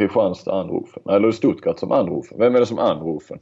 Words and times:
Kristianstad 0.00 0.52
anrufen. 0.52 1.02
Eller 1.08 1.32
Stuttgart 1.32 1.78
som 1.78 1.92
anrufen? 1.92 2.38
Vem 2.38 2.54
är 2.54 2.60
det 2.60 2.66
som 2.66 2.78
anrufen? 2.78 3.38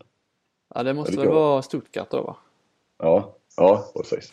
Ja, 0.75 0.83
det 0.83 0.95
måste 0.95 1.17
väl 1.17 1.29
vara 1.29 1.63
Stuttgart 1.63 2.11
då 2.11 2.23
va? 2.23 2.37
Ja, 2.99 3.35
ja 3.57 3.85
precis. 3.97 4.33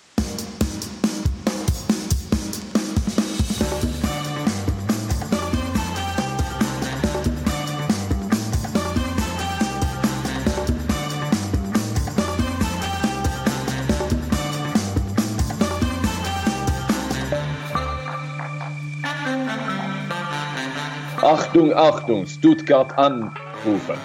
Achtung, 21.56 21.74
Achtung, 21.76 22.26
Stuttgart 22.26 22.88
anrufen. 22.98 23.98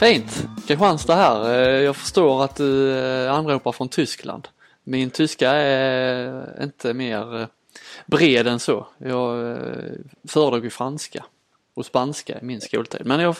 Fint! 0.00 0.46
Kristianstad 0.68 1.14
här. 1.14 1.54
Eh, 1.54 1.82
Jag 1.84 1.96
förstår 1.96 2.44
att 2.44 2.56
du 2.56 2.98
eh, 2.98 3.32
anropar 3.32 3.72
från 3.72 3.88
Tyskland. 3.88 4.48
Min 4.84 5.10
tyska 5.10 5.50
är 5.50 6.62
inte 6.62 6.94
mer 6.94 7.40
eh, 7.40 7.46
bred 8.06 8.46
än 8.46 8.58
så. 8.58 8.86
Jag 8.98 9.56
föredrog 10.28 10.64
ju 10.64 10.70
franska 10.70 11.24
och 11.74 11.86
spanska 11.86 12.40
i 12.40 12.44
min 12.44 12.60
skoltid. 12.60 13.02
Men 13.04 13.20
jag 13.20 13.36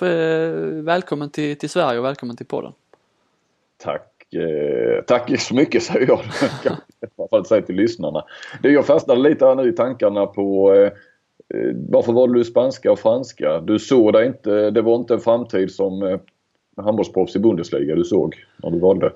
välkommen 0.83 1.31
till, 1.31 1.59
till 1.59 1.71
Sverige 1.71 1.99
och 1.99 2.05
välkommen 2.05 2.37
till 2.37 2.47
podden. 2.47 2.73
Tack, 3.77 4.13
tack 5.07 5.41
så 5.41 5.55
mycket 5.55 5.83
säger 5.83 6.07
jag. 6.07 6.21
För 7.31 7.39
att 7.39 7.47
säga 7.47 7.63
till 7.63 7.77
lyssnarna. 7.77 8.25
Det 8.63 8.71
jag 8.71 8.87
fastnade 8.87 9.21
lite 9.21 9.47
här 9.47 9.55
nu 9.55 9.69
i 9.69 9.73
tankarna 9.73 10.27
på 10.27 10.73
varför 11.89 12.13
valde 12.13 12.39
du 12.39 12.45
spanska 12.45 12.93
och 12.93 12.99
franska? 12.99 13.61
Du 13.61 13.79
såg 13.79 14.13
det 14.13 14.27
inte, 14.27 14.71
det 14.71 14.83
var 14.83 14.97
inte 14.97 15.15
en 15.15 15.21
framtid 15.21 15.75
som 15.75 16.03
eh, 16.03 16.21
handbollsproffs 16.77 17.37
i 17.37 17.39
Bundesliga 17.39 17.95
du 17.95 18.05
såg 18.05 18.45
när 18.57 18.71
du 18.71 18.79
valde. 18.79 19.13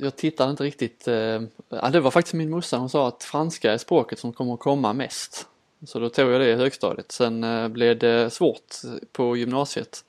Jag 0.00 0.16
tittade 0.16 0.50
inte 0.50 0.62
riktigt. 0.64 1.08
eh, 1.08 1.42
Ja, 1.68 1.88
det 1.92 2.00
var 2.00 2.10
faktiskt 2.10 2.34
min 2.34 2.50
morsa. 2.50 2.76
Hon 2.76 2.88
sa 2.88 3.08
att 3.08 3.24
franska 3.24 3.72
är 3.72 3.78
språket 3.78 4.18
som 4.18 4.32
kommer 4.32 4.54
att 4.54 4.60
komma 4.60 4.92
mest. 4.92 5.46
Så 5.86 5.98
då 5.98 6.08
tog 6.08 6.30
jag 6.32 6.40
det 6.40 6.48
i 6.50 6.54
högstadiet. 6.54 7.12
Sen 7.12 7.44
eh, 7.44 7.68
blev 7.68 7.98
det 7.98 8.30
svårt 8.32 8.74
på 9.12 9.36
gymnasiet. 9.36 10.04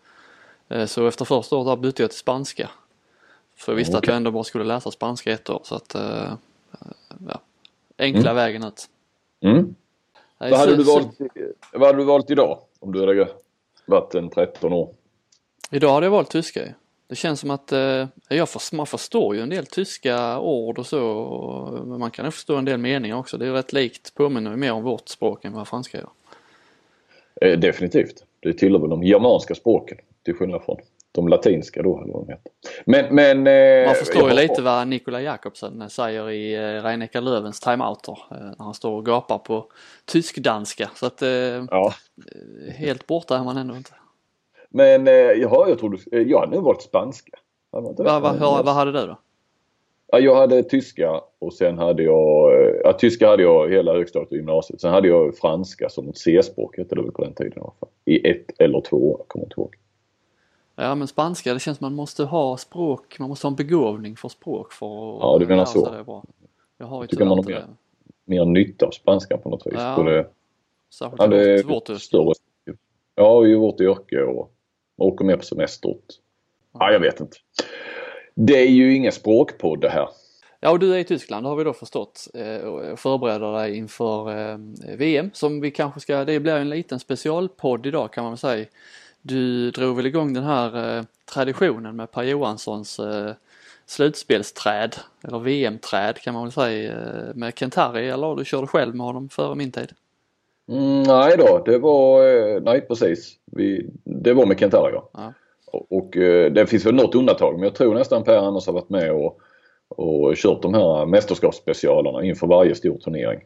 Eh, 0.69 0.85
Så 0.85 1.07
efter 1.07 1.25
första 1.25 1.55
året 1.55 1.79
bytte 1.79 2.03
jag 2.03 2.09
till 2.09 2.19
spanska. 2.19 2.69
För 3.55 3.71
jag 3.71 3.77
visste 3.77 3.97
att 3.97 4.03
Okej. 4.03 4.11
jag 4.11 4.17
ändå 4.17 4.31
bara 4.31 4.43
skulle 4.43 4.63
läsa 4.63 4.91
spanska 4.91 5.31
ett 5.31 5.49
år. 5.49 5.61
Så 5.63 5.75
att, 5.75 5.95
eh, 5.95 6.33
ja, 7.29 7.41
enkla 7.97 8.33
vägen 8.33 8.63
ut. 8.63 8.85
Mm. 9.41 9.75
Nej, 10.39 10.51
Vad, 10.51 10.59
hade 10.59 10.71
så- 10.71 10.77
du 10.77 10.83
så- 10.83 10.93
valt, 10.93 11.17
vad 11.73 11.87
hade 11.87 11.97
du 11.99 12.03
valt 12.05 12.31
idag? 12.31 12.59
Om 12.79 12.91
du 12.91 12.99
hade 12.99 13.27
varit 13.85 14.15
en 14.15 14.29
13 14.29 14.73
år. 14.73 14.93
Idag 15.71 15.93
hade 15.93 16.05
jag 16.05 16.11
valt 16.11 16.29
tyska 16.31 16.65
ju. 16.65 16.71
Det 17.07 17.15
känns 17.15 17.39
som 17.39 17.51
att 17.51 17.71
eh, 17.71 18.07
jag 18.29 18.49
för, 18.49 18.75
man 18.75 18.85
förstår 18.87 19.35
ju 19.35 19.41
en 19.41 19.49
del 19.49 19.65
tyska 19.65 20.39
ord 20.39 20.79
och 20.79 20.85
så. 20.85 21.03
Och, 21.07 21.87
men 21.87 21.99
man 21.99 22.11
kan 22.11 22.31
förstå 22.31 22.55
en 22.55 22.65
del 22.65 22.77
meningar 22.77 23.17
också. 23.17 23.37
Det 23.37 23.47
är 23.47 23.51
rätt 23.51 23.73
likt, 23.73 24.13
påminner 24.15 24.55
mer 24.55 24.71
om 24.71 24.83
vårt 24.83 25.09
språk 25.09 25.45
än 25.45 25.53
vad 25.53 25.67
franska 25.67 25.97
gör. 25.97 26.09
Eh, 27.41 27.59
definitivt. 27.59 28.23
Det 28.39 28.53
tillhör 28.53 28.79
väl 28.79 28.89
de 28.89 29.03
germanska 29.03 29.55
språken 29.55 29.97
till 30.23 30.33
skillnad 30.33 30.61
från 30.63 30.77
de 31.21 31.27
latinska 31.27 31.81
då 31.81 32.01
eller 32.03 32.13
vad 32.13 32.27
de 32.27 32.31
heter. 32.31 32.51
Men, 32.85 33.15
men... 33.15 33.47
eh, 33.81 33.85
Man 33.87 33.95
förstår 33.95 34.29
ju 34.29 34.35
lite 34.35 34.61
vad 34.61 34.87
Nikola 34.87 35.21
Jakobsen 35.21 35.89
säger 35.89 36.29
i 36.29 36.53
eh, 36.55 36.59
Rhein 36.83 37.07
Löwens 37.13 37.59
timeouter. 37.59 38.17
Eh, 38.31 38.37
när 38.37 38.63
han 38.65 38.73
står 38.73 38.91
och 38.91 39.05
gapar 39.05 39.37
på 39.37 39.65
tysk-danska. 40.05 40.89
Så 40.95 41.05
att 41.05 41.21
eh, 41.21 41.29
Ja. 41.29 41.93
helt 42.75 43.07
borta 43.07 43.37
är 43.37 43.43
man 43.43 43.57
ändå 43.57 43.75
inte. 43.75 43.91
Men 44.69 45.07
eh, 45.07 45.13
jaha, 45.13 45.69
jag 45.69 45.79
trodde... 45.79 45.97
eh, 46.11 46.21
Jag 46.21 46.39
hade 46.39 46.55
nog 46.55 46.63
valt 46.65 46.81
spanska. 46.81 47.31
Vad 47.71 48.21
va, 48.21 48.31
hur- 48.31 48.63
vad 48.63 48.73
hade 48.75 48.91
du 48.91 49.07
då? 49.07 49.19
Ja, 50.11 50.19
jag 50.19 50.35
hade 50.35 50.63
tyska 50.63 51.21
och 51.39 51.53
sen 51.53 51.77
hade 51.77 52.03
jag... 52.03 52.53
eh, 52.63 52.75
Ja, 52.83 52.93
tyska 52.93 53.27
hade 53.27 53.43
jag 53.43 53.69
hela 53.71 53.93
högstadiet 53.93 54.31
och 54.31 54.37
gymnasiet. 54.37 54.81
Sen 54.81 54.91
hade 54.91 55.07
jag 55.07 55.37
franska 55.37 55.89
som 55.89 56.09
ett 56.09 56.17
C-språk 56.17 56.77
hette 56.77 56.95
det 56.95 57.01
väl 57.01 57.11
på 57.11 57.23
den 57.23 57.33
tiden 57.33 57.53
i 57.55 57.59
alla 57.59 57.73
fall. 57.79 57.89
I 58.05 58.29
ett 58.29 58.45
eller 58.59 58.81
två 58.81 59.11
år, 59.11 59.15
jag 59.19 59.27
kommer 59.27 59.45
inte 59.45 59.55
ihåg. 59.61 59.75
Ja 60.79 60.95
men 60.95 61.07
spanska 61.07 61.53
det 61.53 61.59
känns 61.59 61.77
som 61.77 61.85
man 61.85 61.93
måste 61.93 62.23
ha 62.23 62.57
språk, 62.57 63.19
man 63.19 63.29
måste 63.29 63.47
ha 63.47 63.49
en 63.51 63.55
begåvning 63.55 64.15
för 64.15 64.29
språk 64.29 64.73
för 64.73 65.15
att 65.15 65.21
Ja, 65.21 65.37
du 65.39 65.45
menar 65.45 65.65
så. 65.65 65.91
det 65.91 66.03
bra. 66.03 66.23
Jag 66.77 66.87
har 66.87 67.01
ju 67.01 67.07
Tycker 67.07 67.25
man 67.25 67.37
har 67.37 67.43
det. 67.43 67.67
Mer 68.25 68.45
nytta 68.45 68.85
av 68.85 68.91
spanskan 68.91 69.39
på 69.41 69.49
något 69.49 69.67
vis. 69.67 69.73
Ja. 69.75 69.95
Både, 69.95 70.27
Särskilt 70.93 71.21
ja, 71.21 71.27
det 71.27 71.59
är 71.59 71.63
vårt, 71.63 72.01
större... 72.01 72.33
Ja, 73.15 73.45
i 73.45 73.55
vårt 73.55 73.81
yrke 73.81 74.21
och 74.21 74.51
man 74.97 75.07
åker 75.07 75.25
med 75.25 75.39
på 75.39 75.45
semester. 75.45 75.95
Ja, 76.73 76.91
jag 76.91 76.99
vet 76.99 77.19
inte. 77.19 77.37
Det 78.35 78.61
är 78.61 78.69
ju 78.71 78.95
ingen 78.95 79.11
språkpodd 79.11 79.81
det 79.81 79.89
här. 79.89 80.09
Ja 80.59 80.71
och 80.71 80.79
du 80.79 80.93
är 80.93 80.97
i 80.97 81.03
Tyskland 81.03 81.45
har 81.45 81.55
vi 81.55 81.63
då 81.63 81.73
förstått 81.73 82.27
eh, 82.33 82.67
och 82.67 82.99
förbereder 82.99 83.53
dig 83.53 83.77
inför 83.77 84.51
eh, 84.51 84.57
VM 84.97 85.29
som 85.33 85.61
vi 85.61 85.71
kanske 85.71 85.99
ska, 85.99 86.25
det 86.25 86.39
blir 86.39 86.55
en 86.55 86.69
liten 86.69 86.99
specialpodd 86.99 87.85
idag 87.85 88.13
kan 88.13 88.23
man 88.23 88.31
väl 88.31 88.37
säga. 88.37 88.65
Du 89.27 89.71
drog 89.71 89.95
väl 89.95 90.05
igång 90.05 90.33
den 90.33 90.43
här 90.43 90.97
eh, 90.97 91.03
traditionen 91.33 91.95
med 91.95 92.11
Per 92.11 92.23
Johanssons 92.23 92.99
eh, 92.99 93.31
slutspelsträd 93.85 94.95
eller 95.23 95.39
VM-träd 95.39 96.17
kan 96.21 96.33
man 96.33 96.43
väl 96.43 96.51
säga 96.51 96.91
eh, 96.91 97.35
med 97.35 97.53
Kentari 97.59 98.09
eller 98.09 98.35
du 98.35 98.45
körde 98.45 98.67
själv 98.67 98.95
med 98.95 99.05
honom 99.05 99.29
före 99.29 99.55
min 99.55 99.71
tid? 99.71 99.91
Mm, 100.69 101.03
nej 101.03 101.35
då, 101.37 101.63
det 101.65 101.77
var... 101.77 102.27
eh, 102.27 102.61
Nej 102.61 102.81
precis. 102.81 103.35
Vi, 103.45 103.89
det 104.03 104.33
var 104.33 104.45
med 104.45 104.59
Kentara 104.59 104.91
ja. 104.93 105.09
Ja. 105.13 105.33
Och, 105.65 105.91
och 105.91 106.17
eh, 106.17 106.51
det 106.51 106.67
finns 106.67 106.85
väl 106.85 106.95
något 106.95 107.15
undantag 107.15 107.53
men 107.53 107.63
jag 107.63 107.75
tror 107.75 107.93
nästan 107.95 108.23
Per 108.23 108.37
annars 108.37 108.65
har 108.67 108.73
varit 108.73 108.89
med 108.89 109.11
och, 109.11 109.39
och 109.89 110.35
kört 110.35 110.61
de 110.61 110.73
här 110.73 111.05
mästerskapsspecialerna 111.05 112.23
inför 112.23 112.47
varje 112.47 112.75
stor 112.75 112.97
turnering. 112.97 113.39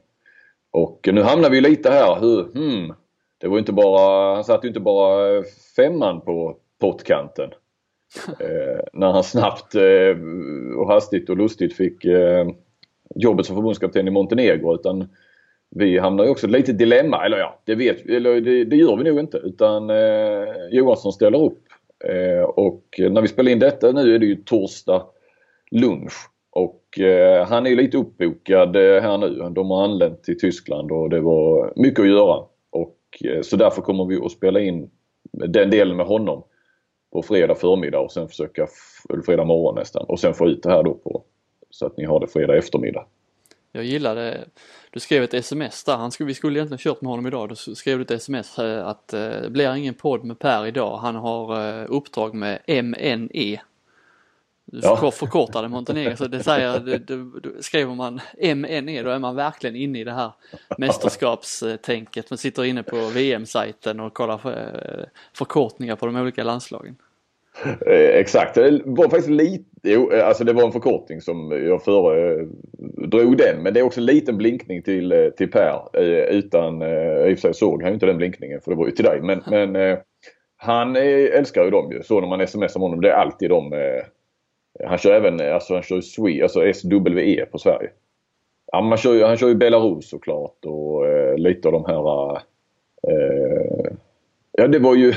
Och 0.72 1.10
nu 1.14 1.22
hamnar 1.22 1.50
vi 1.50 1.62
lite 1.62 1.90
här. 1.90 2.20
Hur, 2.20 2.44
hmm, 2.44 2.94
det 3.42 3.48
var 3.48 3.60
inte 3.60 3.74
bara, 3.74 4.36
han 4.36 4.44
satte 4.44 4.68
ju 4.68 4.70
inte 4.70 4.80
bara 4.80 5.38
eh, 5.38 5.44
femman 5.76 6.22
på 6.22 6.58
pottkanten. 6.80 7.50
Eh, 8.40 8.84
när 8.94 9.12
han 9.12 9.24
snabbt 9.24 9.76
eh, 9.76 10.18
och 10.78 10.88
hastigt 10.88 11.30
och 11.30 11.38
lustigt 11.38 11.76
fick 11.76 12.06
eh, 12.06 12.48
jobbet 13.16 13.46
som 13.46 13.56
förbundskapten 13.56 14.08
i 14.08 14.12
Montenegro 14.12 14.76
utan 14.76 15.10
vi 15.76 15.98
hamnar 15.98 16.24
ju 16.24 16.30
också 16.30 16.48
litet 16.48 16.78
dilemma. 16.78 17.26
Eller 17.26 17.38
ja, 17.38 17.62
det, 17.66 17.76
vet, 17.76 18.10
eller 18.10 18.42
det, 18.42 18.64
det 18.64 18.76
gör 18.76 18.98
vi 18.98 19.04
nog 19.04 19.20
inte. 19.20 19.38
Utan 19.38 19.90
eh, 19.90 20.48
Johansson 20.72 21.14
ställer 21.14 21.44
upp. 21.44 21.64
Eh, 22.06 22.44
och 22.44 22.86
när 22.98 23.22
vi 23.22 23.28
spelar 23.28 23.52
in 23.52 23.60
detta 23.60 23.92
nu 23.92 24.16
är 24.16 24.20
det 24.20 24.26
ju 24.26 24.36
torsdag 24.36 25.04
lunch. 25.72 26.14
Och 26.52 27.00
eh, 27.00 27.48
han 27.48 27.68
är 27.68 27.76
lite 27.76 27.98
uppbokad 27.98 28.76
här 28.76 29.18
nu. 29.18 29.50
De 29.56 29.72
har 29.72 29.84
anlänt 29.84 30.24
till 30.24 30.40
Tyskland 30.40 30.92
och 30.92 31.10
det 31.10 31.20
var 31.20 31.74
mycket 31.76 32.00
att 32.00 32.08
göra. 32.10 32.44
Eh, 33.26 33.42
så 33.42 33.56
därför 33.56 33.82
kommer 33.82 34.06
vi 34.06 34.18
att 34.26 34.32
spela 34.32 34.60
in 34.60 34.90
den 35.32 35.70
delen 35.70 35.98
med 35.98 36.06
honom 36.06 36.44
på 37.12 37.22
fredag 37.22 37.56
förmiddag 37.56 38.00
och 38.00 38.12
sen 38.12 38.28
försöka, 38.28 38.68
eller 39.10 39.22
fredag 39.22 39.44
morgon 39.44 39.76
nästan. 39.76 40.06
Och 40.08 40.20
sen 40.20 40.34
få 40.34 40.48
ut 40.48 40.64
det 40.64 40.70
här 40.70 40.84
då 40.84 40.94
på 40.94 41.24
så 41.70 41.86
att 41.86 41.98
ni 41.98 42.06
har 42.06 42.20
det 42.20 42.28
fredag 42.28 42.58
eftermiddag. 42.58 43.06
Jag 43.72 43.84
gillade, 43.84 44.46
du 44.92 45.00
skrev 45.00 45.24
ett 45.24 45.34
sms 45.34 45.84
där, 45.84 45.96
han 45.96 46.12
skulle, 46.12 46.28
vi 46.28 46.34
skulle 46.34 46.60
egentligen 46.60 46.78
kört 46.78 47.02
med 47.02 47.10
honom 47.10 47.28
idag, 47.28 47.50
då 47.50 47.56
skrev 47.56 47.98
du 47.98 48.04
ett 48.04 48.12
sms 48.12 48.60
eh, 48.60 48.88
att 48.88 49.14
eh, 49.14 49.20
det 49.20 49.50
blir 49.50 49.76
ingen 49.76 49.94
podd 49.94 50.24
med 50.24 50.40
Per 50.40 50.66
idag, 50.66 50.98
han 50.98 51.16
har 51.16 51.86
uppdrag 51.86 52.34
med 52.34 52.60
MNE. 52.68 53.62
Du 54.66 54.80
Ja. 54.84 55.12
förkortade 55.12 55.68
Montenegro, 55.68 56.16
så 56.16 56.28
det 56.28 56.44
säger, 56.44 56.80
det, 56.80 56.98
det, 56.98 57.16
det, 57.44 57.64
skriver 57.64 57.96
man 57.96 58.20
MNE 58.56 59.04
då 59.04 59.10
är 59.10 59.20
man 59.20 59.36
verkligen 59.36 59.76
inne 59.76 60.00
i 60.00 60.04
det 60.04 60.12
här 60.12 60.32
mästerskapstänket. 60.78 62.30
Man 62.30 62.38
sitter 62.38 62.64
inne 62.66 62.84
på 62.84 62.96
VM-sajten 63.14 64.00
och 64.00 64.14
kollar 64.14 64.38
för, 64.38 64.52
eh, 64.52 65.06
förkortningar 65.34 65.96
på 65.96 66.06
de 66.06 66.16
olika 66.16 66.44
landslagen. 66.44 66.96
Eh, 67.66 68.20
exakt, 68.20 68.56
det 68.56 68.82
var 68.86 69.04
faktiskt 69.04 69.30
lite, 69.30 69.64
jo, 69.84 70.12
eh, 70.12 70.28
alltså 70.28 70.44
det 70.44 70.54
var 70.54 70.64
en 70.64 70.72
förkortning 70.72 71.22
som 71.22 71.52
jag 71.52 71.84
före 71.84 72.46
drog 73.08 73.38
den 73.38 73.64
men 73.64 73.74
det 73.74 73.80
är 73.80 73.84
också 73.84 74.00
en 74.00 74.06
liten 74.06 74.38
blinkning 74.38 74.84
till, 74.84 75.32
till 75.38 75.52
Per 75.52 76.00
utan, 76.30 76.82
i 76.82 77.34
och 77.34 77.40
för 77.40 77.42
sig 77.42 77.54
såg 77.54 77.82
han 77.82 77.92
ju 77.92 77.94
inte 77.94 78.06
den 78.06 78.18
blinkningen 78.18 78.62
för 78.62 78.72
det 78.72 78.78
var 78.78 78.86
ju 78.86 78.92
till 78.92 79.06
dig 79.06 79.22
men, 79.22 79.44
men 79.48 79.98
han 80.58 80.96
älskar 80.96 81.64
ju 81.64 81.70
dem 81.70 81.92
ju. 81.92 82.04
Så 82.04 82.22
när 82.22 82.28
man 82.28 82.48
smsar 82.48 82.80
honom 82.80 83.02
det 83.02 83.10
är 83.10 83.16
alltid 83.16 83.50
de 83.50 83.74
han 84.86 84.98
kör 84.98 85.14
även, 85.14 85.54
alltså 85.54 85.74
han 85.74 85.84
kör 85.84 86.02
SWE, 86.02 86.44
alltså 86.44 86.74
SWE 86.74 87.46
på 87.46 87.58
Sverige. 87.58 87.90
Ja, 88.72 88.82
man 88.82 88.98
kör 88.98 89.14
ju, 89.14 89.24
han 89.24 89.38
kör 89.38 89.48
ju 89.48 89.56
Belarus 89.56 90.10
såklart 90.10 90.66
och 90.66 91.08
eh, 91.08 91.38
lite 91.38 91.68
av 91.68 91.72
de 91.72 91.86
här 91.86 92.32
eh, 93.08 93.92
Ja 94.52 94.68
det 94.68 94.80
var 94.80 94.96
ju, 94.96 95.14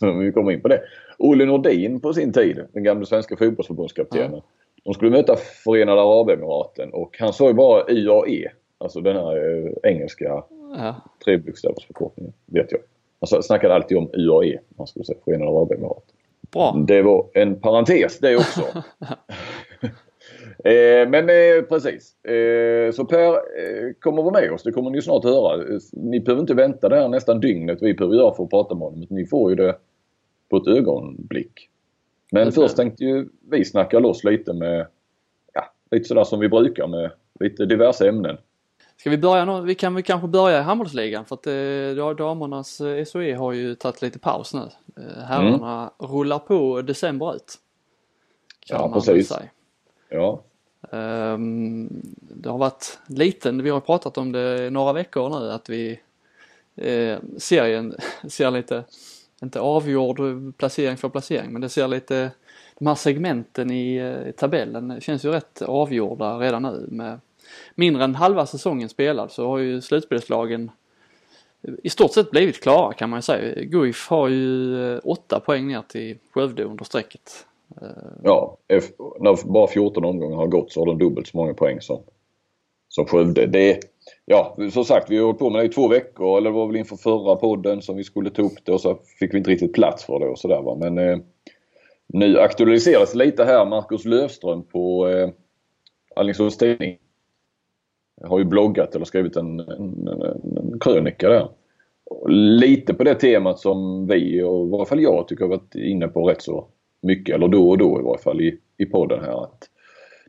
vi 0.20 0.32
kommer 0.32 0.52
in 0.52 0.60
på 0.60 0.68
det, 0.68 0.80
Olle 1.18 1.44
Nordin 1.44 2.00
på 2.00 2.12
sin 2.12 2.32
tid, 2.32 2.64
den 2.72 2.84
gamla 2.84 3.04
svenska 3.06 3.36
fotbollsförbundskaptenen. 3.36 4.40
De 4.84 4.94
skulle 4.94 5.10
möta 5.10 5.36
Förenade 5.64 6.00
Arabemiraten 6.00 6.92
och 6.92 7.16
han 7.20 7.32
sa 7.32 7.48
ju 7.48 7.54
bara 7.54 7.84
UAE. 7.88 8.52
Alltså 8.78 9.00
den 9.00 9.16
här 9.16 9.36
eh, 9.66 9.90
engelska 9.90 10.42
Ja. 10.76 10.94
trebokstäversförkortningen, 11.24 12.32
vet 12.46 12.72
jag. 12.72 12.80
Man 13.20 13.42
snackade 13.42 13.74
alltid 13.74 13.98
om 13.98 14.10
UAE, 14.12 14.58
man 14.76 14.86
skulle 14.86 15.04
säga 15.04 15.18
Förenade 15.24 15.50
Arabemiraten. 15.50 16.16
Bra. 16.52 16.84
Det 16.86 17.02
var 17.02 17.30
en 17.34 17.60
parentes 17.60 18.18
det 18.18 18.36
också. 18.36 18.60
eh, 20.64 21.08
men 21.08 21.28
eh, 21.30 21.62
precis. 21.68 22.24
Eh, 22.24 22.92
så 22.92 23.04
Per 23.04 23.28
eh, 23.28 23.92
kommer 24.00 24.22
vara 24.22 24.40
med 24.40 24.52
oss. 24.52 24.62
Det 24.62 24.72
kommer 24.72 24.90
ni 24.90 25.02
snart 25.02 25.24
höra. 25.24 25.64
Ni 25.92 26.20
behöver 26.20 26.40
inte 26.40 26.54
vänta 26.54 26.88
det 26.88 26.96
här 26.96 27.08
nästan 27.08 27.40
dygnet 27.40 27.78
vi 27.82 27.94
behöver 27.94 28.16
göra 28.16 28.34
för 28.34 28.44
att 28.44 28.50
prata 28.50 28.74
med 28.74 28.82
honom. 28.82 29.06
Ni 29.10 29.26
får 29.26 29.50
ju 29.50 29.56
det 29.56 29.76
på 30.50 30.56
ett 30.56 30.66
ögonblick. 30.66 31.68
Men 32.32 32.46
Det 32.46 32.52
först 32.52 32.76
tänkte 32.76 33.04
ju 33.04 33.28
vi 33.50 33.64
snacka 33.64 33.98
loss 33.98 34.24
lite 34.24 34.52
med, 34.52 34.86
ja, 35.52 35.64
lite 35.90 36.04
sådär 36.04 36.24
som 36.24 36.40
vi 36.40 36.48
brukar 36.48 36.86
med 36.86 37.10
lite 37.40 37.66
diverse 37.66 38.08
ämnen. 38.08 38.36
Ska 38.96 39.10
vi 39.10 39.18
börja 39.18 39.44
nå- 39.44 39.60
Vi 39.60 39.74
kan 39.74 39.94
väl 39.94 40.02
kanske 40.02 40.28
börja 40.28 40.58
i 40.58 40.62
handbollsligan 40.62 41.24
för 41.24 41.34
att 41.34 41.46
eh, 41.46 42.14
damernas 42.16 42.80
eh, 42.80 43.04
SOE 43.04 43.34
har 43.36 43.52
ju 43.52 43.74
tagit 43.74 44.02
lite 44.02 44.18
paus 44.18 44.54
nu. 44.54 44.68
Eh, 44.96 45.22
herrarna 45.24 45.90
rullar 45.98 46.38
på 46.38 46.82
december 46.82 47.34
ut. 47.36 47.54
Kan 48.66 48.80
Ja, 48.80 48.92
precis. 48.94 49.28
säga. 49.28 49.48
Ja, 50.08 50.42
Ehm, 50.90 51.88
det 52.14 52.48
har 52.50 52.58
varit 52.58 52.98
liten, 53.06 53.62
vi 53.62 53.70
har 53.70 53.80
pratat 53.80 54.18
om 54.18 54.32
det 54.32 54.66
i 54.66 54.70
några 54.70 54.92
veckor 54.92 55.40
nu 55.40 55.50
att 55.50 55.68
vi 55.68 56.00
eh, 56.76 57.18
serien 57.38 57.94
ser 58.28 58.50
lite, 58.50 58.84
inte 59.42 59.60
avgjord 59.60 60.20
placering 60.56 60.96
för 60.96 61.08
placering 61.08 61.52
men 61.52 61.60
det 61.62 61.68
ser 61.68 61.88
lite, 61.88 62.30
de 62.78 62.86
här 62.86 62.94
segmenten 62.94 63.70
i, 63.70 63.96
eh, 63.96 64.28
i 64.28 64.32
tabellen 64.32 65.00
känns 65.00 65.24
ju 65.24 65.30
rätt 65.30 65.62
avgjorda 65.62 66.38
redan 66.38 66.62
nu 66.62 66.86
med 66.90 67.20
mindre 67.74 68.04
än 68.04 68.14
halva 68.14 68.46
säsongen 68.46 68.88
spelad 68.88 69.30
så 69.30 69.48
har 69.48 69.58
ju 69.58 69.80
slutspelslagen 69.80 70.70
i 71.82 71.90
stort 71.90 72.12
sett 72.12 72.30
blivit 72.30 72.62
klara 72.62 72.92
kan 72.92 73.10
man 73.10 73.18
ju 73.18 73.22
säga. 73.22 73.64
Guif 73.64 74.08
har 74.08 74.28
ju 74.28 74.76
eh, 74.94 75.00
åtta 75.04 75.40
poäng 75.40 75.66
ner 75.66 75.82
till 75.88 76.18
Skövde 76.30 76.64
under 76.64 76.84
strecket. 76.84 77.46
Eh, 77.82 77.88
ja. 78.22 78.56
När 79.20 79.52
bara 79.52 79.66
14 79.66 80.04
omgångar 80.04 80.36
har 80.36 80.46
gått 80.46 80.72
så 80.72 80.80
har 80.80 80.86
de 80.86 80.98
dubbelt 80.98 81.26
så 81.26 81.36
många 81.36 81.54
poäng 81.54 81.80
som, 81.80 82.02
som 82.88 83.06
Skövde. 83.06 83.46
Det, 83.46 83.80
ja, 84.24 84.56
som 84.72 84.84
sagt 84.84 85.10
vi 85.10 85.18
har 85.18 85.24
hållit 85.24 85.38
på 85.38 85.50
med 85.50 85.60
det 85.60 85.66
i 85.66 85.68
två 85.68 85.88
veckor 85.88 86.38
eller 86.38 86.50
det 86.50 86.56
var 86.56 86.66
väl 86.66 86.76
inför 86.76 86.96
förra 86.96 87.36
podden 87.36 87.82
som 87.82 87.96
vi 87.96 88.04
skulle 88.04 88.30
ta 88.30 88.42
upp 88.42 88.64
det 88.64 88.72
och 88.72 88.80
så 88.80 88.98
fick 89.18 89.34
vi 89.34 89.38
inte 89.38 89.50
riktigt 89.50 89.72
plats 89.72 90.04
för 90.04 90.18
det 90.18 90.26
och 90.26 90.38
sådär 90.38 90.62
va. 90.62 90.76
Men 90.80 90.98
eh, 90.98 91.18
nu 92.06 92.38
aktualiseras 92.38 93.14
lite 93.14 93.44
här 93.44 93.66
Marcus 93.66 94.04
Lövström 94.04 94.62
på 94.62 95.08
eh, 95.08 95.28
Alingsås 96.16 96.58
Tidning. 96.58 96.98
Har 98.22 98.38
ju 98.38 98.44
bloggat 98.44 98.94
eller 98.94 99.04
skrivit 99.04 99.36
en, 99.36 99.60
en, 99.60 100.08
en, 100.08 100.56
en 100.56 100.78
krönika 100.80 101.28
där. 101.28 101.48
Lite 102.28 102.94
på 102.94 103.04
det 103.04 103.14
temat 103.14 103.58
som 103.58 104.06
vi 104.06 104.42
och 104.42 104.66
i 104.66 104.70
varje 104.70 104.86
fall 104.86 105.02
jag 105.02 105.28
tycker 105.28 105.44
har 105.44 105.50
varit 105.50 105.74
inne 105.74 106.08
på 106.08 106.28
rätt 106.28 106.42
så 106.42 106.66
mycket, 107.02 107.34
eller 107.34 107.48
då 107.48 107.70
och 107.70 107.78
då 107.78 108.00
i 108.00 108.02
varje 108.02 108.22
fall 108.22 108.40
i, 108.40 108.58
i 108.76 108.86
podden 108.86 109.20
här. 109.20 109.42
Att 109.42 109.68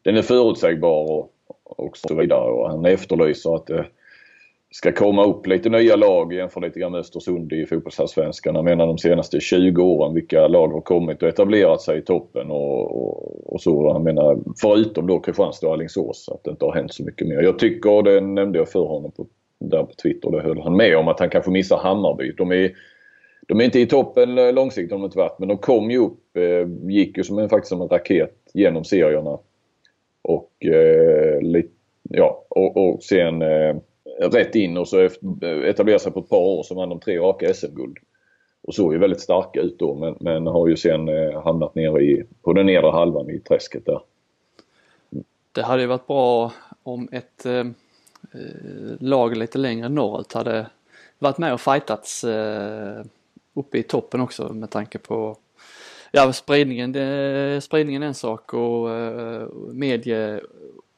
den 0.03 0.17
är 0.17 0.21
förutsägbar 0.21 1.11
och, 1.11 1.33
och 1.63 1.97
så 1.97 2.15
vidare 2.15 2.51
och 2.51 2.69
han 2.69 2.85
efterlyser 2.85 3.55
att 3.55 3.67
det 3.67 3.85
ska 4.73 4.91
komma 4.91 5.25
upp 5.25 5.47
lite 5.47 5.69
nya 5.69 5.95
lag 5.95 6.33
jämför 6.33 6.61
lite 6.61 6.79
grann 6.79 6.91
med 6.91 6.99
Östersund 6.99 7.53
i 7.53 7.65
fotbollsallsvenskan. 7.65 8.55
Han 8.55 8.65
menar 8.65 8.87
de 8.87 8.97
senaste 8.97 9.39
20 9.39 9.83
åren 9.83 10.13
vilka 10.13 10.47
lag 10.47 10.67
har 10.67 10.81
kommit 10.81 11.23
och 11.23 11.29
etablerat 11.29 11.81
sig 11.81 11.97
i 11.97 12.01
toppen 12.01 12.51
och, 12.51 12.81
och, 12.81 13.53
och 13.53 13.61
så. 13.61 13.93
Han 13.93 14.03
menar 14.03 14.39
förutom 14.61 15.07
då 15.07 15.19
Kristianstad 15.19 15.67
och 15.67 15.73
Alingsås 15.73 16.29
att 16.29 16.43
det 16.43 16.51
inte 16.51 16.65
har 16.65 16.73
hänt 16.73 16.93
så 16.93 17.03
mycket 17.03 17.27
mer. 17.27 17.41
Jag 17.41 17.59
tycker, 17.59 17.91
och 17.91 18.03
det 18.03 18.21
nämnde 18.21 18.57
jag 18.59 18.69
för 18.69 18.79
honom 18.79 19.11
på, 19.11 19.27
där 19.59 19.83
på 19.83 19.93
Twitter, 20.03 20.31
det 20.31 20.41
höll 20.41 20.61
han 20.61 20.75
med 20.75 20.97
om 20.97 21.07
att 21.07 21.19
han 21.19 21.29
kanske 21.29 21.51
missar 21.51 21.77
Hammarby. 21.77 22.31
De 22.31 22.51
är, 22.51 22.71
de 23.47 23.59
är 23.59 23.65
inte 23.65 23.79
i 23.79 23.85
toppen 23.85 24.35
långsiktigt 24.35 24.91
har 24.91 24.99
de 24.99 25.05
inte 25.05 25.17
varit 25.17 25.39
men 25.39 25.47
de 25.47 25.57
kom 25.57 25.91
ju 25.91 25.97
upp, 25.97 26.37
eh, 26.37 26.91
gick 26.91 27.17
ju 27.17 27.23
som 27.23 27.39
en, 27.39 27.49
faktiskt 27.49 27.69
som 27.69 27.81
en 27.81 27.87
raket 27.87 28.35
genom 28.53 28.83
serierna. 28.83 29.39
Och, 30.21 30.65
eh, 30.65 31.41
lite, 31.41 31.73
ja, 32.09 32.45
och, 32.49 32.77
och 32.77 33.03
sen 33.03 33.41
eh, 33.41 33.75
rätt 34.19 34.55
in 34.55 34.77
och 34.77 34.87
så 34.87 34.99
etablerade 35.65 35.99
sig 35.99 36.11
på 36.11 36.19
ett 36.19 36.29
par 36.29 36.37
år 36.37 36.63
så 36.63 36.75
vann 36.75 36.89
de 36.89 36.99
tre 36.99 37.19
raka 37.19 37.53
SM-guld. 37.53 37.97
Och 38.67 38.75
såg 38.75 38.93
ju 38.93 38.99
väldigt 38.99 39.21
starka 39.21 39.61
ut 39.61 39.79
då 39.79 39.95
men, 39.95 40.17
men 40.19 40.47
har 40.47 40.67
ju 40.67 40.77
sen 40.77 41.09
eh, 41.09 41.43
hamnat 41.43 41.75
nere 41.75 42.03
i, 42.03 42.23
på 42.41 42.53
den 42.53 42.65
nedre 42.65 42.91
halvan 42.91 43.29
i 43.29 43.39
träsket 43.39 43.85
där. 43.85 44.01
Det 45.51 45.61
hade 45.61 45.81
ju 45.81 45.87
varit 45.87 46.07
bra 46.07 46.51
om 46.83 47.09
ett 47.11 47.45
eh, 47.45 47.53
eh, 47.53 48.99
lag 48.99 49.37
lite 49.37 49.57
längre 49.57 49.89
norrut 49.89 50.33
hade 50.33 50.67
varit 51.19 51.37
med 51.37 51.53
och 51.53 51.61
fightats 51.61 52.23
eh, 52.23 53.05
uppe 53.53 53.77
i 53.77 53.83
toppen 53.83 54.21
också 54.21 54.53
med 54.53 54.69
tanke 54.69 54.97
på 54.97 55.37
ja, 56.11 56.33
spridningen, 56.33 56.91
det, 56.91 57.61
spridningen 57.63 58.03
är 58.03 58.07
en 58.07 58.13
sak 58.13 58.53
och 58.53 58.91
eh, 58.91 59.47
medie, 59.71 60.41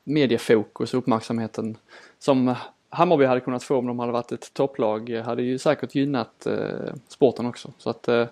mediefokus 0.04 0.94
och 0.94 0.98
uppmärksamheten 0.98 1.78
som 2.20 2.56
Hammarby 2.90 3.26
hade 3.26 3.42
kunnat 3.42 3.64
få 3.64 3.78
om 3.78 3.88
de 3.88 4.00
hade 4.00 4.12
varit 4.12 4.32
ett 4.32 4.54
topplag 4.54 5.10
hade 5.10 5.44
ju 5.44 5.58
säkert 5.58 5.96
gynnat 5.96 6.46
eh, 6.46 6.94
sporten 7.08 7.46
också. 7.46 7.74
Så 7.78 7.90
att 7.90 8.08
eh, 8.08 8.28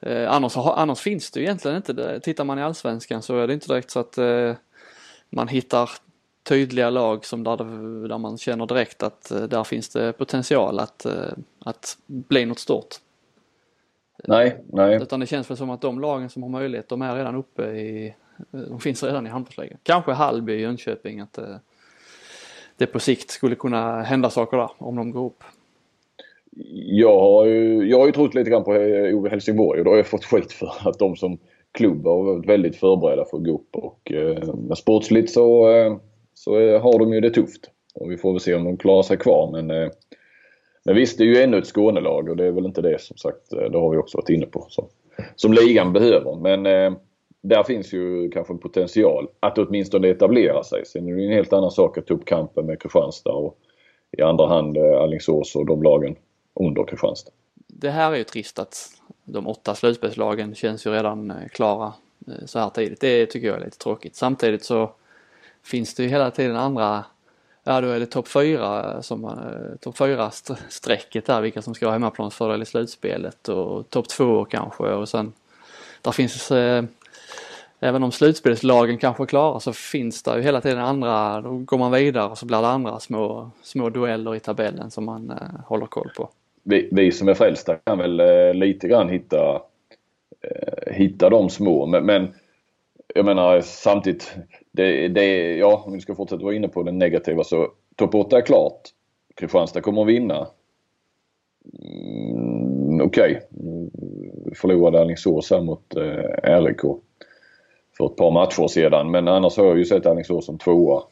eh, 0.00 0.32
annars, 0.32 0.56
annars 0.56 1.00
finns 1.00 1.30
det 1.30 1.40
ju 1.40 1.46
egentligen 1.46 1.76
inte. 1.76 1.92
det. 1.92 2.20
Tittar 2.20 2.44
man 2.44 2.58
i 2.58 2.62
allsvenskan 2.62 3.22
så 3.22 3.38
är 3.38 3.46
det 3.46 3.54
inte 3.54 3.66
direkt 3.66 3.90
så 3.90 4.00
att 4.00 4.18
eh, 4.18 4.54
man 5.30 5.48
hittar 5.48 5.90
tydliga 6.42 6.90
lag 6.90 7.24
som 7.24 7.44
där, 7.44 7.56
där 8.08 8.18
man 8.18 8.38
känner 8.38 8.66
direkt 8.66 9.02
att 9.02 9.30
eh, 9.30 9.42
där 9.42 9.64
finns 9.64 9.88
det 9.88 10.12
potential 10.12 10.78
att, 10.78 11.04
eh, 11.04 11.32
att 11.58 11.98
bli 12.06 12.46
något 12.46 12.58
stort. 12.58 12.96
Nej, 14.24 14.64
nej. 14.72 14.96
Utan 15.02 15.20
det 15.20 15.26
känns 15.26 15.50
väl 15.50 15.56
som 15.56 15.70
att 15.70 15.80
de 15.80 16.00
lagen 16.00 16.30
som 16.30 16.42
har 16.42 16.50
möjlighet, 16.50 16.88
de 16.88 17.02
är 17.02 17.16
redan 17.16 17.34
uppe 17.34 17.62
i, 17.62 18.14
eh, 18.52 18.60
de 18.60 18.80
finns 18.80 19.02
redan 19.02 19.26
i 19.26 19.30
handbollsligan. 19.30 19.78
Kanske 19.82 20.12
Hallby, 20.12 20.60
Jönköping, 20.60 21.20
att 21.20 21.38
eh, 21.38 21.56
det 22.76 22.86
på 22.86 23.00
sikt 23.00 23.30
skulle 23.30 23.54
kunna 23.54 24.02
hända 24.02 24.30
saker 24.30 24.56
där 24.56 24.70
om 24.78 24.96
de 24.96 25.10
går 25.10 25.26
upp. 25.26 25.44
Jag 26.86 27.20
har, 27.20 27.46
ju, 27.46 27.88
jag 27.88 27.98
har 27.98 28.06
ju 28.06 28.12
trott 28.12 28.34
lite 28.34 28.50
grann 28.50 28.64
på 28.64 28.74
eh, 28.74 29.16
Ove 29.16 29.30
Helsingborg 29.30 29.78
och 29.78 29.84
då 29.84 29.90
har 29.90 29.96
jag 29.96 30.06
fått 30.06 30.24
skit 30.24 30.52
för 30.52 30.72
att 30.84 30.98
de 30.98 31.16
som 31.16 31.38
klubb 31.72 32.06
har 32.06 32.22
varit 32.22 32.48
väldigt 32.48 32.76
förberedda 32.76 33.24
för 33.24 33.36
att 33.36 33.44
gå 33.44 33.54
upp. 33.54 33.76
Och, 33.76 34.12
eh, 34.12 34.54
men 34.54 34.76
sportsligt 34.76 35.30
så, 35.30 35.70
eh, 35.70 35.96
så 36.34 36.58
eh, 36.58 36.82
har 36.82 36.98
de 36.98 37.12
ju 37.12 37.20
det 37.20 37.30
tufft. 37.30 37.70
Och 37.94 38.10
vi 38.10 38.16
får 38.16 38.32
väl 38.32 38.40
se 38.40 38.54
om 38.54 38.64
de 38.64 38.76
klarar 38.76 39.02
sig 39.02 39.16
kvar. 39.16 39.50
Men, 39.52 39.70
eh, 39.70 39.90
men 40.84 40.94
visst, 40.94 41.18
det 41.18 41.24
är 41.24 41.28
ju 41.28 41.42
ännu 41.42 41.58
ett 41.58 41.66
Skånelag 41.66 42.28
och 42.28 42.36
det 42.36 42.46
är 42.46 42.52
väl 42.52 42.66
inte 42.66 42.82
det 42.82 43.00
som 43.00 43.16
sagt, 43.16 43.52
eh, 43.52 43.70
det 43.70 43.78
har 43.78 43.90
vi 43.90 43.96
också 43.96 44.18
varit 44.18 44.28
inne 44.28 44.46
på. 44.46 44.66
Som, 44.68 44.86
som 45.36 45.52
ligan 45.52 45.92
behöver. 45.92 46.36
Men 46.36 46.66
eh, 46.66 46.98
där 47.42 47.62
finns 47.62 47.92
ju 47.92 48.30
kanske 48.30 48.52
en 48.52 48.58
potential 48.58 49.28
att 49.40 49.58
åtminstone 49.58 50.08
etablera 50.08 50.64
sig. 50.64 50.86
Sen 50.86 51.08
är 51.08 51.14
det 51.14 51.20
ju 51.20 51.26
en 51.26 51.32
helt 51.32 51.52
annan 51.52 51.70
sak 51.70 51.98
att 51.98 52.06
ta 52.06 52.14
upp 52.14 52.24
kampen 52.24 52.66
med 52.66 52.82
Kristianstad 52.82 53.32
och 53.32 53.58
i 54.18 54.22
andra 54.22 54.46
hand 54.46 54.76
eh, 54.76 55.00
Alingsås 55.00 55.56
och 55.56 55.66
de 55.66 55.82
lagen 55.82 56.16
under 56.54 56.84
Kristianstad. 56.84 57.32
Det 57.66 57.90
här 57.90 58.12
är 58.12 58.16
ju 58.16 58.24
trist 58.24 58.58
att 58.58 58.88
de 59.24 59.46
åtta 59.46 59.74
slutspelslagen 59.74 60.54
känns 60.54 60.86
ju 60.86 60.90
redan 60.90 61.30
eh, 61.30 61.48
klara 61.50 61.92
eh, 62.26 62.46
så 62.46 62.58
här 62.58 62.70
tidigt. 62.70 63.00
Det 63.00 63.26
tycker 63.26 63.46
jag 63.48 63.56
är 63.56 63.64
lite 63.64 63.78
tråkigt. 63.78 64.16
Samtidigt 64.16 64.64
så 64.64 64.90
finns 65.64 65.94
det 65.94 66.02
ju 66.02 66.08
hela 66.08 66.30
tiden 66.30 66.56
andra, 66.56 67.04
ja 67.64 67.80
då 67.80 67.88
är 67.88 68.00
det 68.00 68.06
topp 68.06 68.28
fyra 68.28 69.02
som, 69.02 69.38
topp 69.80 69.96
fyra 69.96 70.30
strecket 70.68 71.26
där, 71.26 71.40
vilka 71.40 71.62
som 71.62 71.74
ska 71.74 71.86
ha 71.86 71.92
hemmaplansfördel 71.92 72.62
i 72.62 72.66
slutspelet 72.66 73.48
och 73.48 73.90
topp 73.90 74.08
två 74.08 74.44
kanske 74.44 74.84
och 74.84 75.08
sen 75.08 75.32
där 76.02 76.12
finns 76.12 76.50
eh, 76.50 76.84
Även 77.84 78.02
om 78.02 78.12
slutspelslagen 78.12 78.98
kanske 78.98 79.22
är 79.22 79.26
klara 79.26 79.60
så 79.60 79.72
finns 79.72 80.22
det 80.22 80.36
ju 80.36 80.42
hela 80.42 80.60
tiden 80.60 80.78
andra, 80.78 81.40
då 81.40 81.50
går 81.50 81.78
man 81.78 81.92
vidare 81.92 82.30
och 82.30 82.38
så 82.38 82.46
blir 82.46 82.60
det 82.60 82.66
andra 82.66 83.00
små, 83.00 83.50
små 83.62 83.90
dueller 83.90 84.34
i 84.34 84.40
tabellen 84.40 84.90
som 84.90 85.04
man 85.04 85.30
eh, 85.30 85.60
håller 85.66 85.86
koll 85.86 86.10
på. 86.16 86.28
Vi, 86.62 86.88
vi 86.92 87.12
som 87.12 87.28
är 87.28 87.34
frälsta 87.34 87.76
kan 87.76 87.98
väl 87.98 88.20
eh, 88.20 88.54
lite 88.54 88.88
grann 88.88 89.08
hitta, 89.08 89.62
eh, 90.40 90.92
hitta 90.92 91.30
de 91.30 91.50
små. 91.50 91.86
Men, 91.86 92.06
men 92.06 92.34
jag 93.14 93.24
menar 93.24 93.60
samtidigt, 93.60 94.34
det, 94.72 95.08
det, 95.08 95.56
ja 95.56 95.82
om 95.86 95.92
vi 95.92 96.00
ska 96.00 96.14
fortsätta 96.14 96.44
vara 96.44 96.54
inne 96.54 96.68
på 96.68 96.82
det 96.82 96.92
negativa 96.92 97.44
så 97.44 97.68
topp 97.96 98.14
8 98.14 98.38
är 98.38 98.42
klart. 98.42 98.80
Kristianstad 99.34 99.80
kommer 99.80 100.02
att 100.02 100.08
vinna. 100.08 100.46
Mm, 101.82 103.00
Okej, 103.00 103.40
okay. 103.50 104.54
förlorade 104.54 105.00
Alingsås 105.00 105.50
här 105.50 105.60
mot 105.60 105.96
eh, 105.96 106.60
RIK 106.60 106.80
för 108.02 108.12
ett 108.12 108.16
par 108.16 108.30
matcher 108.30 108.68
sedan. 108.68 109.10
Men 109.10 109.28
annars 109.28 109.56
har 109.56 109.66
jag 109.66 109.78
ju 109.78 109.84
sett 109.84 110.06
Alingsås 110.06 110.46
som 110.46 110.58
tvåa. 110.58 111.02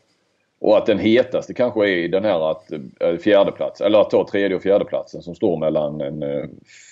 Och 0.60 0.76
att 0.76 0.86
den 0.86 0.98
hetaste 0.98 1.54
kanske 1.54 1.88
är 1.90 2.08
den 2.08 2.24
här 2.24 2.50
att 2.50 2.72
eh, 3.00 3.16
fjärde 3.16 3.52
plats, 3.52 3.80
eller 3.80 4.00
att 4.00 4.10
ta 4.10 4.26
tredje 4.28 4.56
och 4.56 4.62
fjärde 4.62 4.84
platsen 4.84 5.22
som 5.22 5.34
står 5.34 5.56
mellan 5.56 6.00
en, 6.00 6.22
eh, 6.22 6.44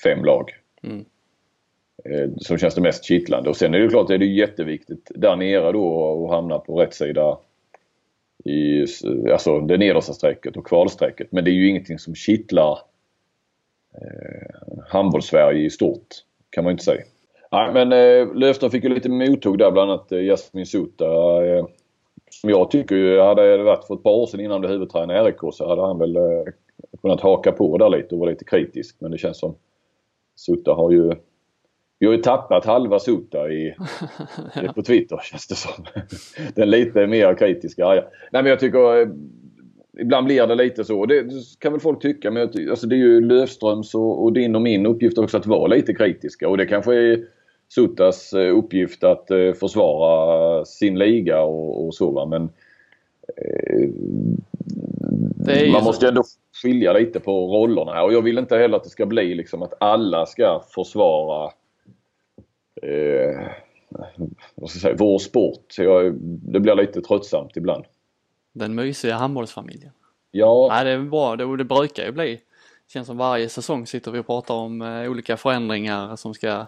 fem 0.03 0.25
lag. 0.25 0.51
Mm. 0.83 1.05
Eh, 2.05 2.31
Som 2.37 2.59
känns 2.59 2.75
det 2.75 2.81
mest 2.81 3.05
kittlande. 3.05 3.51
Och 3.51 3.57
sen 3.57 3.75
är 3.75 3.79
det 3.79 3.89
klart, 3.89 4.09
det 4.09 4.15
är 4.15 4.19
det 4.19 4.27
jätteviktigt 4.27 5.11
där 5.15 5.37
nere 5.37 5.73
då 5.73 6.25
att 6.25 6.31
hamna 6.31 6.59
på 6.59 6.81
rätt 6.81 6.95
sida 6.95 7.39
i 8.45 8.87
alltså 9.33 9.61
det 9.61 9.79
nedersta 9.79 10.13
strecket 10.13 10.57
och 10.57 10.67
kvalstrecket. 10.67 11.33
Men 11.33 11.45
det 11.45 11.51
är 11.51 11.53
ju 11.53 11.69
ingenting 11.69 11.99
som 11.99 12.15
kittlar 12.15 12.79
eh, 13.95 14.79
handbolls-Sverige 14.89 15.65
i 15.65 15.71
stort. 15.71 16.07
Kan 16.51 16.65
man 16.65 16.71
ju 16.71 16.73
inte 16.73 16.85
säga. 16.85 17.03
Nej, 17.51 17.73
men 17.73 17.93
eh, 17.93 18.35
Löfström 18.35 18.71
fick 18.71 18.85
ju 18.85 18.91
lite 18.91 19.09
mothugg 19.09 19.59
där 19.59 19.71
bland 19.71 19.91
annat 19.91 20.13
eh, 20.13 20.19
Jasmin 20.19 20.67
Sutta. 20.67 21.05
Eh, 21.47 21.67
som 22.31 22.51
jag 22.51 22.71
tycker 22.71 22.97
ju 22.97 23.21
hade 23.21 23.57
det 23.57 23.63
varit 23.63 23.85
för 23.85 23.95
ett 23.95 24.03
par 24.03 24.11
år 24.11 24.27
sedan 24.27 24.41
innan 24.41 24.53
han 24.53 24.61
blev 24.61 24.73
huvudtränare 24.73 25.29
i 25.29 25.31
RIK 25.31 25.55
så 25.55 25.69
hade 25.69 25.83
han 25.83 25.99
väl 25.99 26.17
eh, 26.17 26.23
kunnat 27.03 27.21
haka 27.21 27.53
på 27.53 27.79
där 27.79 27.89
lite 27.89 28.15
och 28.15 28.19
vara 28.19 28.31
lite 28.31 28.45
kritisk. 28.45 28.97
Men 28.99 29.11
det 29.11 29.19
känns 29.19 29.39
som 29.39 29.55
Sutta 30.37 30.73
har 30.73 30.91
ju 30.91 31.15
vi 32.01 32.07
har 32.07 32.15
ju 32.15 32.23
tappat 32.23 32.65
halva 32.65 32.99
Sota 32.99 33.51
i, 33.51 33.75
ja. 34.55 34.73
på 34.75 34.83
Twitter 34.83 35.21
känns 35.23 35.47
det 35.47 35.55
som. 35.55 35.85
Den 36.55 36.71
lite 36.71 37.07
mer 37.07 37.35
kritiska. 37.35 37.83
Ja. 37.83 38.11
Nej 38.33 38.43
men 38.43 38.47
jag 38.47 38.61
tycker 38.61 39.01
eh, 39.01 39.09
ibland 39.99 40.27
blir 40.27 40.47
det 40.47 40.55
lite 40.55 40.85
så. 40.85 41.07
Det 41.07 41.25
kan 41.59 41.73
väl 41.73 41.81
folk 41.81 42.03
tycka 42.03 42.31
men 42.31 42.43
alltså 42.71 42.87
det 42.87 42.95
är 42.95 42.99
ju 42.99 43.21
Löfströms 43.21 43.95
och, 43.95 44.25
och 44.25 44.33
din 44.33 44.55
och 44.55 44.63
min 44.63 44.87
uppgift 44.87 45.19
också 45.19 45.37
att 45.37 45.47
vara 45.47 45.67
lite 45.67 45.95
kritiska 45.95 46.49
och 46.49 46.57
det 46.57 46.67
kanske 46.67 46.95
är 46.95 47.25
Sotas 47.69 48.33
eh, 48.33 48.57
uppgift 48.57 49.05
att 49.05 49.31
eh, 49.31 49.53
försvara 49.53 50.65
sin 50.65 50.99
liga 50.99 51.41
och, 51.41 51.87
och 51.87 51.95
så 51.95 52.11
va. 52.11 52.27
Men 52.27 52.51
eh, 53.37 53.89
man 55.73 55.85
måste 55.85 56.05
ju 56.05 56.09
ändå 56.09 56.23
skilja 56.63 56.93
lite 56.93 57.21
på 57.21 57.33
rollerna 57.33 57.93
här 57.93 58.05
och 58.05 58.13
jag 58.13 58.23
vill 58.23 58.39
inte 58.39 58.57
heller 58.57 58.77
att 58.77 58.85
det 58.85 58.91
ska 58.91 59.07
bli 59.07 59.35
liksom 59.35 59.63
att 59.63 59.75
alla 59.81 60.27
ska 60.27 60.63
försvara 60.75 61.51
eh, 62.83 63.49
vad 64.55 64.71
ska 64.71 64.77
jag 64.77 64.83
säga, 64.83 64.97
vår 64.99 65.19
sport. 65.19 65.75
Jag, 65.79 66.15
det 66.23 66.61
blir 66.61 66.75
lite 66.75 67.01
tröttsamt 67.01 67.57
ibland. 67.57 67.85
Den 68.53 68.75
mysiga 68.75 69.17
handbollsfamiljen. 69.17 69.93
Ja. 70.31 70.69
Nej, 70.71 70.85
det 70.85 70.91
är 70.91 70.99
bra. 70.99 71.37
Det, 71.37 71.57
det 71.57 71.65
brukar 71.65 72.05
ju 72.05 72.13
bli. 72.13 72.35
Det 72.87 72.93
känns 72.93 73.07
som 73.07 73.17
varje 73.17 73.49
säsong 73.49 73.87
sitter 73.87 74.11
vi 74.11 74.19
och 74.19 74.27
pratar 74.27 74.55
om 74.55 74.83
olika 74.83 75.37
förändringar 75.37 76.17
som 76.17 76.35
ska, 76.35 76.67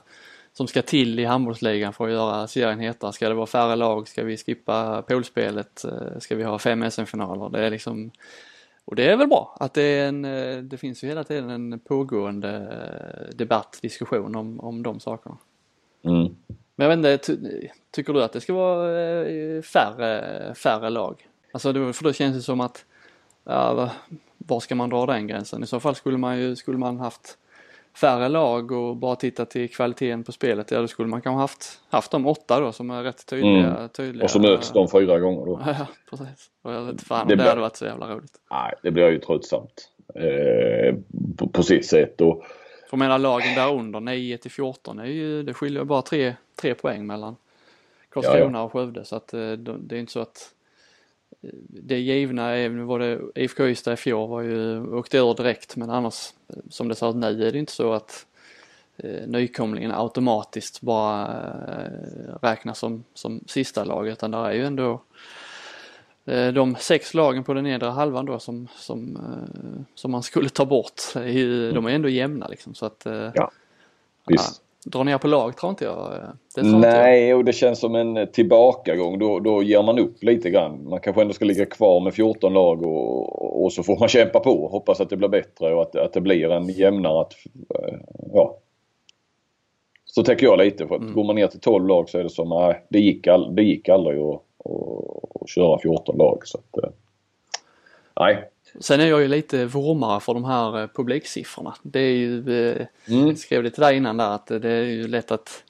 som 0.61 0.67
ska 0.67 0.83
till 0.83 1.19
i 1.19 1.25
handbollsligan 1.25 1.93
för 1.93 2.05
att 2.05 2.12
göra 2.12 2.47
serien 2.47 2.81
hetare. 2.81 3.12
Ska 3.12 3.29
det 3.29 3.35
vara 3.35 3.47
färre 3.47 3.76
lag? 3.76 4.09
Ska 4.09 4.25
vi 4.25 4.37
skippa 4.37 5.02
poolspelet? 5.02 5.85
Eh, 5.85 6.19
ska 6.19 6.37
vi 6.37 6.43
ha 6.43 6.59
fem 6.59 6.90
SM-finaler? 6.90 7.49
Det 7.49 7.67
är 7.67 7.71
liksom 7.71 8.11
och 8.85 8.97
det 8.97 9.11
är 9.11 9.17
väl 9.17 9.29
bra 9.29 9.57
att 9.61 9.75
det 9.75 9.83
är 9.83 10.09
en, 10.09 10.25
eh, 10.25 10.57
det 10.57 10.76
finns 10.76 11.05
ju 11.05 11.09
hela 11.09 11.25
tiden 11.25 11.50
en 11.50 11.79
pågående 11.79 12.50
eh, 12.50 13.37
debatt, 13.37 13.79
diskussion 13.83 14.37
om, 14.37 14.61
om 14.61 14.83
de 14.83 15.00
sakerna. 15.00 15.38
Mm. 16.02 16.37
Men 16.76 16.88
jag 16.90 16.97
vet 16.97 16.97
inte, 16.97 17.19
ty, 17.19 17.69
tycker 17.90 18.12
du 18.12 18.23
att 18.23 18.33
det 18.33 18.40
ska 18.40 18.52
vara 18.52 18.93
färre, 19.62 20.55
färre 20.55 20.90
lag? 20.90 21.29
Alltså 21.52 21.73
det, 21.73 21.93
för 21.93 22.05
då 22.05 22.12
känns 22.12 22.37
det 22.37 22.43
som 22.43 22.61
att, 22.61 22.85
ja, 23.45 23.90
var 24.38 24.61
ska 24.61 24.75
man 24.75 24.90
dra 24.90 25.07
den 25.07 25.26
gränsen? 25.26 25.62
I 25.62 25.67
så 25.67 25.81
fall 25.81 25.95
skulle 25.95 26.19
man 26.19 26.38
ju, 26.38 26.57
skulle 26.57 26.79
man 26.79 26.99
haft 26.99 27.38
färre 27.97 28.28
lag 28.28 28.73
och 28.73 28.97
bara 28.97 29.16
titta 29.16 29.44
till 29.44 29.70
kvaliteten 29.70 30.25
på 30.25 30.32
spelet, 30.32 30.70
ja 30.70 30.80
då 30.80 30.88
skulle 30.88 31.09
man 31.09 31.23
kanske 31.23 31.40
haft, 31.40 31.80
haft 31.88 32.11
de 32.11 32.26
åtta 32.26 32.61
då 32.61 32.73
som 32.73 32.90
är 32.90 33.02
rätt 33.02 33.26
tydliga. 33.26 33.76
Mm. 33.76 33.88
tydliga 33.88 34.25
och 34.25 34.30
så 34.30 34.38
möts 34.38 34.73
de 34.73 34.88
fyra 34.88 35.18
gånger 35.18 35.47
då. 35.47 35.61
ja, 35.66 35.87
precis. 36.11 36.50
Och 36.62 36.73
jag 36.73 36.85
vet 36.85 37.02
fan 37.02 37.23
om 37.23 37.28
det, 37.28 37.37
det 37.37 37.49
hade 37.49 37.61
varit 37.61 37.76
så 37.76 37.85
jävla 37.85 38.14
roligt. 38.14 38.40
Nej, 38.50 38.75
det 38.82 38.90
blir 38.90 39.09
ju 39.09 39.18
tröttsamt. 39.18 39.88
Eh, 40.14 40.94
på, 41.37 41.49
på 41.49 41.62
sitt 41.62 41.87
sätt. 41.87 42.20
Och, 42.20 42.44
för 42.90 42.97
menar 42.97 43.18
lagen 43.18 43.54
där 43.54 43.75
under 43.75 44.00
9 44.00 44.38
till 44.38 44.50
14 44.50 44.99
är 44.99 45.04
ju, 45.04 45.42
det 45.42 45.54
skiljer 45.54 45.85
bara 45.85 46.02
tre, 46.02 46.35
tre 46.56 46.75
poäng 46.75 47.06
mellan 47.06 47.37
Karlskrona 48.09 48.40
ja, 48.40 48.50
ja. 48.52 48.62
och 48.62 48.73
Skövde 48.73 49.04
så 49.04 49.16
att 49.16 49.35
eh, 49.35 49.52
det 49.52 49.97
är 49.97 50.00
inte 50.00 50.12
så 50.12 50.20
att 50.20 50.50
det 51.68 51.99
givna 51.99 52.68
var 52.84 52.99
det 52.99 53.20
IFK 53.34 53.66
Ystad 53.66 53.92
i 53.92 53.96
fjol 53.96 54.28
var 54.28 54.40
ju, 54.40 54.87
åkte 54.94 55.18
ur 55.18 55.34
direkt 55.34 55.76
men 55.76 55.90
annars 55.90 56.32
som 56.70 56.88
det 56.88 56.94
ser 56.94 57.10
ut 57.10 57.16
nu 57.16 57.46
är 57.46 57.52
det 57.52 57.58
inte 57.58 57.72
så 57.72 57.92
att 57.92 58.26
eh, 58.96 59.26
nykomlingen 59.26 59.92
automatiskt 59.92 60.80
bara 60.80 61.26
eh, 61.68 62.34
räknas 62.42 62.78
som, 62.78 63.04
som 63.14 63.44
sista 63.46 63.84
lag 63.84 64.08
utan 64.08 64.30
där 64.30 64.44
är 64.44 64.52
ju 64.52 64.64
ändå 64.64 65.02
Eh, 66.30 66.52
de 66.52 66.76
sex 66.76 67.14
lagen 67.14 67.44
på 67.44 67.54
den 67.54 67.64
nedre 67.64 67.88
halvan 67.88 68.26
då 68.26 68.38
som, 68.38 68.68
som, 68.76 69.16
eh, 69.16 69.82
som 69.94 70.10
man 70.10 70.22
skulle 70.22 70.49
ta 70.49 70.66
bort, 70.66 71.02
de 71.14 71.87
är 71.87 71.88
ändå 71.88 72.08
jämna 72.08 72.49
liksom 72.49 72.75
så 72.75 72.87
att 72.87 73.06
eh, 73.06 73.30
ja, 73.34 73.50
visst 74.26 74.62
dra 74.84 75.02
ner 75.02 75.18
på 75.18 75.28
lag 75.28 75.56
tror 75.56 75.70
inte 75.70 75.84
jag. 75.84 76.12
Det 76.54 76.62
Nej, 76.62 77.28
jag. 77.28 77.38
och 77.38 77.44
det 77.44 77.52
känns 77.52 77.80
som 77.80 77.94
en 77.94 78.32
tillbakagång. 78.32 79.18
Då, 79.18 79.40
då 79.40 79.62
ger 79.62 79.82
man 79.82 79.99
upp 79.99 80.22
lite 80.22 80.50
grann. 80.50 80.88
Man 80.88 81.00
kanske 81.00 81.22
ändå 81.22 81.34
ska 81.34 81.44
ligga 81.44 81.66
kvar 81.66 82.00
med 82.00 82.14
14 82.14 82.52
lag 82.52 82.82
och, 82.82 83.64
och 83.64 83.72
så 83.72 83.82
får 83.82 83.99
man 83.99 84.08
kämpa 84.08 84.40
på 84.40 84.50
och 84.50 84.70
hoppas 84.70 85.00
att 85.00 85.10
det 85.10 85.16
blir 85.16 85.28
bättre 85.28 85.75
och 85.75 85.82
att, 85.82 85.96
att 85.96 86.12
det 86.12 86.20
blir 86.20 86.50
en 86.50 86.68
jämnare... 86.68 87.20
Att, 87.20 87.34
ja. 88.32 88.56
Så 90.04 90.22
tänker 90.22 90.46
jag 90.46 90.58
lite. 90.58 90.87
För 90.87 90.94
att 90.94 91.00
mm. 91.00 91.14
Går 91.14 91.25
man 91.25 91.37
ner 91.37 91.46
till 91.46 91.60
12 91.60 91.87
lag 91.87 92.08
så 92.08 92.18
är 92.18 92.22
det 92.22 92.30
som, 92.30 92.49
nej, 92.49 92.84
det 92.88 92.99
gick, 92.99 93.26
all, 93.26 93.54
det 93.54 93.62
gick 93.62 93.88
aldrig 93.88 94.18
att 94.18 94.42
och, 94.64 95.37
och 95.42 95.49
köra 95.49 95.78
14 95.78 96.16
lag. 96.16 96.46
Så 96.46 96.58
att, 96.58 96.84
eh, 96.84 96.90
nej. 98.20 98.50
Sen 98.78 99.00
är 99.00 99.06
jag 99.06 99.20
ju 99.20 99.28
lite 99.28 99.64
vurmare 99.64 100.20
för 100.20 100.34
de 100.34 100.44
här 100.44 100.82
eh, 100.82 100.86
publiksiffrorna. 100.86 101.74
Det 101.82 102.00
är 102.00 102.16
ju, 102.16 102.38
eh, 102.38 102.86
mm. 103.08 103.26
jag 103.26 103.38
skrev 103.38 103.62
det 103.62 103.70
till 103.70 103.82
dig 103.82 103.96
innan 103.96 104.16
där, 104.16 104.30
att 104.30 104.46
det 104.46 104.70
är 104.70 104.84
ju 104.84 105.08
lätt 105.08 105.30
att 105.30 105.62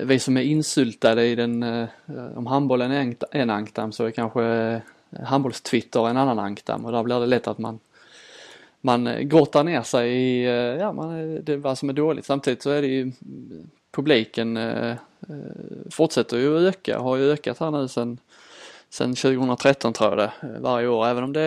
vi 0.00 0.18
som 0.18 0.36
är 0.36 0.42
insyltade 0.42 1.26
i 1.26 1.34
den, 1.34 1.86
om 2.34 2.46
handbollen 2.46 2.90
är 2.90 3.16
en 3.30 3.50
ankdam 3.50 3.92
så 3.92 4.04
är 4.04 4.10
kanske 4.10 4.80
handbollstwitter 5.24 6.08
en 6.08 6.16
annan 6.16 6.38
ankdam 6.38 6.84
och 6.84 6.92
där 6.92 7.02
blir 7.02 7.20
det 7.20 7.26
lätt 7.26 7.46
att 7.46 7.58
man 7.58 7.78
man 8.80 9.28
grottar 9.28 9.64
ner 9.64 9.82
sig 9.82 10.12
i 10.12 10.44
ja, 10.78 10.92
man, 10.92 11.38
det, 11.44 11.56
vad 11.56 11.78
som 11.78 11.88
är 11.88 11.92
dåligt. 11.92 12.24
Samtidigt 12.24 12.62
så 12.62 12.70
är 12.70 12.82
det 12.82 12.88
ju 12.88 13.12
publiken 13.90 14.58
Eh, 15.28 15.90
fortsätter 15.90 16.36
ju 16.36 16.56
att 16.56 16.74
öka, 16.74 16.98
har 16.98 17.16
ju 17.16 17.32
ökat 17.32 17.58
här 17.58 17.70
nu 17.70 17.88
sen, 17.88 18.18
sen 18.92 19.14
2013 19.14 19.92
tror 19.92 20.10
jag 20.10 20.18
det, 20.18 20.32
eh, 20.42 20.60
varje 20.60 20.88
år. 20.88 21.06
Även 21.06 21.24
om 21.24 21.32
det 21.32 21.40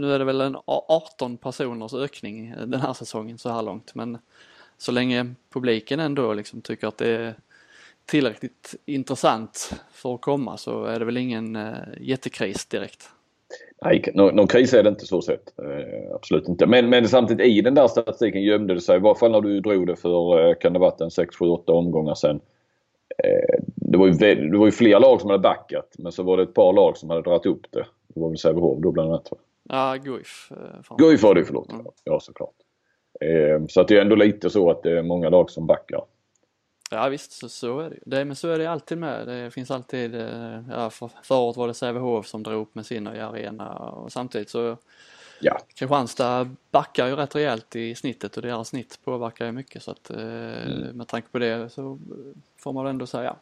nu 0.00 0.14
är 0.14 0.18
det 0.18 0.24
väl 0.24 0.40
en 0.40 0.56
18 0.66 1.36
personers 1.36 1.94
ökning 1.94 2.48
eh, 2.48 2.66
den 2.66 2.80
här 2.80 2.92
säsongen 2.92 3.38
så 3.38 3.50
här 3.50 3.62
långt. 3.62 3.94
Men 3.94 4.18
så 4.78 4.92
länge 4.92 5.34
publiken 5.52 6.00
ändå 6.00 6.32
liksom 6.32 6.60
tycker 6.60 6.86
att 6.86 6.98
det 6.98 7.08
är 7.08 7.34
tillräckligt 8.06 8.74
intressant 8.86 9.72
för 9.92 10.14
att 10.14 10.20
komma 10.20 10.56
så 10.56 10.84
är 10.84 10.98
det 10.98 11.04
väl 11.04 11.16
ingen 11.16 11.56
eh, 11.56 11.72
jättekris 12.00 12.66
direkt. 12.66 13.08
Nej, 13.82 14.12
någon, 14.14 14.36
någon 14.36 14.46
kris 14.46 14.74
är 14.74 14.82
det 14.82 14.88
inte 14.88 15.06
så 15.06 15.22
sett. 15.22 15.58
Eh, 15.58 16.14
absolut 16.14 16.48
inte. 16.48 16.66
Men, 16.66 16.90
men 16.90 17.08
samtidigt 17.08 17.46
i 17.46 17.60
den 17.60 17.74
där 17.74 17.88
statistiken 17.88 18.42
gömde 18.42 18.74
det 18.74 18.80
sig, 18.80 18.96
i 18.96 19.00
varje 19.00 19.18
fall 19.18 19.32
när 19.32 19.40
du 19.40 19.60
drog 19.60 19.86
det 19.86 19.96
för, 19.96 20.54
kan 20.60 20.72
det 20.72 20.78
varit 20.78 21.00
en 21.00 21.10
6, 21.10 21.36
7, 21.36 21.44
8 21.44 21.72
omgångar 21.72 22.14
sen. 22.14 22.40
Eh, 23.24 23.64
det 23.92 23.98
var, 23.98 24.06
ju, 24.06 24.12
det 24.50 24.58
var 24.58 24.66
ju 24.66 24.72
fler 24.72 25.00
lag 25.00 25.20
som 25.20 25.30
hade 25.30 25.42
backat 25.42 25.94
men 25.98 26.12
så 26.12 26.22
var 26.22 26.36
det 26.36 26.42
ett 26.42 26.54
par 26.54 26.72
lag 26.72 26.96
som 26.96 27.10
hade 27.10 27.22
dragit 27.22 27.46
upp 27.46 27.66
det. 27.70 27.86
Det 28.08 28.20
var 28.20 28.28
väl 28.28 28.38
Sävehof 28.38 28.78
då 28.78 28.90
bland 28.92 29.08
annat? 29.08 29.32
Ja, 29.68 29.96
Guif. 29.96 30.50
Eh, 30.50 30.96
Guif 30.96 31.22
var 31.22 31.34
det 31.34 31.44
förlåt. 31.44 31.72
Mm. 31.72 31.86
Ja, 32.04 32.20
såklart. 32.20 32.54
Eh, 33.20 33.66
så 33.68 33.80
att 33.80 33.88
det 33.88 33.96
är 33.96 34.02
ändå 34.02 34.16
lite 34.16 34.50
så 34.50 34.70
att 34.70 34.82
det 34.82 34.98
är 34.98 35.02
många 35.02 35.28
lag 35.28 35.50
som 35.50 35.66
backar. 35.66 36.00
Ja 36.90 37.08
visst, 37.08 37.32
så, 37.32 37.48
så 37.48 37.80
är 37.80 37.90
det 37.90 37.98
det, 38.06 38.24
Men 38.24 38.36
så 38.36 38.48
är 38.48 38.58
det 38.58 38.66
alltid 38.66 38.98
med. 38.98 39.26
Det 39.26 39.50
finns 39.50 39.70
alltid, 39.70 40.14
ja 40.70 40.90
för, 40.90 41.10
förra 41.22 41.38
året 41.38 41.56
var 41.56 41.68
det 41.68 41.74
Sävehof 41.74 42.26
som 42.26 42.42
drog 42.42 42.62
upp 42.62 42.74
med 42.74 42.86
sin 42.86 43.04
nya 43.04 43.28
arena 43.28 43.72
och 43.72 44.12
samtidigt 44.12 44.50
så 44.50 44.76
ja. 45.40 45.58
Kristianstad 45.74 46.50
backar 46.70 47.06
ju 47.06 47.16
rätt 47.16 47.34
rejält 47.34 47.76
i 47.76 47.94
snittet 47.94 48.36
och 48.36 48.42
deras 48.42 48.68
snitt 48.68 48.98
påverkar 49.04 49.46
ju 49.46 49.52
mycket 49.52 49.82
så 49.82 49.90
att 49.90 50.10
mm. 50.10 50.96
med 50.96 51.08
tanke 51.08 51.28
på 51.28 51.38
det 51.38 51.72
så 51.72 51.98
får 52.56 52.72
man 52.72 52.86
ändå 52.86 53.06
säga 53.06 53.36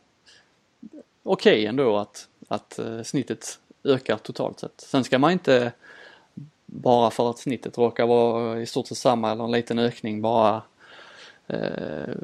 okej 1.23 1.53
okay 1.53 1.67
ändå 1.67 1.97
att, 1.97 2.29
att 2.49 2.79
uh, 2.83 3.03
snittet 3.03 3.59
ökar 3.85 4.17
totalt 4.17 4.61
sett. 4.61 4.81
Sen 4.81 5.05
ska 5.05 5.19
man 5.19 5.33
inte 5.33 5.73
bara 6.67 7.11
för 7.11 7.31
att 7.31 7.39
snittet 7.39 7.79
råkar 7.79 8.07
vara 8.07 8.61
i 8.61 8.67
stort 8.67 8.87
sett 8.87 8.99
samma 8.99 9.33
eller 9.33 9.45
en 9.45 9.51
liten 9.51 9.79
ökning 9.79 10.23
bara 10.23 10.63
uh, 11.53 12.15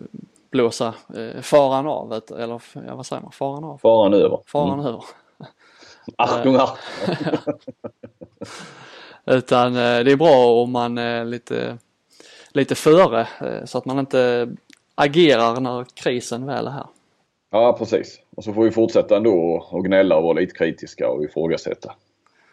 blåsa 0.51 0.95
uh, 1.17 1.41
faran 1.41 1.87
av, 1.87 2.23
eller 2.31 2.63
ja, 2.87 2.95
vad 2.95 3.07
säger 3.07 3.23
man, 3.23 3.33
faran 3.33 3.65
av? 3.65 3.79
Faran 3.79 4.15
över. 4.15 4.41
Faran 4.47 4.81
mm. 4.81 4.87
över. 4.87 5.05
Achtung, 6.17 6.59
Utan 9.25 9.73
det 9.73 10.13
är 10.13 10.17
bra 10.17 10.63
om 10.63 10.73
man 10.73 10.99
är 10.99 11.25
lite, 11.25 11.79
lite 12.49 12.75
före 12.75 13.29
så 13.65 13.79
att 13.79 13.85
man 13.85 13.99
inte 13.99 14.49
agerar 14.95 15.61
när 15.61 15.85
krisen 15.95 16.47
väl 16.47 16.67
är 16.67 16.71
här. 16.71 16.87
Ja 17.51 17.77
precis. 17.79 18.21
Och 18.37 18.45
så 18.45 18.53
får 18.53 18.65
vi 18.65 18.71
fortsätta 18.71 19.17
ändå 19.17 19.67
och 19.71 19.85
gnälla 19.85 20.17
och 20.17 20.23
vara 20.23 20.33
lite 20.33 20.55
kritiska 20.55 21.09
och 21.09 21.25
ifrågasätta. 21.25 21.95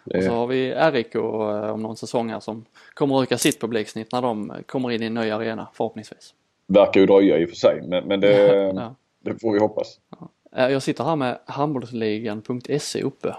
Det... 0.03 0.17
Och 0.17 0.23
så 0.23 0.31
har 0.31 0.47
vi 0.47 0.73
RIK 0.73 1.15
eh, 1.15 1.21
om 1.69 1.81
någon 1.81 1.97
säsong 1.97 2.29
här 2.29 2.39
som 2.39 2.65
kommer 2.93 3.17
att 3.17 3.23
öka 3.23 3.37
sitt 3.37 3.61
publiksnitt 3.61 4.11
när 4.11 4.21
de 4.21 4.53
kommer 4.65 4.91
in 4.91 5.03
i 5.03 5.05
en 5.05 5.13
ny 5.13 5.31
arena 5.31 5.67
förhoppningsvis. 5.73 6.33
Verkar 6.67 6.99
ju 6.99 7.05
dröja 7.05 7.37
i 7.37 7.45
och 7.45 7.49
för 7.49 7.55
sig 7.55 7.81
men, 7.81 8.07
men 8.07 8.19
det, 8.19 8.53
ja. 8.75 8.95
det 9.19 9.41
får 9.41 9.53
vi 9.53 9.59
hoppas. 9.59 9.99
Ja. 10.19 10.29
Eh, 10.55 10.69
jag 10.69 10.83
sitter 10.83 11.03
här 11.03 11.15
med 11.15 11.39
handbollsligan.se 11.45 13.01
uppe 13.01 13.35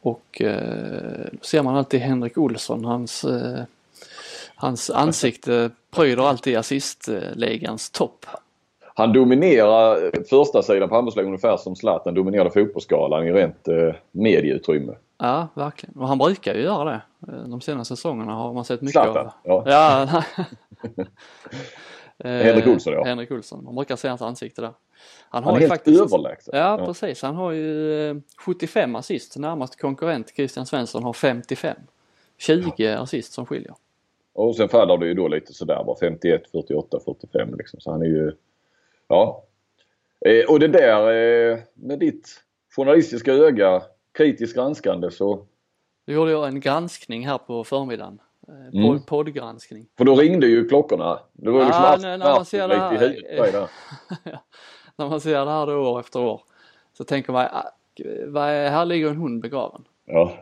och 0.00 0.42
eh, 0.42 1.26
ser 1.42 1.62
man 1.62 1.76
alltid 1.76 2.00
Henrik 2.00 2.38
Olsson, 2.38 2.84
hans, 2.84 3.24
eh, 3.24 3.62
hans 4.54 4.90
ansikte 4.90 5.70
pryder 5.90 6.22
alltid 6.22 6.56
assistligans 6.56 7.90
topp. 7.90 8.26
Han 8.98 9.12
dominerar 9.12 10.12
första 10.28 10.62
sidan 10.62 10.88
på 10.88 10.94
handbollsligan 10.94 11.26
ungefär 11.26 11.56
som 11.56 11.76
Zlatan 11.76 12.14
dominerade 12.14 12.50
fotbollsskalan 12.50 13.26
i 13.26 13.32
rent 13.32 13.68
eh, 13.68 13.94
medieutrymme. 14.10 14.94
Ja, 15.18 15.48
verkligen. 15.54 15.96
Och 15.96 16.08
han 16.08 16.18
brukar 16.18 16.54
ju 16.54 16.60
göra 16.60 16.84
det. 16.84 17.00
Eh, 17.32 17.48
de 17.48 17.60
senaste 17.60 17.96
säsongerna 17.96 18.32
har 18.32 18.52
man 18.52 18.64
sett 18.64 18.80
mycket 18.80 19.02
Zlatan, 19.02 19.26
av. 19.26 19.32
ja. 19.44 19.64
Ja. 19.66 20.22
Eh, 22.24 22.30
Henrik 22.30 22.66
Olsson, 22.66 22.92
ja. 22.92 23.04
Henrik 23.04 23.30
Olsson. 23.30 23.64
Man 23.64 23.74
brukar 23.74 23.96
se 23.96 24.08
hans 24.08 24.22
ansikte 24.22 24.60
där. 24.60 24.72
Han 25.28 25.44
är 25.44 25.60
helt 25.60 25.88
överlägsen. 25.88 26.56
Ja, 26.56 26.82
precis. 26.86 27.22
Han 27.22 27.36
har 27.36 27.52
ju 27.52 28.10
eh, 28.10 28.16
75 28.38 28.96
assist. 28.96 29.36
Närmast 29.36 29.80
konkurrent 29.80 30.32
Christian 30.36 30.66
Svensson 30.66 31.02
har 31.02 31.12
55. 31.12 31.76
20 32.38 32.86
assist 32.86 33.32
som 33.32 33.46
skiljer. 33.46 33.74
Och 34.32 34.56
sen 34.56 34.68
faller 34.68 34.98
det 34.98 35.06
ju 35.06 35.14
då 35.14 35.28
lite 35.28 35.54
sådär 35.54 35.84
bara 35.86 35.96
51, 36.00 36.42
48, 36.52 37.00
45 37.04 37.54
liksom. 37.58 37.80
Så 37.80 37.90
han 37.90 38.02
är 38.02 38.06
ju... 38.06 38.32
Ja. 39.08 39.44
Eh, 40.26 40.50
och 40.50 40.60
det 40.60 40.68
där 40.68 41.12
eh, 41.52 41.58
med 41.74 41.98
ditt 41.98 42.28
journalistiska 42.76 43.32
öga, 43.32 43.82
kritiskt 44.12 44.56
granskande 44.56 45.10
så... 45.10 45.46
Då 46.06 46.12
gjorde 46.12 46.30
jag 46.30 46.48
en 46.48 46.60
granskning 46.60 47.26
här 47.26 47.38
på 47.38 47.64
förmiddagen. 47.64 48.20
Eh, 48.48 48.84
Mm. 48.84 49.02
Poddgranskning. 49.02 49.86
För 49.98 50.04
då 50.04 50.14
ringde 50.16 50.46
ju 50.46 50.68
klockorna. 50.68 51.20
Det 51.32 51.50
var 51.50 51.58
ju 51.60 51.64
liksom 51.66 51.84
allt 51.84 52.02
när- 52.02 52.18
man 52.18 52.44
ser 52.44 52.68
det 52.68 52.74
i 52.74 52.78
här- 52.78 52.90
huvudet. 52.98 53.70
När 54.96 55.08
man 55.08 55.20
ser 55.20 55.44
det 55.44 55.50
här 55.50 55.66
då 55.66 55.72
år 55.90 56.00
efter 56.00 56.20
år. 56.20 56.42
Så 56.92 57.04
tänker 57.04 57.32
man, 57.32 57.46
ah, 57.52 57.70
vad 58.26 58.48
är, 58.48 58.70
här 58.70 58.84
ligger 58.84 59.08
en 59.10 59.16
hund 59.16 59.42
begraven. 59.42 59.84
Ja. 60.04 60.32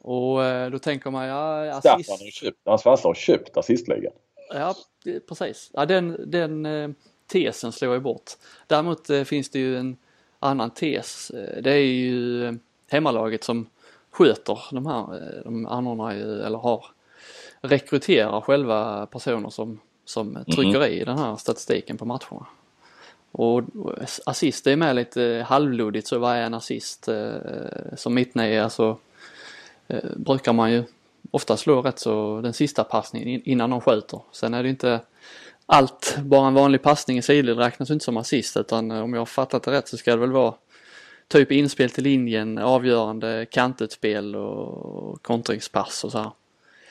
Och 0.00 0.44
eh, 0.44 0.70
då 0.70 0.78
tänker 0.78 1.10
man, 1.10 1.26
ja 1.26 1.80
Staffan 1.80 1.92
har 2.08 2.14
assist. 2.14 2.34
köpt, 2.34 2.58
hans 2.64 2.82
farsa 2.82 3.08
har 3.08 3.14
köpt 3.14 3.56
assistligan. 3.56 4.12
Ja, 4.54 4.74
precis. 5.28 5.70
Ja, 5.74 5.86
den, 5.86 6.30
den 6.30 6.66
eh, 6.66 6.88
tesen 7.26 7.72
slår 7.72 7.92
jag 7.92 8.02
bort. 8.02 8.30
Däremot 8.66 9.10
eh, 9.10 9.24
finns 9.24 9.48
det 9.50 9.58
ju 9.58 9.76
en 9.78 9.96
annan 10.38 10.70
tes. 10.70 11.30
Eh, 11.30 11.62
Det 11.62 11.70
är 11.72 11.76
ju 11.84 12.46
eh, 12.46 12.52
hemmalaget 12.90 13.44
som 13.44 13.66
sköter 14.10 14.58
de 14.72 14.86
här. 14.86 15.40
De 15.44 15.66
anordnar 15.66 16.14
ju, 16.14 16.40
eller 16.42 16.58
har, 16.58 16.84
rekryterar 17.60 18.40
själva 18.40 19.06
personer 19.06 19.50
som, 19.50 19.80
som 20.04 20.38
trycker 20.54 20.86
i 20.86 21.04
den 21.04 21.18
här 21.18 21.36
statistiken 21.36 21.96
på 21.98 22.04
matcherna. 22.04 22.46
Och 23.32 23.62
assist 24.26 24.66
är 24.66 24.76
med 24.76 24.96
lite 24.96 25.46
halvlodigt 25.48 26.06
så 26.08 26.18
vad 26.18 26.36
är 26.36 26.42
en 26.42 26.54
assist? 26.54 27.08
Som 27.96 28.14
mittnio 28.14 28.68
så 28.68 28.98
eh, 29.88 30.04
brukar 30.16 30.52
man 30.52 30.72
ju 30.72 30.84
ofta 31.30 31.56
slå 31.56 31.82
rätt 31.82 31.98
så 31.98 32.40
den 32.40 32.52
sista 32.52 32.84
passningen 32.84 33.28
in- 33.28 33.42
innan 33.44 33.70
de 33.70 33.80
skjuter. 33.80 34.20
Sen 34.32 34.54
är 34.54 34.62
det 34.62 34.68
inte 34.68 35.00
allt, 35.66 36.16
bara 36.22 36.48
en 36.48 36.54
vanlig 36.54 36.82
passning 36.82 37.18
i 37.18 37.22
sidled 37.22 37.58
räknas 37.58 37.90
inte 37.90 38.04
som 38.04 38.16
assist 38.16 38.56
utan 38.56 38.90
eh, 38.90 39.02
om 39.02 39.12
jag 39.12 39.20
har 39.20 39.26
fattat 39.26 39.62
det 39.62 39.70
rätt 39.70 39.88
så 39.88 39.96
ska 39.96 40.10
det 40.10 40.20
väl 40.20 40.32
vara 40.32 40.54
typ 41.28 41.52
inspel 41.52 41.90
till 41.90 42.04
linjen, 42.04 42.58
avgörande 42.58 43.46
kantutspel 43.50 44.36
och 44.36 45.22
kontringspass 45.22 46.04
och 46.04 46.12
så 46.12 46.18
här. 46.18 46.30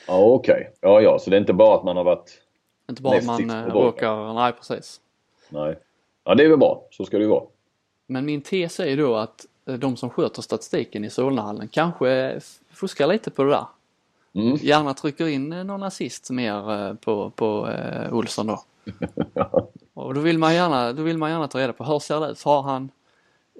Ja 0.06 0.18
okej. 0.18 0.70
Ja 0.80 1.00
ja, 1.00 1.18
så 1.18 1.30
det 1.30 1.36
är 1.36 1.40
inte 1.40 1.52
bara 1.52 1.76
att 1.76 1.84
man 1.84 1.96
har 1.96 2.04
varit... 2.04 2.42
Inte 2.90 3.02
bara 3.02 3.14
Näst 3.14 3.26
man 3.26 3.50
eh, 3.50 3.66
råkar, 3.66 4.34
nej 4.34 4.52
precis. 4.52 5.00
Nej. 5.48 5.78
Ja 6.24 6.34
det 6.34 6.44
är 6.44 6.48
väl 6.48 6.58
bra. 6.58 6.82
Så 6.90 7.04
ska 7.04 7.16
det 7.18 7.24
ju 7.24 7.30
vara. 7.30 7.44
Men 8.06 8.24
min 8.24 8.42
tes 8.42 8.80
är 8.80 8.86
ju 8.86 8.96
då 8.96 9.16
att 9.16 9.46
eh, 9.66 9.74
de 9.74 9.96
som 9.96 10.10
sköter 10.10 10.42
statistiken 10.42 11.04
i 11.04 11.10
Solnahallen 11.10 11.68
kanske 11.68 12.40
fuskar 12.72 13.06
lite 13.06 13.30
på 13.30 13.44
det 13.44 13.50
där. 13.50 13.66
Mm. 14.36 14.56
Gärna 14.56 14.94
trycker 14.94 15.26
in 15.28 15.52
eh, 15.52 15.64
någon 15.64 15.82
assist 15.82 16.30
mer 16.30 16.72
eh, 16.72 16.94
på, 16.94 17.30
på 17.30 17.68
eh, 17.68 18.14
Olsson 18.14 18.46
då. 18.46 18.60
Och 19.94 20.14
då 20.14 20.20
vill 20.20 20.38
man 20.38 20.54
gärna, 20.54 20.92
då 20.92 21.02
vill 21.02 21.18
man 21.18 21.30
gärna 21.30 21.48
ta 21.48 21.58
reda 21.58 21.72
på 21.72 21.84
hur 21.84 21.98
ser 21.98 22.20
det 22.20 22.30
ut? 22.30 22.42
Har 22.42 22.62
han 22.62 22.90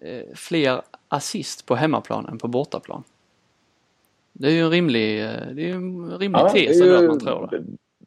eh, 0.02 0.34
fler 0.34 0.82
assist 1.08 1.66
på 1.66 1.74
hemmaplan 1.74 2.26
än 2.26 2.38
på 2.38 2.48
bortaplan? 2.48 3.04
Det 4.32 4.46
är 4.48 4.52
ju 4.52 4.60
en 4.60 4.70
rimlig, 4.70 5.24
eh, 5.24 5.30
det 5.52 5.70
är 5.70 5.74
en 5.74 6.18
rimlig 6.18 6.40
Ja, 6.40 6.48
tes 6.48 6.80
ändå 6.80 6.96
att 6.96 7.04
man 7.04 7.20
tror 7.20 7.48
det. 7.50 7.64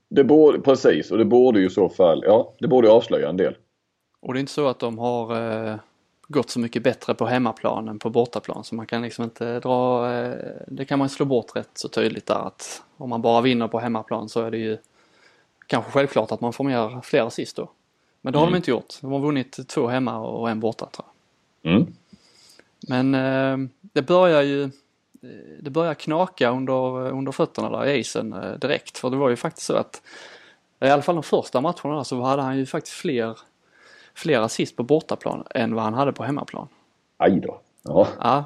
det. 0.10 0.24
Borde, 0.24 0.60
precis 0.60 1.12
och 1.12 1.18
det 1.18 1.26
borde 1.26 1.60
ju 1.60 1.66
i 1.66 1.70
så 1.70 1.90
fall, 1.90 2.24
ja 2.26 2.54
det 2.60 2.68
borde 2.68 2.92
avslöja 2.92 3.30
en 3.30 3.38
del. 3.38 3.56
Och 4.22 4.34
det 4.34 4.38
är 4.38 4.42
inte 4.42 4.52
så 4.52 4.68
att 4.68 4.80
de 4.80 4.98
har 4.98 5.36
eh, 5.72 5.76
gått 6.32 6.50
så 6.50 6.60
mycket 6.60 6.84
bättre 6.84 7.14
på 7.14 7.26
hemmaplan 7.26 7.88
än 7.88 8.00
på 8.00 8.10
bortaplan 8.10 8.64
så 8.64 8.76
man 8.76 8.86
kan 8.88 9.02
liksom 9.02 9.24
inte 9.24 9.60
dra, 9.60 10.12
eh, 10.14 10.36
det 10.68 10.86
kan 10.86 11.00
man 11.00 11.10
slå 11.10 11.26
bort 11.26 11.56
rätt 11.56 11.70
så 11.74 11.88
tydligt 11.88 12.26
där 12.26 12.48
att 12.48 12.84
om 12.98 13.10
man 13.10 13.22
bara 13.22 13.42
vinner 13.42 13.68
på 13.68 13.80
hemmaplan 13.80 14.30
så 14.30 14.42
är 14.42 14.52
det 14.52 14.58
ju 14.58 14.78
kanske 15.68 15.92
självklart 15.92 16.32
att 16.32 16.42
man 16.42 16.54
får 16.54 16.64
mer, 16.64 17.02
fler 17.02 17.22
assist 17.24 17.56
då. 17.56 17.70
Men 18.22 18.34
det 18.34 18.40
har 18.40 18.46
Mm. 18.46 18.54
de 18.54 18.58
inte 18.58 18.72
gjort. 18.72 19.02
De 19.02 19.12
har 19.12 19.20
vunnit 19.20 19.68
två 19.68 19.88
hemma 19.88 20.18
och 20.18 20.50
en 20.50 20.60
borta 20.60 20.86
tror 20.92 21.08
jag. 21.62 21.72
Mm. 21.74 21.94
Men 22.88 23.16
eh, 23.16 23.70
det 23.82 24.02
börjar 24.02 24.42
ju 24.42 24.64
eh, 24.64 24.70
det 25.60 25.70
börjar 25.70 25.94
knaka 25.94 26.50
under, 26.50 27.12
under 27.12 27.32
fötterna 27.32 27.70
där 27.70 27.86
i 27.86 27.98
isen 28.00 28.36
direkt. 28.62 28.98
För 28.98 29.10
det 29.10 29.18
var 29.18 29.30
ju 29.30 29.36
faktiskt 29.36 29.68
så 29.68 29.74
att 29.76 30.02
i 30.82 30.90
alla 30.90 31.02
fall 31.02 31.16
de 31.16 31.24
första 31.24 31.62
matcherna 31.62 32.04
så 32.04 32.22
hade 32.22 32.42
han 32.42 32.58
ju 32.58 32.66
faktiskt 32.66 32.96
fler, 32.96 33.38
fler 34.14 34.40
assist 34.40 34.76
på 34.76 34.84
bortaplan 34.84 35.44
än 35.56 35.76
vad 35.76 35.84
han 35.84 35.94
hade 35.94 36.14
på 36.14 36.24
hemmaplan. 36.24 36.68
Aj 37.18 37.40
då. 37.40 37.60
Ja. 37.84 38.08
Ja. 38.20 38.44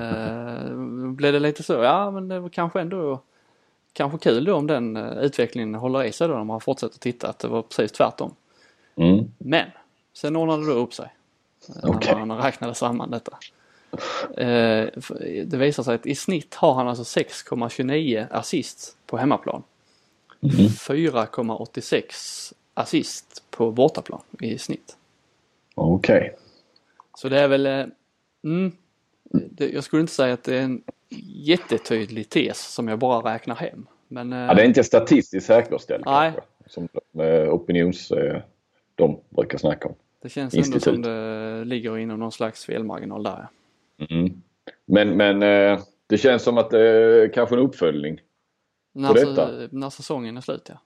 Eh, 0.00 0.74
blev 1.14 1.32
det 1.32 1.38
lite 1.38 1.62
så? 1.62 1.72
Ja 1.72 2.10
men 2.10 2.28
det 2.28 2.40
var 2.40 2.48
kanske 2.48 2.80
ändå 2.80 3.20
kanske 3.92 4.18
kul 4.18 4.44
då 4.44 4.54
om 4.54 4.66
den 4.66 4.96
eh, 4.96 5.18
utvecklingen 5.18 5.74
håller 5.74 6.04
i 6.04 6.12
sig 6.12 6.28
då 6.28 6.34
när 6.34 6.44
man 6.44 6.60
fortsätter 6.60 6.98
titta 6.98 7.28
att 7.28 7.38
det 7.38 7.48
var 7.48 7.62
precis 7.62 7.92
tvärtom. 7.92 8.34
Mm. 8.96 9.24
Men 9.38 9.66
sen 10.12 10.36
ordnade 10.36 10.66
det 10.66 10.72
upp 10.72 10.94
sig. 10.94 11.08
eh, 11.68 11.90
Okej. 11.90 12.14
När 12.16 12.24
man 12.24 12.38
räknade 12.38 12.74
samman 12.74 13.10
detta. 13.10 13.38
Eh, 14.36 14.88
Det 15.46 15.56
visar 15.56 15.82
sig 15.82 15.94
att 15.94 16.06
i 16.06 16.14
snitt 16.14 16.54
har 16.54 16.74
han 16.74 16.88
alltså 16.88 17.20
6,29 17.20 18.26
assist 18.30 18.96
på 19.06 19.16
hemmaplan. 19.16 19.62
Mm. 20.42 20.54
4,86 20.68 22.52
assist 22.74 23.42
på 23.50 23.70
bortaplan 23.70 24.20
i 24.40 24.58
snitt. 24.58 24.96
Okej. 25.74 26.36
Så 27.16 27.28
det 27.28 27.40
är 27.40 27.48
väl, 27.48 27.66
eh, 27.66 27.84
mm, 28.44 28.72
det, 29.30 29.68
jag 29.68 29.84
skulle 29.84 30.00
inte 30.00 30.12
säga 30.12 30.34
att 30.34 30.44
det 30.44 30.56
är 30.56 30.62
en 30.62 30.82
jättetydlig 31.26 32.28
tes 32.28 32.74
som 32.74 32.88
jag 32.88 32.98
bara 32.98 33.34
räknar 33.34 33.54
hem. 33.54 33.86
Men 34.08 34.32
eh, 34.32 34.38
Ja, 34.38 34.54
det 34.54 34.62
är 34.62 34.66
inte 34.66 34.84
statistiskt 34.84 35.46
säkerställt 35.46 36.04
Nej. 36.06 36.32
kanske. 36.32 36.50
Som 36.66 36.88
eh, 37.22 37.54
opinions... 37.54 38.12
De 38.96 39.20
brukar 39.28 39.58
snacka 39.58 39.88
om. 39.88 39.94
det 40.22 40.28
känns 40.28 40.54
ändå 40.54 40.66
institut. 40.66 40.82
som 40.82 41.02
det 41.02 41.64
ligger 41.64 41.98
inom 41.98 42.18
någon 42.18 42.32
slags 42.32 42.64
felmarginal 42.64 43.22
där. 43.22 43.48
Mm. 44.10 44.42
Men, 44.84 45.16
men 45.16 45.40
det 46.06 46.18
känns 46.18 46.42
som 46.42 46.58
att 46.58 46.70
det 46.70 46.80
är 46.80 47.32
kanske 47.32 47.54
en 47.54 47.60
uppföljning. 47.60 48.20
När, 48.92 49.14
detta? 49.14 49.50
när 49.70 49.90
säsongen 49.90 50.36
är 50.36 50.40
slut 50.40 50.66
ja. 50.68 50.78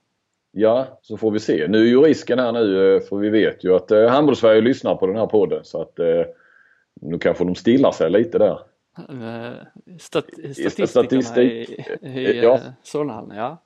Ja, 0.53 0.87
så 1.03 1.17
får 1.17 1.31
vi 1.31 1.41
se. 1.41 1.67
Nu 1.69 1.79
är 1.79 1.87
ju 1.87 2.01
risken 2.03 2.39
här 2.39 2.53
nu, 2.53 2.97
eh, 2.97 3.03
för 3.03 3.17
vi 3.17 3.29
vet 3.31 3.65
ju 3.65 3.75
att 3.77 3.91
eh, 3.91 4.09
Handbollssverige 4.09 4.61
lyssnar 4.61 4.95
på 4.95 5.07
den 5.07 5.17
här 5.17 5.27
podden 5.27 5.65
så 5.65 5.83
att 5.83 5.99
eh, 5.99 6.07
nu 7.01 7.19
kanske 7.19 7.45
de 7.45 7.55
stillar 7.55 7.93
sig 7.93 8.11
lite 8.11 8.39
där. 8.39 8.61
Eh, 8.99 9.53
Stat 9.99 10.25
statistik- 10.27 10.87
statistikerna 10.87 11.43
i, 11.43 11.79
i 12.03 12.41
ja. 12.43 12.43
ja. 12.43 12.61
Solnahallen, 12.83 13.37
ja. 13.37 13.59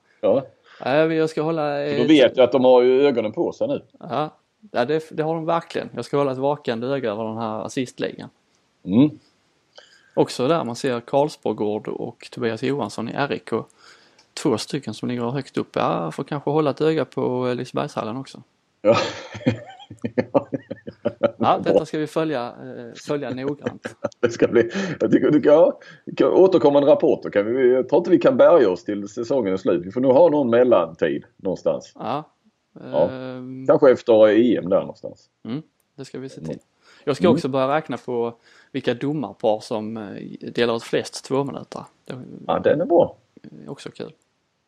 Ja, 0.79 1.05
jag 1.13 1.29
ska 1.29 1.41
hålla... 1.41 1.85
eh, 1.85 2.01
då 2.01 2.07
vet 2.07 2.37
jag 2.37 2.43
att 2.43 2.51
de 2.51 2.63
har 2.63 2.81
ju 2.81 3.01
ögonen 3.07 3.31
på 3.31 3.51
sig 3.51 3.67
nu. 3.67 3.81
Ja, 3.99 4.29
ja 4.71 4.85
det, 4.85 5.03
det 5.11 5.23
har 5.23 5.35
de 5.35 5.45
verkligen. 5.45 5.89
Jag 5.95 6.05
ska 6.05 6.17
hålla 6.17 6.31
ett 6.31 6.37
vakande 6.37 6.87
öga 6.87 7.11
över 7.11 7.23
den 7.23 7.37
här 7.37 7.65
assistligan. 7.65 8.29
Mm. 8.85 9.09
Också 10.13 10.47
där 10.47 10.63
man 10.63 10.75
ser 10.75 10.99
Karlsborgård 10.99 11.87
och 11.87 12.27
Tobias 12.31 12.63
Johansson 12.63 13.09
i 13.09 13.13
RIK. 13.27 13.49
Två 14.33 14.57
stycken 14.57 14.93
som 14.93 15.09
ligger 15.09 15.29
högt 15.29 15.57
upp. 15.57 15.75
Ja, 15.75 16.03
jag 16.03 16.13
får 16.15 16.23
kanske 16.23 16.49
hålla 16.49 16.69
ett 16.69 16.81
öga 16.81 17.05
på 17.05 17.47
eh, 17.47 17.55
Lisebergshallen 17.55 18.17
också. 18.17 18.43
Ja. 18.81 18.97
Ja, 21.37 21.59
detta 21.63 21.85
ska 21.85 21.97
vi 21.99 22.07
följa, 22.07 22.47
eh, 22.47 22.93
följa 23.07 23.29
noggrant. 23.29 23.95
Det 24.19 24.29
ska 24.29 24.47
bli, 24.47 24.69
jag 24.99 25.11
tycker, 25.11 25.31
du 25.31 25.41
kan, 25.41 25.71
kan 26.17 26.31
återkommande 26.31 26.91
rapporter 26.91 27.29
kan 27.29 27.45
vi, 27.45 27.73
jag 27.73 27.89
tror 27.89 27.99
inte 27.99 28.09
vi 28.09 28.17
kan 28.19 28.37
bärga 28.37 28.69
oss 28.69 28.83
till 28.83 29.07
säsongen 29.07 29.53
är 29.53 29.57
slut. 29.57 29.85
Vi 29.85 29.91
får 29.91 30.01
nog 30.01 30.13
ha 30.13 30.29
någon 30.29 30.49
mellantid 30.49 31.23
någonstans. 31.37 31.91
Ja, 31.95 32.29
Ja. 32.91 33.09
ehm, 33.09 33.67
Kanske 33.67 33.91
efter 33.91 34.27
EM 34.29 34.69
där 34.69 34.79
någonstans. 34.79 35.29
Mm, 35.45 35.61
det 35.95 36.05
ska 36.05 36.19
vi 36.19 36.29
se 36.29 36.41
till. 36.41 36.59
Jag 37.03 37.15
ska 37.15 37.25
Mm. 37.25 37.33
också 37.35 37.47
börja 37.47 37.75
räkna 37.75 37.97
på 37.97 38.33
vilka 38.71 38.93
domarpar 38.93 39.59
som 39.59 39.97
eh, 39.97 40.49
delar 40.51 40.75
ut 40.75 40.83
flest 40.83 41.25
tvåminuter. 41.25 41.83
Ja, 42.47 42.59
den 42.59 42.81
är 42.81 42.85
bra. 42.85 43.17
är 43.65 43.71
också 43.71 43.91
kul. 43.91 44.11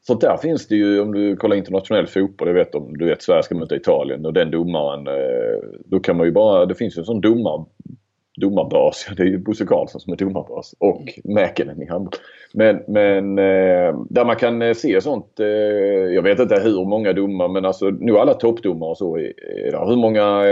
Så 0.08 0.14
där 0.14 0.38
finns 0.38 0.68
det 0.68 0.76
ju 0.76 1.00
om 1.00 1.14
du 1.14 1.36
kollar 1.36 1.56
internationell 1.56 2.08
fotboll, 2.08 2.48
jag 2.48 2.56
vet 2.56 2.76
om 2.76 2.98
du 2.98 3.06
vet 3.06 3.22
Sverige 3.22 3.44
ska 3.44 3.56
möta 3.56 3.76
Italien 3.76 4.26
och 4.26 4.34
den 4.34 4.52
domaren, 4.52 5.08
eh, 5.08 5.70
då 5.86 6.00
kan 6.00 6.18
man 6.18 6.26
ju 6.26 6.32
bara, 6.32 6.66
det 6.66 6.76
finns 6.76 6.98
ju 6.98 7.00
en 7.00 7.06
sån 7.06 7.22
domar 7.22 7.66
domarbas. 8.38 9.08
Det 9.18 9.24
är 9.24 9.28
ju 9.28 9.38
Bosse 9.38 9.66
Karlsson 9.66 10.02
som 10.02 10.14
är 10.14 10.18
domarbas 10.18 10.76
och. 10.80 11.20
Mäkinen 11.24 11.82
i 11.82 11.86
handboll. 11.86 12.20
Men, 12.54 12.84
men 12.88 13.40
eh, 13.40 14.02
där 14.10 14.26
man 14.26 14.36
kan 14.36 14.62
eh, 14.62 14.74
se 14.74 15.02
sånt. 15.02 15.32
Jag 16.14 16.22
vet 16.22 16.40
inte 16.40 16.60
hur 16.60 16.86
många 16.86 17.14
domar 17.14 17.48
men 17.48 17.66
alltså 17.66 17.90
nu 17.90 18.18
alla 18.18 18.34
toppdomare 18.34 18.90
och 18.90 18.98
så. 18.98 19.18
Hur 19.18 19.96
många 19.96 20.44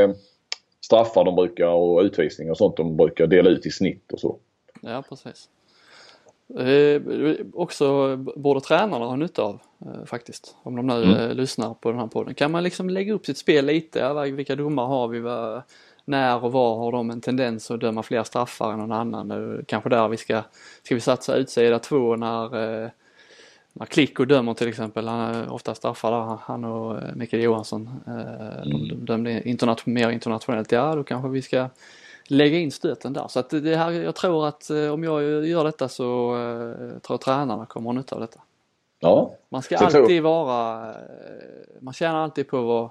straffar 0.85 1.23
de 1.23 1.35
brukar 1.35 1.67
och 1.67 2.01
utvisningar 2.01 2.51
och 2.51 2.57
sånt 2.57 2.77
de 2.77 2.97
brukar 2.97 3.27
dela 3.27 3.49
ut 3.49 3.65
i 3.65 3.71
snitt 3.71 4.11
och 4.13 4.19
så. 4.19 4.37
Ja 4.81 5.03
precis. 5.09 5.49
Eh, 6.59 7.01
också 7.53 8.17
borde 8.17 8.61
tränarna 8.61 9.05
ha 9.05 9.15
nytta 9.15 9.41
av 9.41 9.59
eh, 9.85 10.05
faktiskt. 10.05 10.55
Om 10.63 10.75
de 10.75 10.87
nu 10.87 11.03
mm. 11.03 11.15
eh, 11.15 11.33
lyssnar 11.33 11.73
på 11.73 11.91
den 11.91 11.99
här 11.99 12.07
podden. 12.07 12.33
Kan 12.33 12.51
man 12.51 12.63
liksom 12.63 12.89
lägga 12.89 13.13
upp 13.13 13.25
sitt 13.25 13.37
spel 13.37 13.65
lite? 13.65 13.99
Ja, 13.99 14.13
vilka 14.13 14.55
domar 14.55 14.85
har 14.85 15.07
vi? 15.07 15.19
Vad, 15.19 15.61
när 16.05 16.43
och 16.43 16.51
var 16.51 16.77
har 16.77 16.91
de 16.91 17.09
en 17.09 17.21
tendens 17.21 17.71
att 17.71 17.79
döma 17.79 18.03
fler 18.03 18.23
straffar 18.23 18.73
än 18.73 18.79
någon 18.79 18.91
annan? 18.91 19.63
Kanske 19.67 19.89
där 19.89 20.07
vi 20.07 20.17
ska, 20.17 20.41
ska 20.83 20.95
vi 20.95 21.01
satsa 21.01 21.35
utsida 21.35 21.79
två 21.79 22.15
när, 22.15 22.45
eh, 22.83 22.89
när 23.73 23.85
Klicko 23.85 24.25
dömer 24.25 24.53
till 24.53 24.67
exempel. 24.67 25.07
Han 25.07 25.47
ofta 25.47 25.75
straffar 25.75 26.11
där, 26.11 26.37
han 26.41 26.65
och 26.65 27.01
eh, 27.01 27.15
Mikael 27.15 27.43
Johansson. 27.43 27.89
Eh, 28.07 28.61
mm. 28.65 28.87
De 28.87 29.05
dömde 29.05 29.49
internation, 29.49 29.93
mer 29.93 30.09
internationellt. 30.09 30.71
Ja, 30.71 30.95
då 30.95 31.03
kanske 31.03 31.29
vi 31.29 31.41
ska 31.41 31.69
lägga 32.33 32.57
in 32.57 32.71
stöten 32.71 33.13
där. 33.13 33.27
Så 33.27 33.39
att 33.39 33.49
det 33.49 33.75
här, 33.75 33.91
jag 33.91 34.15
tror 34.15 34.47
att 34.47 34.69
om 34.69 35.03
jag 35.03 35.45
gör 35.47 35.63
detta 35.63 35.87
så 35.89 36.35
uh, 36.35 36.75
tror 36.99 37.13
jag 37.13 37.21
tränarna 37.21 37.65
kommer 37.65 37.85
ha 37.85 37.93
nytta 37.93 38.15
av 38.15 38.21
detta. 38.21 38.39
Ja. 38.99 39.33
Man 39.49 39.61
ska 39.61 39.77
alltid 39.77 40.05
tror... 40.05 40.21
vara, 40.21 40.93
man 41.79 41.93
tjänar 41.93 42.23
alltid 42.23 42.47
på 42.47 42.57
att 42.57 42.65
vara 42.65 42.89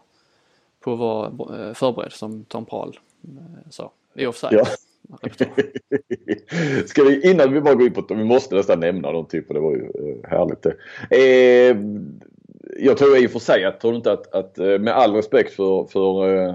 på 0.82 0.92
att 0.92 0.98
vara 0.98 1.68
eh, 1.68 1.74
förberedd 1.74 2.12
som 2.12 2.44
Tom 2.44 2.64
Prahl 2.64 2.98
eh, 3.24 3.70
sa 3.70 3.92
i 4.14 4.26
offside. 4.26 4.52
Ja. 4.52 4.66
Ska 6.86 7.04
vi, 7.04 7.30
innan 7.30 7.52
vi 7.52 7.60
bara 7.60 7.74
går 7.74 7.86
in 7.86 7.92
på 7.92 8.00
det, 8.00 8.14
vi 8.14 8.24
måste 8.24 8.54
nästan 8.54 8.80
nämna 8.80 9.12
dem 9.12 9.26
typ, 9.26 9.48
det 9.48 9.60
var 9.60 9.72
ju 9.72 9.84
eh, 9.84 10.30
härligt 10.30 10.62
det. 10.62 10.70
Eh, 11.16 11.76
jag 12.78 12.96
tror 12.96 13.16
i 13.16 13.26
och 13.26 13.30
för 13.30 13.38
sig, 13.38 13.60
jag 13.60 13.80
tror 13.80 13.94
inte 13.94 14.12
att, 14.12 14.34
att 14.34 14.56
med 14.56 14.88
all 14.88 15.14
respekt 15.14 15.52
för, 15.54 15.84
för 15.84 16.36
eh, 16.36 16.54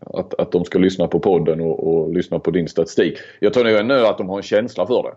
att, 0.00 0.34
att 0.34 0.52
de 0.52 0.64
ska 0.64 0.78
lyssna 0.78 1.08
på 1.08 1.20
podden 1.20 1.60
och, 1.60 1.88
och, 1.88 2.14
lyssna 2.14 2.38
på 2.38 2.50
din 2.50 2.68
statistik. 2.68 3.18
Jag 3.40 3.52
tror 3.52 3.64
nog 3.64 3.74
ändå 3.74 3.94
att 3.94 4.18
de 4.18 4.28
har 4.28 4.36
en 4.36 4.42
känsla 4.42 4.86
för 4.86 5.02
det. 5.02 5.14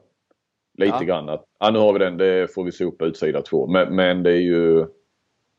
Lite 0.86 0.98
ja. 1.00 1.06
grann 1.06 1.30
att, 1.30 1.46
ja 1.60 1.72
nu 1.72 1.80
har 1.80 1.94
vi 1.94 2.00
den, 2.00 2.18
det 2.18 2.54
får 2.54 2.64
vi 2.64 2.72
se 2.72 2.84
upp 2.84 3.02
utsida 3.02 3.42
två. 3.42 3.68
Men, 3.68 3.96
men 3.96 4.24
det 4.24 4.32
är 4.32 4.42
ju 4.42 4.86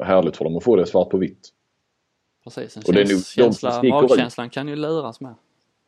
härligt 0.05 0.37
för 0.37 0.45
dem 0.45 0.57
att 0.57 0.65
få 0.65 0.77
det 0.77 0.87
svart 0.87 1.11
på 1.11 1.19
vitt. 1.19 1.49
Precis, 2.45 2.77
en 2.77 2.83
och 2.87 2.95
käns 2.95 3.37
nu, 3.37 3.43
känsla, 3.43 3.83
magkänslan 3.83 4.51
kan 4.51 4.69
ju 4.69 4.77
luras 4.77 5.21
med. 5.21 5.35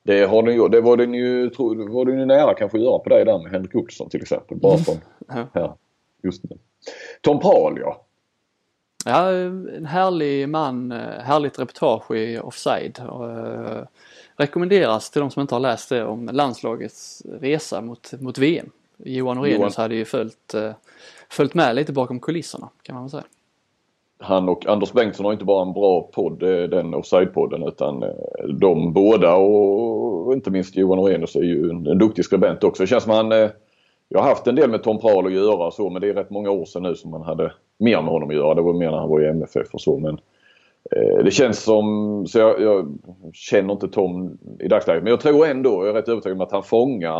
Det, 0.02 0.24
har 0.24 0.42
den 0.42 0.54
ju, 0.54 0.68
det 0.68 0.80
var 0.80 0.96
den 0.96 1.14
ju, 1.14 1.50
tro, 1.50 1.92
var 1.92 2.04
den 2.04 2.18
ju 2.18 2.26
nära 2.26 2.54
kanske 2.54 2.78
att 2.78 2.84
göra 2.84 2.98
på 2.98 3.08
dig 3.08 3.24
där 3.24 3.38
med 3.38 3.52
Henrik 3.52 3.74
Olsson 3.74 4.08
till 4.08 4.22
exempel. 4.22 4.56
Bara 4.56 4.74
mm. 4.74 4.84
från 4.84 4.96
ja. 5.28 5.46
här, 5.54 5.72
just 6.22 6.44
nu. 6.44 6.58
Tom 7.20 7.40
Paul 7.40 7.78
ja. 7.80 8.04
Ja, 9.04 9.30
en 9.30 9.86
härlig 9.86 10.48
man, 10.48 10.92
eh, 10.92 10.98
härligt 10.98 11.58
reportage 11.58 12.10
i 12.10 12.38
Offside. 12.38 13.00
Och, 13.08 13.28
uh, 13.28 13.82
rekommenderas 14.36 15.10
till 15.10 15.20
de 15.20 15.30
som 15.30 15.42
inte 15.42 15.54
har 15.54 15.60
läst 15.60 15.88
det 15.88 16.04
om 16.04 16.30
landslagets 16.32 17.22
resa 17.40 17.80
mot, 17.80 18.12
mot 18.20 18.38
VM. 18.38 18.70
Johan 18.96 19.38
Orenius 19.38 19.76
hade 19.76 19.94
ju 19.94 20.04
följt, 20.04 20.54
uh, 20.54 20.72
följt 21.28 21.54
med 21.54 21.76
lite 21.76 21.92
bakom 21.92 22.20
kulisserna 22.20 22.68
kan 22.82 22.94
man 22.94 23.04
väl 23.04 23.10
säga 23.10 23.24
han 24.20 24.48
och 24.48 24.66
Anders 24.66 24.92
Bengtsson 24.92 25.26
har 25.26 25.32
inte 25.32 25.44
bara 25.44 25.62
en 25.62 25.72
bra 25.72 26.02
podd, 26.12 26.42
eh, 26.42 26.62
den 26.62 26.94
Offside-podden, 26.94 27.68
utan 27.68 28.02
eh, 28.02 28.08
de 28.60 28.92
båda 28.92 29.34
och 29.34 30.32
inte 30.32 30.50
minst 30.50 30.76
Johan 30.76 30.98
Orenius 30.98 31.36
är 31.36 31.42
ju 31.42 31.70
en, 31.70 31.98
duktig 31.98 32.24
skribent 32.24 32.64
också. 32.64 32.82
Det 32.82 32.86
känns 32.86 33.04
som 33.04 33.12
han, 33.12 33.32
eh, 33.32 33.50
jag 34.08 34.20
har 34.20 34.28
haft 34.28 34.46
en 34.46 34.54
del 34.54 34.70
med 34.70 34.82
Tom 34.82 34.98
Prahl 34.98 35.26
att 35.26 35.32
göra 35.32 35.66
och 35.66 35.74
så 35.74 35.90
men 35.90 36.02
det 36.02 36.08
är 36.08 36.14
rätt 36.14 36.30
många 36.30 36.50
år 36.50 36.64
sedan 36.64 36.82
nu 36.82 36.94
som 36.94 37.10
man 37.10 37.22
hade 37.22 37.52
mer 37.78 38.02
med 38.02 38.12
honom 38.12 38.28
att 38.28 38.34
göra. 38.34 38.54
Det 38.54 38.62
var 38.62 38.72
mer 38.72 38.90
när 38.90 38.98
han 38.98 39.08
var 39.08 39.20
i 39.20 39.28
MFF 39.28 39.74
och 39.74 39.80
så 39.80 39.98
men 39.98 40.20
det 41.24 41.30
känns 41.30 41.62
som, 41.62 42.26
så 42.26 42.38
jag, 42.38 42.60
jag, 42.60 42.98
känner 43.32 43.72
inte 43.72 43.88
Tom 43.88 44.38
i 44.60 44.68
dagsläget 44.68 45.02
men 45.02 45.10
jag 45.10 45.20
tror 45.20 45.46
ändå, 45.46 45.70
jag 45.70 45.88
är 45.88 45.92
rätt 45.92 46.08
övertygad 46.08 46.36
om 46.36 46.40
att 46.40 46.52
han 46.52 46.62
fångar 46.62 47.18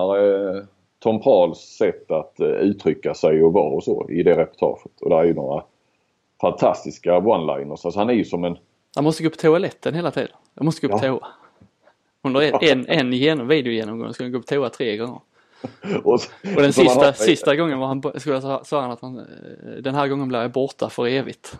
Tom 0.99 1.23
Prahls 1.23 1.59
sätt 1.59 2.11
att 2.11 2.41
uttrycka 2.41 3.15
sig 3.15 3.43
och 3.43 3.53
vara 3.53 3.75
och 3.75 3.85
så 3.85 4.11
i 4.11 4.23
det 4.23 4.37
reportaget. 4.37 5.01
Och 5.01 5.11
det 5.11 5.17
är 5.17 5.25
ju 5.25 5.35
några 5.35 5.63
fantastiska 6.41 7.19
one-liners. 7.19 7.71
Alltså 7.71 7.99
han 7.99 8.11
är 8.11 8.15
ju 8.15 8.25
som 8.25 8.45
en... 8.45 8.57
Han 8.95 9.05
måste 9.05 9.23
gå 9.23 9.31
på 9.31 9.37
toaletten 9.37 9.95
hela 9.95 10.11
tiden. 10.11 10.31
Jag 10.55 10.65
måste 10.65 10.87
gå 10.87 10.99
på 10.99 11.07
ja. 11.07 11.19
toa. 11.19 11.29
Under 12.23 12.41
en, 12.41 12.55
en, 12.61 12.87
en 12.87 13.13
genom, 13.13 13.49
videogenomgång 13.49 14.15
ska 14.15 14.25
han 14.25 14.33
gå 14.33 14.39
på 14.39 14.47
toa 14.47 14.69
tre 14.69 14.97
gånger. 14.97 15.21
Och, 16.05 16.13
och, 16.13 16.63
den 16.63 16.73
sista, 16.73 17.05
har... 17.05 17.13
sista 17.13 17.57
gången 17.57 17.79
var 17.79 17.87
han, 17.87 18.03
skulle 18.17 18.41
sa 18.41 18.81
han 18.81 18.91
att 18.91 19.01
han, 19.01 19.19
eh, 19.19 19.25
den 19.83 19.95
här 19.95 20.09
gången 20.09 20.29
blir 20.29 20.41
jag 20.41 20.53
borta 20.53 20.91
för 20.91 21.07
evigt. 21.07 21.59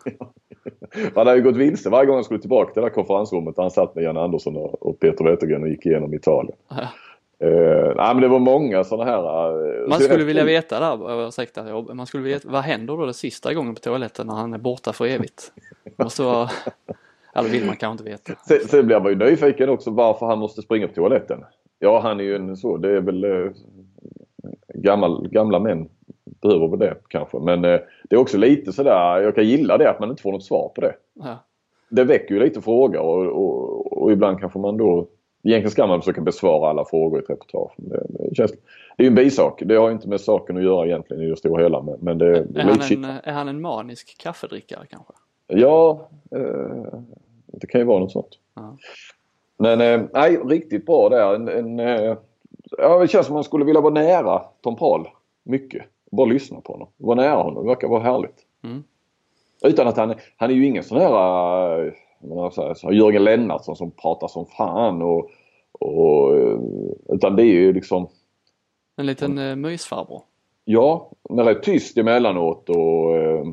han 1.15 1.27
hade 1.27 1.37
ju 1.37 1.43
gått 1.43 1.57
vilse 1.57 1.91
varje 1.91 2.07
gång 2.07 2.15
han 2.15 2.25
skulle 2.25 2.41
tillbaka 2.41 2.73
till 2.73 2.83
det 2.83 2.89
där 2.89 2.95
konferensrummet 2.95 3.57
där 3.57 3.63
han 3.63 3.71
satt 3.71 3.95
med 3.95 4.05
Jan 4.05 4.17
Andersson 4.17 4.57
och, 4.57 5.01
Peter 5.01 5.25
Wettergren 5.25 5.63
och 5.63 5.69
gick 5.69 5.87
igenom 5.87 6.15
Italien. 6.15 6.57
Ja. 6.69 6.89
Uh, 7.45 7.97
nej 7.97 8.15
men 8.15 8.21
det 8.21 8.29
var 8.29 8.39
många 8.39 8.85
sådana 8.85 9.11
här. 9.11 9.53
Uh, 9.83 9.89
man 9.89 10.01
skulle 10.01 10.25
vilja 10.25 10.45
veta 10.45 10.81
där, 10.81 11.29
ursäkta, 11.29 11.85
man 11.95 12.07
skulle 12.07 12.25
veta, 12.25 12.49
vad 12.49 12.63
händer 12.63 12.97
då 12.97 13.05
den 13.05 13.15
sista 13.15 13.55
gången 13.55 13.75
på 13.75 13.81
toaletten 13.81 14.27
när 14.27 14.35
han 14.35 14.55
är 14.55 14.59
borta 14.59 14.93
för 14.93 15.07
evigt? 15.07 15.53
Måste 15.97 16.23
vara, 16.23 16.51
eller 17.35 17.49
vill 17.49 17.67
man 17.67 17.77
kanske 17.77 17.93
inte 17.93 18.05
veta. 18.05 18.43
Sen, 18.49 18.69
sen 18.69 18.87
blir 18.87 19.01
man 19.01 19.13
ju 19.13 19.19
nyfiken 19.19 19.69
också 19.69 19.91
varför 19.91 20.27
han 20.27 20.39
måste 20.39 20.63
springa 20.63 20.89
på 20.89 20.95
toaletten. 20.95 21.45
Ja 21.79 22.01
han 22.01 22.21
är 22.21 22.25
ju 22.25 22.37
en 22.37 22.57
så, 22.57 22.77
det 22.77 22.97
är 22.97 23.01
väl 23.01 23.25
gammal, 24.75 25.29
gamla 25.29 25.59
män 25.59 25.89
behöver 26.25 26.69
väl 26.69 26.79
det 26.79 26.97
kanske. 27.09 27.39
Men 27.39 27.65
uh, 27.65 27.81
det 28.09 28.17
är 28.17 28.21
också 28.21 28.39
lite 28.39 28.73
sådär, 28.73 29.21
jag 29.21 29.35
kan 29.35 29.45
gilla 29.45 29.79
det 29.79 29.91
att 29.91 30.01
man 30.01 30.11
inte 30.11 30.23
får 30.23 30.33
något 30.33 30.45
svar 30.45 30.73
på 30.75 30.81
det. 30.81 30.95
Ja. 31.15 31.45
Det 31.91 32.05
väcker 32.05 32.35
ju 32.35 32.41
lite 32.41 32.61
frågor 32.61 33.01
och, 33.01 33.27
och, 33.27 34.03
och 34.03 34.13
ibland 34.13 34.41
kanske 34.41 34.59
man 34.59 34.77
då 34.77 35.09
Egentligen 35.43 35.71
ska 35.71 35.87
man 35.87 36.01
försöka 36.01 36.21
besvara 36.21 36.71
alla 36.71 36.85
frågor 36.85 37.21
i 37.21 37.23
ett 37.23 37.31
reportage. 37.31 37.73
Det, 37.77 38.07
det, 38.09 38.35
känns, 38.35 38.53
det 38.97 39.03
är 39.03 39.03
ju 39.03 39.09
en 39.09 39.15
bisak. 39.15 39.63
Det 39.65 39.75
har 39.75 39.91
inte 39.91 40.09
med 40.09 40.21
saken 40.21 40.57
att 40.57 40.63
göra 40.63 40.87
egentligen 40.87 41.23
i 41.23 41.27
det 41.31 41.37
stora 41.37 41.63
hela. 41.63 41.83
Men, 41.83 41.99
men 42.01 42.19
det, 42.19 42.27
är, 42.27 42.59
är, 42.59 42.63
han 42.63 43.05
en, 43.05 43.05
är 43.05 43.33
han 43.33 43.49
en 43.49 43.61
manisk 43.61 44.19
kaffedrickare 44.19 44.87
kanske? 44.91 45.13
Ja, 45.47 46.09
eh, 46.31 46.99
det 47.47 47.67
kan 47.67 47.81
ju 47.81 47.85
vara 47.85 47.99
något 47.99 48.13
sånt. 48.13 48.39
Aha. 48.55 48.77
Men 49.57 49.81
eh, 49.81 50.01
nej, 50.13 50.37
riktigt 50.37 50.87
bra 50.87 51.09
där. 51.09 51.35
En, 51.35 51.49
en, 51.49 51.81
eh, 51.81 52.17
ja, 52.79 52.99
det 52.99 53.09
känns 53.09 53.27
som 53.27 53.35
man 53.35 53.45
skulle 53.45 53.65
vilja 53.65 53.81
vara 53.81 53.95
nära 53.95 54.43
Tom 54.61 54.77
Paul 54.77 55.09
mycket. 55.43 55.87
Bara 56.11 56.27
lyssna 56.27 56.61
på 56.61 56.73
honom. 56.73 56.89
Vara 56.97 57.17
nära 57.17 57.43
honom. 57.43 57.63
Det 57.63 57.69
verkar 57.69 57.89
vara 57.89 58.03
härligt. 58.03 58.47
Mm. 58.65 58.85
Utan 59.65 59.89
att 59.89 59.97
han, 59.97 60.15
han 60.37 60.51
är 60.51 60.55
ju 60.55 60.67
ingen 60.67 60.85
sån 60.85 60.99
här 60.99 61.87
eh, 61.87 62.51
så, 62.51 62.75
så 62.77 62.93
Jörgen 62.93 63.25
Lennartsson 63.25 63.77
som 63.77 63.91
pratar 63.91 64.29
som 64.29 64.47
fan 64.47 65.03
och, 65.03 65.31
och 65.73 66.33
utan 67.09 67.37
det 67.37 67.43
är 67.43 67.53
ju 67.53 67.73
liksom 67.73 68.09
En 68.97 69.07
liten 69.07 69.39
eh, 69.39 69.57
mysfarbror? 69.57 70.23
Ja, 70.65 71.11
men 71.31 71.45
rätt 71.45 71.63
tyst 71.63 71.99
emellanåt 71.99 72.69
och 72.69 73.17
eh, 73.17 73.47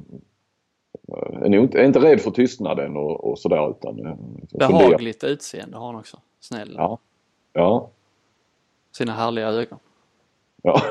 är, 1.41 1.55
inte, 1.55 1.79
är 1.79 1.85
inte 1.85 1.99
rädd 1.99 2.21
för 2.21 2.31
tystnaden 2.31 2.97
och, 2.97 3.23
och 3.23 3.39
sådär 3.39 3.69
utan 3.69 4.05
eh, 4.05 4.15
Behagligt 4.51 5.23
utseende 5.23 5.77
har 5.77 5.85
han 5.85 5.95
också. 5.95 6.17
Snäll. 6.39 6.73
Ja. 6.77 6.99
Ja. 7.53 7.89
Sina 8.97 9.13
härliga 9.13 9.47
ögon. 9.47 9.79
Ja. 10.63 10.81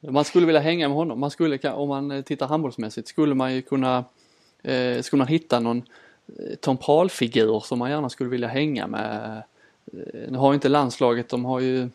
man 0.10 0.24
skulle 0.24 0.46
vilja 0.46 0.60
hänga 0.60 0.88
med 0.88 0.96
honom. 0.96 1.20
Man 1.20 1.30
skulle, 1.30 1.72
om 1.72 1.88
man 1.88 2.22
tittar 2.22 2.46
handbollsmässigt, 2.46 3.08
skulle 3.08 3.34
man 3.34 3.54
ju 3.54 3.62
kunna 3.62 4.04
Eh, 4.62 5.02
skulle 5.02 5.18
man 5.18 5.28
hitta 5.28 5.60
någon 5.60 5.82
eh, 6.38 6.54
Tom 6.60 6.76
Prahl-figur 6.76 7.60
som 7.60 7.78
man 7.78 7.90
gärna 7.90 8.08
skulle 8.08 8.30
vilja 8.30 8.48
hänga 8.48 8.86
med. 8.86 9.42
Eh, 9.92 10.30
nu 10.30 10.38
har 10.38 10.52
ju 10.52 10.54
inte 10.54 10.68
landslaget, 10.68 11.28
de 11.28 11.44
har 11.44 11.60
ju 11.60 11.88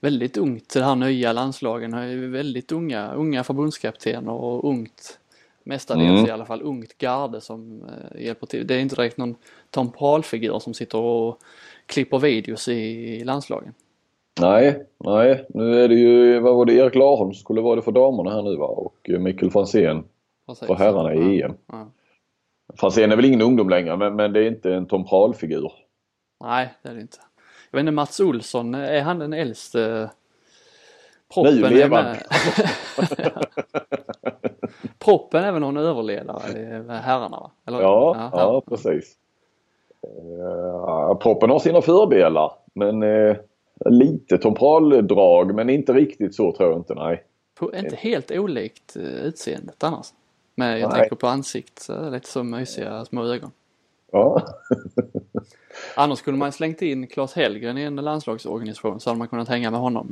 väldigt 0.00 0.36
ungt, 0.36 0.68
det 0.68 0.84
här 0.84 0.94
nya 0.94 1.32
landslagen 1.32 1.92
har 1.92 2.02
ju 2.02 2.30
väldigt 2.30 2.72
unga, 2.72 3.12
unga 3.12 3.44
förbundskaptener 3.44 4.32
och 4.32 4.68
ungt 4.68 5.18
mestadels 5.66 6.10
mm. 6.10 6.26
i 6.26 6.30
alla 6.30 6.44
fall 6.44 6.62
ungt 6.62 6.98
garde 6.98 7.40
som 7.40 7.82
eh, 7.82 8.24
hjälper 8.24 8.46
till. 8.46 8.66
Det 8.66 8.74
är 8.74 8.80
inte 8.80 8.96
direkt 8.96 9.16
någon 9.16 9.36
Tom 9.70 9.92
Prahl-figur 9.92 10.58
som 10.58 10.74
sitter 10.74 10.98
och 10.98 11.38
klipper 11.86 12.18
videos 12.18 12.68
i, 12.68 13.24
landslagen. 13.24 13.74
Nej, 14.40 14.86
nej. 14.98 15.46
Nu 15.48 15.82
är 15.82 15.88
det 15.88 15.94
ju, 15.94 16.40
vad 16.40 16.56
var 16.56 16.64
det, 16.64 16.74
Erik 16.74 16.94
Larholm 16.94 17.34
skulle 17.34 17.60
vara 17.60 17.76
det 17.76 17.82
för 17.82 17.92
damerna 17.92 18.30
här 18.30 18.42
nu 18.42 18.56
va 18.56 18.66
och 18.66 19.10
Mikael 19.18 19.50
Franzén 19.50 20.04
Precis. 20.46 20.66
för 20.66 20.74
herrarna 20.74 21.14
i 21.14 21.42
EM. 21.42 21.54
Ja. 21.66 21.90
Franzén 22.74 23.12
är 23.12 23.16
väl 23.16 23.24
ingen 23.24 23.42
ungdom 23.42 23.68
längre 23.68 23.96
men, 23.96 24.16
men 24.16 24.32
det 24.32 24.40
är 24.40 24.48
inte 24.48 24.74
en 24.74 24.86
Tom 24.86 25.04
Prahl-figur. 25.04 25.72
Nej, 26.44 26.74
det 26.82 26.88
är 26.88 26.94
det 26.94 27.00
inte. 27.00 27.18
Jag 27.70 27.78
vet 27.78 27.80
inte, 27.80 27.92
Mats 27.92 28.20
Olsson, 28.20 28.74
är 28.74 29.02
han 29.02 29.18
den 29.18 29.32
äldste? 29.32 30.10
Proppen 31.34 31.54
nu 31.54 31.68
levande. 31.68 32.16
Proppen 35.06 35.44
är 35.44 35.52
väl 35.52 35.60
någon 35.60 35.76
överledare 35.76 36.58
i 36.58 36.64
herrarna 36.88 37.40
va? 37.40 37.50
Eller? 37.66 37.80
Ja, 37.80 38.16
ja, 38.18 38.30
ja, 38.32 38.62
precis. 38.68 39.16
Uh, 40.04 41.18
proppen 41.18 41.50
har 41.50 41.58
sina 41.58 41.82
fördelar 41.82 42.52
men 42.74 43.02
uh, 43.02 43.36
lite 43.84 44.38
tompraldrag 44.38 45.54
men 45.54 45.70
inte 45.70 45.92
riktigt 45.92 46.34
så 46.34 46.52
tror 46.52 46.70
jag 46.70 46.78
inte, 46.78 46.94
nej. 46.94 47.24
På, 47.54 47.74
inte 47.74 47.96
helt 47.96 48.30
olikt 48.30 48.96
utseendet 48.96 49.84
annars. 49.84 50.06
Men 50.54 50.80
jag 50.80 50.90
nej. 50.90 51.00
tänker 51.00 51.16
på 51.16 51.26
ansikt, 51.26 51.88
lite 52.10 52.28
så 52.28 52.42
mysiga 52.42 53.04
små 53.04 53.24
ögon. 53.24 53.50
Ja. 54.12 54.42
Annars 55.96 56.18
skulle 56.18 56.36
man 56.36 56.52
slängt 56.52 56.82
in 56.82 57.06
Claes 57.06 57.34
Hellgren 57.34 57.78
i 57.78 57.82
en 57.82 57.96
landslagsorganisation 57.96 59.00
så 59.00 59.10
hade 59.10 59.18
man 59.18 59.28
kunnat 59.28 59.48
hänga 59.48 59.70
med 59.70 59.80
honom. 59.80 60.10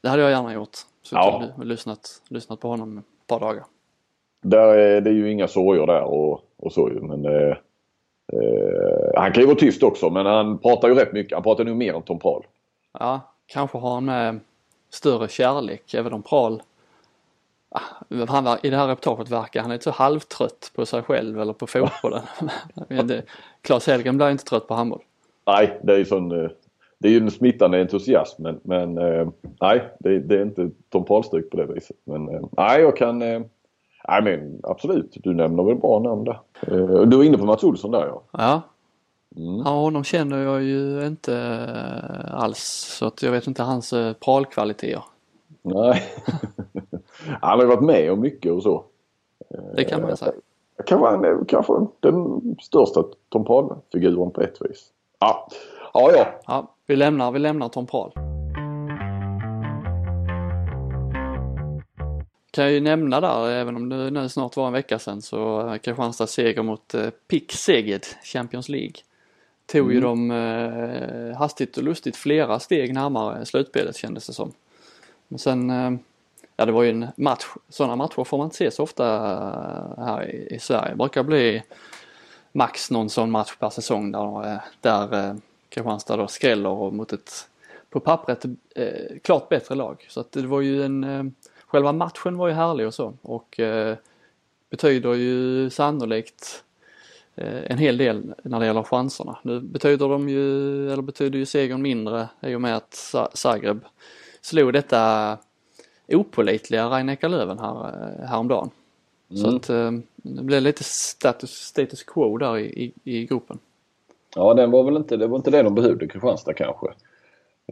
Det 0.00 0.08
hade 0.08 0.22
jag 0.22 0.30
gärna 0.30 0.54
gjort. 0.54 0.76
Suttit 1.02 1.12
ja. 1.12 1.48
och 1.56 1.66
lyssnat, 1.66 2.22
lyssnat 2.28 2.60
på 2.60 2.68
honom 2.68 3.02
par 3.26 3.40
dagar. 3.40 3.64
Där 4.42 4.74
är 4.74 5.00
det 5.00 5.10
ju 5.10 5.32
inga 5.32 5.48
sorger 5.48 5.86
där 5.86 6.02
och, 6.02 6.40
och 6.56 6.72
så 6.72 6.88
ju. 6.88 7.00
Men, 7.00 7.24
eh, 7.24 7.56
eh, 8.32 9.10
han 9.14 9.32
kan 9.32 9.40
ju 9.40 9.46
vara 9.46 9.58
tyst 9.58 9.82
också 9.82 10.10
men 10.10 10.26
han 10.26 10.58
pratar 10.58 10.88
ju 10.88 10.94
rätt 10.94 11.12
mycket. 11.12 11.32
Han 11.32 11.42
pratar 11.42 11.64
nog 11.64 11.76
mer 11.76 11.94
än 11.94 12.02
Tom 12.02 12.18
Prahl. 12.18 12.46
Ja, 12.98 13.20
kanske 13.46 13.78
har 13.78 13.94
han 13.94 14.04
med 14.04 14.40
större 14.90 15.28
kärlek 15.28 15.94
även 15.94 16.12
om 16.12 16.22
Prahl 16.22 16.62
ah, 17.70 18.26
han, 18.28 18.58
I 18.62 18.70
det 18.70 18.76
här 18.76 18.88
reportaget 18.88 19.30
verkar 19.30 19.60
han 19.60 19.70
lite 19.70 19.84
så 19.84 19.90
halvtrött 19.90 20.70
på 20.74 20.86
sig 20.86 21.02
själv 21.02 21.40
eller 21.40 21.52
på 21.52 21.66
fotbollen. 21.66 22.22
Claes 23.62 23.86
Hellgren 23.86 24.16
blir 24.16 24.30
inte 24.30 24.44
trött 24.44 24.68
på 24.68 24.74
handboll. 24.74 25.02
Nej, 25.46 25.80
det 25.82 25.92
är 25.92 25.98
ju 25.98 26.04
sån 26.04 26.44
eh, 26.44 26.50
det 26.98 27.08
är 27.08 27.12
ju 27.12 27.18
en 27.18 27.30
smittande 27.30 27.80
entusiasm 27.80 28.42
men, 28.42 28.60
men 28.62 28.98
eh, 28.98 29.28
nej 29.60 29.82
det, 29.98 30.18
det, 30.18 30.38
är 30.38 30.42
inte 30.42 30.70
Tom 30.88 31.04
Pahlstryk 31.04 31.50
på 31.50 31.56
det 31.56 31.66
viset. 31.66 31.96
Men 32.04 32.28
eh, 32.28 32.40
nej 32.56 32.80
jag 32.80 32.96
kan 32.96 33.22
eh, 33.22 33.40
Nej 34.08 34.22
men 34.22 34.60
absolut, 34.62 35.16
du 35.22 35.34
nämner 35.34 35.62
väl 35.62 35.76
bra 35.76 35.98
namn 35.98 36.24
där. 36.24 36.40
Eh, 36.60 37.00
du 37.00 37.16
var 37.16 37.24
inne 37.24 37.38
på 37.38 37.44
Mats 37.44 37.64
Olsson 37.64 37.90
där 37.90 38.06
ja. 38.06 38.22
Ja. 38.30 38.62
Mm. 39.36 39.62
Ja, 39.64 39.70
honom 39.70 40.04
känner 40.04 40.42
jag 40.42 40.62
ju 40.62 41.06
inte 41.06 41.34
eh, 41.36 42.34
alls 42.34 42.58
så 42.98 43.06
att 43.06 43.22
jag 43.22 43.32
vet 43.32 43.46
inte 43.46 43.62
hans 43.62 43.92
eh, 43.92 44.12
pralkvaliteter. 44.12 45.02
Nej. 45.62 46.02
Han 47.40 47.58
har 47.58 47.62
ju 47.62 47.66
varit 47.66 47.84
med 47.84 48.12
om 48.12 48.20
mycket 48.20 48.52
och 48.52 48.62
så. 48.62 48.84
Det 49.74 49.84
kan 49.84 50.02
man 50.02 50.16
säga. 50.16 50.32
Kan 50.86 51.00
vara 51.00 51.44
kanske 51.44 51.72
den 52.00 52.40
största 52.62 53.04
Tom 53.28 53.44
Prahl-figuren 53.44 54.30
på 54.30 54.40
ett 54.40 54.56
vis. 54.60 54.88
Ja. 55.18 55.48
ja, 55.94 56.12
ja. 56.12 56.26
ja 56.46 56.75
vi 56.86 56.96
lämnar, 56.96 57.32
vi 57.32 57.38
lämnar 57.38 57.68
Tom 57.68 57.86
Prahl. 57.86 58.12
kan 62.56 62.72
ju 62.72 62.80
nämna 62.80 63.20
där, 63.20 63.50
även 63.50 63.76
om 63.76 63.88
det 63.88 64.10
nu 64.10 64.28
snart 64.28 64.56
var 64.56 64.66
en 64.66 64.72
vecka 64.72 64.98
sedan, 64.98 65.22
så 65.22 65.78
Kristianstads 65.82 66.32
seger 66.32 66.62
mot 66.62 66.94
eh, 66.94 67.10
PIK 67.28 67.52
Seged, 67.52 68.06
Champions 68.24 68.68
League. 68.68 68.94
Tog 69.66 69.80
mm. 69.80 69.94
ju 69.94 70.00
dem 70.00 70.30
eh, 70.30 71.38
hastigt 71.38 71.76
och 71.76 71.82
lustigt 71.82 72.16
flera 72.16 72.60
steg 72.60 72.94
närmare 72.94 73.46
slutspelet 73.46 73.96
kändes 73.96 74.26
det 74.26 74.32
som. 74.32 74.52
Men 75.28 75.38
sen, 75.38 75.70
eh, 75.70 75.92
ja 76.56 76.64
det 76.64 76.72
var 76.72 76.82
ju 76.82 76.90
en 76.90 77.06
match, 77.16 77.44
sådana 77.68 77.96
matcher 77.96 78.24
får 78.24 78.38
man 78.38 78.44
inte 78.44 78.56
se 78.56 78.70
så 78.70 78.82
ofta 78.82 79.06
eh, 79.14 80.04
här 80.04 80.30
i, 80.30 80.54
i 80.54 80.58
Sverige. 80.58 80.90
Det 80.90 80.96
brukar 80.96 81.22
bli 81.22 81.62
max 82.52 82.90
någon 82.90 83.10
sån 83.10 83.30
match 83.30 83.56
per 83.56 83.70
säsong 83.70 84.12
där, 84.12 84.52
eh, 84.52 84.58
där 84.80 85.36
Kristianstad 85.68 86.16
då 86.16 86.28
skräller 86.28 86.90
mot 86.90 87.12
ett 87.12 87.48
på 87.90 88.00
pappret 88.00 88.44
eh, 88.74 89.18
klart 89.22 89.48
bättre 89.48 89.74
lag. 89.74 90.06
Så 90.08 90.20
att 90.20 90.32
det 90.32 90.46
var 90.46 90.60
ju 90.60 90.82
en 90.82 91.04
eh, 91.04 91.24
själva 91.66 91.92
matchen 91.92 92.36
var 92.36 92.48
ju 92.48 92.54
härlig 92.54 92.86
och 92.86 92.94
så 92.94 93.14
och 93.22 93.60
eh, 93.60 93.96
betyder 94.70 95.14
ju 95.14 95.70
sannolikt 95.70 96.64
eh, 97.34 97.70
en 97.70 97.78
hel 97.78 97.96
del 97.96 98.34
när 98.42 98.60
det 98.60 98.66
gäller 98.66 98.82
chanserna. 98.82 99.38
Nu 99.42 99.60
betyder 99.60 100.08
de 100.08 100.28
ju, 100.28 100.92
eller 100.92 101.02
betyder 101.02 101.38
ju 101.38 101.46
segern 101.46 101.82
mindre 101.82 102.28
i 102.40 102.54
och 102.54 102.60
med 102.60 102.76
att 102.76 103.14
Zagreb 103.34 103.84
slog 104.40 104.72
detta 104.72 105.38
opolitliga 106.08 106.86
rhein 106.86 107.16
löven 107.22 107.58
här, 107.58 107.84
eh, 107.84 108.26
häromdagen. 108.28 108.70
Mm. 109.30 109.42
Så 109.42 109.56
att 109.56 109.70
eh, 109.70 109.92
det 110.16 110.42
blev 110.42 110.62
lite 110.62 110.84
status, 110.84 111.50
status 111.50 112.02
quo 112.02 112.38
där 112.38 112.58
i, 112.58 112.84
i, 112.84 112.92
i 113.04 113.26
gruppen. 113.26 113.58
Ja, 114.36 114.54
den 114.54 114.70
var 114.70 114.84
väl 114.84 114.96
inte, 114.96 115.16
det 115.16 115.26
var 115.26 115.36
inte 115.36 115.50
det 115.50 115.62
de 115.62 115.74
behövde, 115.74 116.08
Kristianstad 116.08 116.54
kanske. 116.54 116.86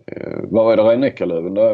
Eh, 0.07 0.38
vad 0.42 0.64
var 0.64 0.77
det? 0.77 0.83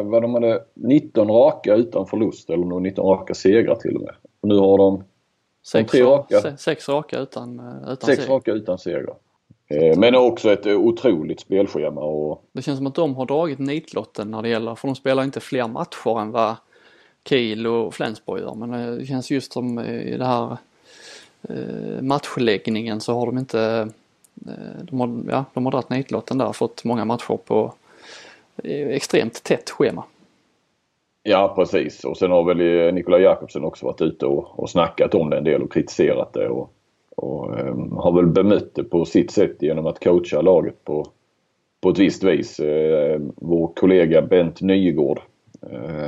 Var 0.03 0.21
de 0.21 0.33
hade 0.33 0.63
19 0.73 1.27
raka 1.27 1.75
utan 1.75 2.07
förlust 2.07 2.49
eller 2.49 2.79
19 2.79 3.05
raka 3.05 3.33
segrar 3.33 3.75
till 3.75 3.95
och 3.95 4.01
med. 4.01 4.15
Och 4.41 4.47
nu 4.47 4.57
har 4.57 4.77
de 4.77 5.03
sex, 5.65 5.91
tre 5.91 6.03
raka. 6.03 6.57
sex 6.57 6.89
raka 6.89 7.19
utan, 7.19 7.59
eh, 7.59 7.93
utan 7.93 8.15
Sex 8.15 8.29
raka 8.29 8.51
utan 8.51 8.77
segrar. 8.77 9.15
Eh, 9.67 9.97
men 9.97 10.15
också 10.15 10.51
ett 10.51 10.67
otroligt 10.67 11.39
spelschema. 11.39 12.01
Och... 12.01 12.43
Det 12.51 12.61
känns 12.61 12.77
som 12.77 12.87
att 12.87 12.95
de 12.95 13.15
har 13.15 13.25
dragit 13.25 13.59
nitlotten 13.59 14.31
när 14.31 14.41
det 14.41 14.49
gäller, 14.49 14.75
för 14.75 14.87
de 14.87 14.95
spelar 14.95 15.23
inte 15.23 15.39
fler 15.39 15.67
matcher 15.67 16.19
än 16.19 16.31
vad 16.31 16.55
Kiel 17.29 17.67
och 17.67 17.93
Flensburg 17.93 18.41
gör. 18.41 18.55
Men 18.55 18.97
det 18.99 19.05
känns 19.05 19.31
just 19.31 19.53
som 19.53 19.79
i 19.79 20.17
det 20.17 20.25
här 20.25 20.57
matchläggningen 22.01 22.99
så 23.01 23.13
har 23.13 23.25
de 23.25 23.37
inte, 23.37 23.89
Eh, 24.47 24.83
de 24.83 24.99
har, 24.99 25.23
ja, 25.29 25.45
de 25.53 25.65
har 25.65 25.71
dragit 25.71 25.89
nitlotten 25.89 26.37
där, 26.37 26.47
och 26.47 26.55
fått 26.55 26.83
många 26.83 27.05
matcher 27.05 27.37
på 27.45 27.73
eh, 28.63 28.87
extremt 28.87 29.43
tätt 29.43 29.69
schema. 29.69 30.03
Ja 31.23 31.53
precis 31.55 32.03
och 32.03 32.17
sen 32.17 32.31
har 32.31 32.43
väl 32.43 32.87
eh, 32.87 32.93
Nikolaj 32.93 33.21
Jakobsen 33.21 33.63
också 33.63 33.85
varit 33.85 34.01
ute 34.01 34.25
och, 34.25 34.59
och 34.59 34.69
snackat 34.69 35.15
om 35.15 35.29
det 35.29 35.37
en 35.37 35.43
del 35.43 35.61
och 35.61 35.73
kritiserat 35.73 36.33
det 36.33 36.49
och, 36.49 36.73
och 37.15 37.59
um, 37.59 37.91
har 37.97 38.11
väl 38.11 38.27
bemött 38.27 38.75
det 38.75 38.83
på 38.83 39.05
sitt 39.05 39.31
sätt 39.31 39.61
genom 39.61 39.85
att 39.85 40.03
coacha 40.03 40.41
laget 40.41 40.85
på, 40.85 41.05
på 41.81 41.89
ett 41.89 41.99
visst 41.99 42.23
vis. 42.23 42.59
Uh, 42.59 43.19
vår 43.35 43.71
kollega 43.75 44.21
Bent 44.21 44.61
Nygård 44.61 45.19
uh, 45.73 46.07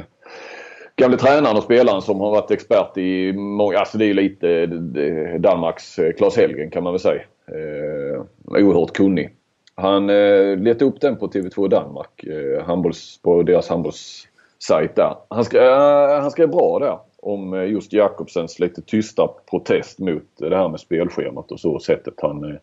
gamle 0.95 1.17
tränaren 1.17 1.57
och 1.57 1.63
spelaren 1.63 2.01
som 2.01 2.19
har 2.19 2.31
varit 2.31 2.51
expert 2.51 2.97
i 2.97 3.33
många, 3.33 3.77
alltså 3.77 3.97
det 3.97 4.05
är 4.05 4.13
lite 4.13 4.65
Danmarks 5.37 5.99
Claes 6.17 6.37
Helgen 6.37 6.71
kan 6.71 6.83
man 6.83 6.93
väl 6.93 6.99
säga. 6.99 7.21
Oerhört 8.45 8.93
kunnig. 8.93 9.35
Han 9.75 10.09
eh, 10.09 10.57
letade 10.57 10.85
upp 10.85 11.01
den 11.01 11.15
på 11.15 11.27
TV2 11.27 11.69
Danmark, 11.69 12.23
eh, 12.23 12.65
handbolls, 12.65 13.19
på 13.21 13.43
deras 13.43 13.69
handbollssajt 13.69 14.95
där. 14.95 15.15
Han 15.29 15.45
skrev, 15.45 15.63
eh, 15.63 16.21
han 16.21 16.31
skrev 16.31 16.49
bra 16.49 16.79
där 16.79 16.97
om 17.23 17.53
eh, 17.53 17.63
just 17.63 17.93
Jakobsens 17.93 18.59
lite 18.59 18.81
tysta 18.81 19.27
protest 19.49 19.99
mot 19.99 20.23
det 20.37 20.57
här 20.57 20.69
med 20.69 20.79
spelschemat 20.79 21.51
och 21.51 21.59
så 21.59 21.79
sättet 21.79 22.13
han 22.21 22.43
eh, 22.43 22.57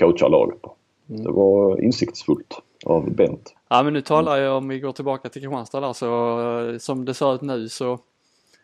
coachar 0.00 0.28
laget 0.28 0.62
på. 0.62 0.74
Mm. 1.10 1.24
Det 1.24 1.30
var 1.30 1.80
insiktsfullt 1.80 2.62
av 2.86 3.10
Bent. 3.10 3.54
Ja 3.68 3.82
men 3.82 3.92
nu 3.92 4.00
talar 4.00 4.36
jag 4.36 4.56
om 4.56 4.68
vi 4.68 4.80
går 4.80 4.92
tillbaka 4.92 5.28
till 5.28 5.42
Kristianstad 5.42 5.80
där 5.80 5.92
så 5.92 6.40
eh, 6.70 6.78
som 6.78 7.04
det 7.04 7.14
ser 7.14 7.34
ut 7.34 7.42
nu 7.42 7.68
så 7.68 7.98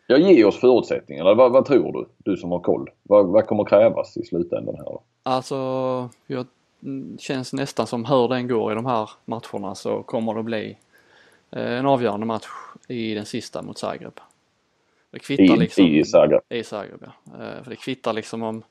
Ja, 0.09 0.17
ge 0.17 0.43
oss 0.43 0.59
förutsättningarna. 0.59 1.33
Vad, 1.33 1.51
vad, 1.51 1.65
tror 1.65 1.93
du? 1.93 2.05
Du 2.31 2.37
som 2.37 2.51
har 2.51 2.59
koll. 2.59 2.89
Vad, 3.03 3.25
vad 3.25 3.47
kommer 3.47 3.65
krävas 3.65 4.17
i 4.17 4.23
slutändan 4.23 4.75
här 4.75 4.83
då? 4.83 5.01
Alltså, 5.27 6.09
jag 6.27 6.45
känns 7.19 7.53
nästan 7.53 7.87
som 7.87 8.05
hur 8.05 8.27
den 8.27 8.47
går 8.47 8.71
i 8.71 8.75
de 8.75 8.85
här 8.85 9.09
matcherna 9.25 9.75
så 9.75 10.03
kommer 10.03 10.33
det 10.33 10.43
bli 10.43 10.77
eh, 11.51 11.71
en 11.71 11.85
avgörande 11.85 12.25
match 12.25 12.47
i 12.87 13.13
den 13.13 13.25
sista 13.25 13.61
mot 13.61 13.77
Zagreb. 13.77 14.19
Det 15.11 15.19
kvittar 15.19 15.43
I, 15.43 15.57
liksom. 15.57 15.85
I 15.85 16.05
Zagreb? 16.05 16.41
I 16.49 16.63
Zagreb 16.63 16.99
ja. 17.01 17.43
Eh, 17.43 17.63
för 17.63 17.69
det 17.69 17.75
kvittar 17.75 18.13
liksom 18.13 18.43
om, 18.43 18.63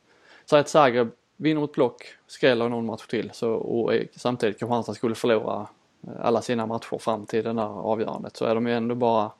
säg 0.44 0.60
att 0.60 0.68
Zagreb 0.68 1.08
vinner 1.36 1.60
mot 1.60 1.72
block, 1.72 2.02
skräller 2.26 2.68
någon 2.68 2.86
match 2.86 3.06
till 3.06 3.30
så, 3.32 3.52
och 3.52 3.92
samtidigt 4.16 4.58
Kristianstad 4.58 4.94
skulle 4.94 5.14
förlora 5.14 5.66
eh, 6.06 6.26
alla 6.26 6.42
sina 6.42 6.66
matcher 6.66 6.98
fram 6.98 7.26
till 7.26 7.44
den 7.44 7.58
här 7.58 7.80
avgörandet 7.80 8.36
så 8.36 8.44
är 8.44 8.54
de 8.54 8.66
ju 8.66 8.74
ändå 8.74 8.94
bara 8.94 9.30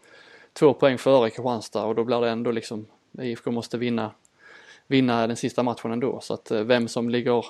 två 0.53 0.75
poäng 0.75 0.99
före 0.99 1.31
Kristianstad 1.31 1.85
och 1.85 1.95
då 1.95 2.05
blir 2.05 2.21
det 2.21 2.31
ändå 2.31 2.51
liksom 2.51 2.87
IFK 3.19 3.51
måste 3.51 3.79
vinna, 3.79 4.11
vinna 4.87 5.27
den 5.27 5.37
sista 5.37 5.63
matchen 5.63 5.93
ändå 5.93 6.21
så 6.21 6.35
att 6.35 6.51
vem 6.51 6.89
som 6.89 7.11
ligger 7.11 7.45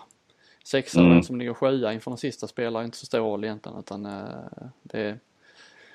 sexa 0.64 1.01
mm. 1.01 1.22
som 1.22 1.38
ligger 1.38 1.55
sjua 1.55 1.92
inför 1.92 2.11
den 2.11 2.18
sista 2.18 2.46
spelar 2.46 2.85
inte 2.85 2.96
så 2.96 3.07
stor 3.07 3.18
roll 3.18 3.44
egentligen 3.44 3.79
utan 3.79 4.07
uh, 4.07 4.25
det, 4.83 5.18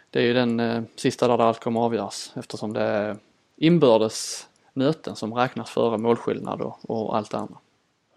det 0.10 0.19
är 0.19 0.23
ju 0.23 0.34
den 0.34 0.60
uh, 0.60 0.84
sista 0.95 1.27
där 1.27 1.38
allt 1.38 1.60
kommer 1.60 1.80
avgöras 1.82 2.34
eftersom 2.36 2.73
det 2.73 2.82
är 2.82 3.17
inbördes 3.58 4.47
möten 4.73 5.15
som 5.15 5.34
räknas 5.34 5.69
före 5.69 5.97
målskillnad 5.97 6.62
och, 6.62 6.89
och 6.89 7.17
allt 7.17 7.32
det 7.32 7.38
andra. 7.38 7.58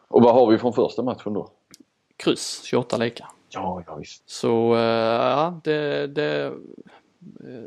Och 0.08 0.22
vad 0.22 0.34
har 0.34 0.50
vi 0.50 0.58
från 0.58 0.72
första 0.72 1.02
matchen 1.02 1.32
då? 1.32 1.50
Kryss, 2.16 2.62
28 2.64 2.96
lika. 2.96 3.28
Ja, 3.48 3.82
ja 3.86 3.94
visst. 3.94 4.30
Så 4.30 4.74
ja, 4.76 5.60
det, 5.64 6.06
det 6.06 6.52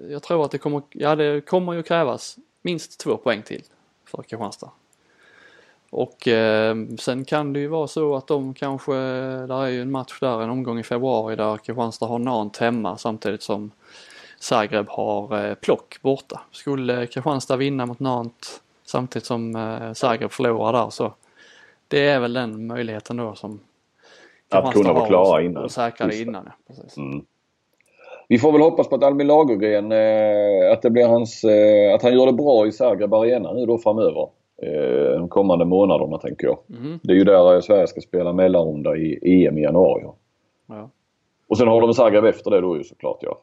jag 0.10 0.24
tror 0.24 0.46
att 0.46 0.52
det 0.52 0.58
kommer, 0.58 0.82
ja 0.90 1.16
det 1.16 1.42
kommer 1.42 1.74
ju 1.74 1.84
krävas 1.84 2.38
minst 2.62 3.00
två 3.00 3.18
poäng 3.18 3.42
till 3.42 3.64
för 4.06 4.24
Kristianstad. 4.24 4.72
Och 5.90 6.28
eh, 6.28 6.76
sen 7.00 7.26
kan 7.26 7.54
det 7.54 7.60
ju 7.60 7.68
vara 7.68 7.88
så 7.88 8.16
att 8.16 8.28
de 8.28 8.54
kanske, 8.54 8.94
där 9.48 9.64
är 9.64 9.68
ju 9.68 9.82
en 9.82 9.92
match 9.92 10.20
där, 10.20 10.42
en 10.42 10.50
omgång 10.50 10.80
i 10.80 10.84
februari 10.84 11.36
där 11.36 11.58
Kristianstad 11.58 12.06
har 12.06 12.20
Nant 12.20 12.58
hemma 12.58 12.98
samtidigt 12.98 13.42
som 13.42 13.72
Zagreb 14.40 14.90
har 14.90 15.46
eh, 15.46 15.54
Plock 15.54 16.02
borta. 16.02 16.42
Skulle 16.52 17.08
Kristianstad 17.08 17.56
vinna 17.56 17.86
mot 17.86 18.00
Nant 18.00 18.62
samtidigt 18.86 19.26
som 19.26 19.56
eh, 19.56 19.94
Zagreb 19.94 20.32
förlorar 20.32 20.74
där 20.74 20.90
så 20.90 21.14
det 21.88 22.08
är 22.08 22.20
väl 22.20 22.34
den 22.34 22.68
möjligheten 22.68 23.18
då 23.18 23.36
som 23.36 23.60
att 24.50 24.74
kunna 24.74 24.94
vara 24.94 25.08
klara 25.08 25.42
innan. 25.42 25.64
Och 25.64 25.72
säkra 25.72 26.08
det 26.08 26.22
innan, 26.22 26.44
ja. 26.46 26.52
Precis. 26.68 26.98
Mm. 26.98 27.26
Vi 28.28 28.40
får 28.40 28.52
väl 28.52 28.62
hoppas 28.62 28.90
på 28.90 28.96
att 28.96 29.04
Albin 29.04 29.28
Lagergren, 29.28 29.92
eh, 29.92 30.72
att 30.72 30.82
det 30.82 30.90
blir 30.90 31.08
hans, 31.08 31.44
eh, 31.44 31.96
att 31.96 32.04
han 32.04 32.14
gör 32.14 32.26
det 32.26 32.34
bra 32.34 32.68
i 32.68 32.72
Zagreb 32.72 33.14
Arena 33.14 33.54
nu 33.54 33.66
då 33.66 33.78
framöver. 33.78 34.30
Eh, 34.62 35.20
de 35.20 35.30
kommande 35.30 35.66
månaderna 35.66 36.18
tänker 36.18 36.48
jag. 36.48 36.60
Mm. 36.70 37.00
Det 37.04 37.14
är 37.14 37.16
ju 37.16 37.24
där 37.24 37.62
Sverige 37.62 37.88
ska 37.88 38.02
spela 38.02 38.34
mellanrunda 38.34 38.96
i 38.96 39.20
EM 39.24 39.58
i 39.58 39.62
januari. 39.62 40.04
Ja. 40.68 40.90
Och 41.48 41.58
sen 41.58 41.68
har 41.68 41.82
de 41.82 41.94
Zagreb 41.94 42.26
efter 42.26 42.52
det 42.52 42.62
då 42.62 42.78
ju 42.78 42.84
såklart 42.84 43.18
ja. 43.22 43.42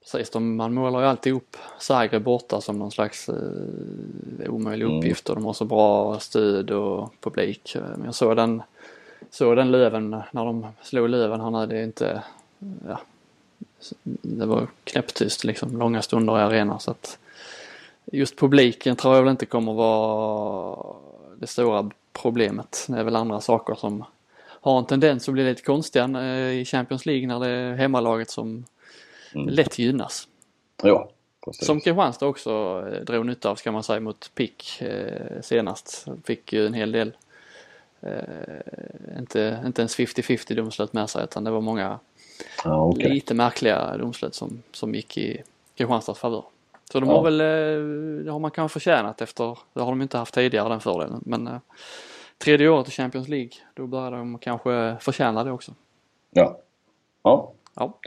Precis, 0.00 0.30
de, 0.30 0.56
man 0.56 0.74
målar 0.74 1.00
ju 1.00 1.06
alltid 1.06 1.34
upp 1.34 1.56
Zagreb 1.80 2.22
borta 2.22 2.60
som 2.60 2.78
någon 2.78 2.90
slags 2.90 3.28
eh, 3.28 4.54
omöjlig 4.54 4.86
mm. 4.86 4.98
uppgift 4.98 5.28
och 5.28 5.34
de 5.34 5.44
har 5.44 5.52
så 5.52 5.64
bra 5.64 6.18
stöd 6.18 6.70
och 6.70 7.12
publik. 7.20 7.76
Men 7.96 8.04
jag 8.04 8.14
såg 8.14 8.36
den, 8.36 8.62
såg 9.30 9.56
den 9.56 9.70
Löven 9.70 10.10
när 10.10 10.44
de 10.44 10.66
slog 10.82 11.08
Löven 11.08 11.40
här 11.40 11.66
det 11.66 11.78
är 11.78 11.84
inte, 11.84 12.22
ja, 12.88 13.00
det 14.22 14.46
var 14.46 14.66
knäpptyst 14.84 15.44
liksom 15.44 15.78
långa 15.78 16.02
stunder 16.02 16.38
i 16.38 16.42
arenan 16.42 16.80
så 16.80 16.90
att 16.90 17.18
just 18.10 18.36
publiken 18.36 18.96
tror 18.96 19.14
jag 19.14 19.22
väl 19.22 19.30
inte 19.30 19.46
kommer 19.46 19.72
vara 19.72 20.96
det 21.38 21.46
stora 21.46 21.90
problemet. 22.12 22.86
Det 22.88 22.98
är 22.98 23.04
väl 23.04 23.16
andra 23.16 23.40
saker 23.40 23.74
som 23.74 24.04
har 24.60 24.78
en 24.78 24.86
tendens 24.86 25.28
att 25.28 25.32
bli 25.32 25.44
lite 25.44 25.62
konstiga 25.62 26.04
eh, 26.04 26.60
i 26.60 26.64
Champions 26.64 27.06
League 27.06 27.26
när 27.26 27.40
det 27.40 27.48
är 27.48 27.74
hemmalaget 27.74 28.30
som 28.30 28.64
mm. 29.34 29.48
lätt 29.48 29.78
gynnas. 29.78 30.28
Ja, 30.82 31.10
precis. 31.44 31.66
Som 31.66 31.80
Kristianstad 31.80 32.26
också 32.26 32.84
eh, 32.92 33.04
drog 33.04 33.26
nytta 33.26 33.50
av 33.50 33.56
ska 33.56 33.72
man 33.72 33.82
säga 33.82 34.00
mot 34.00 34.30
PIK 34.34 34.82
eh, 34.82 35.40
senast. 35.42 36.06
Fick 36.24 36.52
ju 36.52 36.66
en 36.66 36.74
hel 36.74 36.92
del, 36.92 37.12
inte, 39.18 39.62
inte 39.66 39.82
ens 39.82 39.98
50-50 39.98 40.54
domslut 40.54 40.92
med 40.92 41.10
sig 41.10 41.24
utan 41.24 41.44
det 41.44 41.50
var 41.50 41.60
många 41.60 41.98
ah, 42.64 42.84
okay. 42.84 43.08
lite 43.08 43.34
märkliga 43.34 43.96
domslut 43.96 44.34
som, 44.34 44.62
som 44.72 44.94
gick 44.94 45.18
i 45.18 45.42
Kristianstads 45.74 46.20
favör. 46.20 46.44
Så 46.92 47.00
de 47.00 47.08
ja. 47.08 47.16
har 47.16 47.22
väl, 47.22 47.40
eh, 47.40 48.24
det 48.24 48.30
har 48.30 48.38
man 48.38 48.50
kanske 48.50 48.72
förtjänat 48.72 49.20
efter, 49.20 49.58
det 49.72 49.80
har 49.80 49.90
de 49.90 50.02
inte 50.02 50.18
haft 50.18 50.34
tidigare 50.34 50.68
den 50.68 50.80
fördelen. 50.80 51.22
Men 51.26 51.46
eh, 51.46 51.58
tredje 52.38 52.68
året 52.68 52.88
i 52.88 52.90
Champions 52.90 53.28
League, 53.28 53.50
då 53.74 53.86
börjar 53.86 54.10
de 54.10 54.38
kanske 54.38 54.96
förtjäna 55.00 55.44
det 55.44 55.50
också. 55.50 55.74
Ja. 56.30 56.58
Ja. 57.22 57.52
ja. 57.74 57.98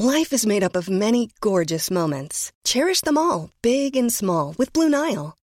Life 0.00 0.34
is 0.34 0.46
made 0.46 0.66
up 0.66 0.76
of 0.76 0.88
many 0.88 1.28
gorgeous 1.40 1.90
moments. 1.90 2.52
Cherish 2.64 3.04
them 3.04 3.16
all, 3.16 3.50
big 3.62 3.96
and 3.96 4.12
small, 4.12 4.54
with 4.58 4.72
Blue 4.72 4.88
Nile. 4.88 5.32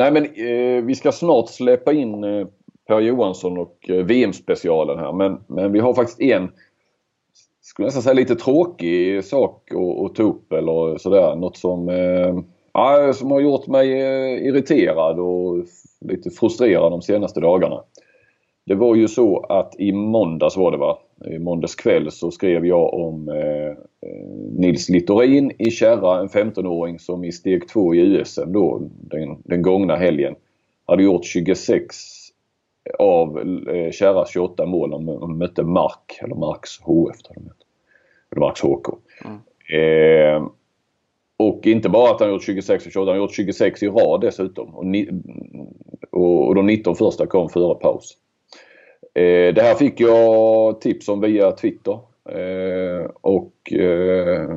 Nej 0.00 0.12
men 0.12 0.24
eh, 0.24 0.84
vi 0.84 0.94
ska 0.94 1.12
snart 1.12 1.48
släppa 1.48 1.92
in 1.92 2.24
eh, 2.24 2.46
Per 2.88 3.00
Johansson 3.00 3.58
och 3.58 3.90
eh, 3.90 4.04
VM-specialen 4.04 4.98
här 4.98 5.12
men, 5.12 5.40
men 5.46 5.72
vi 5.72 5.80
har 5.80 5.94
faktiskt 5.94 6.20
en 6.20 6.50
skulle 7.60 7.86
nästan 7.86 8.02
säga 8.02 8.12
lite 8.14 8.36
tråkig 8.36 9.24
sak 9.24 9.70
att, 9.70 10.04
att 10.04 10.14
ta 10.14 10.22
upp 10.22 10.52
eller 10.52 10.98
sådär. 10.98 11.36
Något 11.36 11.56
som, 11.56 11.88
eh, 11.88 12.34
ja, 12.72 13.12
som 13.12 13.30
har 13.30 13.40
gjort 13.40 13.66
mig 13.66 13.92
eh, 13.92 14.46
irriterad 14.46 15.18
och 15.18 15.64
lite 16.00 16.30
frustrerad 16.30 16.92
de 16.92 17.02
senaste 17.02 17.40
dagarna. 17.40 17.82
Det 18.66 18.74
var 18.74 18.94
ju 18.94 19.08
så 19.08 19.40
att 19.40 19.74
i 19.78 19.92
måndags 19.92 20.56
var 20.56 20.70
det 20.70 20.78
va? 20.78 20.98
I 21.24 21.38
måndags 21.38 21.74
kväll 21.74 22.10
så 22.10 22.30
skrev 22.30 22.66
jag 22.66 22.94
om 22.94 23.28
eh, 23.28 23.68
eh 23.68 24.26
Nils 24.58 24.88
Littorin 24.88 25.52
i 25.58 25.70
Kärra, 25.70 26.20
en 26.20 26.28
15-åring 26.28 26.98
som 26.98 27.24
i 27.24 27.32
steg 27.32 27.68
2 27.68 27.94
i 27.94 28.00
USM 28.00 28.52
då 28.52 28.88
den, 29.00 29.42
den 29.44 29.62
gångna 29.62 29.96
helgen 29.96 30.34
hade 30.86 31.02
gjort 31.02 31.24
26 31.24 31.96
av 32.98 33.38
eh, 33.68 33.90
Kärras 33.90 34.30
28 34.30 34.66
mål. 34.66 34.90
De 34.90 35.38
mötte 35.38 35.62
Mark, 35.62 36.18
eller 36.22 36.34
Marks 36.34 36.80
HF. 36.80 37.16
Eller 38.30 38.40
Marks 38.40 38.60
HK. 38.60 38.86
Mm. 39.24 39.38
Eh, 39.72 40.48
och 41.36 41.66
inte 41.66 41.88
bara 41.88 42.10
att 42.10 42.20
han 42.20 42.30
gjort 42.30 42.42
26 42.42 42.86
och 42.86 42.92
28, 42.92 43.10
han 43.10 43.18
har 43.18 43.24
gjort 43.24 43.34
26 43.34 43.82
i 43.82 43.88
rad 43.88 44.20
dessutom. 44.20 44.74
Och, 44.74 44.86
ni, 44.86 45.08
och, 46.10 46.48
och 46.48 46.54
de 46.54 46.66
19 46.66 46.96
första 46.96 47.26
kom 47.26 47.48
före 47.48 47.74
paus. 47.74 48.16
Eh, 49.20 49.54
det 49.54 49.62
här 49.62 49.74
fick 49.74 50.00
jag 50.00 50.80
tips 50.80 51.08
om 51.08 51.20
via 51.20 51.52
Twitter. 51.52 51.98
Eh, 52.28 53.10
och 53.20 53.72
eh, 53.72 54.48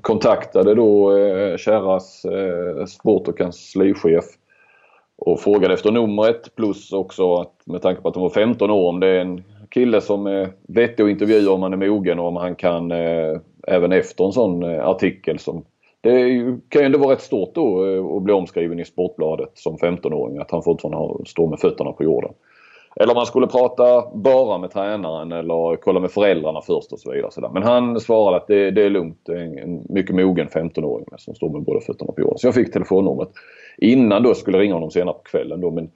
kontaktade 0.00 0.74
då 0.74 1.16
eh, 1.16 1.56
Kärras 1.56 2.24
eh, 2.24 2.84
sport 2.84 3.28
och 3.28 3.38
kanslichef 3.38 4.24
och 5.18 5.40
frågade 5.40 5.74
efter 5.74 5.90
numret 5.92 6.54
plus 6.56 6.92
också 6.92 7.34
att 7.34 7.52
med 7.64 7.82
tanke 7.82 8.02
på 8.02 8.08
att 8.08 8.14
de 8.14 8.22
var 8.22 8.30
15 8.30 8.70
år 8.70 8.88
om 8.88 9.00
det 9.00 9.08
är 9.08 9.20
en 9.20 9.44
kille 9.70 10.00
som 10.00 10.26
är 10.26 10.48
vettig 10.68 11.02
att 11.02 11.10
intervjua 11.10 11.52
om 11.52 11.62
han 11.62 11.72
är 11.72 11.88
mogen 11.88 12.18
och 12.18 12.26
om 12.26 12.36
han 12.36 12.54
kan 12.54 12.90
eh, 12.90 13.40
även 13.66 13.92
efter 13.92 14.24
en 14.24 14.32
sån 14.32 14.62
eh, 14.62 14.88
artikel 14.88 15.38
som 15.38 15.64
det 16.00 16.10
kan 16.68 16.82
ju 16.82 16.86
ändå 16.86 16.98
vara 16.98 17.12
rätt 17.12 17.22
stort 17.22 17.54
då 17.54 17.86
eh, 17.86 18.16
att 18.16 18.22
bli 18.22 18.32
omskriven 18.32 18.80
i 18.80 18.84
Sportbladet 18.84 19.50
som 19.54 19.76
15-åring 19.76 20.38
att 20.38 20.50
han 20.50 20.62
fortfarande 20.62 21.26
står 21.26 21.48
med 21.48 21.60
fötterna 21.60 21.92
på 21.92 22.04
jorden. 22.04 22.32
Eller 23.00 23.14
man 23.14 23.26
skulle 23.26 23.46
prata 23.46 24.10
bara 24.14 24.58
med 24.58 24.70
tränaren 24.70 25.32
eller 25.32 25.76
kolla 25.76 26.00
med 26.00 26.10
föräldrarna 26.10 26.60
först 26.60 26.92
och 26.92 26.98
så 26.98 27.12
vidare. 27.12 27.30
Så 27.30 27.50
Men 27.54 27.62
han 27.62 28.00
svarade 28.00 28.36
att 28.36 28.46
det, 28.46 28.70
det 28.70 28.82
är 28.82 28.90
lugnt. 28.90 29.20
Det 29.26 29.32
är 29.32 29.62
en 29.62 29.86
mycket 29.88 30.16
mogen 30.16 30.48
15-åring 30.48 31.06
som 31.16 31.34
står 31.34 31.50
med 31.50 31.62
båda 31.62 31.80
fötterna 31.80 32.12
på 32.12 32.20
jorden. 32.20 32.38
Så 32.38 32.46
jag 32.46 32.54
fick 32.54 32.72
telefonnumret. 32.72 33.28
Innan 33.78 34.22
då 34.22 34.34
skulle 34.34 34.56
jag 34.56 34.62
ringa 34.62 34.74
honom 34.74 34.90
senare 34.90 35.14
på 35.14 35.22
kvällen 35.22 35.60
då. 35.60 35.70
Men, 35.70 35.90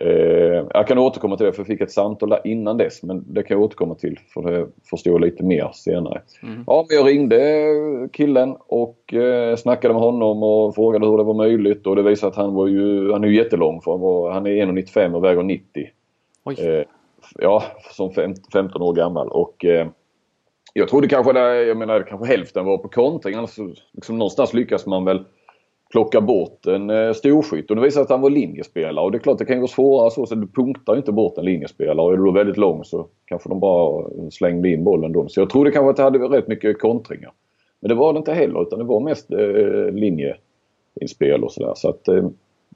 eh, 0.00 0.66
jag 0.74 0.86
kan 0.86 0.98
återkomma 0.98 1.36
till 1.36 1.46
det 1.46 1.52
för 1.52 1.60
jag 1.60 1.66
fick 1.66 1.80
ett 1.80 1.90
samtal 1.90 2.36
innan 2.44 2.76
dess. 2.76 3.02
Men 3.02 3.34
det 3.34 3.42
kan 3.42 3.56
jag 3.56 3.64
återkomma 3.64 3.94
till 3.94 4.18
för 4.34 4.42
det 4.42 4.66
förstår 4.90 5.12
jag 5.12 5.20
lite 5.20 5.44
mer 5.44 5.70
senare. 5.72 6.22
Mm. 6.42 6.64
Ja, 6.66 6.86
men 6.88 6.96
jag 6.98 7.06
ringde 7.06 8.08
killen 8.12 8.56
och 8.68 9.14
eh, 9.14 9.56
snackade 9.56 9.94
med 9.94 10.02
honom 10.02 10.42
och 10.42 10.74
frågade 10.74 11.06
hur 11.06 11.18
det 11.18 11.24
var 11.24 11.34
möjligt. 11.34 11.86
Och 11.86 11.96
det 11.96 12.02
visade 12.02 12.30
att 12.30 12.36
han 12.36 12.54
var 12.54 12.66
ju, 12.66 13.12
han 13.12 13.24
är 13.24 13.28
ju 13.28 13.36
jättelång. 13.36 13.80
För 13.80 13.90
han, 13.90 14.00
var, 14.00 14.30
han 14.30 14.46
är 14.46 14.50
1,95 14.50 15.14
och 15.14 15.24
väger 15.24 15.42
90. 15.42 15.90
Eh, 16.58 16.84
ja, 17.38 17.62
som 17.90 18.10
15 18.52 18.82
år 18.82 18.92
gammal. 18.92 19.28
Och 19.28 19.64
eh, 19.64 19.88
jag 20.72 20.88
trodde 20.88 21.08
kanske, 21.08 21.32
där, 21.32 21.54
jag 21.54 21.76
menar 21.76 22.02
kanske 22.02 22.26
hälften 22.26 22.64
var 22.64 22.78
på 22.78 22.88
kontring. 22.88 23.34
Alltså, 23.34 23.62
liksom, 23.92 24.18
någonstans 24.18 24.54
lyckas 24.54 24.86
man 24.86 25.04
väl 25.04 25.24
plocka 25.90 26.20
bort 26.20 26.66
en 26.66 26.90
eh, 26.90 27.12
storskytt. 27.12 27.70
Och 27.70 27.76
det 27.76 27.82
visade 27.82 28.04
att 28.04 28.10
han 28.10 28.20
var 28.20 28.30
linjespelare. 28.30 29.04
Och 29.04 29.12
det 29.12 29.18
är 29.18 29.20
klart 29.20 29.38
det 29.38 29.44
kan 29.44 29.56
ju 29.56 29.60
vara 29.60 29.68
svårare 29.68 30.10
så. 30.10 30.26
så 30.26 30.34
du 30.34 30.46
punktar 30.46 30.96
inte 30.96 31.12
bort 31.12 31.38
en 31.38 31.44
linjespelare. 31.44 32.06
Och 32.06 32.12
är 32.12 32.16
du 32.16 32.24
då 32.24 32.30
väldigt 32.30 32.56
lång 32.56 32.84
så 32.84 33.06
kanske 33.24 33.48
de 33.48 33.60
bara 33.60 34.06
slängde 34.30 34.68
in 34.68 34.84
bollen 34.84 35.12
då. 35.12 35.28
Så 35.28 35.40
jag 35.40 35.50
trodde 35.50 35.70
kanske 35.70 35.90
att 35.90 35.96
det 35.96 36.02
hade 36.02 36.18
rätt 36.18 36.48
mycket 36.48 36.80
kontringar. 36.80 37.32
Men 37.80 37.88
det 37.88 37.94
var 37.94 38.12
det 38.12 38.18
inte 38.18 38.32
heller 38.32 38.62
utan 38.62 38.78
det 38.78 38.84
var 38.84 39.00
mest 39.00 39.30
eh, 39.32 39.92
linjeinspel 39.92 41.44
och 41.44 41.52
sådär. 41.52 41.72
Så 41.76 41.88
att 41.88 42.08
eh, 42.08 42.28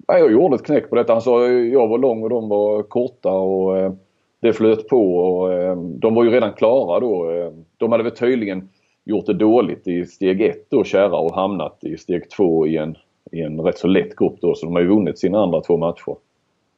jag 0.06 0.32
gjorde 0.32 0.54
ett 0.54 0.66
knäck 0.66 0.90
på 0.90 0.96
detta. 0.96 1.12
Han 1.12 1.22
sa 1.22 1.48
jag 1.48 1.88
var 1.88 1.98
lång 1.98 2.22
och 2.22 2.30
de 2.30 2.48
var 2.48 2.82
korta 2.82 3.30
och 3.30 3.78
eh, 3.78 3.92
det 4.40 4.52
flöt 4.52 4.88
på. 4.88 5.16
Och, 5.16 5.52
eh, 5.52 5.76
de 5.76 6.14
var 6.14 6.24
ju 6.24 6.30
redan 6.30 6.52
klara 6.52 7.00
då. 7.00 7.30
Eh, 7.30 7.52
de 7.76 7.92
hade 7.92 8.04
väl 8.04 8.12
tydligen 8.12 8.68
gjort 9.04 9.26
det 9.26 9.34
dåligt 9.34 9.88
i 9.88 10.06
steg 10.06 10.40
ett 10.40 10.70
då, 10.70 10.84
Kära, 10.84 11.16
och 11.16 11.34
hamnat 11.34 11.84
i 11.84 11.96
steg 11.96 12.30
två 12.30 12.66
i 12.66 12.76
en, 12.76 12.96
i 13.32 13.40
en 13.40 13.60
rätt 13.60 13.78
så 13.78 13.88
lätt 13.88 14.16
grupp 14.16 14.40
då. 14.40 14.54
Så 14.54 14.66
de 14.66 14.74
har 14.74 14.82
ju 14.82 14.88
vunnit 14.88 15.18
sina 15.18 15.42
andra 15.42 15.60
två 15.60 15.76
matcher. 15.76 16.16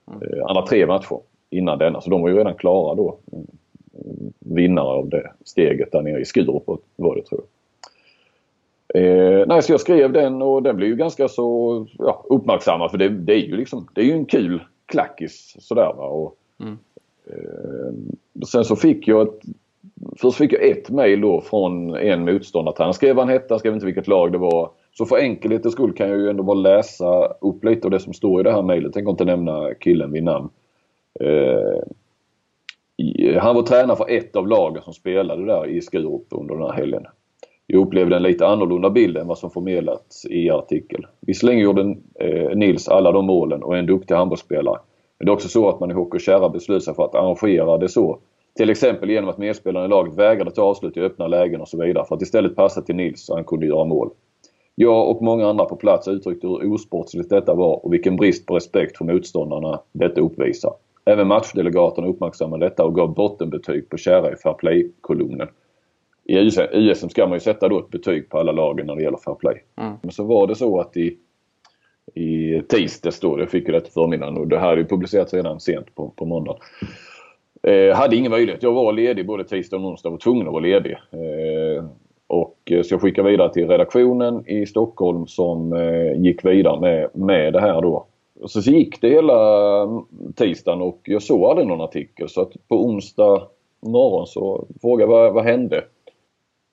Mm. 0.09 0.47
andra 0.47 0.63
tre 0.63 0.87
matcher 0.87 1.19
innan 1.51 1.79
denna. 1.79 2.01
Så 2.01 2.11
de 2.11 2.23
var 2.23 2.29
ju 2.29 2.37
redan 2.37 2.55
klara 2.55 2.95
då. 2.95 3.17
Vinnare 4.39 4.89
av 4.89 5.09
det 5.09 5.31
steget 5.45 5.93
där 5.93 6.03
nere 6.03 6.21
i 6.21 6.25
Skurup 6.25 6.63
var 6.97 7.17
det 7.17 7.23
tror 7.23 7.41
jag. 7.41 7.56
Eh, 8.97 9.45
nej, 9.47 9.63
så 9.63 9.73
jag 9.73 9.81
skrev 9.81 10.13
den 10.13 10.43
och 10.43 10.63
den 10.63 10.77
blev 10.77 10.89
ju 10.89 10.97
ganska 10.97 11.29
så 11.29 11.87
ja, 11.99 12.25
uppmärksammad 12.29 12.91
för 12.91 12.99
det, 12.99 13.09
det, 13.09 13.33
är 13.33 13.39
ju 13.39 13.57
liksom, 13.57 13.89
det 13.95 14.01
är 14.01 14.05
ju 14.05 14.13
en 14.13 14.27
kul 14.27 14.63
klackis 14.87 15.57
sådär 15.59 15.93
va. 15.97 16.05
Och, 16.05 16.37
mm. 16.61 16.79
eh, 17.27 17.93
sen 18.47 18.65
så 18.65 18.77
fick 18.77 19.09
jag 19.09 19.23
ett, 19.23 19.41
Först 20.17 20.39
fick 20.39 20.53
jag 20.53 20.69
ett 20.69 20.91
mail 20.91 21.21
då 21.21 21.41
från 21.41 21.95
en 21.95 22.25
motståndare. 22.25 22.75
Han 22.79 22.95
skrev 22.95 23.17
vad 23.17 23.25
han 23.25 23.33
hette, 23.33 23.55
han 23.55 23.59
skrev 23.59 23.75
inte 23.75 23.87
vilket 23.87 24.09
lag 24.09 24.33
det 24.33 24.39
var. 24.39 24.71
Så 24.93 25.07
för 25.07 25.17
enkelhetens 25.17 25.75
skull 25.75 25.93
kan 25.93 26.09
jag 26.09 26.19
ju 26.19 26.31
ändå 26.31 26.43
bara 26.43 26.55
läsa 26.55 27.27
upp 27.27 27.65
lite 27.65 27.87
av 27.87 27.91
det 27.91 28.01
som 28.01 28.13
står 28.13 28.41
i 28.41 28.43
det 28.43 28.53
här 28.53 28.63
mejlet. 28.63 28.93
Tänker 28.93 29.11
inte 29.11 29.25
nämna 29.25 29.75
killen 29.75 30.13
vid 30.13 30.25
namn. 30.25 30.49
Eh, 31.21 31.83
han 33.41 33.55
var 33.55 33.63
tränare 33.63 33.97
för 33.97 34.11
ett 34.11 34.37
av 34.37 34.49
lagen 34.49 34.83
som 34.83 34.93
spelade 34.93 35.47
där 35.47 35.67
i 35.67 35.81
Skurup 35.81 36.27
under 36.31 36.55
den 36.55 36.65
här 36.65 36.73
helgen. 36.73 37.07
Jag 37.67 37.83
upplevde 37.83 38.17
en 38.17 38.23
lite 38.23 38.47
annorlunda 38.47 38.91
bild 38.91 39.17
än 39.17 39.27
vad 39.27 39.39
som 39.39 39.51
förmedlats 39.51 40.27
i 40.27 40.51
artikel. 40.51 41.07
Visserligen 41.21 41.61
gjorde 41.61 41.97
eh, 42.21 42.57
Nils 42.57 42.89
alla 42.89 43.13
de 43.13 43.27
målen 43.27 43.63
och 43.63 43.75
är 43.75 43.79
en 43.79 43.87
duktig 43.87 44.15
handbollsspelare. 44.15 44.79
Men 45.19 45.27
det 45.27 45.31
är 45.31 45.35
också 45.35 45.49
så 45.49 45.69
att 45.69 45.81
man 45.81 45.91
i 45.91 45.95
Hockey 45.95 46.19
Kärra 46.19 46.49
beslöt 46.49 46.85
sig 46.85 46.95
för 46.95 47.05
att 47.05 47.15
arrangera 47.15 47.79
det 47.79 47.89
så. 47.89 48.19
Till 48.57 48.71
exempel 48.71 49.11
genom 49.11 49.31
att 49.31 49.39
medspelarna 49.39 49.87
i 49.87 49.89
laget 49.89 50.15
vägrade 50.15 50.51
ta 50.51 50.63
avslut 50.63 50.97
i 50.97 51.01
öppna 51.01 51.27
lägen 51.27 51.61
och 51.61 51.69
så 51.69 51.85
vidare 51.85 52.05
för 52.05 52.15
att 52.15 52.23
istället 52.23 52.57
passa 52.57 52.83
till 52.83 52.97
Nils 52.97 53.27
så 53.27 53.35
han 53.35 53.45
kunde 53.45 53.67
göra 53.67 53.85
mål. 53.85 54.11
Jag 54.75 55.11
och 55.11 55.23
många 55.23 55.49
andra 55.49 55.65
på 55.65 55.77
plats 55.77 56.09
uttryckte 56.09 56.47
hur 56.47 56.73
osportsligt 56.73 57.31
detta 57.31 57.55
var 57.55 57.85
och 57.87 57.93
vilken 57.93 58.17
brist 58.17 58.47
på 58.47 58.57
respekt 58.57 58.97
för 58.97 59.05
motståndarna 59.05 59.81
detta 59.93 60.21
uppvisar. 60.21 60.73
Även 61.05 61.29
matchdelegaterna 61.29 62.09
uppmärksammade 62.09 62.67
detta 62.67 62.85
och 62.85 62.95
gav 62.95 63.15
bottenbetyg 63.15 63.89
på 63.89 63.97
Kärra 63.97 64.33
i 64.33 64.37
Fair 64.37 64.55
Play-kolumnen. 64.55 65.49
I 66.29 66.51
USM 66.73 67.09
ska 67.09 67.27
man 67.27 67.37
ju 67.37 67.41
sätta 67.41 67.69
då 67.69 67.79
ett 67.79 67.91
betyg 67.91 68.29
på 68.29 68.39
alla 68.39 68.53
lagen 68.53 68.87
när 68.87 68.97
det 68.97 69.03
gäller 69.03 69.19
Fair 69.19 69.35
Play. 69.35 69.63
Mm. 69.81 69.93
Men 70.03 70.11
så 70.11 70.25
var 70.25 70.47
det 70.47 70.55
så 70.55 70.81
att 70.81 70.97
i, 70.97 71.17
i 72.15 72.63
tisdags 72.69 73.21
då, 73.21 73.41
jag 73.41 73.51
fick 73.51 73.67
ju 73.67 73.73
detta 73.73 73.91
förmiddagen 73.91 74.37
och 74.37 74.49
det 74.49 74.59
här 74.59 74.73
är 74.73 74.77
ju 74.77 74.85
publicerat 74.85 75.35
redan 75.35 75.61
sent 75.61 75.95
på, 75.95 76.09
på 76.17 76.25
måndag. 76.25 76.57
Eh, 77.63 77.97
hade 77.97 78.17
ingen 78.17 78.31
möjlighet. 78.31 78.63
Jag 78.63 78.73
var 78.73 78.93
ledig 78.93 79.27
både 79.27 79.45
tisdag 79.45 79.77
och 79.77 79.85
onsdag. 79.85 80.11
Var 80.11 80.19
tvungen 80.19 80.47
att 80.47 80.53
vara 80.53 80.63
ledig. 80.63 80.93
Eh, 80.93 81.85
och, 82.27 82.59
eh, 82.71 82.83
så 82.83 82.95
jag 82.95 83.01
skickade 83.01 83.31
vidare 83.31 83.53
till 83.53 83.69
redaktionen 83.69 84.49
i 84.49 84.67
Stockholm 84.67 85.27
som 85.27 85.73
eh, 85.73 86.21
gick 86.23 86.45
vidare 86.45 86.81
med, 86.81 87.11
med 87.15 87.53
det 87.53 87.61
här 87.61 87.83
då. 87.83 88.07
Och 88.41 88.51
så 88.51 88.61
gick 88.61 89.01
det 89.01 89.09
hela 89.09 90.03
tisdagen 90.37 90.83
och 90.83 91.01
jag 91.05 91.23
såg 91.23 91.45
aldrig 91.45 91.69
någon 91.69 91.81
artikel 91.81 92.29
så 92.29 92.41
att 92.41 92.53
på 92.69 92.85
onsdag 92.85 93.43
morgon 93.81 94.27
så 94.27 94.67
frågade 94.81 95.13
jag 95.13 95.19
vad, 95.19 95.33
vad 95.33 95.45
hände? 95.45 95.85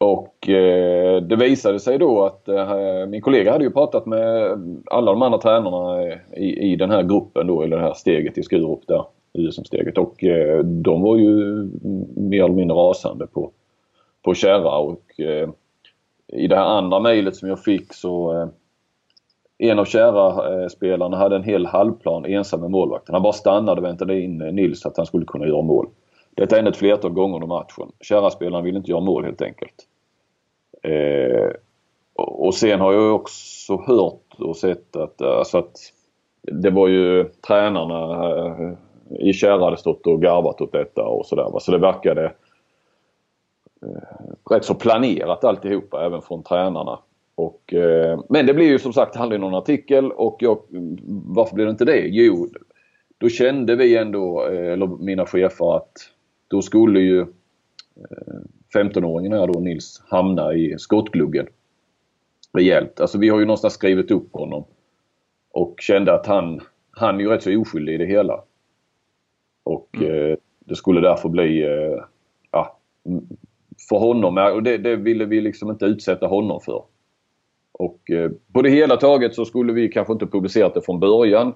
Och 0.03 0.49
eh, 0.49 1.21
det 1.21 1.35
visade 1.35 1.79
sig 1.79 1.97
då 1.97 2.23
att 2.23 2.47
eh, 2.47 3.07
min 3.07 3.21
kollega 3.21 3.51
hade 3.51 3.63
ju 3.63 3.71
pratat 3.71 4.05
med 4.05 4.51
alla 4.91 5.11
de 5.11 5.21
andra 5.21 5.37
tränarna 5.37 6.01
eh, 6.01 6.17
i, 6.33 6.71
i 6.71 6.75
den 6.75 6.91
här 6.91 7.03
gruppen 7.03 7.47
då, 7.47 7.61
eller 7.61 7.77
det 7.77 7.83
här 7.83 7.93
steget 7.93 8.37
i 8.37 8.43
Skurup 8.43 8.87
där, 8.87 9.05
USM-steget. 9.33 9.97
Och 9.97 10.23
eh, 10.23 10.59
de 10.63 11.01
var 11.01 11.17
ju 11.17 11.35
mer 12.15 12.43
eller 12.43 12.55
mindre 12.55 12.77
rasande 12.77 13.27
på, 13.27 13.51
på 14.21 14.33
Kärra 14.33 14.77
och 14.77 15.19
eh, 15.19 15.49
i 16.27 16.47
det 16.47 16.55
här 16.55 16.65
andra 16.65 16.99
mejlet 16.99 17.35
som 17.35 17.49
jag 17.49 17.63
fick 17.63 17.93
så 17.93 18.41
eh, 18.41 18.47
en 19.57 19.79
av 19.79 19.85
Kärra-spelarna 19.85 21.17
hade 21.17 21.35
en 21.35 21.43
hel 21.43 21.65
halvplan 21.65 22.25
ensam 22.25 22.61
med 22.61 22.71
målvakten. 22.71 23.15
Han 23.15 23.23
bara 23.23 23.33
stannade 23.33 23.81
och 23.81 23.87
väntade 23.87 24.21
in 24.21 24.37
Nils 24.37 24.85
att 24.85 24.97
han 24.97 25.05
skulle 25.05 25.25
kunna 25.25 25.47
göra 25.47 25.61
mål. 25.61 25.87
Detta 26.35 26.55
hände 26.55 26.71
ett 26.71 26.77
flertal 26.77 27.11
gånger 27.11 27.35
under 27.35 27.47
matchen. 27.47 27.91
Kärra-spelaren 28.01 28.65
ville 28.65 28.77
inte 28.77 28.91
göra 28.91 29.01
mål 29.01 29.25
helt 29.25 29.41
enkelt. 29.41 29.87
Eh, 30.83 31.51
och 32.15 32.55
sen 32.55 32.79
har 32.79 32.93
jag 32.93 33.15
också 33.15 33.77
hört 33.87 34.35
och 34.37 34.57
sett 34.57 34.95
att, 34.95 35.21
eh, 35.21 35.37
alltså 35.37 35.57
att 35.57 35.77
det 36.41 36.69
var 36.69 36.87
ju 36.87 37.23
tränarna 37.47 38.29
eh, 38.37 38.73
i 39.19 39.33
Kärra 39.33 39.65
hade 39.65 39.77
stått 39.77 40.07
och 40.07 40.21
garvat 40.21 40.61
åt 40.61 40.71
detta 40.71 41.03
och 41.03 41.25
sådär. 41.25 41.59
Så 41.59 41.71
det 41.71 41.77
verkade 41.77 42.25
eh, 43.81 44.51
rätt 44.51 44.65
så 44.65 44.75
planerat 44.75 45.43
alltihopa 45.43 46.05
även 46.05 46.21
från 46.21 46.43
tränarna. 46.43 46.99
Och, 47.35 47.73
eh, 47.73 48.19
men 48.29 48.45
det 48.45 48.53
blir 48.53 48.67
ju 48.67 48.79
som 48.79 48.93
sagt 48.93 49.17
aldrig 49.17 49.41
någon 49.41 49.55
artikel 49.55 50.11
och 50.11 50.37
jag, 50.39 50.59
varför 51.25 51.55
blev 51.55 51.67
det 51.67 51.71
inte 51.71 51.85
det? 51.85 52.07
Jo, 52.07 52.47
då 53.17 53.29
kände 53.29 53.75
vi 53.75 53.97
ändå, 53.97 54.47
eh, 54.47 54.73
eller 54.73 54.87
mina 54.87 55.25
chefer 55.25 55.75
att 55.75 55.91
då 56.47 56.61
skulle 56.61 56.99
ju 56.99 57.19
eh, 57.21 58.39
15-åringen 58.73 59.33
här 59.33 59.47
då, 59.47 59.59
Nils, 59.59 60.03
hamna 60.07 60.53
i 60.53 60.75
skottgluggen 60.77 61.47
rejält. 62.53 62.99
Alltså 62.99 63.17
vi 63.17 63.29
har 63.29 63.39
ju 63.39 63.45
någonstans 63.45 63.73
skrivit 63.73 64.11
upp 64.11 64.33
honom 64.33 64.65
och 65.51 65.75
kände 65.81 66.13
att 66.13 66.27
han, 66.27 66.61
han 66.91 67.15
är 67.15 67.19
ju 67.19 67.29
rätt 67.29 67.43
så 67.43 67.59
oskyldig 67.61 67.93
i 67.93 67.97
det 67.97 68.05
hela. 68.05 68.43
Och 69.63 69.89
mm. 69.97 70.31
eh, 70.31 70.37
det 70.59 70.75
skulle 70.75 71.01
därför 71.01 71.29
bli, 71.29 71.63
eh, 71.63 72.03
ja, 72.51 72.79
för 73.89 73.97
honom, 73.97 74.37
och 74.37 74.63
det, 74.63 74.77
det, 74.77 74.95
ville 74.95 75.25
vi 75.25 75.41
liksom 75.41 75.69
inte 75.69 75.85
utsätta 75.85 76.27
honom 76.27 76.61
för. 76.61 76.83
Och 77.71 78.11
eh, 78.11 78.31
på 78.53 78.61
det 78.61 78.69
hela 78.69 78.97
taget 78.97 79.35
så 79.35 79.45
skulle 79.45 79.73
vi 79.73 79.89
kanske 79.89 80.13
inte 80.13 80.27
publicerat 80.27 80.73
det 80.73 80.81
från 80.81 80.99
början. 80.99 81.53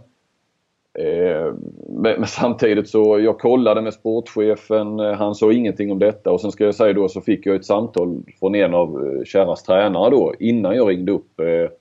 Eh, 0.98 1.54
men, 1.90 2.20
men, 2.20 2.28
samtidigt 2.28 2.90
så, 2.90 3.20
jag 3.20 3.40
kollade 3.40 3.82
med 3.82 3.94
sportchefen, 3.94 5.00
eh, 5.00 5.14
han 5.14 5.36
sa 5.36 5.52
ingenting 5.52 5.92
om 5.92 6.00
detta 6.00 6.32
och 6.32 6.42
sen 6.42 6.52
ska 6.52 6.66
jag 6.66 6.76
säga 6.76 6.94
då 6.94 7.10
så 7.10 7.22
fick 7.22 7.46
jag 7.46 7.56
ett 7.56 7.66
samtal 7.66 8.24
från 8.40 8.56
en 8.56 8.74
av 8.74 9.06
eh, 9.06 9.24
Kärras 9.24 9.64
tränare 9.64 10.10
då 10.10 10.34
innan 10.40 10.76
jag 10.76 10.90
ringde 10.90 11.12
upp 11.12 11.40
eh, 11.40 11.72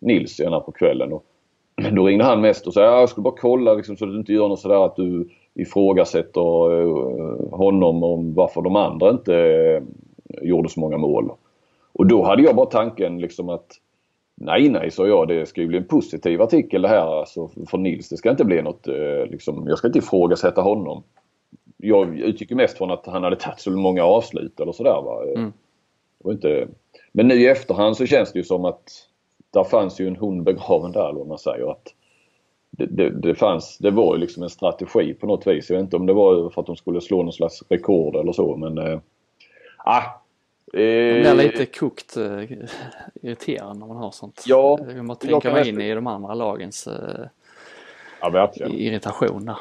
Nils 0.00 0.40
ena 0.40 0.60
på 0.60 0.72
kvällen. 0.72 1.12
Och, 1.12 1.24
då 1.92 2.06
ringde 2.06 2.24
han 2.24 2.40
mest 2.40 2.66
och 2.66 2.72
sa 2.72 2.80
jag 2.80 3.08
skulle 3.08 3.22
bara 3.22 3.34
kolla 3.40 3.74
liksom, 3.74 3.96
så 3.96 4.04
att 4.04 4.10
du 4.10 4.18
inte 4.18 4.32
gör 4.32 4.48
något 4.48 4.60
sådär 4.60 4.84
att 4.84 4.96
du 4.96 5.28
ifrågasätter 5.54 6.80
eh, 6.80 7.58
honom 7.58 8.02
om 8.02 8.34
varför 8.34 8.62
de 8.62 8.76
andra 8.76 9.10
inte 9.10 9.34
eh, 9.36 9.82
gjorde 10.48 10.68
så 10.68 10.80
många 10.80 10.98
mål. 10.98 11.30
Och 11.92 12.06
då 12.06 12.22
hade 12.22 12.42
jag 12.42 12.56
bara 12.56 12.66
tanken 12.66 13.18
liksom 13.18 13.48
att 13.48 13.66
Nej, 14.40 14.68
nej, 14.68 14.90
sa 14.90 15.06
jag. 15.06 15.28
Det 15.28 15.46
ska 15.46 15.60
ju 15.60 15.66
bli 15.66 15.78
en 15.78 15.86
positiv 15.86 16.42
artikel 16.42 16.82
det 16.82 16.88
här 16.88 17.20
alltså, 17.20 17.50
för 17.70 17.78
Nils. 17.78 18.08
Det 18.08 18.16
ska 18.16 18.30
inte 18.30 18.44
bli 18.44 18.62
något, 18.62 18.88
eh, 18.88 19.26
liksom, 19.30 19.68
jag 19.68 19.78
ska 19.78 19.86
inte 19.86 19.98
ifrågasätta 19.98 20.60
honom. 20.60 21.02
Jag 21.76 22.18
utgick 22.18 22.50
mest 22.50 22.78
från 22.78 22.90
att 22.90 23.06
han 23.06 23.22
hade 23.22 23.36
tagit 23.36 23.60
så 23.60 23.70
många 23.70 24.04
avslut 24.04 24.60
eller 24.60 24.72
sådär. 24.72 25.02
Va? 25.02 25.22
Mm. 25.36 25.52
Det 26.24 26.32
inte... 26.32 26.68
Men 27.12 27.28
nu 27.28 27.34
i 27.34 27.46
efterhand 27.46 27.96
så 27.96 28.06
känns 28.06 28.32
det 28.32 28.38
ju 28.38 28.44
som 28.44 28.64
att 28.64 28.90
där 29.50 29.64
fanns 29.64 30.00
ju 30.00 30.06
en 30.06 30.16
hund 30.16 30.42
begraven 30.42 30.92
där, 30.92 31.08
eller 31.08 31.24
man 31.24 31.38
säger. 31.38 31.70
Att 31.70 31.94
det, 32.70 32.86
det, 32.86 33.10
det, 33.10 33.34
fanns, 33.34 33.78
det 33.78 33.90
var 33.90 34.14
ju 34.14 34.20
liksom 34.20 34.42
en 34.42 34.50
strategi 34.50 35.14
på 35.14 35.26
något 35.26 35.46
vis. 35.46 35.70
Jag 35.70 35.76
vet 35.76 35.84
inte 35.84 35.96
om 35.96 36.06
det 36.06 36.12
var 36.12 36.50
för 36.50 36.60
att 36.60 36.66
de 36.66 36.76
skulle 36.76 37.00
slå 37.00 37.22
någon 37.22 37.32
slags 37.32 37.62
rekord 37.68 38.16
eller 38.16 38.32
så 38.32 38.56
men... 38.56 38.78
Äh, 38.78 38.98
det 40.72 41.20
blir 41.20 41.34
lite 41.34 41.66
kokt 41.66 42.16
äh, 42.16 42.42
irriterande 43.22 43.80
när 43.80 43.86
man 43.86 43.96
har 43.96 44.10
sånt. 44.10 44.44
Ja, 44.46 44.78
man 45.02 45.16
tänker 45.16 45.52
mig 45.52 45.68
in 45.68 45.80
i 45.80 45.94
de 45.94 46.06
andra 46.06 46.34
lagens 46.34 46.88
ja, 48.20 48.30
verkligen. 48.30 48.72
irritation 48.72 49.44
där. 49.44 49.56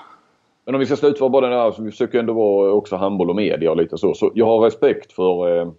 Men 0.66 0.76
om 0.76 0.80
vi 0.80 0.86
ska 0.86 0.95
sluta 0.95 1.30
bara 1.30 1.49
den 1.49 1.60
här, 1.60 1.72
så 1.72 1.84
vi 1.84 1.91
försöker 1.91 2.20
ändå 2.20 2.34
vara 2.34 2.72
också 2.72 2.95
handboll 2.95 3.30
och 3.30 3.36
media 3.36 3.72
och 3.72 3.78
lite 3.78 3.97
så. 3.97 4.14
Så 4.14 4.32
jag 4.36 4.45
har 4.45 4.60
respekt 4.60 5.12
för, 5.12 5.60
eh, 5.60 5.72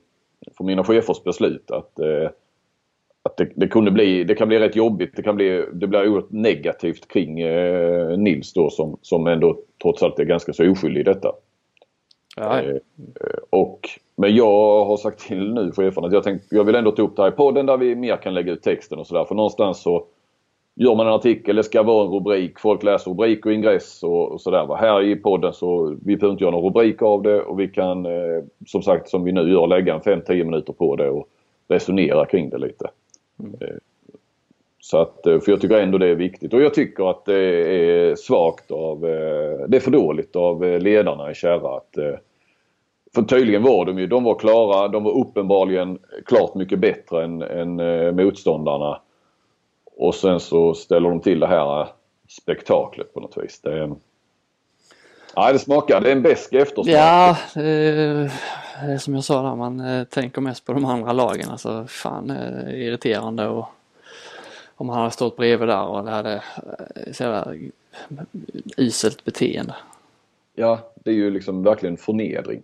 för 0.56 0.64
mina 0.64 0.84
chefers 0.84 1.24
beslut 1.24 1.70
att, 1.70 2.00
att 3.22 3.36
det, 3.36 3.50
det, 3.54 3.68
kunde 3.68 3.90
bli, 3.90 4.24
det 4.24 4.34
kan 4.34 4.48
bli 4.48 4.58
rätt 4.58 4.76
jobbigt. 4.76 5.16
Det 5.16 5.22
kan 5.22 5.36
bli, 5.36 5.64
det 5.72 5.86
blir 5.86 6.08
oerhört 6.08 6.30
negativt 6.30 7.08
kring 7.08 7.34
Nils 8.22 8.52
då 8.52 8.70
som, 8.70 8.98
som 9.02 9.26
ändå 9.26 9.58
trots 9.82 10.02
allt 10.02 10.18
är 10.18 10.24
ganska 10.24 10.52
så 10.52 10.70
oskyldig 10.70 11.00
i 11.00 11.04
detta. 11.04 11.32
Ja. 12.40 12.62
och 13.50 13.88
men 14.16 14.36
jag 14.36 14.84
har 14.84 14.96
sagt 14.96 15.20
till 15.20 15.54
nu 15.54 15.72
cheferna 15.72 16.06
att 16.06 16.12
jag, 16.12 16.22
tänk, 16.22 16.42
jag 16.50 16.64
vill 16.64 16.74
ändå 16.74 16.90
ta 16.90 17.02
upp 17.02 17.16
det 17.16 17.22
här 17.22 17.28
i 17.28 17.32
podden 17.32 17.66
där 17.66 17.76
vi 17.76 17.94
mer 17.94 18.16
kan 18.16 18.34
lägga 18.34 18.52
ut 18.52 18.62
texten 18.62 18.98
och 18.98 19.06
sådär. 19.06 19.24
För 19.24 19.34
någonstans 19.34 19.82
så 19.82 20.04
gör 20.74 20.94
man 20.94 21.06
en 21.06 21.12
artikel, 21.12 21.56
det 21.56 21.64
ska 21.64 21.82
vara 21.82 22.06
en 22.06 22.12
rubrik. 22.12 22.58
Folk 22.58 22.82
läser 22.82 23.10
rubrik 23.10 23.46
och 23.46 23.52
ingress 23.52 24.02
och, 24.02 24.32
och 24.32 24.40
sådär. 24.40 24.74
Här 24.74 25.02
i 25.02 25.16
podden 25.16 25.52
så 25.52 25.96
vi 26.04 26.16
behöver 26.16 26.32
inte 26.32 26.44
göra 26.44 26.52
någon 26.52 26.64
rubrik 26.64 27.02
av 27.02 27.22
det 27.22 27.42
och 27.42 27.60
vi 27.60 27.68
kan 27.68 28.06
eh, 28.06 28.44
som 28.66 28.82
sagt 28.82 29.08
som 29.08 29.24
vi 29.24 29.32
nu 29.32 29.52
gör 29.52 29.66
lägga 29.66 29.94
en 29.94 30.00
5-10 30.00 30.44
minuter 30.44 30.72
på 30.72 30.96
det 30.96 31.10
och 31.10 31.28
resonera 31.68 32.26
kring 32.26 32.50
det 32.50 32.58
lite. 32.58 32.90
Mm. 33.40 33.54
Så 34.86 34.98
att, 34.98 35.26
eh, 35.26 35.40
för 35.40 35.52
jag 35.52 35.60
tycker 35.60 35.80
ändå 35.80 35.98
det 35.98 36.06
är 36.06 36.14
viktigt 36.14 36.54
och 36.54 36.62
jag 36.62 36.74
tycker 36.74 37.10
att 37.10 37.24
det 37.24 37.38
är 37.38 38.16
svagt 38.16 38.70
av, 38.70 39.04
eh, 39.04 39.68
det 39.68 39.76
är 39.76 39.80
för 39.80 39.90
dåligt 39.90 40.36
av 40.36 40.64
eh, 40.64 40.80
ledarna 40.80 41.30
i 41.30 41.34
Kärra 41.34 41.76
att 41.76 42.20
för 43.14 43.22
tydligen 43.22 43.62
var 43.62 43.84
de 43.84 43.98
ju, 43.98 44.06
de 44.06 44.24
var 44.24 44.38
klara, 44.38 44.88
de 44.88 45.04
var 45.04 45.20
uppenbarligen 45.20 45.98
klart 46.26 46.54
mycket 46.54 46.78
bättre 46.78 47.24
än, 47.24 47.42
än 47.42 47.76
motståndarna. 48.16 49.00
Och 49.96 50.14
sen 50.14 50.40
så 50.40 50.74
ställer 50.74 51.08
de 51.08 51.20
till 51.20 51.40
det 51.40 51.46
här 51.46 51.88
spektaklet 52.28 53.14
på 53.14 53.20
något 53.20 53.36
vis. 53.36 53.60
Det, 53.60 53.96
ja, 55.34 55.52
det 55.52 55.58
smakar, 55.58 56.00
det 56.00 56.08
är 56.08 56.16
en 56.16 56.22
besk 56.22 56.52
eftersmak. 56.52 56.88
Ja, 56.88 57.36
det 57.54 58.30
är 58.82 58.98
som 58.98 59.14
jag 59.14 59.24
sa 59.24 59.42
där, 59.42 59.56
man 59.56 60.06
tänker 60.10 60.40
mest 60.40 60.66
på 60.66 60.72
de 60.72 60.84
andra 60.84 61.12
lagen. 61.12 61.50
Alltså 61.50 61.84
fan 61.88 62.30
eh, 62.30 62.74
irriterande 62.74 63.48
och 63.48 63.66
om 64.76 64.88
han 64.88 64.98
hade 64.98 65.10
stått 65.10 65.36
bredvid 65.36 65.68
där 65.68 65.86
och 65.86 66.04
det 66.04 66.10
hade 66.10 66.34
eh, 66.34 67.12
så 67.12 67.22
jävla 67.22 67.54
eh, 67.54 68.24
uselt 68.76 69.24
beteende. 69.24 69.74
Ja, 70.54 70.78
det 70.94 71.10
är 71.10 71.14
ju 71.14 71.30
liksom 71.30 71.62
verkligen 71.62 71.96
förnedring. 71.96 72.62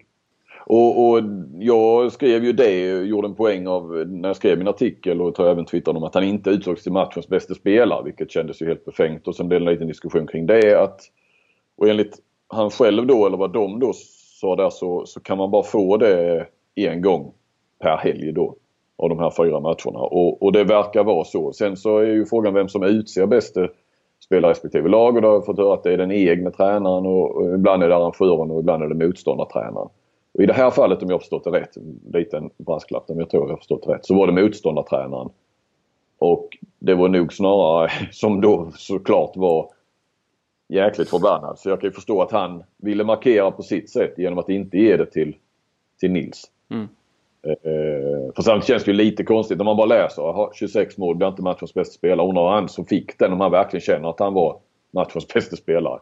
Och, 0.67 1.09
och, 1.09 1.23
jag 1.59 2.13
skrev 2.13 2.45
ju 2.45 2.53
det, 2.53 3.03
gjorde 3.03 3.29
en 3.29 3.35
poäng 3.35 3.67
av 3.67 4.07
när 4.07 4.29
jag 4.29 4.37
skrev 4.37 4.59
min 4.59 4.69
artikel 4.69 5.21
och 5.21 5.35
tror 5.35 5.49
även 5.49 5.65
twittrade 5.65 5.99
om 5.99 6.05
att 6.05 6.15
han 6.15 6.25
inte 6.25 6.51
utsågs 6.51 6.83
till 6.83 6.93
matchens 6.93 7.29
bästa 7.29 7.55
spelare 7.55 8.05
vilket 8.05 8.31
kändes 8.31 8.63
ju 8.63 8.67
helt 8.67 8.85
befängt 8.85 9.29
och 9.29 9.37
sen 9.37 9.49
blev 9.49 9.61
det 9.61 9.67
en 9.67 9.73
liten 9.73 9.89
diskussion 9.89 10.27
kring 10.27 10.47
det 10.47 10.83
att 10.83 11.01
och 11.77 11.89
enligt 11.89 12.19
han 12.49 12.71
själv 12.71 13.07
då 13.07 13.27
eller 13.27 13.37
vad 13.37 13.53
de 13.53 13.81
då 13.81 13.93
sa 14.41 14.57
där 14.57 14.71
så, 14.71 15.07
så 15.07 15.21
kan 15.21 15.39
man 15.39 15.51
bara 15.51 15.63
få 15.63 15.97
det 15.97 16.47
en 16.75 17.03
gång 17.03 17.33
per 17.79 17.97
helg 17.97 18.33
då 18.33 18.57
av 19.03 19.09
de 19.09 19.19
här 19.19 19.31
fyra 19.31 19.61
matcherna 19.61 19.99
och, 19.99 20.43
och 20.43 20.53
det 20.53 20.65
verkar 20.65 21.05
vara 21.05 21.25
så. 21.25 21.53
Sen 21.53 21.77
så 21.77 21.99
är 21.99 22.07
ju 22.07 22.27
frågan 22.27 22.55
vem 22.55 22.69
som 22.69 22.83
utser 22.83 23.27
bästa 23.27 23.69
spelare 24.25 24.51
respektive 24.51 24.89
lag 24.89 25.17
och 25.17 25.23
då 25.23 25.29
har 25.29 25.35
jag 25.35 25.47
fått 25.47 25.59
höra 25.59 25.75
att 25.75 25.83
det 25.83 25.93
är 25.93 25.99
den 25.99 26.13
egna 26.13 26.51
tränaren 26.51 27.07
och, 27.07 27.37
och 27.37 27.55
ibland 27.55 27.83
är 27.83 27.89
det 27.89 27.97
arrangören 27.97 28.51
och 28.51 28.61
ibland 28.61 28.83
är 28.83 28.89
det 28.89 29.07
motståndartränaren. 29.07 29.89
Och 30.35 30.43
I 30.43 30.47
det 30.47 30.53
här 30.53 30.71
fallet 30.71 31.03
om 31.03 31.09
jag 31.09 31.15
har 31.15 31.21
förstått 31.21 31.45
det 31.45 31.51
rätt, 31.51 31.77
liten 32.13 32.51
brasklapp 32.57 33.11
om 33.11 33.19
jag 33.19 33.31
tror 33.31 33.43
jag 33.43 33.51
har 33.51 33.57
förstått 33.57 33.83
det 33.87 33.95
rätt, 33.95 34.07
så 34.07 34.15
var 34.15 34.27
det 34.27 34.43
motståndartränaren. 34.43 35.29
Och 36.19 36.49
det 36.79 36.95
var 36.95 37.09
nog 37.09 37.33
snarare 37.33 37.91
som 38.13 38.41
då 38.41 38.71
såklart 38.75 39.37
var 39.37 39.71
jäkligt 40.69 41.11
förbannad. 41.11 41.59
Så 41.59 41.69
jag 41.69 41.81
kan 41.81 41.89
ju 41.89 41.95
förstå 41.95 42.23
att 42.23 42.33
han 42.33 42.63
ville 42.77 43.05
markera 43.05 43.51
på 43.51 43.63
sitt 43.63 43.91
sätt 43.91 44.15
genom 44.19 44.39
att 44.39 44.49
inte 44.49 44.79
ge 44.79 44.97
det 44.97 45.07
till, 45.07 45.37
till 46.01 46.11
Nils. 46.11 46.51
Mm. 46.71 46.89
Eh, 47.47 48.33
för 48.35 48.43
samtidigt 48.43 48.67
känns 48.67 48.85
det 48.85 48.91
ju 48.91 48.97
lite 48.97 49.25
konstigt 49.25 49.61
om 49.61 49.67
man 49.67 49.77
bara 49.77 49.87
läser 49.87 50.55
26 50.55 50.99
mål, 50.99 51.17
blir 51.17 51.29
inte 51.29 51.43
matchens 51.43 51.75
bästa 51.75 51.93
spelare. 51.95 52.29
Undrar 52.29 52.51
han 52.51 52.69
som 52.69 52.87
fick 52.87 53.19
den 53.19 53.33
om 53.33 53.41
han 53.41 53.51
verkligen 53.51 53.81
känner 53.81 54.11
att 54.11 54.21
han 54.21 54.35
var 54.35 54.59
matchens 54.91 55.29
bästa 55.29 55.57
spelare. 55.57 56.01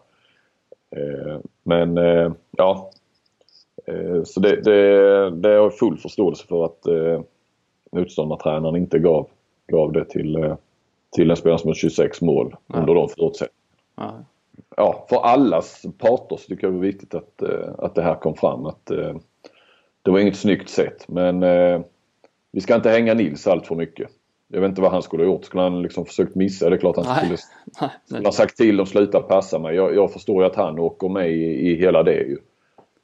Eh, 0.97 1.39
men 1.65 1.99
eh, 1.99 2.33
ja, 2.51 2.91
Eh, 3.87 4.23
så 4.25 4.41
det, 4.41 4.61
det, 4.63 5.31
det 5.31 5.49
har 5.49 5.55
jag 5.55 5.79
full 5.79 5.99
förståelse 5.99 6.47
för 6.47 6.65
att 6.65 6.87
eh, 6.87 7.21
motståndartränaren 7.93 8.77
inte 8.77 8.99
gav, 8.99 9.29
gav 9.69 9.93
det 9.93 10.05
till, 10.05 10.37
eh, 10.37 10.57
till 11.11 11.31
en 11.31 11.37
spelare 11.37 11.59
som 11.59 11.69
har 11.69 11.75
26 11.75 12.21
mål 12.21 12.57
ja. 12.67 12.79
under 12.79 12.95
de 12.95 13.09
förutsättningarna. 13.09 14.25
Ja. 14.77 15.07
för 15.09 15.17
allas 15.17 15.83
parter 15.99 16.37
så 16.37 16.49
tycker 16.49 16.67
jag 16.67 16.73
det 16.73 16.79
var 16.79 16.87
viktigt 16.87 17.15
att, 17.15 17.43
eh, 17.43 17.75
att 17.79 17.95
det 17.95 18.03
här 18.03 18.15
kom 18.15 18.35
fram. 18.35 18.67
Att, 18.67 18.91
det 20.03 20.11
var 20.11 20.19
inget 20.19 20.37
snyggt 20.37 20.69
sätt 20.69 21.09
men 21.09 21.43
eh, 21.43 21.81
vi 22.53 22.61
ska 22.61 22.75
inte 22.75 22.91
hänga 22.91 23.15
Nils 23.15 23.47
allt 23.47 23.67
för 23.67 23.75
mycket. 23.75 24.11
Jag 24.53 24.61
vet 24.61 24.69
inte 24.69 24.83
vad 24.83 24.93
han 24.93 25.03
skulle 25.03 25.23
ha 25.23 25.33
gjort. 25.33 25.45
Skulle 25.45 25.63
han 25.63 25.83
liksom 25.83 26.07
försökt 26.07 26.35
missa? 26.35 26.71
Det 26.71 26.77
är 26.77 26.81
klart 26.81 26.97
han 26.97 27.17
skulle, 27.17 27.37
Nej. 27.81 27.91
skulle 28.05 28.27
ha 28.27 28.33
sagt 28.33 28.57
till 28.57 28.77
dem 28.77 28.87
sluta 28.87 29.21
passa 29.21 29.59
mig. 29.59 29.77
Jag, 29.77 29.95
jag 29.95 30.13
förstår 30.13 30.43
ju 30.43 30.51
att 30.51 30.57
han 30.57 30.79
åker 30.79 31.09
med 31.09 31.31
i, 31.31 31.71
i 31.71 31.75
hela 31.75 32.03
det 32.03 32.15
ju. 32.23 32.39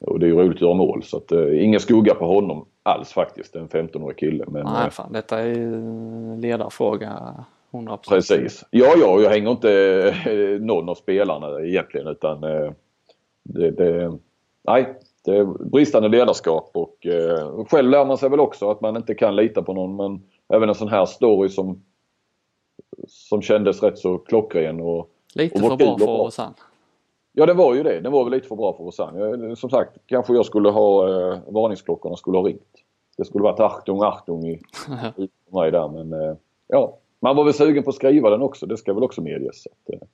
Och 0.00 0.20
det 0.20 0.26
är 0.26 0.28
ju 0.28 0.36
roligt 0.36 0.56
att 0.56 0.60
göra 0.60 0.74
mål 0.74 1.02
så 1.02 1.16
att, 1.16 1.32
eh, 1.32 1.64
ingen 1.64 1.80
skugga 1.80 2.14
på 2.14 2.26
honom 2.26 2.66
alls 2.82 3.12
faktiskt. 3.12 3.56
En 3.56 3.68
15-årig 3.68 4.18
kille. 4.18 4.44
Men, 4.48 4.64
Nej 4.64 4.84
eh, 4.84 4.90
fan 4.90 5.12
detta 5.12 5.38
är 5.38 5.46
ju 5.46 5.80
ledarfråga 6.36 7.34
100%. 7.70 8.08
Precis. 8.08 8.64
Ja, 8.70 8.94
ja, 8.96 9.20
jag 9.20 9.30
hänger 9.30 9.50
inte 9.50 9.72
eh, 10.26 10.60
någon 10.60 10.88
av 10.88 10.94
spelarna 10.94 11.60
egentligen 11.60 12.06
utan 12.06 12.44
eh, 12.44 12.72
det, 13.42 13.70
det, 13.70 14.18
nej, 14.64 14.94
det 15.26 15.36
är 15.36 15.44
bristande 15.44 16.08
ledarskap 16.08 16.70
och 16.74 17.06
eh, 17.06 17.64
själv 17.64 17.90
lär 17.90 18.04
man 18.04 18.18
sig 18.18 18.30
väl 18.30 18.40
också 18.40 18.70
att 18.70 18.80
man 18.80 18.96
inte 18.96 19.14
kan 19.14 19.36
lita 19.36 19.62
på 19.62 19.72
någon 19.72 19.96
men 19.96 20.22
även 20.48 20.68
en 20.68 20.74
sån 20.74 20.88
här 20.88 21.06
story 21.06 21.48
som 21.48 21.82
som 23.06 23.42
kändes 23.42 23.82
rätt 23.82 23.98
så 23.98 24.18
klockren 24.18 24.80
och 24.80 25.10
Lite 25.34 25.62
och 25.62 25.70
för 25.70 25.76
bra 25.76 25.98
för 25.98 26.20
Osan. 26.20 26.54
Ja, 27.32 27.46
den 27.46 27.56
var 27.56 27.74
ju 27.74 27.82
det. 27.82 28.00
Den 28.00 28.12
var 28.12 28.24
väl 28.24 28.32
lite 28.32 28.48
för 28.48 28.56
bra 28.56 28.72
för 28.72 28.84
Osan. 28.84 29.56
Som 29.56 29.70
sagt, 29.70 29.96
kanske 30.06 30.34
jag 30.34 30.46
skulle 30.46 30.70
ha 30.70 31.08
eh, 31.08 31.38
varningsklockorna 31.46 32.16
skulle 32.16 32.38
ha 32.38 32.44
ringt. 32.44 32.82
Det 33.16 33.24
skulle 33.24 33.42
varit 33.42 33.60
Achtung, 33.60 34.02
Achtung 34.02 34.46
i, 34.46 34.52
i 35.16 35.28
mig 35.50 35.70
där 35.70 35.88
men 35.88 36.12
eh, 36.12 36.36
ja. 36.66 36.98
Man 37.20 37.36
var 37.36 37.44
väl 37.44 37.54
sugen 37.54 37.82
på 37.82 37.90
att 37.90 37.96
skriva 37.96 38.30
den 38.30 38.42
också. 38.42 38.66
Det 38.66 38.76
ska 38.76 38.94
väl 38.94 39.02
också 39.02 39.22
medges. 39.22 39.66
Att, 39.66 39.94
eh. 39.94 40.08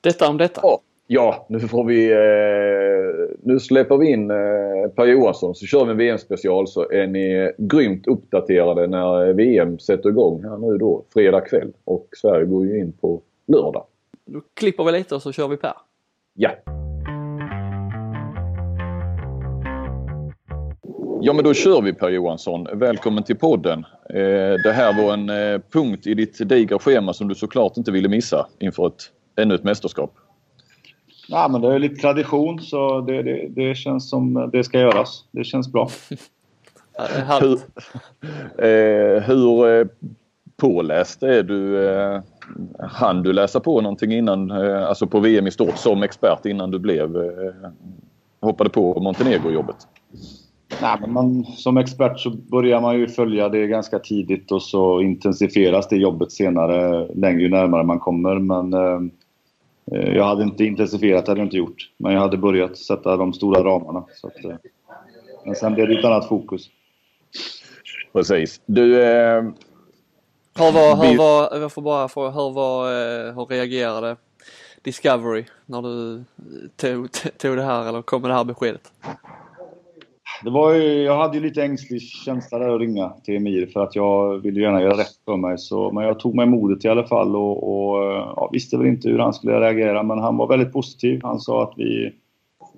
Detta 0.00 0.28
om 0.28 0.36
detta. 0.36 0.60
Ja, 0.64 0.80
ja, 1.12 1.46
nu 1.48 1.60
får 1.60 1.84
vi... 1.84 2.12
Eh, 2.12 3.36
nu 3.42 3.60
släpper 3.60 3.96
vi 3.96 4.10
in 4.10 4.30
eh, 4.30 4.90
Per 4.96 5.06
Johansson 5.06 5.54
så 5.54 5.66
kör 5.66 5.84
vi 5.84 5.90
en 5.90 5.96
VM-special 5.96 6.68
så 6.68 6.90
är 6.90 7.06
ni 7.06 7.52
grymt 7.58 8.06
uppdaterade 8.06 8.86
när 8.86 9.32
VM 9.32 9.78
sätter 9.78 10.08
igång 10.08 10.42
här 10.44 10.56
nu 10.56 10.78
då 10.78 11.04
fredag 11.12 11.40
kväll. 11.40 11.72
Och 11.84 12.08
Sverige 12.16 12.46
går 12.46 12.66
ju 12.66 12.78
in 12.78 12.92
på 12.92 13.20
lördag. 13.46 13.84
Då 14.26 14.40
klipper 14.54 14.84
vi 14.84 14.92
lite 14.92 15.14
och 15.14 15.22
så 15.22 15.32
kör 15.32 15.48
vi 15.48 15.56
Per. 15.56 15.72
Ja. 16.34 16.50
Ja 21.22 21.32
men 21.32 21.44
då 21.44 21.54
kör 21.54 21.82
vi 21.82 21.92
Per 21.92 22.08
Johansson. 22.08 22.66
Välkommen 22.72 23.24
till 23.24 23.36
podden. 23.36 23.78
Eh, 24.10 24.54
det 24.64 24.72
här 24.72 25.04
var 25.04 25.12
en 25.12 25.30
eh, 25.30 25.60
punkt 25.72 26.06
i 26.06 26.14
ditt 26.14 26.48
digra 26.48 26.78
schema 26.78 27.12
som 27.12 27.28
du 27.28 27.34
såklart 27.34 27.76
inte 27.76 27.92
ville 27.92 28.08
missa 28.08 28.46
inför 28.58 28.86
ett, 28.86 29.02
ännu 29.36 29.54
ett 29.54 29.64
mästerskap. 29.64 30.14
Ja, 31.30 31.48
men 31.48 31.60
det 31.60 31.74
är 31.74 31.78
lite 31.78 32.00
tradition 32.00 32.60
så 32.60 33.00
det, 33.00 33.22
det, 33.22 33.48
det 33.48 33.74
känns 33.74 34.10
som 34.10 34.50
det 34.52 34.64
ska 34.64 34.80
göras. 34.80 35.24
Det 35.30 35.44
känns 35.44 35.72
bra. 35.72 35.88
hur, 37.40 37.52
eh, 38.58 39.22
hur 39.22 39.88
påläst 40.56 41.22
är 41.22 41.42
du? 41.42 41.88
Eh, 41.88 42.20
hann 42.78 43.22
du 43.22 43.32
läsa 43.32 43.60
på 43.60 43.80
någonting 43.80 44.12
innan, 44.12 44.50
eh, 44.50 44.88
alltså 44.88 45.06
på 45.06 45.20
VM 45.20 45.46
i 45.46 45.50
stort 45.50 45.76
som 45.76 46.02
expert 46.02 46.46
innan 46.46 46.70
du 46.70 46.78
blev, 46.78 47.16
eh, 47.16 47.70
hoppade 48.40 48.70
på 48.70 49.00
Montenegro-jobbet? 49.00 49.76
Nej, 50.82 50.96
men 51.00 51.12
man, 51.12 51.44
som 51.44 51.76
expert 51.76 52.20
så 52.20 52.30
börjar 52.30 52.80
man 52.80 52.98
ju 52.98 53.08
följa 53.08 53.48
det 53.48 53.66
ganska 53.66 53.98
tidigt 53.98 54.52
och 54.52 54.62
så 54.62 55.00
intensifieras 55.00 55.88
det 55.88 55.96
jobbet 55.96 56.32
senare, 56.32 57.08
längre 57.14 57.42
ju 57.42 57.48
närmare 57.48 57.84
man 57.84 57.98
kommer. 57.98 58.38
Men 58.38 58.72
eh, 58.72 59.12
jag 59.90 60.24
hade 60.24 60.42
inte 60.42 60.64
intensifierat, 60.64 61.26
det 61.26 61.30
hade 61.30 61.40
jag 61.40 61.46
inte 61.46 61.56
gjort. 61.56 61.90
Men 61.96 62.12
jag 62.12 62.20
hade 62.20 62.36
börjat 62.36 62.78
sätta 62.78 63.16
de 63.16 63.32
stora 63.32 63.64
ramarna. 63.64 64.04
Så 64.14 64.26
att, 64.26 64.44
eh, 64.44 64.56
men 65.44 65.54
sen 65.54 65.74
blev 65.74 65.88
det 65.88 65.98
ett 65.98 66.04
annat 66.04 66.28
fokus. 66.28 66.70
Precis. 68.12 68.60
Du, 68.66 69.02
eh, 69.02 69.42
hur 70.58 70.72
var, 70.72 71.06
hur 71.06 71.18
var, 71.18 71.58
jag 71.60 71.72
får 71.72 71.82
bara 71.82 72.08
fråga, 72.08 72.30
hur 72.30 72.50
var, 72.50 72.86
eh, 72.86 73.34
hur 73.34 73.46
reagerade 73.46 74.16
Discovery 74.82 75.44
när 75.66 75.82
du 75.82 76.24
tog, 76.76 77.08
tog 77.38 77.56
det 77.56 77.62
här 77.62 77.88
eller 77.88 78.02
kom 78.02 78.22
med 78.22 78.30
det 78.30 78.34
här 78.34 78.44
beskedet? 78.44 78.92
Det 80.44 80.50
var 80.50 80.74
ju, 80.74 81.02
jag 81.02 81.16
hade 81.16 81.36
ju 81.36 81.42
lite 81.42 81.62
ängslig 81.62 82.02
känsla 82.02 82.58
där 82.58 82.74
att 82.74 82.80
ringa 82.80 83.08
till 83.24 83.36
Emir 83.36 83.66
för 83.66 83.82
att 83.82 83.96
jag 83.96 84.38
ville 84.38 84.60
gärna 84.60 84.82
göra 84.82 84.98
rätt 84.98 85.18
för 85.24 85.36
mig. 85.36 85.58
Så, 85.58 85.92
men 85.92 86.04
jag 86.04 86.20
tog 86.20 86.34
mig 86.34 86.46
modet 86.46 86.84
i 86.84 86.88
alla 86.88 87.04
fall 87.04 87.36
och, 87.36 87.72
och 87.72 88.04
eh, 88.04 88.32
ja, 88.36 88.50
visste 88.52 88.76
väl 88.76 88.86
inte 88.86 89.08
hur 89.08 89.18
han 89.18 89.34
skulle 89.34 89.60
reagera 89.60 90.02
men 90.02 90.18
han 90.18 90.36
var 90.36 90.46
väldigt 90.46 90.72
positiv. 90.72 91.20
Han 91.22 91.40
sa 91.40 91.62
att 91.62 91.72
vi 91.76 92.12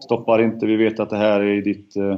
stoppar 0.01 0.43
inte, 0.43 0.67
vi 0.67 0.77
vet 0.77 1.01
att 1.01 1.11
det 1.11 1.17
här 1.17 1.41
är 1.41 1.63
ditt 1.63 1.97
eh, 1.97 2.17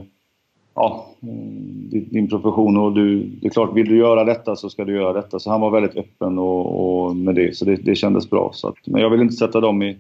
ja, 0.75 1.07
mm, 1.23 1.89
din 1.91 2.29
profession 2.29 2.77
och 2.77 2.93
du, 2.93 3.23
det 3.23 3.47
är 3.47 3.51
klart, 3.51 3.77
vill 3.77 3.89
du 3.89 3.97
göra 3.97 4.25
detta 4.25 4.57
så 4.57 4.71
ska 4.71 4.85
du 4.85 4.95
göra 4.95 5.13
detta. 5.13 5.39
Så 5.39 5.51
han 5.51 5.61
var 5.61 5.71
väldigt 5.71 5.97
öppen 5.97 6.39
och, 6.39 7.07
och 7.07 7.17
med 7.17 7.35
det, 7.35 7.57
så 7.57 7.65
det, 7.65 7.77
det 7.77 7.95
kändes 7.95 8.31
bra. 8.31 8.51
Så 8.53 8.69
att, 8.69 8.75
men 8.87 9.03
jag 9.03 9.11
vill 9.11 9.21
inte 9.21 9.35
sätta 9.35 9.61
dem 9.61 9.83
i 9.83 9.97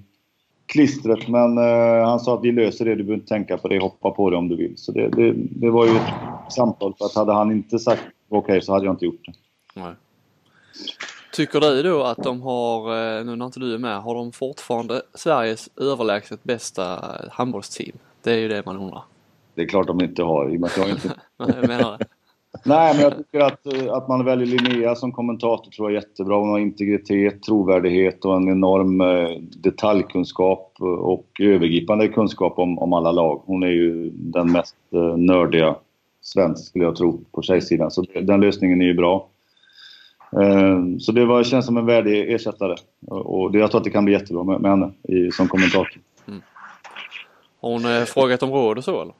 klistret, 0.67 1.29
men 1.29 1.59
uh, 1.59 2.05
han 2.05 2.21
sa 2.21 2.35
att 2.35 2.45
vi 2.45 2.53
löser 2.53 2.85
det, 2.85 2.91
du 2.91 2.97
behöver 2.97 3.15
inte 3.15 3.29
tänka 3.29 3.59
på 3.59 3.69
det, 3.69 3.79
hoppa 3.79 4.11
på 4.11 4.31
det 4.31 4.37
om 4.37 4.49
du 4.49 4.57
vill. 4.57 4.73
Så 4.77 4.93
det, 4.93 5.09
det, 5.09 5.33
det 5.37 5.71
var 5.71 5.87
ju 5.87 5.97
ett 5.97 6.53
samtal, 6.53 6.95
för 6.99 7.05
att 7.05 7.15
hade 7.15 7.33
han 7.33 7.53
inte 7.53 7.79
sagt 7.79 8.03
okej 8.29 8.39
okay, 8.39 8.61
så 8.61 8.73
hade 8.73 8.85
jag 8.85 8.93
inte 8.93 9.05
gjort 9.05 9.27
det. 9.27 9.33
Nej. 9.81 9.93
Tycker 11.33 11.61
du 11.61 11.83
då 11.83 12.03
att 12.03 12.23
de 12.23 12.43
har, 12.43 12.81
eh, 13.19 13.25
nu 13.25 13.37
när 13.37 13.47
inte 13.47 13.61
du 13.61 13.75
är 13.75 13.79
med, 13.79 14.03
har 14.03 14.15
de 14.15 14.33
fortfarande 14.33 15.03
Sveriges 15.15 15.69
överlägset 15.77 16.45
bästa 16.45 17.01
handbollsteam? 17.31 17.97
Det 18.23 18.33
är 18.33 18.39
ju 18.39 18.49
det 18.49 18.67
man 18.67 18.77
undrar. 18.77 19.03
Det 19.55 19.63
är 19.63 19.67
klart 19.67 19.87
de 19.87 20.01
inte 20.01 20.23
har, 20.23 20.51
i 20.51 20.57
och 20.57 20.61
med 20.61 20.71
att 20.71 20.77
jag 20.77 20.89
inte... 20.89 21.15
jag 21.37 21.69
menar 21.69 21.99
det. 21.99 22.07
Nej, 22.63 22.95
men 22.95 23.03
jag 23.03 23.17
tycker 23.17 23.41
att, 23.41 23.67
eh, 23.67 23.93
att 23.93 24.09
man 24.09 24.25
väljer 24.25 24.47
Linnea 24.47 24.95
som 24.95 25.13
kommentator 25.13 25.71
tror 25.71 25.91
jag 25.91 25.99
är 25.99 26.07
jättebra. 26.07 26.37
Hon 26.37 26.49
har 26.49 26.59
integritet, 26.59 27.43
trovärdighet 27.43 28.25
och 28.25 28.37
en 28.37 28.49
enorm 28.49 29.01
eh, 29.01 29.29
detaljkunskap 29.63 30.73
och 30.81 31.27
övergripande 31.41 32.09
kunskap 32.09 32.59
om, 32.59 32.79
om 32.79 32.93
alla 32.93 33.13
lag. 33.13 33.43
Hon 33.47 33.63
är 33.63 33.71
ju 33.71 34.11
den 34.11 34.53
mest 34.53 34.77
eh, 34.95 35.17
nördiga 35.17 35.77
svensk 36.23 36.69
skulle 36.69 36.85
jag 36.85 36.97
tro 36.97 37.21
på 37.33 37.43
tjejsidan. 37.43 37.91
Så 37.91 38.05
den 38.23 38.41
lösningen 38.41 38.81
är 38.81 38.87
ju 38.87 38.95
bra. 38.95 39.29
Så 41.01 41.13
det 41.13 41.25
var, 41.25 41.43
känns 41.43 41.67
som 41.67 41.77
en 41.77 41.87
värdig 41.87 42.33
ersättare. 42.35 42.77
Och 43.07 43.55
jag 43.55 43.71
tror 43.71 43.79
att 43.79 43.85
det 43.85 43.91
kan 43.91 44.05
bli 44.05 44.15
jättebra 44.15 44.45
med, 44.45 44.61
med 44.61 44.71
henne 44.71 44.93
i, 45.03 45.31
som 45.31 45.49
kommentator. 45.49 45.99
Mm. 46.29 46.41
Har 47.61 47.71
hon 47.71 48.07
frågat 48.07 48.43
om 48.43 48.51
råd 48.51 48.79
och 48.79 48.85
så 48.85 49.03
eller? 49.03 49.15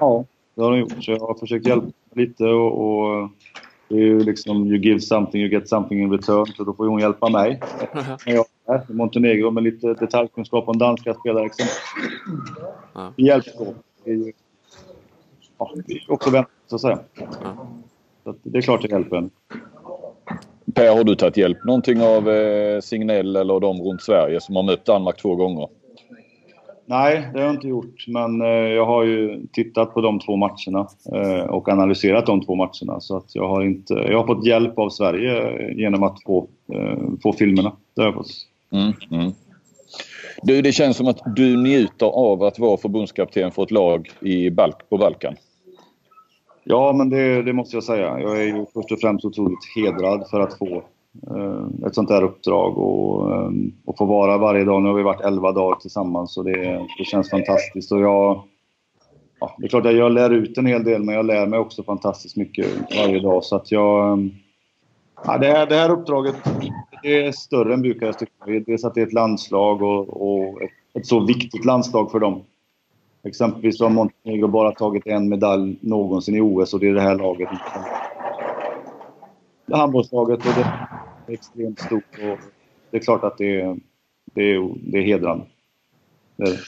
Ja, 0.00 0.24
det 0.54 0.62
har 0.62 0.70
de 0.70 0.78
gjort. 0.78 1.04
Så 1.04 1.10
jag 1.10 1.18
har 1.18 1.34
försökt 1.34 1.66
hjälpa 1.66 1.86
lite 2.16 2.44
och, 2.44 2.86
och 2.86 3.30
det 3.88 3.94
är 3.94 4.00
ju 4.00 4.20
liksom 4.20 4.66
you 4.66 4.78
give 4.78 5.00
something, 5.00 5.42
you 5.42 5.50
get 5.50 5.68
something 5.68 6.02
in 6.02 6.10
return. 6.10 6.46
Så 6.46 6.64
då 6.64 6.74
får 6.74 6.86
hon 6.86 7.00
hjälpa 7.00 7.28
mig. 7.28 7.60
När 8.26 8.34
jag 8.34 8.44
är 8.66 8.90
i 8.90 8.94
Montenegro 8.94 9.50
med 9.50 9.62
lite 9.62 9.94
detaljkunskap 9.94 10.68
om 10.68 10.78
danska 10.78 11.14
spelare 11.14 11.46
exempelvis. 11.46 11.82
Ja. 12.94 13.12
Vi 13.16 13.26
hjälps 13.26 13.54
åt. 13.54 13.76
ja, 15.58 15.70
också 16.08 16.30
vänta 16.30 16.50
så 16.66 16.74
att 16.74 16.80
säga. 16.80 16.98
Så 18.24 18.30
att 18.30 18.36
det 18.42 18.58
är 18.58 18.62
klart 18.62 18.82
det 18.82 18.88
hjälper 18.88 19.16
en. 19.16 19.30
Per, 20.74 20.96
har 20.96 21.04
du 21.04 21.14
tagit 21.14 21.36
hjälp 21.36 21.64
någonting 21.64 22.02
av 22.02 22.30
eh, 22.30 22.80
Signell 22.80 23.36
eller 23.36 23.60
de 23.60 23.82
runt 23.82 24.02
Sverige 24.02 24.40
som 24.40 24.56
har 24.56 24.62
mött 24.62 24.84
Danmark 24.84 25.16
två 25.16 25.36
gånger? 25.36 25.68
Nej, 26.88 27.28
det 27.32 27.38
har 27.38 27.46
jag 27.46 27.54
inte 27.54 27.68
gjort. 27.68 28.04
Men 28.06 28.42
eh, 28.42 28.48
jag 28.48 28.86
har 28.86 29.04
ju 29.04 29.46
tittat 29.52 29.94
på 29.94 30.00
de 30.00 30.20
två 30.20 30.36
matcherna 30.36 30.88
eh, 31.12 31.44
och 31.44 31.68
analyserat 31.68 32.26
de 32.26 32.40
två 32.40 32.54
matcherna. 32.54 33.00
Så 33.00 33.16
att 33.16 33.34
jag 33.34 33.48
har, 33.48 33.62
inte, 33.62 33.94
jag 33.94 34.18
har 34.18 34.26
fått 34.26 34.46
hjälp 34.46 34.78
av 34.78 34.90
Sverige 34.90 35.72
genom 35.74 36.02
att 36.02 36.22
få, 36.22 36.48
eh, 36.72 36.98
få 37.22 37.32
filmerna. 37.32 37.72
Det 37.94 38.00
har 38.02 38.08
jag 38.08 38.14
fått. 38.14 38.30
Mm, 38.72 38.92
mm. 39.10 39.32
Du, 40.42 40.62
det 40.62 40.72
känns 40.72 40.96
som 40.96 41.06
att 41.06 41.36
du 41.36 41.56
njuter 41.56 42.06
av 42.06 42.42
att 42.42 42.58
vara 42.58 42.76
förbundskapten 42.76 43.50
för 43.50 43.62
ett 43.62 43.70
lag 43.70 44.10
i 44.20 44.50
Balk, 44.50 44.88
på 44.88 44.98
Balkan. 44.98 45.34
Ja, 46.64 46.92
men 46.92 47.10
det, 47.10 47.42
det, 47.42 47.52
måste 47.52 47.76
jag 47.76 47.84
säga. 47.84 48.20
Jag 48.20 48.40
är 48.40 48.44
ju 48.44 48.66
först 48.74 48.92
och 48.92 49.00
främst 49.00 49.24
otroligt 49.24 49.58
hedrad 49.76 50.28
för 50.30 50.40
att 50.40 50.58
få 50.58 50.66
eh, 50.66 50.82
Eh, 51.30 51.86
ett 51.86 51.94
sånt 51.94 52.10
här 52.10 52.22
uppdrag 52.22 52.78
och, 52.78 53.34
ehm, 53.34 53.72
och 53.84 53.98
få 53.98 54.04
vara 54.04 54.38
varje 54.38 54.64
dag. 54.64 54.82
Nu 54.82 54.88
har 54.88 54.96
vi 54.96 55.02
varit 55.02 55.20
11 55.20 55.52
dagar 55.52 55.76
tillsammans 55.76 56.36
och 56.36 56.44
det, 56.44 56.86
det 56.98 57.04
känns 57.04 57.30
fantastiskt. 57.30 57.92
Och 57.92 58.00
jag, 58.00 58.42
ja, 59.40 59.54
det 59.58 59.64
är 59.64 59.68
klart 59.68 59.86
att 59.86 59.96
jag 59.96 60.12
lär 60.12 60.30
ut 60.30 60.58
en 60.58 60.66
hel 60.66 60.84
del, 60.84 61.02
men 61.02 61.14
jag 61.14 61.26
lär 61.26 61.46
mig 61.46 61.58
också 61.58 61.82
fantastiskt 61.82 62.36
mycket 62.36 62.66
varje 62.96 63.20
dag. 63.20 63.44
Så 63.44 63.56
att 63.56 63.72
jag... 63.72 64.12
Ehm, 64.12 64.30
ja, 65.24 65.38
det, 65.38 65.46
här, 65.46 65.66
det 65.66 65.74
här 65.74 65.90
uppdraget 65.90 66.36
det 67.02 67.26
är 67.26 67.32
större 67.32 67.74
än 67.74 67.82
Bukarest. 67.82 68.22
Dels 68.66 68.84
att 68.84 68.94
det 68.94 69.00
är 69.00 69.06
ett 69.06 69.12
landslag 69.12 69.82
och, 69.82 70.22
och 70.22 70.62
ett, 70.62 70.70
ett 70.94 71.06
så 71.06 71.20
viktigt 71.20 71.64
landslag 71.64 72.10
för 72.10 72.18
dem. 72.18 72.42
Exempelvis 73.26 73.80
har 73.80 73.90
Montenegro 73.90 74.48
bara 74.48 74.72
tagit 74.72 75.06
en 75.06 75.28
medalj 75.28 75.78
någonsin 75.80 76.34
i 76.34 76.40
OS 76.40 76.74
och 76.74 76.80
det 76.80 76.88
är 76.88 76.94
det 76.94 77.00
här 77.00 77.18
laget. 77.18 77.48
Handbollslaget 79.72 80.38
och 80.38 80.52
det 80.56 80.60
är 80.60 81.34
extremt 81.34 81.80
stort. 81.80 82.18
Och 82.22 82.38
det 82.90 82.96
är 82.96 83.00
klart 83.00 83.24
att 83.24 83.38
det 83.38 83.60
är, 83.60 83.76
det 84.34 84.42
är, 84.42 84.74
det 84.92 84.98
är 84.98 85.02
hedrande. 85.02 85.44
Det 86.36 86.42
är 86.44 86.50
det. 86.50 86.58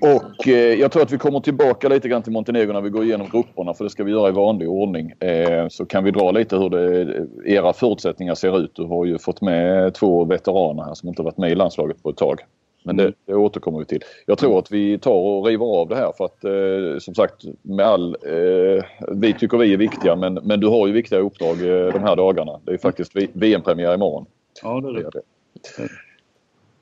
Och 0.00 0.48
eh, 0.48 0.80
jag 0.80 0.92
tror 0.92 1.02
att 1.02 1.12
vi 1.12 1.18
kommer 1.18 1.40
tillbaka 1.40 1.88
lite 1.88 2.08
grann 2.08 2.22
till 2.22 2.32
Montenegro 2.32 2.72
när 2.72 2.80
vi 2.80 2.90
går 2.90 3.04
igenom 3.04 3.28
grupperna 3.32 3.74
för 3.74 3.84
det 3.84 3.90
ska 3.90 4.04
vi 4.04 4.10
göra 4.10 4.28
i 4.28 4.32
vanlig 4.32 4.68
ordning. 4.68 5.10
Eh, 5.20 5.68
så 5.68 5.86
kan 5.86 6.04
vi 6.04 6.10
dra 6.10 6.30
lite 6.30 6.56
hur 6.56 6.70
det, 6.70 7.26
era 7.46 7.72
förutsättningar 7.72 8.34
ser 8.34 8.58
ut. 8.58 8.74
Du 8.74 8.84
har 8.84 9.04
ju 9.04 9.18
fått 9.18 9.40
med 9.40 9.94
två 9.94 10.24
veteraner 10.24 10.82
här 10.82 10.94
som 10.94 11.08
inte 11.08 11.22
varit 11.22 11.38
med 11.38 11.50
i 11.50 11.54
landslaget 11.54 12.02
på 12.02 12.10
ett 12.10 12.16
tag. 12.16 12.40
Men 12.86 12.96
det, 12.96 13.02
mm. 13.02 13.14
det 13.26 13.34
återkommer 13.34 13.78
vi 13.78 13.84
till. 13.84 14.02
Jag 14.26 14.38
tror 14.38 14.58
att 14.58 14.72
vi 14.72 14.98
tar 14.98 15.14
och 15.14 15.46
river 15.46 15.66
av 15.66 15.88
det 15.88 15.96
här 15.96 16.12
för 16.16 16.24
att 16.24 16.44
eh, 16.44 16.98
som 16.98 17.14
sagt 17.14 17.44
med 17.62 17.86
all... 17.86 18.16
Eh, 18.22 18.84
vi 19.08 19.34
tycker 19.38 19.58
vi 19.58 19.72
är 19.72 19.76
viktiga 19.76 20.16
men, 20.16 20.34
men 20.34 20.60
du 20.60 20.66
har 20.66 20.86
ju 20.86 20.92
viktiga 20.92 21.18
uppdrag 21.18 21.50
eh, 21.50 21.92
de 21.92 22.02
här 22.02 22.16
dagarna. 22.16 22.60
Det 22.64 22.72
är 22.72 22.78
faktiskt 22.78 23.12
VM-premiär 23.32 23.94
imorgon. 23.94 24.26
Ja, 24.62 24.80
det 24.80 24.88
är 24.88 25.10
det. 25.10 25.22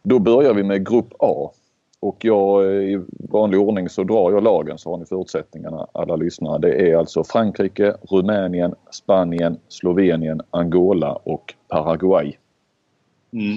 Då 0.02 0.18
börjar 0.18 0.54
vi 0.54 0.62
med 0.62 0.88
Grupp 0.88 1.12
A. 1.18 1.50
Och 2.00 2.24
jag, 2.24 2.64
eh, 2.64 2.82
i 2.82 3.02
vanlig 3.30 3.60
ordning 3.60 3.88
så 3.88 4.04
drar 4.04 4.32
jag 4.32 4.42
lagen 4.42 4.78
så 4.78 4.90
har 4.90 4.98
ni 4.98 5.04
förutsättningarna 5.04 5.86
alla 5.92 6.16
lyssnare. 6.16 6.58
Det 6.58 6.90
är 6.90 6.96
alltså 6.96 7.24
Frankrike, 7.24 7.94
Rumänien, 8.02 8.74
Spanien, 8.90 9.58
Slovenien, 9.68 10.40
Angola 10.50 11.12
och 11.12 11.54
Paraguay. 11.68 12.36
Mm. 13.32 13.56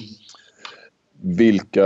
Vilka, 1.21 1.85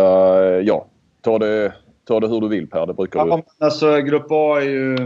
ja, 0.62 0.86
ta 1.22 1.40
det, 1.40 1.74
ta 2.08 2.20
det 2.20 2.28
hur 2.28 2.42
du 2.42 2.48
vill 2.48 2.68
Per. 2.68 2.86
Det 2.86 2.94
brukar 2.94 3.28
ja, 3.28 3.38
du. 3.38 3.66
Alltså, 3.66 3.98
grupp 4.02 4.28
A 4.30 4.62
är 4.62 4.70
ju 4.70 4.98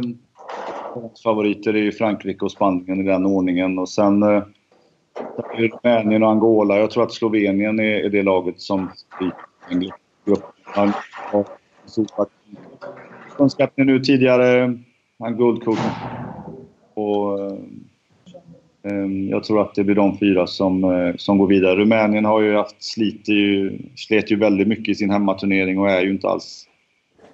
favoriter 1.23 1.73
är 1.73 1.81
ju 1.81 1.91
Frankrike 1.91 2.45
och 2.45 2.51
Spanien 2.51 2.99
i 2.99 3.03
den 3.03 3.25
ordningen. 3.25 3.79
Och 3.79 3.89
sen 3.89 4.23
eh, 4.23 4.43
Rumänien 5.53 6.23
och 6.23 6.29
Angola. 6.29 6.79
Jag 6.79 6.91
tror 6.91 7.03
att 7.03 7.13
Slovenien 7.13 7.79
är, 7.79 8.05
är 8.05 8.09
det 8.09 8.23
laget 8.23 8.61
som 8.61 8.91
blir 9.19 9.31
grupp. 10.25 10.43
Sopat 11.85 12.29
förbundskapten 13.29 13.87
nu 13.87 13.99
tidigare. 13.99 14.79
Han 15.19 15.37
guldcoachen. 15.37 15.91
Och 16.93 17.39
eh, 17.39 17.57
jag 19.29 19.43
tror 19.43 19.61
att 19.61 19.75
det 19.75 19.83
blir 19.83 19.95
de 19.95 20.17
fyra 20.17 20.47
som, 20.47 20.83
eh, 20.83 21.15
som 21.15 21.37
går 21.37 21.47
vidare. 21.47 21.75
Rumänien 21.75 22.25
har 22.25 22.41
ju 22.41 22.55
haft 22.55 22.83
slit 22.83 23.29
ju, 23.29 23.77
slet 23.95 24.31
ju 24.31 24.35
väldigt 24.35 24.67
mycket 24.67 24.89
i 24.89 24.95
sin 24.95 25.09
hemmaturnering 25.09 25.79
och 25.79 25.89
är 25.89 26.01
ju 26.01 26.11
inte 26.11 26.27
alls 26.27 26.67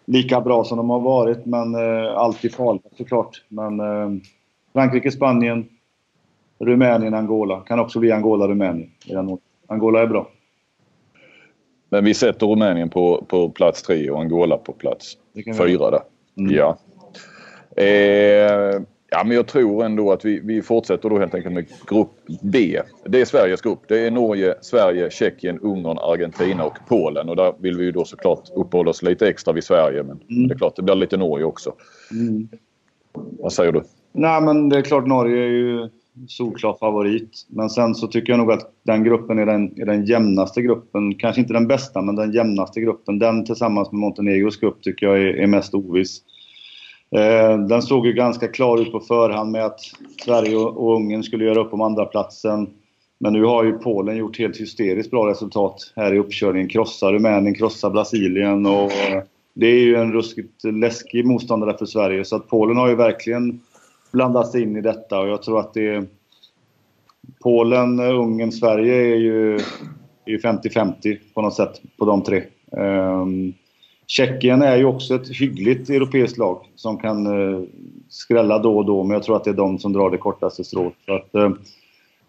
lika 0.06 0.42
bra 0.42 0.64
som 0.64 0.78
de 0.78 0.90
har 0.90 1.00
varit. 1.00 1.46
Men 1.46 1.76
eh, 1.76 2.18
alltid 2.18 2.54
farligt 2.54 2.84
såklart. 2.98 3.44
Men 3.48 3.80
eh, 3.80 4.22
Frankrike, 4.74 5.12
Spanien, 5.12 5.66
Rumänien, 6.60 7.14
Angola. 7.14 7.60
Kan 7.60 7.80
också 7.80 8.00
bli 8.00 8.12
Angola-Rumänien. 8.12 8.90
Angola 9.68 10.02
är 10.02 10.08
bra. 10.08 10.30
Men 11.90 12.06
vi 12.06 12.14
sätter 12.14 12.48
Rumänien 12.48 12.90
på, 12.90 13.26
på 13.28 13.50
plats 13.50 13.84
tre 13.84 14.10
och 14.10 14.22
Angola 14.22 14.58
på 14.58 14.74
plats 14.74 15.18
fyra 15.58 15.92
där. 15.92 16.02
Mm. 16.38 16.56
Ja. 16.56 16.78
Eh, 17.84 18.82
Ja, 19.12 19.24
men 19.24 19.36
jag 19.36 19.48
tror 19.48 19.86
ändå 19.86 20.12
att 20.12 20.26
vi, 20.26 20.40
vi 20.44 20.62
fortsätter 20.62 21.10
då 21.10 21.20
helt 21.20 21.36
enkelt 21.36 21.54
med 21.54 21.66
grupp 21.88 22.10
B. 22.42 22.82
Det 23.06 23.22
är 23.22 23.26
Sveriges 23.26 23.62
grupp. 23.62 23.80
Det 23.88 24.08
är 24.08 24.12
Norge, 24.12 24.56
Sverige, 24.62 25.10
Tjeckien, 25.12 25.60
Ungern, 25.60 25.98
Argentina 25.98 26.64
och 26.64 26.78
Polen. 26.88 27.30
Och 27.30 27.36
där 27.36 27.54
vill 27.60 27.78
vi 27.78 27.84
ju 27.84 27.92
då 27.92 28.06
såklart 28.06 28.50
uppehålla 28.56 28.90
oss 28.90 29.04
lite 29.04 29.30
extra 29.30 29.54
vid 29.54 29.64
Sverige. 29.64 30.04
Men 30.04 30.20
mm. 30.30 30.48
det 30.48 30.54
är 30.54 30.58
klart, 30.58 30.76
det 30.76 30.82
blir 30.82 30.96
lite 30.96 31.18
Norge 31.18 31.46
också. 31.46 31.74
Mm. 32.12 32.48
Vad 33.14 33.54
säger 33.54 33.72
du? 33.72 33.82
Nej, 34.12 34.42
men 34.42 34.70
det 34.70 34.78
är 34.78 34.82
klart 34.82 35.08
Norge 35.08 35.44
är 35.44 35.50
ju 35.50 35.90
solklar 36.28 36.74
favorit. 36.80 37.46
Men 37.48 37.70
sen 37.70 37.96
så 37.96 38.08
tycker 38.08 38.34
jag 38.34 38.40
nog 38.40 38.52
att 38.52 38.72
den 38.84 39.04
gruppen 39.04 39.40
är 39.40 39.46
den, 39.46 39.82
är 39.82 39.86
den 39.86 40.06
jämnaste 40.06 40.62
gruppen. 40.62 41.16
Kanske 41.16 41.42
inte 41.42 41.54
den 41.54 41.68
bästa, 41.68 42.02
men 42.02 42.16
den 42.16 42.32
jämnaste 42.32 42.82
gruppen. 42.82 43.20
Den 43.20 43.46
tillsammans 43.46 43.92
med 43.92 44.00
Montenegros 44.00 44.58
grupp 44.58 44.82
tycker 44.82 45.06
jag 45.06 45.18
är, 45.18 45.38
är 45.38 45.48
mest 45.48 45.74
oviss. 45.74 46.22
Eh, 47.16 47.60
den 47.60 47.82
såg 47.82 48.06
ju 48.08 48.14
ganska 48.14 48.48
klar 48.48 48.82
ut 48.82 48.92
på 48.92 49.00
förhand 49.00 49.52
med 49.52 49.66
att 49.66 49.80
Sverige 50.26 50.56
och 50.56 50.96
Ungern 50.96 51.24
skulle 51.24 51.46
göra 51.46 51.60
upp 51.60 51.74
om 51.74 51.82
andra 51.82 52.06
platsen. 52.06 52.70
Men 53.20 53.34
nu 53.34 53.44
har 53.44 53.64
ju 53.64 53.72
Polen 53.72 54.18
gjort 54.18 54.40
helt 54.40 54.58
hysteriskt 54.58 55.12
bra 55.12 55.30
resultat 55.30 55.94
här 55.96 56.14
i 56.14 56.20
uppkörningen. 56.20 56.70
Krossar 56.70 57.14
Rumänien, 57.14 57.56
krossar 57.56 57.90
Brasilien 57.90 58.66
och 58.66 58.92
eh, 58.92 59.24
det 59.54 59.68
är 59.68 59.82
ju 59.82 59.96
en 59.96 60.14
ruskigt 60.14 60.64
läskig 60.64 61.26
motståndare 61.26 61.78
för 61.78 61.86
Sverige. 61.86 62.26
Så 62.26 62.36
att 62.36 62.48
Polen 62.48 62.78
har 62.78 62.90
ju 62.90 62.96
verkligen 62.96 63.62
blandat 64.12 64.52
sig 64.52 64.64
in 64.64 64.76
i 64.76 64.82
detta 64.82 65.20
och 65.20 65.30
jag 65.30 65.44
tror 65.44 65.60
att 65.60 65.74
det 65.74 65.88
är 65.88 66.06
Polen, 67.44 68.00
eh, 68.00 68.20
Ungern, 68.20 68.52
Sverige 68.52 68.96
är 68.96 69.16
ju 69.16 69.60
50-50 70.38 71.18
på 71.34 71.42
något 71.42 71.56
sätt 71.56 71.82
på 71.98 72.06
de 72.06 72.24
tre. 72.24 72.44
Ehm, 72.78 73.54
Tjeckien 74.12 74.62
är 74.62 74.78
ju 74.78 74.86
också 74.86 75.16
ett 75.16 75.30
hyggligt 75.30 75.90
europeiskt 75.90 76.38
lag 76.38 76.70
som 76.76 76.98
kan 76.98 77.26
eh, 77.26 77.64
skrälla 78.10 78.60
då 78.60 78.78
och 78.78 78.86
då, 78.86 79.04
men 79.04 79.14
jag 79.14 79.24
tror 79.24 79.36
att 79.36 79.44
det 79.44 79.50
är 79.50 79.54
de 79.54 79.80
som 79.80 79.94
drar 79.94 80.10
det 80.10 80.18
kortaste 80.18 80.64
strået. 80.64 80.94
Så 81.06 81.14
att, 81.14 81.36
eh, 81.36 81.52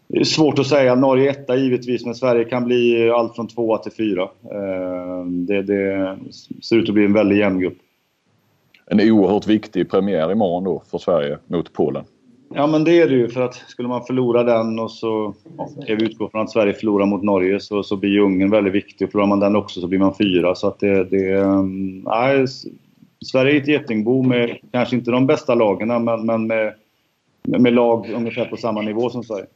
det 0.08 0.20
är 0.20 0.24
svårt 0.24 0.58
att 0.58 0.66
säga. 0.66 0.94
Norge 0.94 1.26
är 1.26 1.30
etta 1.30 1.56
givetvis, 1.56 2.04
men 2.04 2.14
Sverige 2.14 2.44
kan 2.44 2.64
bli 2.64 3.10
allt 3.10 3.34
från 3.34 3.48
tvåa 3.48 3.78
till 3.78 3.92
fyra. 3.92 4.22
Eh, 4.22 5.24
det, 5.26 5.62
det 5.62 6.18
ser 6.62 6.76
ut 6.76 6.88
att 6.88 6.94
bli 6.94 7.04
en 7.04 7.12
väldigt 7.12 7.38
jämn 7.38 7.60
grupp. 7.60 7.78
En 8.86 9.00
oerhört 9.00 9.46
viktig 9.46 9.90
premiär 9.90 10.32
imorgon 10.32 10.64
då 10.64 10.82
för 10.90 10.98
Sverige 10.98 11.38
mot 11.46 11.72
Polen. 11.72 12.04
Ja, 12.54 12.66
men 12.66 12.84
det 12.84 13.00
är 13.00 13.08
det 13.08 13.14
ju. 13.14 13.28
För 13.28 13.40
att 13.40 13.54
skulle 13.54 13.88
man 13.88 14.04
förlora 14.04 14.42
den 14.42 14.78
och 14.78 14.90
så 14.90 15.34
ja, 15.56 15.68
vi 15.86 16.04
utgår 16.04 16.28
från 16.28 16.40
att 16.40 16.50
Sverige 16.50 16.72
förlorar 16.72 17.06
mot 17.06 17.22
Norge 17.22 17.60
så, 17.60 17.82
så 17.82 17.96
blir 17.96 18.18
Ungern 18.18 18.50
väldigt 18.50 18.74
viktig. 18.74 19.06
Och 19.06 19.12
förlorar 19.12 19.28
man 19.28 19.40
den 19.40 19.56
också 19.56 19.80
så 19.80 19.86
blir 19.86 19.98
man 19.98 20.14
fyra. 20.14 20.54
Så 20.54 20.68
att 20.68 20.80
det... 20.80 21.04
det 21.04 21.38
mm, 21.38 21.98
nej, 21.98 22.46
Sverige 23.24 23.56
är 23.56 23.60
ett 23.60 23.68
getingbo 23.68 24.22
med 24.22 24.56
kanske 24.72 24.96
inte 24.96 25.10
de 25.10 25.26
bästa 25.26 25.54
lagen 25.54 26.04
men, 26.04 26.26
men 26.26 26.46
med, 26.46 26.74
med 27.42 27.72
lag 27.72 28.10
ungefär 28.14 28.44
på 28.44 28.56
samma 28.56 28.82
nivå 28.82 29.10
som 29.10 29.24
Sverige. 29.24 29.46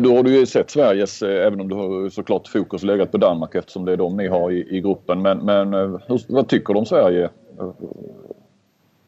Då 0.00 0.16
har 0.16 0.22
du 0.22 0.38
ju 0.38 0.46
sett 0.46 0.70
Sveriges, 0.70 1.22
eh, 1.22 1.46
även 1.46 1.60
om 1.60 1.68
du 1.68 1.74
har 1.74 2.08
såklart 2.08 2.48
fokus 2.48 2.82
legat 2.82 3.12
på 3.12 3.18
Danmark 3.18 3.54
eftersom 3.54 3.84
det 3.84 3.92
är 3.92 3.96
de 3.96 4.16
ni 4.16 4.28
har 4.28 4.50
i, 4.50 4.76
i 4.76 4.80
gruppen. 4.80 5.22
Men, 5.22 5.38
men 5.38 5.74
eh, 5.74 6.00
vad 6.28 6.48
tycker 6.48 6.74
du 6.74 6.78
om 6.78 6.86
Sverige 6.86 7.30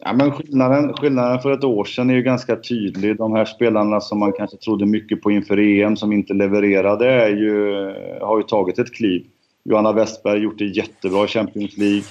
Ja, 0.05 0.13
men 0.13 0.33
skillnaden, 0.33 0.93
skillnaden 0.93 1.41
för 1.41 1.53
ett 1.53 1.65
år 1.65 1.85
sedan 1.85 2.11
är 2.11 2.15
ju 2.15 2.23
ganska 2.23 2.57
tydlig. 2.57 3.17
De 3.17 3.33
här 3.33 3.45
spelarna 3.45 4.01
som 4.01 4.19
man 4.19 4.33
kanske 4.33 4.57
trodde 4.57 4.87
mycket 4.87 5.23
på 5.23 5.31
inför 5.31 5.59
EM 5.59 5.97
som 5.97 6.13
inte 6.13 6.35
levererade 6.35 7.07
är 7.07 7.29
ju, 7.29 7.75
har 8.21 8.39
ju 8.39 8.43
tagit 8.43 8.79
ett 8.79 8.95
kliv. 8.95 9.27
Johanna 9.65 9.93
Westberg 9.93 10.33
har 10.33 10.45
gjort 10.45 10.59
det 10.59 10.65
jättebra 10.65 11.25
i 11.25 11.29
Champions 11.29 11.77
League. 11.77 12.03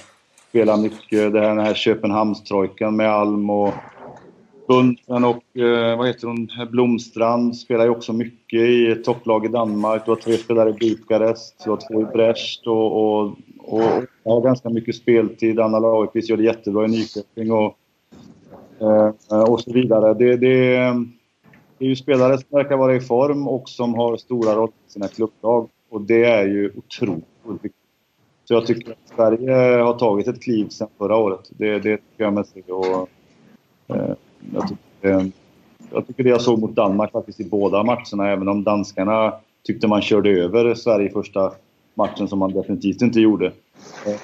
Spelar 0.48 0.76
mycket. 0.76 1.32
Det 1.32 1.40
här, 1.40 1.48
den 1.48 1.58
här 1.58 1.74
Köpenhamnstrojkan 1.74 2.96
med 2.96 3.10
Alm 3.10 3.50
och 3.50 3.74
Bunten 4.68 5.24
och 5.24 5.56
eh, 5.56 5.98
vad 5.98 6.06
heter 6.06 6.26
hon, 6.26 6.48
Blomstrand 6.70 7.56
spelar 7.56 7.84
ju 7.84 7.90
också 7.90 8.12
mycket 8.12 8.60
i 8.60 8.86
ett 8.86 9.04
topplag 9.04 9.44
i 9.44 9.48
Danmark. 9.48 10.04
Du 10.04 10.10
har 10.10 10.16
tre 10.16 10.36
spelare 10.36 10.70
i 10.70 10.72
Bukarest, 10.72 11.64
du 11.64 11.70
har 11.70 11.76
två 11.88 12.02
i 12.02 12.04
Brest 12.04 12.66
och, 12.66 12.92
och, 12.92 13.36
och, 13.58 13.82
och 14.22 14.34
har 14.34 14.40
ganska 14.40 14.68
mycket 14.68 14.96
speltid. 14.96 15.60
Anna 15.60 15.78
Lagerqvist 15.78 16.30
gör 16.30 16.36
det 16.36 16.42
jättebra 16.42 16.84
i 16.84 16.88
Nyköping 16.88 17.52
och, 17.52 17.76
Eh, 18.80 19.42
och 19.42 19.60
så 19.60 19.72
vidare. 19.72 20.14
Det, 20.14 20.36
det, 20.36 20.76
det 21.78 21.84
är 21.84 21.88
ju 21.88 21.96
spelare 21.96 22.38
som 22.38 22.46
verkar 22.50 22.76
vara 22.76 22.94
i 22.94 23.00
form 23.00 23.48
och 23.48 23.68
som 23.68 23.94
har 23.94 24.16
stora 24.16 24.54
roller 24.54 24.72
i 24.88 24.92
sina 24.92 25.08
klubblag. 25.08 25.68
Och 25.90 26.00
det 26.00 26.24
är 26.24 26.46
ju 26.46 26.72
otroligt 26.76 27.24
viktigt. 27.44 27.74
Så 28.44 28.54
jag 28.54 28.66
tycker 28.66 28.92
att 28.92 29.16
Sverige 29.16 29.82
har 29.82 29.98
tagit 29.98 30.28
ett 30.28 30.42
kliv 30.42 30.68
sedan 30.68 30.88
förra 30.98 31.16
året. 31.16 31.50
Det, 31.50 31.78
det 31.78 31.96
tycker 31.96 32.24
jag 32.24 32.32
med 32.32 32.46
sig. 32.46 32.62
Och, 32.62 33.08
eh, 33.96 34.14
jag, 34.54 34.68
tycker, 34.68 35.30
jag 35.90 36.06
tycker 36.06 36.24
det 36.24 36.30
jag 36.30 36.40
såg 36.40 36.58
mot 36.58 36.74
Danmark 36.74 37.12
faktiskt 37.12 37.40
i 37.40 37.44
båda 37.44 37.82
matcherna, 37.82 38.30
även 38.30 38.48
om 38.48 38.64
danskarna 38.64 39.34
tyckte 39.62 39.88
man 39.88 40.02
körde 40.02 40.30
över 40.30 40.74
Sverige 40.74 41.08
i 41.08 41.12
första 41.12 41.52
matchen 41.94 42.28
som 42.28 42.38
man 42.38 42.52
definitivt 42.52 43.02
inte 43.02 43.20
gjorde. 43.20 43.46
Eh, 44.06 44.20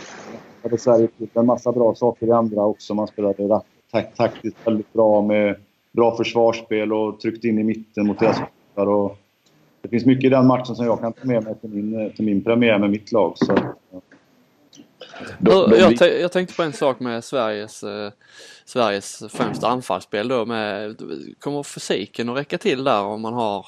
hade 0.63 0.79
Sverige 0.79 1.09
gjort 1.17 1.37
en 1.37 1.47
massa 1.47 1.73
bra 1.73 1.95
saker 1.95 2.27
i 2.27 2.33
andra 2.33 2.65
också. 2.65 2.95
Man 2.95 3.07
spelade 3.07 3.35
taktiskt 4.17 4.57
väldigt 4.65 4.93
bra 4.93 5.23
med 5.23 5.57
bra 5.93 6.17
försvarsspel 6.17 6.93
och 6.93 7.21
tryckte 7.21 7.49
in 7.49 7.59
i 7.59 7.65
mitten 7.65 8.07
mot 8.07 8.19
deras 8.19 8.39
och 8.75 9.19
Det 9.83 9.89
finns 9.89 10.05
mycket 10.05 10.25
i 10.25 10.29
den 10.29 10.47
matchen 10.47 10.77
som 10.77 10.87
jag 10.87 11.01
kan 11.01 11.13
ta 11.13 11.25
med 11.27 11.45
mig 11.45 11.55
till 11.61 11.71
min, 11.71 12.13
till 12.17 12.25
min 12.25 12.45
premiär 12.45 12.79
med 12.79 12.91
mitt 12.91 13.13
lag. 13.13 13.33
Så, 13.37 13.55
de... 15.39 15.75
Jag, 15.79 16.21
jag, 16.21 16.33
tänkte 16.33 16.55
på 16.55 16.63
en 16.63 16.73
sak 16.73 17.01
med 17.01 17.25
Sveriges, 17.25 17.83
eh, 17.83 18.11
Sveriges 18.65 19.23
främsta 19.29 19.69
anfallsspel 19.69 20.29
då 20.29 20.47
med, 20.47 20.97
kommer 21.39 21.63
fysiken 21.63 22.29
att 22.29 22.37
räcka 22.37 22.59
till 22.59 22.85
där 22.85 23.03
om 23.03 23.21
man 23.21 23.35
har 23.35 23.67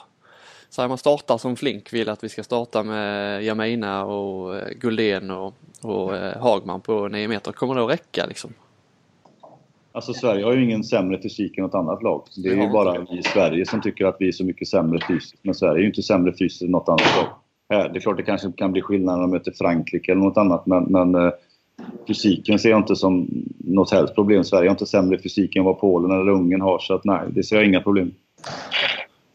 Säg 0.71 0.89
man 0.89 0.99
startar 0.99 1.39
som 1.39 1.57
Flink 1.57 1.93
vill 1.93 2.09
att 2.09 2.25
vi 2.25 2.29
ska 2.29 2.43
starta 2.43 2.83
med 2.83 3.45
Jamina 3.45 4.05
och 4.05 4.57
eh, 4.57 4.69
Guldén 4.69 5.31
och, 5.31 5.55
och 5.83 6.17
eh, 6.17 6.43
Hagman 6.43 6.81
på 6.81 7.09
9 7.09 7.29
meter. 7.29 7.53
Kommer 7.53 7.75
det 7.75 7.85
att 7.85 7.91
räcka 7.91 8.27
liksom? 8.27 8.55
Alltså 9.99 10.13
Sverige 10.13 10.45
har 10.45 10.53
ju 10.53 10.65
ingen 10.65 10.85
sämre 10.85 11.23
fysik 11.23 11.59
än 11.59 11.65
något 11.65 11.75
annat 11.75 12.03
lag. 12.03 12.23
Det 12.37 12.49
är 12.49 12.55
ju 12.55 12.69
bara 12.69 13.01
vi 13.11 13.19
i 13.19 13.23
Sverige 13.23 13.67
som 13.67 13.81
tycker 13.81 14.05
att 14.05 14.17
vi 14.19 14.29
är 14.29 14.33
så 14.33 14.45
mycket 14.45 14.69
sämre 14.69 15.01
fysiskt. 15.09 15.45
Men 15.45 15.55
Sverige 15.55 15.79
är 15.79 15.81
ju 15.81 15.87
inte 15.87 16.03
sämre 16.03 16.33
fysiskt 16.33 16.63
än 16.63 16.71
något 16.71 16.89
annat 16.89 17.17
lag. 17.17 17.93
Det 17.93 17.99
är 17.99 18.01
klart 18.01 18.17
det 18.17 18.23
kanske 18.23 18.53
kan 18.53 18.73
bli 18.73 18.83
skillnad 18.83 19.15
när 19.15 19.23
de 19.23 19.31
möter 19.31 19.53
Frankrike 19.53 20.13
eller 20.13 20.23
något 20.23 20.37
annat 20.37 20.67
men, 20.67 20.85
men 20.85 21.15
eh, 21.15 21.33
fysiken 22.09 22.59
ser 22.59 22.71
jag 22.71 22.79
inte 22.79 22.97
som 22.97 23.29
något 23.59 23.91
helst 23.91 24.15
problem. 24.15 24.45
Sverige 24.45 24.69
har 24.69 24.75
inte 24.75 24.87
sämre 24.87 25.19
fysik 25.19 25.57
än 25.57 25.65
vad 25.65 25.81
Polen 25.81 26.11
eller 26.11 26.33
Ungern 26.33 26.61
har 26.61 26.79
så 26.79 26.95
att 26.95 27.05
nej, 27.05 27.21
det 27.29 27.43
ser 27.43 27.57
jag 27.57 27.67
inga 27.67 27.81
problem. 27.81 28.15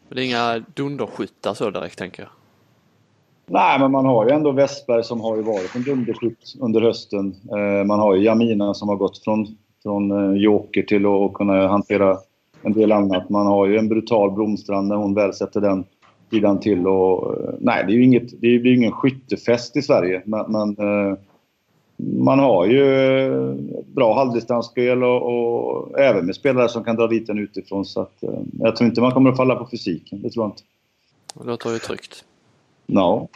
Det 0.08 0.20
är 0.20 0.24
inga 0.24 0.64
dunderskyttar 0.74 1.54
så 1.54 1.70
direkt 1.70 1.98
tänker 1.98 2.22
jag? 2.22 2.30
Nej, 3.46 3.78
men 3.78 3.90
man 3.90 4.06
har 4.06 4.26
ju 4.26 4.30
ändå 4.30 4.52
Westberg 4.52 5.04
som 5.04 5.20
har 5.20 5.36
ju 5.36 5.42
varit 5.42 5.74
en 5.74 5.82
dunderskytt 5.82 6.54
under 6.60 6.80
hösten. 6.80 7.34
Eh, 7.50 7.86
man 7.86 7.98
har 7.98 8.14
ju 8.14 8.22
Jamina 8.22 8.74
som 8.74 8.88
har 8.88 8.96
gått 8.96 9.18
från, 9.24 9.56
från 9.84 10.10
eh, 10.10 10.42
joker 10.42 10.82
till 10.82 11.06
att 11.06 11.32
kunna 11.32 11.68
hantera 11.68 12.18
en 12.62 12.72
del 12.72 12.92
annat. 12.92 13.28
Man 13.28 13.46
har 13.46 13.66
ju 13.66 13.78
en 13.78 13.88
brutal 13.88 14.30
Blomstrand 14.30 14.88
när 14.88 14.96
hon 14.96 15.14
väl 15.14 15.34
sätter 15.34 15.60
den 15.60 15.84
sidan 16.30 16.60
till. 16.60 16.86
Och, 16.86 17.34
eh, 17.34 17.54
nej, 17.60 17.84
det 17.86 17.92
är 17.92 17.94
ju 17.94 18.04
inget, 18.04 18.40
det 18.40 18.46
är 18.46 18.66
ingen 18.66 18.92
skyttefest 18.92 19.76
i 19.76 19.82
Sverige. 19.82 20.22
Men, 20.24 20.52
men 20.52 20.68
eh, 20.78 21.18
man 21.96 22.38
har 22.38 22.66
ju 22.66 22.84
bra 23.86 24.14
halvdistansspel 24.14 25.04
och, 25.04 25.22
och, 25.22 26.00
även 26.00 26.26
med 26.26 26.34
spelare 26.34 26.68
som 26.68 26.84
kan 26.84 26.96
dra 26.96 27.06
dit 27.06 27.26
den 27.26 27.38
utifrån. 27.38 27.84
Så 27.84 28.00
att, 28.00 28.24
jag 28.60 28.76
tror 28.76 28.88
inte 28.88 29.00
man 29.00 29.12
kommer 29.12 29.30
att 29.30 29.36
falla 29.36 29.54
på 29.56 29.68
fysiken. 29.70 30.22
Det 30.22 30.30
tror 30.30 30.44
jag 30.44 30.50
inte. 30.50 30.62
Det 31.34 31.50
låter 31.50 31.70
ju 31.70 31.78
tryggt. 31.78 32.24
Ja. 32.86 33.28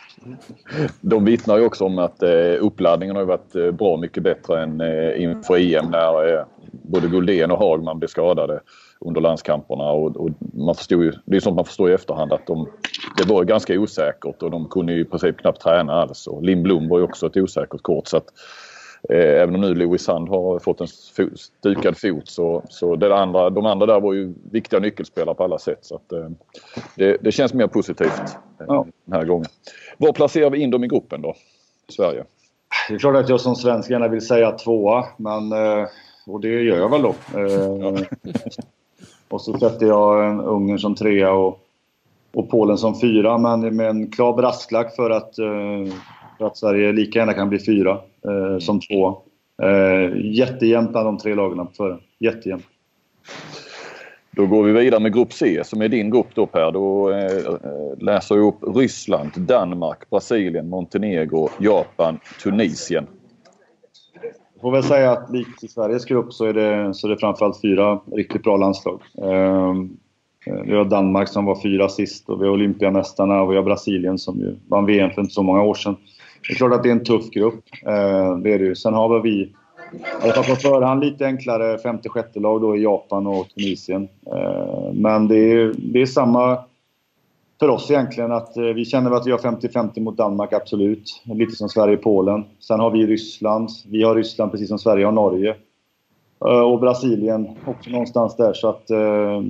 De 1.01 1.25
vittnar 1.25 1.59
ju 1.59 1.65
också 1.65 1.85
om 1.85 1.99
att 1.99 2.23
eh, 2.23 2.55
uppladdningen 2.61 3.17
har 3.17 3.25
varit 3.25 3.55
eh, 3.55 3.71
bra 3.71 3.97
mycket 3.97 4.23
bättre 4.23 4.63
än 4.63 4.81
eh, 4.81 5.23
inför 5.23 5.75
EM 5.75 5.91
när 5.91 6.45
både 6.71 7.09
Guldén 7.09 7.51
och 7.51 7.59
Hagman 7.59 7.99
blev 7.99 8.09
skadade 8.09 8.61
under 9.01 9.21
landskamperna. 9.21 9.91
Och, 9.91 10.17
och, 10.17 10.31
man 10.55 10.75
förstod 10.75 11.05
ju, 11.05 11.13
det 11.25 11.37
är 11.37 11.41
sånt 11.41 11.57
man 11.57 11.65
förstår 11.65 11.91
i 11.91 11.95
efterhand 11.95 12.33
att 12.33 12.47
de, 12.47 12.69
det 13.17 13.29
var 13.29 13.45
ganska 13.45 13.81
osäkert 13.81 14.43
och 14.43 14.51
de 14.51 14.69
kunde 14.69 14.93
ju 14.93 15.01
i 15.01 15.05
princip 15.05 15.39
knappt 15.39 15.63
träna 15.63 15.93
alls. 15.93 16.27
Och 16.27 16.43
Lindblom 16.43 16.79
Blom 16.79 16.89
var 16.89 16.99
ju 16.99 17.05
också 17.05 17.27
ett 17.27 17.37
osäkert 17.37 17.83
kort. 17.83 18.07
Så 18.07 18.17
att, 18.17 18.27
eh, 18.27 18.33
även 19.09 19.55
om 19.55 19.61
nu 19.61 19.75
Louis 19.75 20.03
Sand 20.03 20.29
har 20.29 20.59
fått 20.59 20.81
en 20.81 20.89
stukad 20.89 21.99
fot 21.99 22.29
så, 22.29 22.63
så 22.69 22.97
det 22.97 23.17
andra, 23.17 23.51
de 23.51 23.67
andra 23.67 23.87
där 23.87 24.01
var 24.01 24.13
ju 24.13 24.35
viktiga 24.51 24.81
nyckelspelare 24.81 25.35
på 25.35 25.45
alla 25.45 25.59
sätt. 25.59 25.79
Så 25.83 25.95
att, 25.95 26.13
eh, 26.13 26.29
det, 26.97 27.17
det, 27.21 27.33
känns 27.33 27.55
mer 27.55 27.67
positivt 27.67 28.23
eh, 28.61 28.67
ja. 28.69 28.87
den 29.05 29.15
här 29.15 29.25
gången. 29.25 29.47
Var 29.99 30.13
placerar 30.13 30.51
vi 30.51 30.59
in 30.59 30.71
dem 30.71 30.85
i 30.85 30.89
gruppen 30.89 31.23
då? 31.23 31.35
Sverige? 31.89 32.25
Det 32.89 32.95
är 32.95 32.99
klart 32.99 33.17
att 33.17 33.29
jag 33.29 33.41
som 33.41 33.57
svensk 33.57 33.91
gärna 33.91 34.09
vill 34.09 34.27
säga 34.27 34.53
tvåa, 34.53 35.05
men, 35.17 35.53
eh, 35.53 35.87
och 36.27 36.41
det 36.41 36.49
gör 36.49 36.77
jag 36.77 36.91
väl 36.91 37.03
då. 37.03 37.15
Eh, 37.39 38.03
och 39.29 39.41
så 39.41 39.59
sätter 39.59 39.87
jag 39.87 40.41
Ungern 40.47 40.79
som 40.79 40.95
trea 40.95 41.33
och, 41.33 41.61
och 42.35 42.51
Polen 42.51 42.79
som 42.79 43.01
fyra, 43.01 43.39
men 43.39 43.77
med 43.77 43.89
en 43.89 44.11
klar 44.11 44.33
brasklack 44.33 44.97
för 44.97 45.11
att, 45.11 45.39
eh, 45.39 45.95
för 46.39 46.47
att 46.47 46.57
Sverige 46.57 46.93
lika 46.93 47.19
gärna 47.19 47.35
kan 47.35 47.49
bli 47.49 47.59
fyra 47.59 47.91
eh, 48.25 48.59
som 48.59 48.81
två. 48.81 49.23
Eh, 49.63 50.17
jättejämnt 50.17 50.91
bland 50.91 51.07
de 51.07 51.19
tre 51.19 51.35
lagen 51.35 51.67
förhand. 51.77 52.01
Jättejämnt. 52.19 52.65
Då 54.31 54.47
går 54.47 54.63
vi 54.63 54.73
vidare 54.73 55.01
med 55.01 55.15
grupp 55.15 55.33
C 55.33 55.65
som 55.65 55.83
är 55.83 55.89
din 55.89 56.11
grupp 56.11 56.27
då 56.35 56.47
Per. 56.47 56.73
Då 56.73 57.11
eh, 57.11 57.99
läser 57.99 58.37
jag 58.37 58.47
upp 58.47 58.77
Ryssland, 58.77 59.31
Danmark, 59.37 60.11
Brasilien, 60.11 60.69
Montenegro, 60.69 61.49
Japan, 61.61 62.19
Tunisien. 62.43 63.07
Jag 64.55 64.61
får 64.61 64.73
väl 64.73 64.83
säga 64.83 65.13
att 65.13 65.31
likt 65.31 65.65
i 65.65 65.69
Sveriges 65.69 66.05
grupp 66.05 66.33
så 66.33 66.45
är 66.45 66.53
det, 66.53 66.95
så 66.95 67.07
är 67.07 67.11
det 67.11 67.19
framförallt 67.19 67.61
fyra 67.61 68.01
riktigt 68.13 68.43
bra 68.43 68.57
landslag. 68.57 69.01
Ehm, 69.23 69.91
eh, 70.47 70.63
vi 70.65 70.77
har 70.77 70.85
Danmark 70.85 71.29
som 71.29 71.45
var 71.45 71.63
fyra 71.63 71.89
sist 71.89 72.29
och 72.29 72.43
vi 72.43 72.47
har 72.47 72.53
Olympiamästarna 72.53 73.43
och 73.43 73.53
vi 73.53 73.57
har 73.57 73.63
Brasilien 73.63 74.19
som 74.19 74.39
ju 74.39 74.57
vann 74.69 74.87
VM 74.87 75.11
för 75.11 75.21
inte 75.21 75.35
så 75.35 75.43
många 75.43 75.63
år 75.63 75.75
sedan. 75.75 75.97
Det 76.47 76.53
är 76.53 76.57
klart 76.57 76.73
att 76.73 76.83
det 76.83 76.89
är 76.89 76.93
en 76.93 77.05
tuff 77.05 77.31
grupp. 77.31 77.65
Eh, 77.87 78.37
det 78.37 78.53
är 78.53 78.59
det 78.59 78.65
ju. 78.65 78.75
Sen 78.75 78.95
har 78.95 79.21
vi, 79.21 79.31
i 79.31 79.53
alla 80.23 80.33
fall 80.33 80.45
på 80.45 80.57
förhand, 80.57 81.05
lite 81.05 81.27
enklare 81.27 81.79
femte 81.79 82.09
sjätte 82.09 82.41
lag 82.41 82.61
då 82.61 82.77
i 82.77 82.83
Japan 82.83 83.27
och 83.27 83.49
Tunisien. 83.49 84.09
Eh, 84.33 84.93
men 84.93 85.29
det 85.29 85.53
är, 85.53 85.75
det 85.77 86.03
är 86.03 86.07
samma 86.07 86.59
för 87.61 87.69
oss 87.69 87.91
egentligen 87.91 88.33
att 88.33 88.57
eh, 88.57 88.63
vi 88.63 88.85
känner 88.85 89.11
att 89.11 89.27
vi 89.27 89.31
har 89.31 89.39
50-50 89.39 90.01
mot 90.01 90.17
Danmark, 90.17 90.53
absolut. 90.53 91.23
Lite 91.25 91.57
som 91.57 91.69
Sverige 91.69 91.97
och 91.97 92.03
Polen. 92.03 92.45
Sen 92.61 92.81
har 92.81 92.91
vi 92.91 93.07
Ryssland. 93.07 93.69
Vi 93.89 94.03
har 94.03 94.15
Ryssland 94.15 94.51
precis 94.51 94.69
som 94.69 94.79
Sverige 94.79 95.05
har 95.05 95.13
Norge. 95.13 95.57
Eh, 96.45 96.61
och 96.61 96.81
Brasilien 96.81 97.49
också 97.67 97.91
någonstans 97.91 98.37
där. 98.37 98.53
Så 98.53 98.69
att... 98.69 98.91
Eh, 98.91 99.43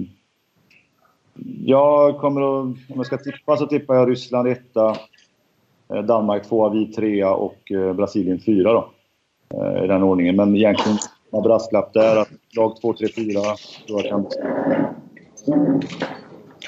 jag 1.64 2.18
kommer 2.18 2.41
att... 2.41 2.64
Om 2.64 2.97
jag 2.97 3.07
ska 3.07 3.16
tippa 3.16 3.57
så 3.57 3.66
tippar 3.66 3.95
jag 3.95 4.11
Ryssland 4.11 4.49
etta. 4.49 4.97
Danmark 5.89 6.49
tvåa, 6.49 6.68
vi 6.68 6.86
trea 6.86 7.34
och 7.34 7.72
Brasilien 7.97 8.41
fyra 8.41 8.72
då. 8.72 8.91
I 9.84 9.86
den 9.86 10.03
ordningen. 10.03 10.36
Men 10.36 10.57
egentligen 10.57 10.99
med 11.32 11.43
brasklapp 11.43 11.93
där 11.93 12.16
att 12.16 12.28
lag 12.57 12.80
2, 12.80 12.95
3, 12.95 13.09
4 13.09 13.41
tror 13.86 14.03
jag 14.03 14.11
kan... 14.11 14.26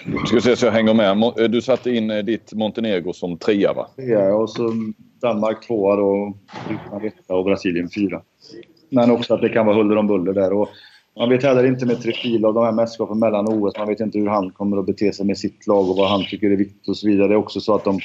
Jag 0.04 0.28
ska 0.28 0.40
se 0.40 0.56
så 0.56 0.66
jag 0.66 0.72
hänger 0.72 0.94
med. 0.94 1.50
Du 1.50 1.62
satte 1.62 1.90
in 1.90 2.10
eh, 2.10 2.18
ditt 2.18 2.52
Montenegro 2.52 3.12
som 3.12 3.38
trea 3.38 3.72
va? 3.72 3.86
Ja, 3.96 4.34
och 4.34 4.50
så 4.50 4.72
Danmark 5.22 5.66
tvåa 5.66 5.96
då, 5.96 6.34
Ryssland 6.68 7.04
etta 7.04 7.34
och 7.34 7.44
Brasilien 7.44 7.88
fyra. 7.94 8.22
Men 8.88 9.10
också 9.10 9.34
att 9.34 9.40
det 9.40 9.48
kan 9.48 9.66
vara 9.66 9.76
huller 9.76 9.96
om 9.96 10.06
buller 10.06 10.32
där. 10.32 10.52
Och 10.52 10.68
man 11.16 11.28
vet 11.28 11.42
heller 11.42 11.66
inte 11.66 11.86
med 11.86 12.02
Trifil 12.02 12.46
och 12.46 12.54
de 12.54 12.64
här 12.64 12.72
mästerskapen 12.72 13.18
mellan 13.18 13.48
OS. 13.48 13.78
Man 13.78 13.88
vet 13.88 14.00
inte 14.00 14.18
hur 14.18 14.28
han 14.28 14.50
kommer 14.50 14.76
att 14.76 14.86
bete 14.86 15.12
sig 15.12 15.26
med 15.26 15.38
sitt 15.38 15.66
lag 15.66 15.90
och 15.90 15.96
vad 15.96 16.10
han 16.10 16.24
tycker 16.24 16.50
är 16.50 16.56
viktigt 16.56 16.88
och 16.88 16.96
så 16.96 17.06
vidare. 17.06 17.28
Det 17.28 17.34
är 17.34 17.38
också 17.38 17.60
så 17.60 17.74
att 17.74 17.84
de 17.84 18.00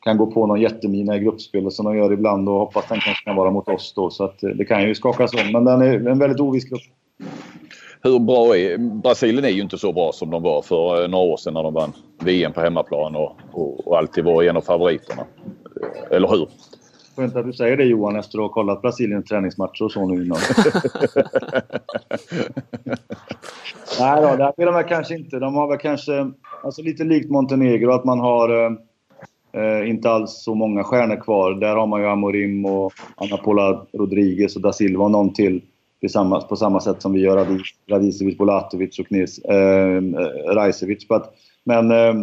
kan 0.00 0.16
gå 0.16 0.26
på 0.26 0.46
någon 0.46 0.60
jättemina 0.60 1.16
i 1.16 1.20
gruppspelet 1.20 1.72
som 1.72 1.84
de 1.84 1.96
gör 1.96 2.12
ibland 2.12 2.48
och 2.48 2.54
hoppas 2.54 2.88
den 2.88 3.00
kanske 3.00 3.24
kan 3.24 3.36
vara 3.36 3.50
mot 3.50 3.68
oss 3.68 3.92
då. 3.96 4.10
Så 4.10 4.24
att 4.24 4.38
det 4.40 4.64
kan 4.64 4.82
ju 4.82 4.94
skakas 4.94 5.34
om. 5.34 5.52
Men 5.52 5.64
den 5.64 5.82
är 5.82 6.08
en 6.08 6.18
väldigt 6.18 6.40
oviss 6.40 6.64
grupp 6.64 6.82
hur 8.02 8.18
bra 8.18 8.56
är... 8.56 8.78
Brasilien 8.78 9.44
är 9.44 9.48
ju 9.48 9.62
inte 9.62 9.78
så 9.78 9.92
bra 9.92 10.12
som 10.12 10.30
de 10.30 10.42
var 10.42 10.62
för 10.62 11.02
eh, 11.02 11.08
några 11.08 11.24
år 11.24 11.36
sedan 11.36 11.54
när 11.54 11.62
de 11.62 11.74
vann 11.74 11.92
VM 12.18 12.52
på 12.52 12.60
hemmaplan 12.60 13.16
och, 13.16 13.36
och, 13.52 13.88
och 13.88 13.98
alltid 13.98 14.24
var 14.24 14.42
en 14.42 14.56
av 14.56 14.60
favoriterna. 14.60 15.22
Eh, 15.82 16.16
eller 16.16 16.28
hur? 16.28 16.48
Skönt 17.16 17.36
att 17.36 17.46
du 17.46 17.52
säger 17.52 17.76
det 17.76 17.84
Johan 17.84 18.16
efter 18.16 18.38
att 18.38 18.44
ha 18.44 18.48
kollat 18.48 18.82
Brasiliens 18.82 19.24
träningsmatcher 19.24 19.84
och 19.84 19.92
så 19.92 20.06
nu 20.06 20.24
innan. 20.24 20.38
Nej 24.00 24.22
då, 24.22 24.36
det 24.36 24.62
är 24.62 24.72
de 24.72 24.84
kanske 24.88 25.14
inte. 25.14 25.38
De 25.38 25.54
har 25.54 25.68
väl 25.68 25.78
kanske, 25.78 26.30
alltså 26.64 26.82
lite 26.82 27.04
likt 27.04 27.30
Montenegro, 27.30 27.90
att 27.90 28.04
man 28.04 28.20
har 28.20 28.76
eh, 29.52 29.90
inte 29.90 30.10
alls 30.10 30.42
så 30.42 30.54
många 30.54 30.84
stjärnor 30.84 31.16
kvar. 31.16 31.54
Där 31.54 31.76
har 31.76 31.86
man 31.86 32.00
ju 32.00 32.06
Amorim 32.06 32.64
och 32.64 32.92
Anna 33.16 33.36
Paula 33.36 33.86
Rodriguez 33.92 34.56
och 34.56 34.62
da 34.62 34.72
Silva 34.72 35.04
och 35.04 35.10
någon 35.10 35.32
till. 35.32 35.62
tillsammans 36.00 36.48
på 36.48 36.56
samma 36.56 36.80
sätt 36.80 37.02
som 37.02 37.12
vi 37.12 37.20
gör 37.20 37.46
Radicevic, 37.88 38.38
Bolatovic 38.38 38.98
och 38.98 39.06
Knis, 39.06 39.38
eh, 39.38 40.02
Rajcevic. 40.54 41.06
Men 41.64 41.90
eh, 41.90 42.14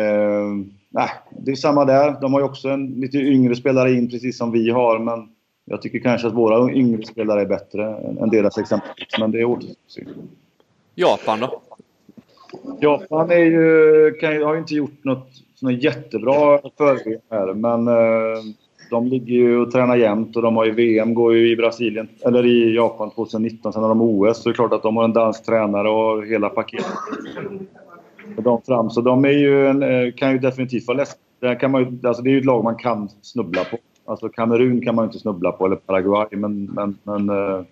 eh, 0.00 0.48
nej, 0.90 1.10
det 1.30 1.50
är 1.50 1.56
samma 1.56 1.84
där. 1.84 2.20
De 2.20 2.32
har 2.32 2.40
ju 2.40 2.46
också 2.46 2.68
en 2.68 2.86
lite 2.86 3.18
yngre 3.18 3.56
spelare 3.56 3.92
in 3.92 4.10
precis 4.10 4.38
som 4.38 4.52
vi 4.52 4.70
har 4.70 4.98
men 4.98 5.28
jag 5.64 5.82
tycker 5.82 5.98
kanske 5.98 6.28
att 6.28 6.34
våra 6.34 6.72
yngre 6.72 7.04
spelare 7.04 7.40
är 7.40 7.46
bättre 7.46 7.96
än 8.20 8.30
deras 8.30 8.58
exempelvis. 8.58 9.18
Men 9.20 9.30
det 9.30 9.44
återstår 9.44 10.04
Japan 10.94 11.40
då? 11.40 11.60
Japan 12.80 13.30
är 13.30 13.44
ju, 13.44 14.12
kan, 14.20 14.42
har 14.42 14.54
ju 14.54 14.60
inte 14.60 14.74
gjort 14.74 15.04
något 15.04 15.28
sånt 15.58 15.82
jättebra 15.82 16.58
förberedelse 16.76 17.20
här 17.30 17.54
men 17.54 17.88
eh, 17.88 18.42
de 18.90 19.06
ligger 19.06 19.34
ju 19.34 19.58
och 19.58 19.70
tränar 19.70 19.96
jämt 19.96 20.36
och 20.36 20.42
de 20.42 20.56
har 20.56 20.64
ju 20.64 20.72
VM 20.72 21.14
går 21.14 21.34
ju 21.34 21.50
i 21.50 21.56
Brasilien, 21.56 22.08
eller 22.24 22.46
i 22.46 22.74
Japan 22.74 23.10
2019. 23.10 23.72
Sen 23.72 23.82
har 23.82 23.88
de 23.88 24.02
OS 24.02 24.42
så 24.42 24.48
det 24.48 24.52
är 24.52 24.54
klart 24.54 24.72
att 24.72 24.82
de 24.82 24.96
har 24.96 25.04
en 25.04 25.12
dansk 25.12 25.44
tränare 25.44 25.90
och 25.90 26.26
hela 26.26 26.48
paketet. 26.48 26.86
Och 28.36 28.42
de 28.42 28.62
fram. 28.62 28.90
Så 28.90 29.00
de 29.00 29.24
är 29.24 29.28
ju 29.28 29.66
en, 29.66 29.82
eh, 29.82 30.12
kan 30.12 30.32
ju 30.32 30.38
definitivt 30.38 30.86
vara 30.86 30.96
läskiga. 30.96 31.54
Kan 31.60 31.70
man 31.70 31.82
ju, 31.82 32.08
alltså 32.08 32.22
det 32.22 32.30
är 32.30 32.32
ju 32.32 32.38
ett 32.38 32.44
lag 32.44 32.64
man 32.64 32.76
kan 32.76 33.08
snubbla 33.22 33.64
på. 33.64 33.78
Alltså 34.06 34.28
Kamerun 34.28 34.80
kan 34.80 34.94
man 34.94 35.04
ju 35.04 35.06
inte 35.06 35.18
snubbla 35.18 35.52
på, 35.52 35.66
eller 35.66 35.76
Paraguay, 35.76 36.26
men, 36.30 36.64
men, 36.64 36.98
men 37.02 37.28
eh, 37.28 37.62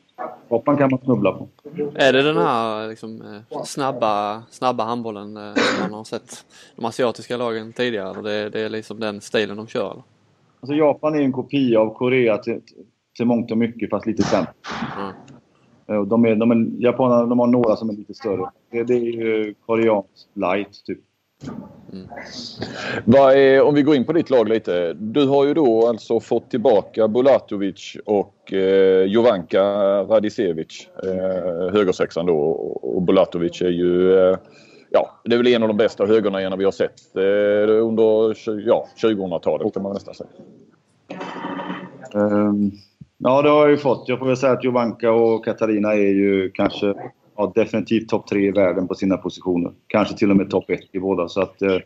Japan 0.50 0.76
kan 0.76 0.90
man 0.90 1.00
snubbla 1.00 1.32
på. 1.32 1.48
Är 1.94 2.12
det 2.12 2.22
den 2.22 2.36
här 2.36 2.88
liksom, 2.88 3.22
eh, 3.22 3.62
snabba, 3.64 4.42
snabba 4.50 4.84
handbollen 4.84 5.34
som 5.54 5.82
man 5.82 5.92
har 5.92 6.04
sett 6.04 6.46
de 6.76 6.84
asiatiska 6.84 7.36
lagen 7.36 7.72
tidigare? 7.72 8.22
Det, 8.22 8.50
det 8.50 8.60
är 8.60 8.68
liksom 8.68 9.00
den 9.00 9.20
stilen 9.20 9.56
de 9.56 9.66
kör? 9.66 9.90
Eller? 9.90 10.02
Alltså 10.60 10.74
Japan 10.74 11.14
är 11.14 11.20
en 11.20 11.32
kopia 11.32 11.80
av 11.80 11.94
Korea 11.94 12.38
till, 12.38 12.60
till 13.16 13.26
mångt 13.26 13.50
och 13.50 13.58
mycket, 13.58 13.90
fast 13.90 14.06
lite 14.06 14.22
sämre. 14.22 14.52
Mm. 14.96 16.08
De, 16.08 16.24
är, 16.24 16.34
de, 16.34 16.50
är, 16.50 16.82
japanerna 16.82 17.26
de 17.26 17.38
har 17.38 17.46
några 17.46 17.76
som 17.76 17.90
är 17.90 17.92
lite 17.92 18.14
större. 18.14 18.50
Det, 18.70 18.84
det 18.84 18.94
är 18.94 19.00
ju 19.00 19.54
koreanskt 19.66 20.28
light, 20.34 20.84
typ. 20.84 21.00
Mm. 21.92 22.08
Är, 23.16 23.62
om 23.62 23.74
vi 23.74 23.82
går 23.82 23.96
in 23.96 24.04
på 24.04 24.12
ditt 24.12 24.30
lag 24.30 24.48
lite. 24.48 24.92
Du 24.92 25.26
har 25.26 25.46
ju 25.46 25.54
då 25.54 25.88
alltså 25.88 26.20
fått 26.20 26.50
tillbaka 26.50 27.08
Bulatovic 27.08 27.96
och 28.04 28.52
eh, 28.52 29.04
Jovanka 29.04 29.62
Radicevic, 30.02 30.88
eh, 31.02 31.72
högersexan 31.72 32.26
då. 32.26 32.38
Och 32.82 33.02
Bulatovic 33.02 33.62
är 33.62 33.70
ju 33.70 34.18
eh, 34.18 34.36
ja, 34.90 35.20
det 35.24 35.34
är 35.34 35.38
väl 35.38 35.46
en 35.46 35.62
av 35.62 35.68
de 35.68 35.76
bästa 35.76 36.06
högerna 36.06 36.56
vi 36.56 36.64
har 36.64 36.72
sett 36.72 37.16
eh, 37.16 37.84
under 37.84 38.36
ja, 38.68 38.86
2000-talet 39.02 39.74
kan 39.74 39.82
man 39.82 39.92
nästan 39.92 40.14
säga. 40.14 40.30
Um, 42.14 42.72
ja, 43.18 43.42
det 43.42 43.48
har 43.48 43.60
jag 43.60 43.70
ju 43.70 43.76
fått. 43.76 44.08
Jag 44.08 44.18
får 44.18 44.26
väl 44.26 44.36
säga 44.36 44.52
att 44.52 44.64
Jovanka 44.64 45.12
och 45.12 45.44
Katarina 45.44 45.92
är 45.94 46.14
ju 46.14 46.50
kanske 46.54 46.94
ja, 47.36 47.52
definitivt 47.54 48.08
topp 48.08 48.26
tre 48.26 48.46
i 48.46 48.50
världen 48.50 48.88
på 48.88 48.94
sina 48.94 49.16
positioner. 49.16 49.72
Kanske 49.86 50.16
till 50.16 50.30
och 50.30 50.36
med 50.36 50.50
topp 50.50 50.70
ett 50.70 50.94
i 50.94 50.98
båda. 50.98 51.28
Så 51.28 51.40
att, 51.40 51.62
eh, 51.62 51.78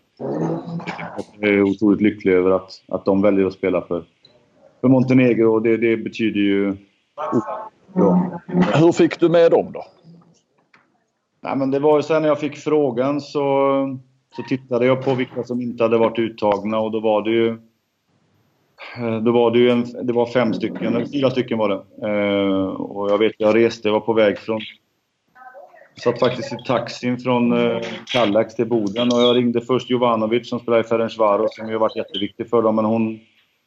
jag 1.40 1.50
är 1.50 1.62
otroligt 1.62 2.00
lycklig 2.00 2.32
över 2.32 2.50
att, 2.50 2.82
att 2.88 3.04
de 3.04 3.22
väljer 3.22 3.46
att 3.46 3.52
spela 3.52 3.80
för, 3.80 4.04
för 4.80 4.88
Montenegro. 4.88 5.60
Det, 5.60 5.76
det 5.76 5.96
betyder 5.96 6.40
ju... 6.40 6.76
Ja. 7.94 8.40
Hur 8.74 8.92
fick 8.92 9.20
du 9.20 9.28
med 9.28 9.50
dem 9.50 9.72
då? 9.72 9.84
Nej, 11.40 11.56
men 11.56 11.70
det 11.70 11.78
var 11.78 11.96
ju 11.96 12.02
sen 12.02 12.22
när 12.22 12.28
jag 12.28 12.40
fick 12.40 12.56
frågan 12.56 13.20
så, 13.20 13.98
så 14.36 14.42
tittade 14.48 14.86
jag 14.86 15.04
på 15.04 15.14
vilka 15.14 15.44
som 15.44 15.60
inte 15.60 15.84
hade 15.84 15.98
varit 15.98 16.18
uttagna 16.18 16.78
och 16.78 16.90
då 16.90 17.00
var 17.00 17.22
det 17.22 17.30
ju 17.30 17.48
eh, 18.98 19.20
då 19.22 19.32
var 19.32 19.50
det 19.50 19.58
ju 19.58 19.70
en, 19.70 20.06
det 20.06 20.12
var 20.12 20.26
fem 20.26 20.54
stycken, 20.54 20.86
eller 20.86 21.06
fyra 21.06 21.30
stycken 21.30 21.58
var 21.58 21.68
det. 21.68 22.08
Eh, 22.08 22.66
och 22.66 23.10
jag 23.10 23.18
vet, 23.18 23.32
jag 23.38 23.56
reste, 23.56 23.88
jag 23.88 23.92
var 23.92 24.00
på 24.00 24.12
väg 24.12 24.38
från... 24.38 24.60
Satt 26.02 26.18
faktiskt 26.18 26.52
i 26.52 26.56
taxin 26.66 27.18
från 27.18 27.52
eh, 27.52 27.80
Kallax 28.12 28.54
till 28.54 28.68
Boden 28.68 29.08
och 29.12 29.20
jag 29.20 29.36
ringde 29.36 29.60
först 29.60 29.90
Jovanovic 29.90 30.48
som 30.48 30.60
spelar 30.60 30.80
i 30.80 30.82
Ferencvaros 30.82 31.56
som 31.56 31.68
ju 31.68 31.78
varit 31.78 31.96
jätteviktig 31.96 32.50
för 32.50 32.62
dem, 32.62 32.76
men 32.76 32.84
hon 32.84 33.20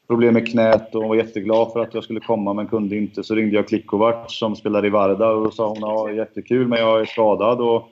problem 0.07 0.33
med 0.33 0.47
knät 0.47 0.95
och 0.95 1.03
var 1.03 1.15
jätteglad 1.15 1.71
för 1.71 1.79
att 1.79 1.93
jag 1.93 2.03
skulle 2.03 2.19
komma 2.19 2.53
men 2.53 2.67
kunde 2.67 2.97
inte. 2.97 3.23
Så 3.23 3.35
ringde 3.35 3.55
jag 3.55 3.67
Klikovac 3.67 4.15
som 4.27 4.55
spelar 4.55 4.85
i 4.85 4.89
Varda 4.89 5.29
och 5.29 5.43
då 5.43 5.51
sa 5.51 5.67
hon 5.67 5.79
ja, 5.79 6.11
jättekul 6.11 6.67
men 6.67 6.79
jag 6.79 7.01
är 7.01 7.05
skadad. 7.05 7.61
Och, 7.61 7.83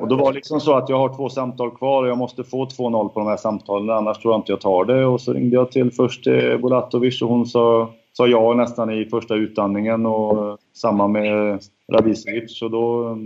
och 0.00 0.08
då 0.08 0.16
var 0.16 0.32
det 0.32 0.36
liksom 0.36 0.60
så 0.60 0.76
att 0.76 0.88
jag 0.88 0.98
har 0.98 1.16
två 1.16 1.28
samtal 1.28 1.70
kvar 1.70 2.02
och 2.02 2.08
jag 2.08 2.18
måste 2.18 2.44
få 2.44 2.64
2-0 2.64 3.08
på 3.08 3.20
de 3.20 3.28
här 3.28 3.36
samtalen 3.36 3.90
annars 3.90 4.18
tror 4.18 4.34
jag 4.34 4.40
inte 4.40 4.52
jag 4.52 4.60
tar 4.60 4.84
det. 4.84 5.06
Och 5.06 5.20
så 5.20 5.32
ringde 5.32 5.56
jag 5.56 5.72
till 5.72 5.92
först 5.92 6.26
eh, 6.26 6.38
till 6.38 6.58
Bolatovic 6.58 7.22
och 7.22 7.28
hon 7.28 7.46
sa, 7.46 7.90
sa 8.12 8.26
ja 8.26 8.54
nästan 8.54 8.90
i 8.90 9.04
första 9.04 9.34
utandningen 9.34 10.06
och 10.06 10.48
eh, 10.48 10.56
samma 10.74 11.08
med 11.08 11.60
Radicevic. 11.92 12.62
Och 12.62 12.70
då, 12.70 13.18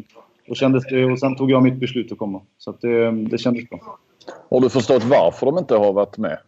då 0.46 0.54
kändes 0.54 0.84
det, 0.84 1.04
och 1.04 1.18
sen 1.18 1.36
tog 1.36 1.50
jag 1.50 1.62
mitt 1.62 1.80
beslut 1.80 2.12
att 2.12 2.18
komma. 2.18 2.40
Så 2.58 2.70
att 2.70 2.80
det, 2.80 3.10
det 3.10 3.38
kändes 3.38 3.68
bra. 3.68 3.98
Har 4.50 4.60
du 4.60 4.70
förstått 4.70 5.04
varför 5.04 5.46
de 5.46 5.58
inte 5.58 5.76
har 5.76 5.92
varit 5.92 6.18
med? 6.18 6.38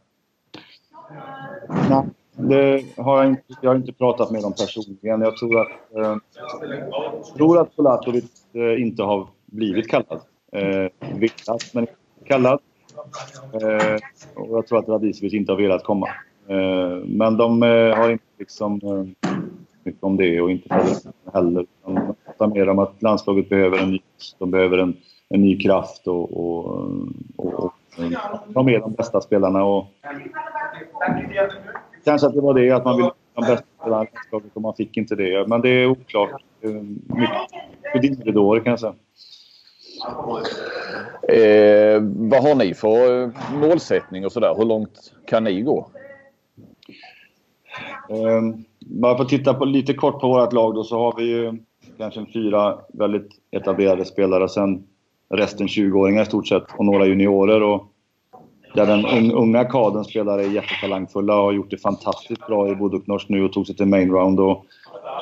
Nej, 1.90 2.04
det 2.36 2.84
har 2.96 3.16
jag 3.16 3.26
inte. 3.26 3.42
Jag 3.60 3.70
har 3.70 3.76
inte 3.76 3.92
pratat 3.92 4.30
med 4.30 4.42
dem 4.42 4.52
personligen. 4.52 5.20
Jag 5.20 5.36
tror 5.36 5.60
att, 5.60 5.68
eh, 5.96 6.16
tror 7.36 7.60
att 7.60 7.74
Solatovic 7.74 8.24
eh, 8.54 8.82
inte 8.82 9.02
har 9.02 9.28
blivit 9.46 9.88
kallad. 9.88 10.20
Eh, 10.52 10.88
velat, 11.00 11.74
men 11.74 11.82
inte 11.82 11.94
kallad. 12.24 12.60
Eh, 13.52 13.98
och 14.34 14.58
jag 14.58 14.66
tror 14.66 14.78
att 14.78 14.88
Radicevic 14.88 15.34
inte 15.34 15.52
har 15.52 15.56
velat 15.56 15.84
komma. 15.84 16.08
Eh, 16.48 17.04
men 17.06 17.36
de 17.36 17.62
eh, 17.62 17.96
har 17.96 18.10
inte 18.10 18.24
liksom 18.38 18.80
eh, 18.82 19.31
mycket 19.84 20.02
om 20.02 20.16
det 20.16 20.40
och 20.40 20.50
inte 20.50 20.74
heller. 21.32 21.66
De 21.84 22.14
pratar 22.24 22.46
mer 22.46 22.68
om 22.68 22.78
att 22.78 23.02
landslaget 23.02 23.48
behöver 23.48 23.78
en 23.78 23.90
ny, 23.90 24.00
de 24.38 24.50
behöver 24.50 24.78
en, 24.78 24.96
en 25.28 25.40
ny 25.40 25.58
kraft 25.58 26.06
och, 26.06 26.36
och, 26.36 26.88
och, 27.36 27.54
och 27.54 27.72
de 28.48 28.68
är 28.68 28.80
de 28.80 28.92
bästa 28.92 29.20
spelarna. 29.20 29.64
Och 29.64 29.86
kanske 32.04 32.26
att 32.26 32.34
det 32.34 32.40
var 32.40 32.54
det, 32.54 32.70
att 32.70 32.84
man 32.84 32.96
ville 32.96 33.08
ha 33.08 33.14
de 33.34 33.40
bästa 33.40 33.66
spelarna 33.78 34.06
och 34.54 34.62
man 34.62 34.74
fick 34.74 34.96
inte 34.96 35.14
det. 35.14 35.48
Men 35.48 35.60
det 35.60 35.68
är 35.68 35.86
oklart. 35.86 36.42
Mycket 36.62 38.02
dimridåer 38.02 38.60
kan 38.60 38.70
jag 38.70 38.80
säga. 38.80 38.94
Eh, 41.28 42.02
vad 42.02 42.42
har 42.42 42.54
ni 42.54 42.74
för 42.74 43.30
målsättning 43.54 44.24
och 44.24 44.32
sådär? 44.32 44.54
Hur 44.56 44.64
långt 44.64 45.12
kan 45.26 45.44
ni 45.44 45.62
gå? 45.62 45.90
Eh, 48.08 48.42
bara 48.86 49.16
för 49.16 49.24
att 49.24 49.30
titta 49.30 49.54
på, 49.54 49.64
lite 49.64 49.94
kort 49.94 50.20
på 50.20 50.28
vårt 50.28 50.52
lag 50.52 50.74
då 50.74 50.84
så 50.84 50.98
har 50.98 51.14
vi 51.16 51.24
ju 51.24 51.58
kanske 51.98 52.26
fyra 52.32 52.78
väldigt 52.92 53.28
etablerade 53.50 54.04
spelare. 54.04 54.48
Sen 54.48 54.82
resten 55.34 55.66
20-åringar 55.66 56.22
i 56.22 56.26
stort 56.26 56.48
sett 56.48 56.64
och 56.76 56.84
några 56.84 57.06
juniorer. 57.06 57.62
Och 57.62 57.92
där 58.74 58.86
den 58.86 59.32
unga 59.32 59.64
kadern 59.64 60.04
spelare 60.04 60.44
är 60.44 60.50
jättetalangfulla 60.50 61.36
och 61.36 61.44
har 61.44 61.52
gjort 61.52 61.70
det 61.70 61.76
fantastiskt 61.76 62.46
bra 62.46 62.68
i 62.68 62.74
Buduknost 62.74 63.28
nu 63.28 63.44
och 63.44 63.52
tog 63.52 63.66
sig 63.66 63.76
till 63.76 63.86
main 63.86 64.10
round. 64.10 64.40
Och 64.40 64.64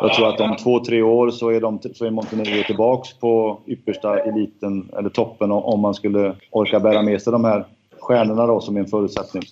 jag 0.01 0.15
tror 0.15 0.29
att 0.29 0.41
om 0.41 0.57
två, 0.57 0.85
tre 0.85 1.03
år 1.03 1.31
så 1.31 1.49
är, 1.49 1.61
de, 1.61 1.79
så 1.95 2.05
är 2.05 2.11
Montenegro 2.11 2.63
tillbaks 2.63 3.19
på 3.19 3.61
yppersta 3.67 4.19
eliten, 4.19 4.91
eller 4.99 5.09
toppen, 5.09 5.51
om 5.53 5.81
man 5.81 5.95
skulle 5.95 6.37
orka 6.51 6.81
bära 6.81 7.03
med 7.03 7.23
sig 7.23 7.33
de 7.33 7.45
här 7.45 7.67
stjärnorna 7.99 8.47
då, 8.47 8.61
som 8.61 8.77
är 8.77 8.81
en 8.81 8.87
förutsättning. 8.87 9.43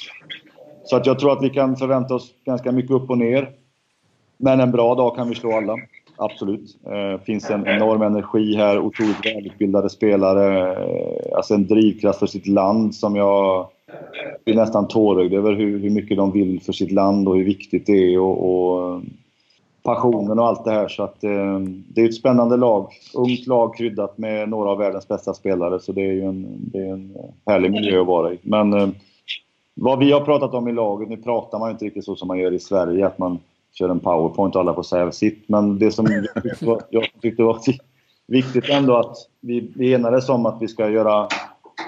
Så 0.85 0.97
att 0.97 1.07
jag 1.07 1.19
tror 1.19 1.33
att 1.33 1.43
vi 1.43 1.51
kan 1.51 1.77
förvänta 1.77 2.15
oss 2.15 2.31
ganska 2.45 2.73
mycket 2.73 2.91
upp 2.91 3.11
och 3.11 3.19
ner. 3.19 3.51
Men 4.39 4.61
en 4.61 4.73
bra 4.73 4.95
dag 4.95 5.17
kan 5.17 5.29
vi 5.29 5.35
slå 5.35 5.53
alla. 5.53 5.77
Absolut. 6.17 6.79
Det 6.85 7.13
eh, 7.13 7.21
finns 7.21 7.51
en 7.51 7.67
enorm 7.67 8.03
energi 8.03 8.57
här, 8.57 8.79
otroligt 8.79 9.27
välutbildade 9.27 9.91
spelare. 9.91 10.73
Eh, 10.73 11.37
alltså 11.37 11.55
en 11.55 11.67
drivkraft 11.67 12.19
för 12.19 12.27
sitt 12.27 12.47
land 12.47 12.95
som 12.95 13.17
jag 13.17 13.69
blir 14.45 14.55
nästan 14.55 14.89
tårögd 14.89 15.35
över 15.35 15.53
hur, 15.53 15.79
hur 15.79 15.91
mycket 15.91 16.17
de 16.17 16.33
vill 16.33 16.61
för 16.61 16.73
sitt 16.73 16.93
land 16.93 17.29
och 17.29 17.37
hur 17.37 17.45
viktigt 17.45 17.87
det 17.87 18.15
är 18.15 18.19
och, 18.19 18.49
och 18.49 18.95
eh, 18.95 19.01
passionen 19.83 20.39
och 20.39 20.47
allt 20.47 20.65
det 20.65 20.71
här. 20.71 20.89
Så 20.89 21.03
att, 21.03 21.25
eh, 21.25 21.59
det 21.89 22.01
är 22.01 22.09
ett 22.09 22.15
spännande 22.15 22.57
lag. 22.57 22.93
Ungt 23.15 23.47
lag 23.47 23.77
kryddat 23.77 24.19
med 24.19 24.49
några 24.49 24.71
av 24.71 24.79
världens 24.79 25.09
bästa 25.09 25.35
spelare 25.35 25.81
så 25.81 25.93
det 25.93 26.03
är 26.03 26.13
ju 26.13 26.23
en, 26.23 26.47
det 26.59 26.79
är 26.79 26.93
en 26.93 27.17
eh, 27.17 27.53
härlig 27.53 27.71
miljö 27.71 28.01
att 28.01 28.07
vara 28.07 28.33
i. 28.33 28.39
Men 28.43 28.73
eh, 28.73 28.89
vad 29.75 29.99
vi 29.99 30.13
har 30.13 30.21
pratat 30.21 30.55
om 30.55 30.69
i 30.69 30.73
laget, 30.73 31.09
nu 31.09 31.17
pratar 31.17 31.59
man 31.59 31.71
inte 31.71 31.85
riktigt 31.85 32.05
så 32.05 32.17
som 32.17 32.29
man 32.29 32.39
gör 32.39 32.53
i 32.53 32.59
Sverige, 32.59 33.07
att 33.07 33.19
man 33.19 33.39
kör 33.73 33.89
en 33.89 34.01
powerpoint 34.01 34.55
och 34.55 34.61
alla 34.61 34.75
får 34.75 34.83
säga 34.83 35.13
sitt. 35.13 35.49
Men 35.49 35.79
det 35.79 35.91
som 35.91 36.07
jag 36.07 36.43
tyckte 36.43 36.67
var, 36.67 36.83
jag 36.91 37.09
tyckte 37.23 37.43
var 37.43 37.59
viktigt 38.27 38.69
ändå 38.69 38.97
att 38.97 39.17
vi, 39.41 39.73
vi 39.75 39.95
enades 39.95 40.29
om 40.29 40.47
att 40.47 40.63
vi 40.63 40.69
ska 40.69 40.89
göra... 40.89 41.29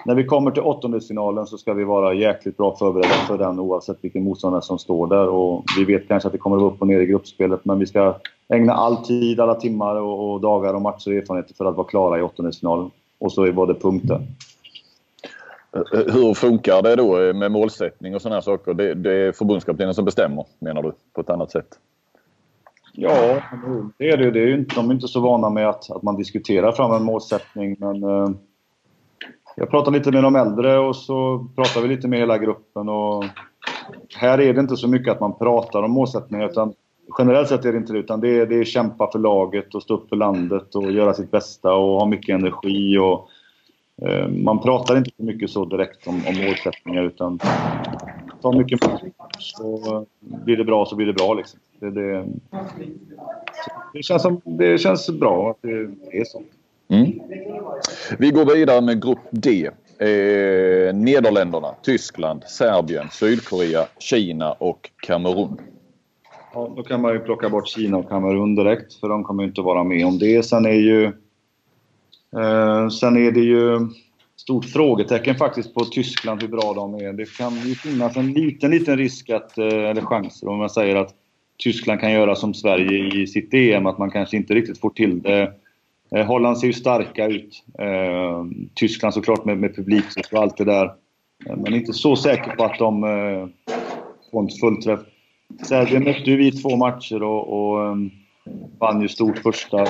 När 0.07 0.15
vi 0.15 0.25
kommer 0.25 0.51
till 0.51 0.63
åttondelsfinalen 0.63 1.47
så 1.47 1.59
ska 1.59 1.75
vi 1.75 1.85
vara 1.85 2.15
jäkligt 2.15 2.57
bra 2.57 2.77
förberedda 2.77 3.15
för 3.15 3.39
den 3.39 3.59
oavsett 3.59 3.99
vilken 4.01 4.25
motståndare 4.25 4.63
som 4.63 4.79
står 4.79 5.07
där. 5.07 5.29
Och 5.29 5.65
vi 5.79 5.85
vet 5.85 6.09
kanske 6.09 6.27
att 6.27 6.33
det 6.33 6.39
kommer 6.39 6.57
att 6.57 6.63
vara 6.63 6.73
upp 6.73 6.81
och 6.81 6.89
ner 6.89 7.01
i 7.01 7.07
gruppspelet 7.07 7.65
men 7.65 7.79
vi 7.79 7.87
ska 7.87 8.15
ägna 8.49 8.73
all 8.73 8.97
tid, 8.97 9.41
alla 9.41 9.55
timmar 9.55 9.97
och, 9.97 10.33
och 10.33 10.41
dagar 10.41 10.75
och 10.75 10.83
matcher 10.83 11.11
och 11.11 11.17
erfarenheter 11.17 11.55
för 11.55 11.65
att 11.65 11.77
vara 11.77 11.87
klara 11.87 12.19
i 12.19 12.23
åttondelsfinalen. 12.23 12.91
Och 13.19 13.33
så 13.33 13.53
var 13.53 13.67
det 13.67 13.75
punkten. 13.75 14.23
Eh, 15.73 15.83
hur 16.13 16.35
funkar 16.35 16.83
det 16.83 16.97
då 16.97 17.23
eh, 17.23 17.35
med 17.35 17.53
målsättning 17.53 18.15
och 18.15 18.23
sådana 18.23 18.37
här 18.37 18.41
saker? 18.41 18.75
Det, 18.75 18.95
det 18.95 19.13
är 19.13 19.33
förbundskaptenen 19.33 19.95
som 19.95 20.05
bestämmer 20.05 20.45
menar 20.59 20.83
du 20.83 20.93
på 21.13 21.21
ett 21.21 21.31
annat 21.31 21.51
sätt? 21.51 21.79
Ja, 22.93 23.43
det 23.99 24.11
är 24.11 24.17
det. 24.17 24.31
det 24.31 24.41
är 24.41 24.55
inte, 24.55 24.75
de 24.75 24.91
är 24.91 24.95
inte 24.95 25.09
så 25.09 25.21
vana 25.21 25.51
med 25.51 25.69
att, 25.69 25.91
att 25.91 26.03
man 26.03 26.17
diskuterar 26.17 26.73
fram 26.73 26.93
en 26.93 27.03
målsättning. 27.03 27.77
Men 27.79 28.03
eh, 28.03 28.31
jag 29.57 29.71
pratar 29.71 29.93
lite 29.93 30.13
med 30.13 30.23
de 30.23 30.37
äldre 30.37 30.79
och 30.79 30.97
så 30.97 31.47
pratar 31.57 31.81
vi 31.81 31.89
lite 31.89 32.09
med 32.09 32.19
hela 32.19 32.39
gruppen. 32.39 32.89
Och 32.89 33.25
här 34.17 34.41
är 34.41 34.55
det 34.55 34.61
inte 34.61 34.77
så 34.77 34.89
mycket 34.89 35.13
att 35.13 35.21
man 35.21 35.39
pratar 35.39 35.83
om 35.83 35.91
målsättningar. 35.91 36.49
Utan 36.49 36.75
generellt 37.19 37.49
sett 37.49 37.65
är 37.65 37.73
det 37.73 37.79
inte 37.79 37.93
det. 37.93 37.99
Utan 37.99 38.21
det 38.21 38.41
är, 38.41 38.47
det 38.47 38.55
är 38.55 38.65
kämpa 38.65 39.11
för 39.13 39.19
laget 39.19 39.75
och 39.75 39.83
stå 39.83 39.95
upp 39.95 40.09
för 40.09 40.17
landet 40.17 40.75
och 40.75 40.93
göra 40.93 41.15
sitt 41.15 41.31
bästa 41.31 41.75
och 41.75 42.01
ha 42.01 42.07
mycket 42.07 42.35
energi. 42.35 42.99
Och, 42.99 43.29
man 44.29 44.61
pratar 44.61 44.99
inte 44.99 45.11
så 45.17 45.23
mycket 45.23 45.51
så 45.51 45.65
direkt 45.65 46.07
om, 46.07 46.23
om 46.29 46.45
målsättningar 46.45 47.03
utan 47.03 47.39
ta 48.43 48.53
mycket 48.53 48.81
så 49.39 50.07
blir 50.21 50.57
det 50.57 50.65
bra 50.65 50.87
så 50.87 50.97
blir 50.97 51.07
det 51.07 51.13
bra. 51.13 51.35
Liksom. 51.35 51.61
Det, 51.81 51.91
det, 51.91 52.27
det, 53.95 54.03
känns 54.03 54.23
som, 54.23 54.41
det 54.45 54.79
känns 54.79 55.11
bra 55.11 55.51
att 55.51 55.63
det 55.63 56.19
är 56.19 56.25
så. 56.25 56.43
Mm. 56.89 57.21
Vi 58.19 58.31
går 58.31 58.55
vidare 58.55 58.81
med 58.81 59.03
grupp 59.03 59.19
D. 59.31 59.71
Eh, 59.99 60.95
Nederländerna, 60.95 61.75
Tyskland, 61.83 62.43
Serbien, 62.47 63.09
Sydkorea, 63.11 63.87
Kina 63.99 64.53
och 64.53 64.91
Kamerun. 65.03 65.61
Ja, 66.55 66.73
då 66.77 66.83
kan 66.83 67.01
man 67.01 67.13
ju 67.13 67.19
plocka 67.19 67.49
bort 67.49 67.69
Kina 67.69 67.97
och 67.97 68.09
Kamerun 68.09 68.55
direkt 68.55 68.95
för 68.95 69.09
de 69.09 69.25
kommer 69.25 69.45
inte 69.45 69.61
vara 69.61 69.85
med 69.85 70.07
om 70.07 70.19
det. 70.19 70.43
Sen 70.43 70.67
är 70.67 70.71
ju... 70.71 71.13
Eh, 72.37 72.89
sen 72.89 73.17
är 73.17 73.33
det 73.33 73.41
ju 73.41 73.89
stort 74.37 74.65
frågetecken 74.65 75.35
faktiskt 75.35 75.75
på 75.75 75.85
Tyskland 75.85 76.43
hur 76.43 76.49
bra 76.49 76.75
de 76.75 76.95
är. 76.95 77.13
Det 77.13 77.37
kan 77.37 77.55
ju 77.55 77.75
finnas 77.75 78.17
en 78.17 78.33
liten, 78.33 78.71
liten 78.71 78.99
risk 78.99 79.31
att, 79.31 79.59
eh, 79.59 79.67
eller 79.67 80.03
chanser 80.03 80.49
om 80.49 80.59
man 80.59 80.71
säger 80.71 80.97
att 80.97 81.15
Tyskland 81.59 82.01
kan 82.01 82.13
göra 82.13 82.35
som 82.35 82.55
Sverige 82.55 83.23
i 83.23 83.27
sitt 83.27 83.55
EM, 83.55 83.87
att 83.87 83.99
man 83.99 84.11
kanske 84.11 84.37
inte 84.37 84.55
riktigt 84.55 84.81
får 84.81 84.91
till 84.91 85.23
det. 85.23 85.53
Eh, 86.15 86.27
Holland 86.27 86.59
ser 86.59 86.67
ju 86.67 86.73
starka 86.73 87.27
ut. 87.27 87.65
Eh, 87.79 88.45
Tyskland 88.75 89.15
såklart 89.15 89.45
med, 89.45 89.59
med 89.59 89.77
publik 89.77 90.05
och 90.33 90.43
allt 90.43 90.57
det 90.57 90.65
där. 90.65 90.85
Eh, 91.47 91.57
men 91.57 91.75
inte 91.75 91.93
så 91.93 92.17
säker 92.17 92.57
på 92.57 92.65
att 92.65 92.79
de 92.79 93.05
eh, 93.05 93.75
får 94.31 94.43
en 94.43 94.49
fullträff. 94.61 95.01
Serbien 95.63 96.05
mötte 96.05 96.31
ju 96.31 96.37
vi 96.37 96.53
två 96.53 96.77
matcher 96.77 97.23
och, 97.23 97.73
och 97.73 97.87
eh, 97.87 97.97
vann 98.79 99.01
ju 99.01 99.09
stort 99.09 99.39
första 99.39 99.85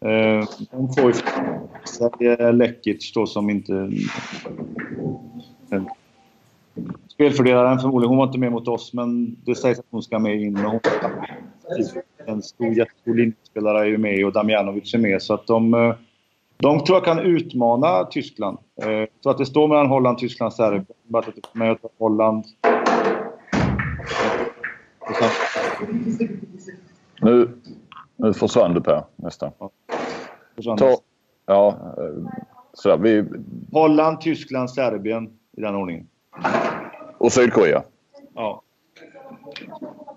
Eh, 0.00 0.48
de 0.70 0.92
får 0.94 1.12
ju 2.20 2.52
Lekic 2.52 3.12
då 3.14 3.26
som 3.26 3.50
inte... 3.50 3.90
Eh, 5.72 5.82
spelfördelaren 7.08 7.78
förmodligen. 7.78 8.08
Hon 8.08 8.18
var 8.18 8.26
inte 8.26 8.38
med 8.38 8.52
mot 8.52 8.68
oss, 8.68 8.92
men 8.92 9.36
det 9.44 9.54
sägs 9.54 9.78
att 9.78 9.84
hon 9.90 10.02
ska 10.02 10.18
med 10.18 10.40
in. 10.40 10.56
Hon, 10.56 10.80
en 12.26 12.42
stor, 12.42 12.72
jättestor 12.72 13.14
linjespelare 13.14 13.80
är 13.80 13.84
ju 13.84 13.98
med 13.98 14.24
och 14.24 14.32
Damjanovic 14.32 14.94
är 14.94 14.98
med. 14.98 15.22
Så 15.22 15.34
att 15.34 15.46
de, 15.46 15.74
eh, 15.74 15.94
de 16.56 16.84
tror 16.84 16.96
jag 16.96 17.04
kan 17.04 17.18
utmana 17.18 18.04
Tyskland. 18.04 18.58
Eh, 18.82 19.08
så 19.20 19.30
att 19.30 19.38
det 19.38 19.46
står 19.46 19.68
mellan 19.68 19.86
Holland, 19.86 20.18
Tyskland, 20.18 20.52
Serbien. 20.52 20.86
Men 21.52 21.68
jag 21.68 21.82
tar 21.82 21.90
Holland. 21.98 22.44
Nu, 27.20 27.48
nu 28.18 28.34
försvann 28.34 28.74
du 28.74 28.80
Per 28.80 29.04
nästan. 29.16 29.50
Ja. 29.58 30.76
Ta, 30.76 30.96
ja, 31.46 31.68
eh, 31.68 32.30
så 32.72 32.96
vi... 32.96 33.24
Holland, 33.72 34.20
Tyskland, 34.20 34.70
Serbien 34.70 35.30
i 35.56 35.60
den 35.60 35.74
ordningen. 35.74 36.08
Och 37.18 37.32
Sydkorea? 37.32 37.82
Ja. 38.34 38.62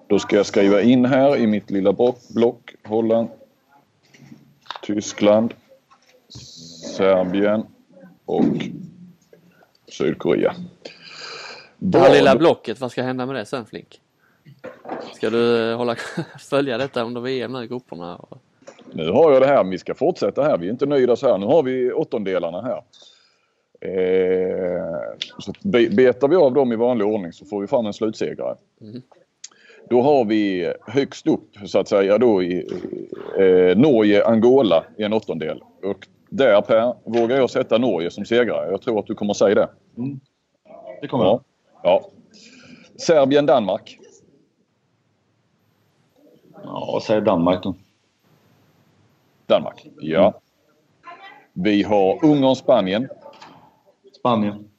Då 0.08 0.20
ska 0.20 0.36
jag 0.36 0.46
skriva 0.46 0.82
in 0.82 1.06
här 1.06 1.38
i 1.38 1.48
mitt 1.48 1.70
lilla 1.70 1.94
block. 2.34 2.76
Holland, 2.84 3.28
Tyskland, 4.82 5.54
Serbien 6.98 7.66
och 8.26 8.46
Sydkorea. 9.88 10.54
Det 11.78 12.00
här 12.00 12.14
lilla 12.14 12.36
blocket, 12.36 12.80
vad 12.80 12.92
ska 12.92 13.04
hända 13.04 13.26
med 13.26 13.36
det 13.36 13.46
sen 13.46 13.66
Flink? 13.66 14.01
Ska 15.14 15.30
du 15.30 15.74
hålla, 15.74 15.96
följa 16.40 16.78
detta 16.78 17.04
under 17.04 17.22
VM 17.22 17.54
nu, 17.54 17.68
grupperna? 17.68 18.26
Nu 18.94 19.10
har 19.10 19.32
jag 19.32 19.42
det 19.42 19.48
här, 19.48 19.64
vi 19.64 19.78
ska 19.78 19.96
fortsätta 19.96 20.44
här. 20.44 20.58
Vi 20.58 20.68
är 20.68 20.72
inte 20.72 20.86
nöjda 20.86 21.16
så 21.16 21.28
här. 21.28 21.38
Nu 21.38 21.46
har 21.46 21.64
vi 21.64 21.92
åttondelarna 21.92 22.62
här. 22.62 22.84
Eh, 23.82 24.84
så 25.40 25.54
betar 25.92 26.28
vi 26.28 26.36
av 26.36 26.54
dem 26.54 26.74
i 26.74 26.76
vanlig 26.76 27.08
ordning 27.08 27.34
så 27.34 27.46
får 27.46 27.62
vi 27.62 27.68
fram 27.68 27.86
en 27.86 27.94
slutsegrare. 27.94 28.56
Mm. 28.82 29.02
Då 29.90 30.02
har 30.02 30.26
vi 30.26 30.74
högst 30.88 31.28
upp 31.28 31.50
så 31.66 31.80
att 31.80 31.88
säga 31.88 32.18
då 32.18 32.44
i 32.44 32.68
eh, 33.40 33.78
Norge-Angola 33.78 34.84
i 34.98 35.04
en 35.04 35.14
åttondel. 35.14 35.64
Och 35.84 36.08
där 36.30 36.62
Per, 36.62 36.94
vågar 37.04 37.38
jag 37.38 37.50
sätta 37.50 37.78
Norge 37.78 38.12
som 38.12 38.26
segrare. 38.26 38.72
Jag 38.72 38.82
tror 38.82 39.00
att 39.00 39.08
du 39.08 39.16
kommer 39.16 39.34
säga 39.34 39.56
det. 39.56 39.70
Mm. 39.98 40.20
Det 41.02 41.08
kommer 41.08 41.26
jag. 41.26 41.44
Ja. 41.84 42.10
Serbien-Danmark. 42.96 43.98
Ja, 46.64 47.00
säg 47.04 47.22
Danmark 47.22 47.64
då. 47.64 47.76
Danmark. 49.46 49.88
Ja. 50.02 50.42
Vi 51.54 51.84
har 51.84 52.26
Ungern, 52.26 52.56
Spanien. 52.56 53.10
Spanien. 54.20 54.72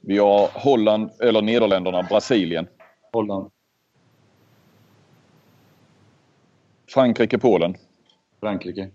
Vi 0.00 0.18
har 0.18 0.48
Holland, 0.54 1.10
eller 1.20 1.42
Nederländerna, 1.42 2.02
Brasilien. 2.02 2.66
Holland. 3.12 3.50
Frankrike, 6.86 7.38
Polen. 7.38 7.76
Frankrike. 8.40 8.90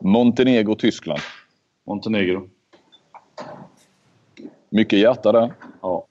Montenegro, 0.00 0.74
Tyskland. 0.74 1.20
Montenegro. 1.84 2.48
Mycket 4.68 4.98
hjärta 4.98 5.32
där. 5.32 5.54
Ja. 5.82 6.06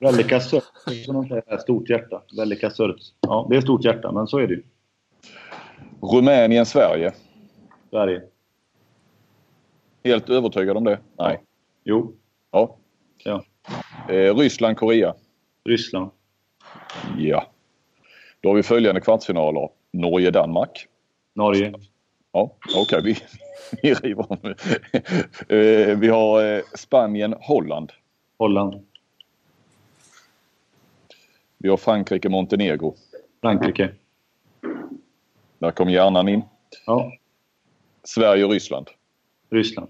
Velika 0.00 0.40
Sört, 0.40 0.64
som 1.04 1.14
de 1.14 1.28
säger, 1.28 1.58
stort 1.58 1.90
hjärta. 1.90 2.22
Velika 2.36 2.70
Sört. 2.70 3.00
Ja, 3.20 3.46
det 3.50 3.56
är 3.56 3.60
stort 3.60 3.84
hjärta, 3.84 4.12
men 4.12 4.26
så 4.26 4.38
är 4.38 4.46
det 4.46 4.54
ju. 4.54 4.62
Rumänien, 6.00 6.66
Sverige. 6.66 7.12
Sverige. 7.90 8.22
Helt 10.04 10.30
övertygad 10.30 10.76
om 10.76 10.84
det? 10.84 10.98
Nej. 11.18 11.42
Jo. 11.84 12.14
Ja. 12.50 12.76
ja. 13.24 13.44
Eh, 14.08 14.34
Ryssland, 14.34 14.76
Korea. 14.76 15.14
Ryssland. 15.64 16.10
Ja. 17.18 17.46
Då 18.40 18.48
har 18.48 18.56
vi 18.56 18.62
följande 18.62 19.00
kvartsfinaler. 19.00 19.68
Norge, 19.92 20.30
Danmark. 20.30 20.86
Norge. 21.34 21.72
Ja, 22.32 22.56
okej. 22.76 22.98
Okay. 22.98 23.00
Vi, 23.02 23.16
vi 23.82 23.94
river 23.94 24.26
om. 24.32 24.54
eh, 25.48 25.98
vi 25.98 26.08
har 26.08 26.56
eh, 26.56 26.62
Spanien, 26.74 27.34
Holland. 27.40 27.92
Holland. 28.38 28.87
Vi 31.58 31.68
har 31.68 31.76
Frankrike, 31.76 32.28
Montenegro. 32.28 32.94
Frankrike. 33.40 33.90
Där 35.58 35.70
kom 35.70 35.90
hjärnan 35.90 36.28
in. 36.28 36.42
Ja. 36.86 37.12
Sverige 38.04 38.44
och 38.44 38.50
Ryssland. 38.50 38.86
Ryssland. 39.50 39.88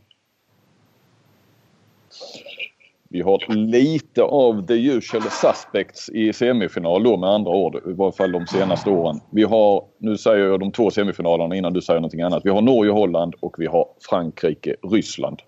Vi 3.11 3.21
har 3.21 3.55
lite 3.55 4.23
av 4.23 4.66
the 4.66 4.75
usual 4.75 5.23
suspects 5.23 6.09
i 6.09 6.33
semifinal 6.33 7.03
då 7.03 7.16
med 7.16 7.31
andra 7.31 7.51
ord. 7.51 7.77
I 7.77 7.93
varje 7.93 8.12
fall 8.12 8.33
de 8.33 8.47
senaste 8.47 8.91
åren. 8.91 9.21
Vi 9.31 9.43
har, 9.43 9.85
nu 9.99 10.16
säger 10.16 10.47
jag 10.47 10.61
de 10.61 10.73
två 10.73 10.91
semifinalerna 10.91 11.57
innan 11.57 11.73
du 11.73 11.83
säger 11.83 12.01
någonting 12.01 12.23
annat. 12.23 12.45
Vi 12.45 12.51
har 12.51 12.62
Norge, 12.62 12.93
Holland 12.93 13.35
och 13.41 13.55
vi 13.59 13.66
har 13.66 13.89
Frankrike, 14.01 14.77
Ryssland. 14.83 15.43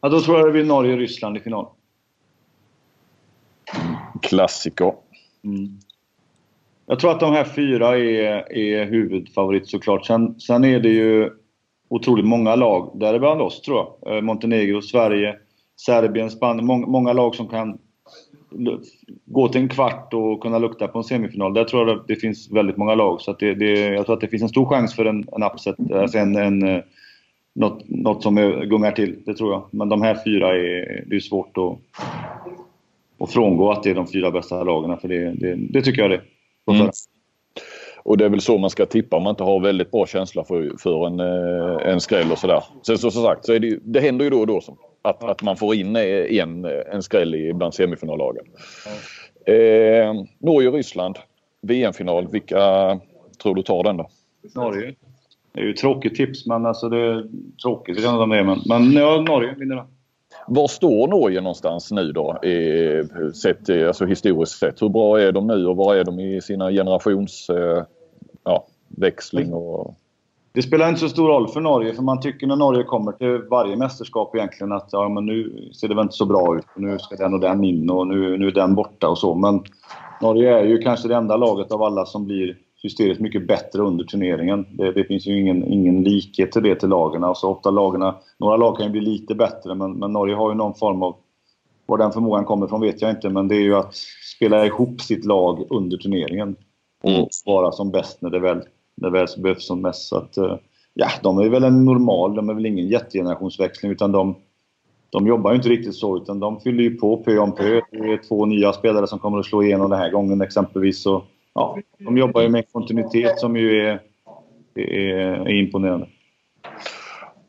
Ja, 0.00 0.08
då 0.08 0.20
tror 0.20 0.38
jag 0.38 0.48
det 0.48 0.52
blir 0.52 0.64
Norge, 0.64 0.96
Ryssland 0.96 1.36
i 1.36 1.40
final. 1.40 1.66
Klassiker. 4.22 4.92
Mm. 5.44 5.78
Jag 6.86 7.00
tror 7.00 7.10
att 7.10 7.20
de 7.20 7.32
här 7.32 7.44
fyra 7.44 7.98
är, 7.98 8.52
är 8.52 8.86
huvudfavorit 8.86 9.68
såklart. 9.68 10.06
Sen, 10.06 10.40
sen 10.40 10.64
är 10.64 10.80
det 10.80 10.88
ju 10.88 11.30
otroligt 11.88 12.24
många 12.24 12.54
lag, 12.54 12.90
däribland 12.94 13.40
oss 13.40 13.60
tror 13.60 13.78
jag. 13.78 14.16
Eh, 14.16 14.22
Montenegro, 14.22 14.82
Sverige, 14.82 15.36
Serbien, 15.76 16.30
Spanien. 16.30 16.66
Många, 16.66 16.86
många 16.86 17.12
lag 17.12 17.34
som 17.34 17.48
kan 17.48 17.78
gå 19.24 19.48
till 19.48 19.60
en 19.60 19.68
kvart 19.68 20.14
och 20.14 20.40
kunna 20.40 20.58
lukta 20.58 20.88
på 20.88 20.98
en 20.98 21.04
semifinal. 21.04 21.54
Där 21.54 21.64
tror 21.64 21.88
jag 21.88 21.98
att 21.98 22.08
det 22.08 22.16
finns 22.16 22.50
väldigt 22.50 22.76
många 22.76 22.94
lag. 22.94 23.20
Så 23.20 23.32
det, 23.32 23.54
det, 23.54 23.80
jag 23.80 24.06
tror 24.06 24.14
att 24.14 24.20
det 24.20 24.28
finns 24.28 24.42
en 24.42 24.48
stor 24.48 24.66
chans 24.66 24.94
för 24.94 25.04
en, 25.04 25.24
en 25.32 25.42
upset, 25.42 25.76
eh, 25.90 26.00
alltså 26.00 26.18
en, 26.18 26.36
en, 26.36 26.68
eh, 26.68 26.82
något, 27.54 27.88
något 27.88 28.22
som 28.22 28.34
gungar 28.70 28.92
till. 28.92 29.22
Det 29.26 29.34
tror 29.34 29.52
jag. 29.52 29.62
Men 29.70 29.88
de 29.88 30.02
här 30.02 30.18
fyra 30.24 30.48
är, 30.48 31.04
det 31.06 31.16
är 31.16 31.20
svårt 31.20 31.58
att, 31.58 31.78
och 33.18 33.30
frångå 33.30 33.70
att 33.70 33.82
det 33.82 33.90
är 33.90 33.94
de 33.94 34.06
fyra 34.06 34.30
bästa 34.30 34.62
lagen. 34.62 34.98
För 34.98 35.08
det, 35.08 35.32
det, 35.32 35.54
det 35.54 35.82
tycker 35.82 36.02
jag 36.02 36.10
det 36.10 36.20
mm. 36.72 36.90
Och 38.06 38.18
det 38.18 38.24
är 38.24 38.28
väl 38.28 38.40
så 38.40 38.58
man 38.58 38.70
ska 38.70 38.86
tippa 38.86 39.16
om 39.16 39.22
man 39.22 39.30
inte 39.30 39.44
har 39.44 39.60
väldigt 39.60 39.90
bra 39.90 40.06
känsla 40.06 40.44
för, 40.44 40.72
för 40.78 41.06
en, 41.06 41.20
eh, 41.20 41.92
en 41.92 42.00
skräll 42.00 42.32
och 42.32 42.38
sådär. 42.38 42.64
Sen 42.86 42.98
så 42.98 43.10
som 43.10 43.22
sagt 43.22 43.44
så 43.44 43.52
är 43.52 43.60
det, 43.60 43.78
det 43.82 44.00
händer 44.00 44.24
ju 44.24 44.30
då 44.30 44.40
och 44.40 44.46
då 44.46 44.60
som, 44.60 44.76
att, 45.02 45.24
att 45.24 45.42
man 45.42 45.56
får 45.56 45.74
in 45.74 45.96
en, 45.96 46.64
en 46.64 47.02
skräll 47.02 47.54
bland 47.54 47.74
semifinallagen. 47.74 48.44
Eh, 49.46 50.24
Norge-Ryssland, 50.38 51.18
VM-final. 51.62 52.28
Vilka 52.28 53.00
tror 53.42 53.54
du 53.54 53.62
tar 53.62 53.84
den 53.84 53.96
då? 53.96 54.08
Norge. 54.54 54.94
Det 55.52 55.60
är 55.60 55.64
ju 55.64 55.72
tråkigt 55.72 56.14
tips, 56.14 56.46
men 56.46 56.66
alltså 56.66 56.88
det 56.88 56.98
är 56.98 57.24
tråkigt. 57.62 58.00
Jag 58.00 58.02
vet 58.02 58.22
inte 58.22 58.44
men, 58.44 58.60
men 58.66 58.92
ja, 58.92 59.24
Norge 59.28 59.54
vinner 59.58 59.76
den. 59.76 59.86
Var 60.48 60.68
står 60.68 61.08
Norge 61.08 61.40
någonstans 61.40 61.90
nu 61.90 62.12
då? 62.12 62.38
sett, 63.42 63.68
eh, 63.68 63.86
alltså 63.86 64.06
historiskt 64.06 64.58
sett. 64.58 64.82
Hur 64.82 64.88
bra 64.88 65.20
är 65.20 65.32
de 65.32 65.46
nu 65.46 65.66
och 65.66 65.76
var 65.76 65.94
är 65.94 66.04
de 66.04 66.20
i 66.20 66.40
sina 66.40 66.70
generationsväxling? 66.70 69.46
eh, 69.46 69.50
ja. 69.50 69.56
Och... 69.56 69.94
Det 70.52 70.62
spelar 70.62 70.88
inte 70.88 71.00
så 71.00 71.08
stor 71.08 71.28
roll 71.28 71.48
för 71.48 71.60
Norge 71.60 71.94
för 71.94 72.02
man 72.02 72.20
tycker 72.20 72.46
när 72.46 72.56
Norge 72.56 72.82
kommer 72.82 73.12
till 73.12 73.42
varje 73.50 73.76
mästerskap 73.76 74.34
egentligen 74.34 74.72
att 74.72 74.88
ja, 74.92 75.08
men 75.08 75.26
nu 75.26 75.70
ser 75.72 75.88
det 75.88 75.94
väl 75.94 76.02
inte 76.02 76.16
så 76.16 76.26
bra 76.26 76.58
ut. 76.58 76.66
Nu 76.76 76.98
ska 76.98 77.16
den 77.16 77.34
och 77.34 77.40
den 77.40 77.64
in 77.64 77.90
och 77.90 78.06
nu, 78.06 78.38
nu 78.38 78.46
är 78.46 78.52
den 78.52 78.74
borta 78.74 79.08
och 79.08 79.18
så. 79.18 79.34
Men 79.34 79.64
Norge 80.22 80.58
är 80.58 80.64
ju 80.64 80.78
kanske 80.78 81.08
det 81.08 81.16
enda 81.16 81.36
laget 81.36 81.72
av 81.72 81.82
alla 81.82 82.06
som 82.06 82.24
blir 82.24 82.56
hysteriskt 82.86 83.20
mycket 83.20 83.46
bättre 83.46 83.82
under 83.82 84.04
turneringen. 84.04 84.66
Det, 84.70 84.92
det 84.92 85.04
finns 85.04 85.26
ju 85.26 85.40
ingen, 85.40 85.72
ingen 85.72 86.04
likhet 86.04 86.52
till 86.52 86.62
det 86.62 86.74
till 86.74 86.88
lagen. 86.88 87.24
Alltså 87.24 87.46
ofta 87.46 87.70
lagarna, 87.70 88.14
några 88.38 88.56
lag 88.56 88.76
kan 88.76 88.86
ju 88.86 88.92
bli 88.92 89.00
lite 89.00 89.34
bättre 89.34 89.74
men, 89.74 89.92
men 89.92 90.12
Norge 90.12 90.34
har 90.34 90.50
ju 90.50 90.56
någon 90.56 90.74
form 90.74 91.02
av... 91.02 91.16
Var 91.86 91.98
den 91.98 92.12
förmågan 92.12 92.44
kommer 92.44 92.66
ifrån 92.66 92.80
vet 92.80 93.02
jag 93.02 93.10
inte 93.10 93.28
men 93.28 93.48
det 93.48 93.56
är 93.56 93.60
ju 93.60 93.76
att 93.76 93.94
spela 94.36 94.66
ihop 94.66 95.00
sitt 95.00 95.24
lag 95.24 95.66
under 95.70 95.96
turneringen. 95.96 96.56
Och 97.02 97.10
mm. 97.10 97.26
vara 97.46 97.72
som 97.72 97.90
bäst 97.90 98.22
när 98.22 98.30
det 98.30 98.38
väl, 98.38 98.62
när 98.94 99.10
det 99.10 99.18
väl 99.18 99.26
behövs 99.38 99.66
som 99.66 99.82
mest. 99.82 100.08
Så 100.08 100.16
att, 100.16 100.36
eh, 100.36 100.56
ja, 100.94 101.08
de 101.22 101.38
är 101.38 101.48
väl 101.48 101.64
en 101.64 101.84
normal, 101.84 102.34
de 102.34 102.48
är 102.48 102.54
väl 102.54 102.66
ingen 102.66 102.88
jättegenerationsväxling 102.88 103.92
utan 103.92 104.12
de, 104.12 104.34
de 105.10 105.26
jobbar 105.26 105.50
ju 105.50 105.56
inte 105.56 105.68
riktigt 105.68 105.94
så 105.94 106.16
utan 106.16 106.40
de 106.40 106.60
fyller 106.60 106.82
ju 106.82 106.96
på 106.96 107.16
pö 107.16 107.38
om 107.38 107.52
pö. 107.52 107.80
Det 107.90 108.12
är 108.12 108.28
två 108.28 108.46
nya 108.46 108.72
spelare 108.72 109.06
som 109.06 109.18
kommer 109.18 109.38
att 109.38 109.46
slå 109.46 109.62
igenom 109.62 109.90
den 109.90 109.98
här 109.98 110.10
gången 110.10 110.40
exempelvis. 110.40 111.02
Så, 111.02 111.22
ja, 111.56 111.78
de 111.98 112.18
jobbar 112.18 112.42
ju 112.42 112.48
med 112.48 112.72
kontinuitet 112.72 113.38
som 113.38 113.56
ju 113.56 113.86
är, 113.86 114.00
är, 114.74 115.48
är 115.48 115.54
imponerande. 115.54 116.08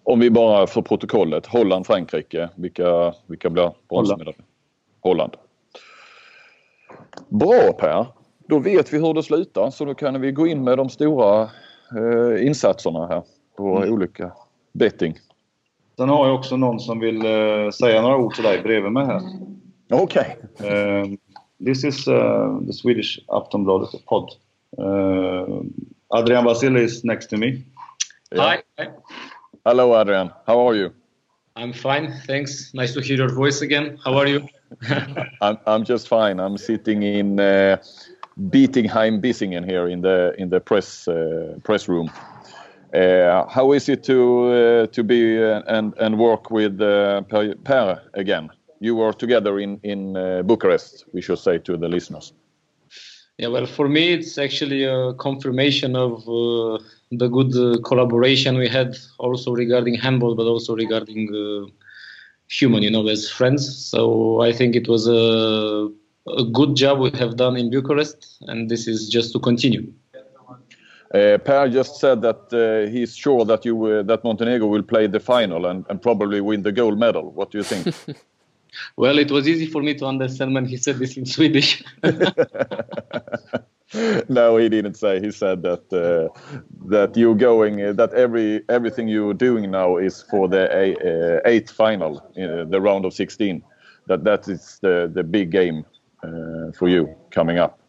Om 0.03 0.19
vi 0.19 0.29
bara 0.29 0.67
för 0.67 0.81
protokollet, 0.81 1.45
Holland-Frankrike, 1.45 2.49
vilka, 2.55 3.13
vilka 3.25 3.49
blir 3.49 3.71
bronsmedaljer? 3.89 4.35
Holland. 5.01 5.33
Bra 7.29 7.73
Per! 7.79 8.05
Då 8.47 8.59
vet 8.59 8.93
vi 8.93 8.97
hur 8.97 9.13
det 9.13 9.23
slutar 9.23 9.69
så 9.69 9.85
då 9.85 9.93
kan 9.93 10.21
vi 10.21 10.31
gå 10.31 10.47
in 10.47 10.63
med 10.63 10.77
de 10.77 10.89
stora 10.89 11.41
eh, 11.41 12.47
insatserna 12.47 13.07
här 13.07 13.23
på 13.57 13.77
mm. 13.77 13.93
olika 13.93 14.31
betting. 14.73 15.15
Sen 15.97 16.09
har 16.09 16.27
jag 16.27 16.35
också 16.35 16.57
någon 16.57 16.79
som 16.79 16.99
vill 16.99 17.25
eh, 17.25 17.69
säga 17.69 18.01
några 18.01 18.17
ord 18.17 18.33
till 18.33 18.43
dig 18.43 18.61
bredvid 18.61 18.91
mig 18.91 19.05
här. 19.05 19.21
Okej. 19.91 20.37
Okay. 20.53 20.71
Uh, 20.71 21.05
this 21.59 21.83
is 21.83 22.07
uh, 22.07 22.57
the 22.65 22.73
Swedish 22.73 23.19
Aftonbladet 23.29 24.05
pod. 24.05 24.31
Uh, 24.77 25.63
Adrian 26.17 26.45
Vasily 26.45 26.83
is 26.83 27.03
next 27.03 27.27
to 27.27 27.37
me. 27.37 27.65
Yeah. 28.31 28.61
Hi. 28.77 28.89
Hello 29.65 29.99
Adrian, 29.99 30.31
how 30.45 30.59
are 30.67 30.75
you? 30.75 30.93
I'm 31.55 31.73
fine, 31.73 32.13
thanks. 32.27 32.71
Nice 32.73 32.93
to 32.93 33.01
hear 33.01 33.17
your 33.17 33.33
voice 33.33 33.61
again. 33.61 33.97
How 34.05 34.15
are 34.17 34.27
you? 34.27 34.47
I'm, 35.41 35.57
I'm 35.65 35.83
just 35.83 36.07
fine. 36.07 36.39
I'm 36.39 36.57
sitting 36.57 37.03
in 37.03 37.39
uh, 37.39 37.77
Bietigheim 38.49 39.21
Bissingen 39.21 39.65
here 39.65 39.87
in 39.87 40.01
the 40.01 40.35
in 40.37 40.49
the 40.49 40.59
press 40.59 41.07
uh, 41.07 41.57
press 41.63 41.87
room. 41.87 42.11
Uh, 42.93 43.45
how 43.47 43.71
is 43.73 43.89
it 43.89 44.03
to 44.03 44.51
uh, 44.51 44.87
to 44.87 45.03
be 45.03 45.43
uh, 45.43 45.61
and 45.67 45.93
and 45.97 46.17
work 46.17 46.51
with 46.51 46.79
uh, 46.79 47.21
per, 47.23 47.55
per, 47.63 48.01
again? 48.13 48.49
You 48.79 48.95
were 48.95 49.13
together 49.13 49.59
in 49.59 49.79
in 49.83 50.17
uh, 50.17 50.43
Bucharest. 50.43 51.05
We 51.13 51.21
should 51.21 51.39
say 51.39 51.59
to 51.59 51.77
the 51.77 51.87
listeners. 51.87 52.33
Yeah, 53.37 53.49
well, 53.49 53.67
for 53.67 53.87
me, 53.87 54.13
it's 54.13 54.37
actually 54.39 54.83
a 54.83 55.13
confirmation 55.13 55.95
of 55.95 56.25
the 57.11 57.27
good 57.27 57.83
collaboration 57.83 58.57
we 58.57 58.67
had, 58.67 58.97
also 59.19 59.51
regarding 59.51 59.93
handball, 59.93 60.35
but 60.35 60.47
also 60.47 60.75
regarding 60.75 61.29
human, 62.47 62.81
you 62.81 62.89
know, 62.89 63.07
as 63.07 63.29
friends. 63.29 63.77
So 63.91 64.41
I 64.41 64.51
think 64.53 64.75
it 64.75 64.87
was 64.87 65.07
a 65.07 65.89
a 66.35 66.43
good 66.43 66.75
job 66.75 66.99
we 66.99 67.11
have 67.11 67.37
done 67.37 67.55
in 67.57 67.69
Bucharest, 67.69 68.37
and 68.47 68.69
this 68.69 68.87
is 68.87 69.07
just 69.07 69.31
to 69.33 69.39
continue. 69.39 69.91
Uh, 71.13 71.37
per 71.37 71.69
just 71.69 72.01
said 72.01 72.21
that 72.21 72.51
uh, 72.51 72.91
he's 72.91 73.15
sure 73.15 73.45
that 73.45 73.63
you 73.63 73.85
uh, 73.85 74.03
that 74.03 74.23
Montenegro 74.23 74.67
will 74.67 74.83
play 74.83 75.07
the 75.07 75.21
final 75.21 75.65
and, 75.65 75.85
and 75.89 76.01
probably 76.01 76.41
win 76.41 76.63
the 76.63 76.71
gold 76.71 76.99
medal. 76.99 77.31
What 77.31 77.51
do 77.51 77.57
you 77.57 77.63
think? 77.63 77.95
well, 78.95 79.17
it 79.17 79.31
was 79.31 79.47
easy 79.47 79.65
for 79.67 79.81
me 79.81 79.93
to 79.95 80.05
understand 80.05 80.53
when 80.53 80.65
he 80.65 80.77
said 80.77 80.99
this 80.99 81.17
in 81.17 81.25
Swedish. 81.35 81.83
no, 84.29 84.57
he 84.57 84.69
didn't 84.69 84.95
say. 84.95 85.19
He 85.19 85.31
said 85.31 85.63
that 85.63 85.91
uh, 85.93 86.29
that 86.85 87.15
you're 87.15 87.35
going 87.35 87.81
uh, 87.83 87.93
that 87.93 88.13
every 88.13 88.63
everything 88.69 89.07
you're 89.07 89.33
doing 89.33 89.71
now 89.71 89.97
is 89.97 90.23
for 90.23 90.47
the 90.47 90.69
uh, 90.69 91.41
eighth 91.49 91.71
final, 91.71 92.21
the 92.35 92.81
round 92.81 93.05
of 93.05 93.13
16. 93.13 93.63
That 94.07 94.23
that 94.23 94.47
is 94.47 94.79
the 94.81 95.11
the 95.13 95.23
big 95.23 95.51
game 95.51 95.85
uh, 96.23 96.71
for 96.71 96.87
you 96.89 97.15
coming 97.31 97.59
up? 97.59 97.79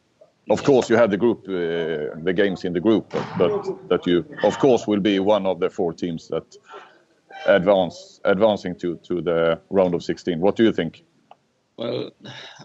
Of 0.51 0.65
course, 0.65 0.89
you 0.89 0.97
have 0.97 1.11
the 1.11 1.17
group, 1.17 1.47
uh, 1.49 2.17
the 2.23 2.33
games 2.35 2.65
in 2.65 2.73
the 2.73 2.81
group, 2.81 3.11
but, 3.11 3.27
but 3.39 3.89
that 3.89 4.07
you, 4.07 4.25
of 4.43 4.59
course, 4.59 4.87
will 4.87 5.01
be 5.01 5.19
one 5.19 5.45
of 5.47 5.61
the 5.61 5.69
four 5.69 5.93
teams 5.93 6.29
that 6.29 6.57
advance 7.49 8.21
advancing 8.25 8.75
to 8.77 8.97
to 9.09 9.21
the 9.21 9.61
round 9.71 9.95
of 9.95 10.03
16. 10.03 10.41
What 10.41 10.57
do 10.57 10.65
you 10.65 10.73
think? 10.73 11.05
Well, 11.77 12.11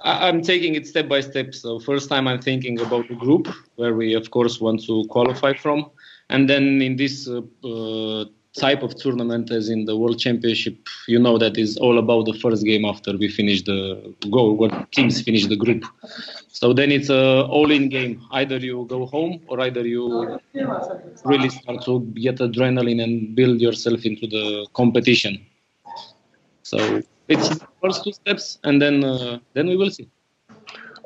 I'm 0.02 0.42
taking 0.42 0.76
it 0.76 0.88
step 0.88 1.08
by 1.08 1.22
step. 1.22 1.54
So 1.54 1.80
first 1.80 2.10
time 2.10 2.28
I'm 2.28 2.42
thinking 2.42 2.80
about 2.80 3.08
the 3.08 3.16
group 3.16 3.48
where 3.76 3.94
we 3.94 4.16
of 4.16 4.32
course 4.32 4.60
want 4.60 4.84
to 4.86 5.06
qualify 5.10 5.54
from, 5.54 5.92
and 6.30 6.50
then 6.50 6.82
in 6.82 6.96
this 6.96 7.28
uh, 7.28 7.42
uh, 7.64 8.26
type 8.56 8.84
of 8.84 8.96
tournament 8.96 9.52
as 9.52 9.70
in 9.70 9.86
the 9.86 9.98
World 9.98 10.20
Championship, 10.20 10.78
you 11.08 11.20
know 11.20 11.38
that 11.38 11.58
is 11.58 11.78
all 11.78 11.98
about 11.98 12.26
the 12.26 12.34
first 12.40 12.64
game 12.64 12.86
after 12.86 13.18
we 13.18 13.28
finish 13.28 13.64
the 13.64 14.14
goal, 14.30 14.56
what 14.56 14.92
teams 14.92 15.22
finish 15.22 15.48
the 15.48 15.56
group. 15.56 15.84
So 16.50 16.72
then 16.72 16.92
it's 16.92 17.10
a 17.10 17.46
all-in 17.46 17.90
game. 17.90 18.22
Either 18.32 18.58
you 18.58 18.86
go 18.90 19.06
home 19.06 19.42
or 19.48 19.60
either 19.62 19.86
you 19.86 20.40
really 21.26 21.50
start 21.50 21.84
to 21.86 22.02
get 22.14 22.38
adrenaline 22.38 23.04
and 23.04 23.36
build 23.36 23.60
yourself 23.60 24.06
into 24.06 24.28
the 24.28 24.68
competition. 24.74 25.44
So 26.62 27.02
it's 27.28 27.60
first 27.82 28.04
two 28.04 28.14
steps, 28.14 28.60
and 28.64 28.82
then 28.82 29.04
uh, 29.04 29.40
then 29.54 29.68
we 29.68 29.78
will 29.78 29.92
see 29.92 30.08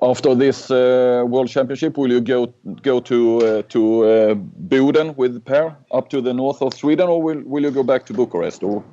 after 0.02 0.36
this 0.36 0.70
uh, 0.70 1.24
World 1.28 1.50
Championship, 1.50 1.98
will 1.98 2.12
you 2.12 2.22
go 2.22 2.54
go 2.82 3.00
to 3.00 3.39
uh, 3.39 3.62
to 3.70 4.04
uh, 4.06 4.34
Boden 4.36 5.16
with 5.16 5.43
Per 5.45 5.76
up 5.91 6.10
to 6.10 6.22
the 6.22 6.34
north 6.34 6.62
of 6.62 6.74
Sweden, 6.74 7.10
or 7.10 7.22
will 7.22 7.41
will 7.45 7.64
you 7.64 7.72
go 7.72 7.84
back 7.84 8.06
to 8.08 8.14
Bucharest? 8.14 8.64
Or 8.64 8.84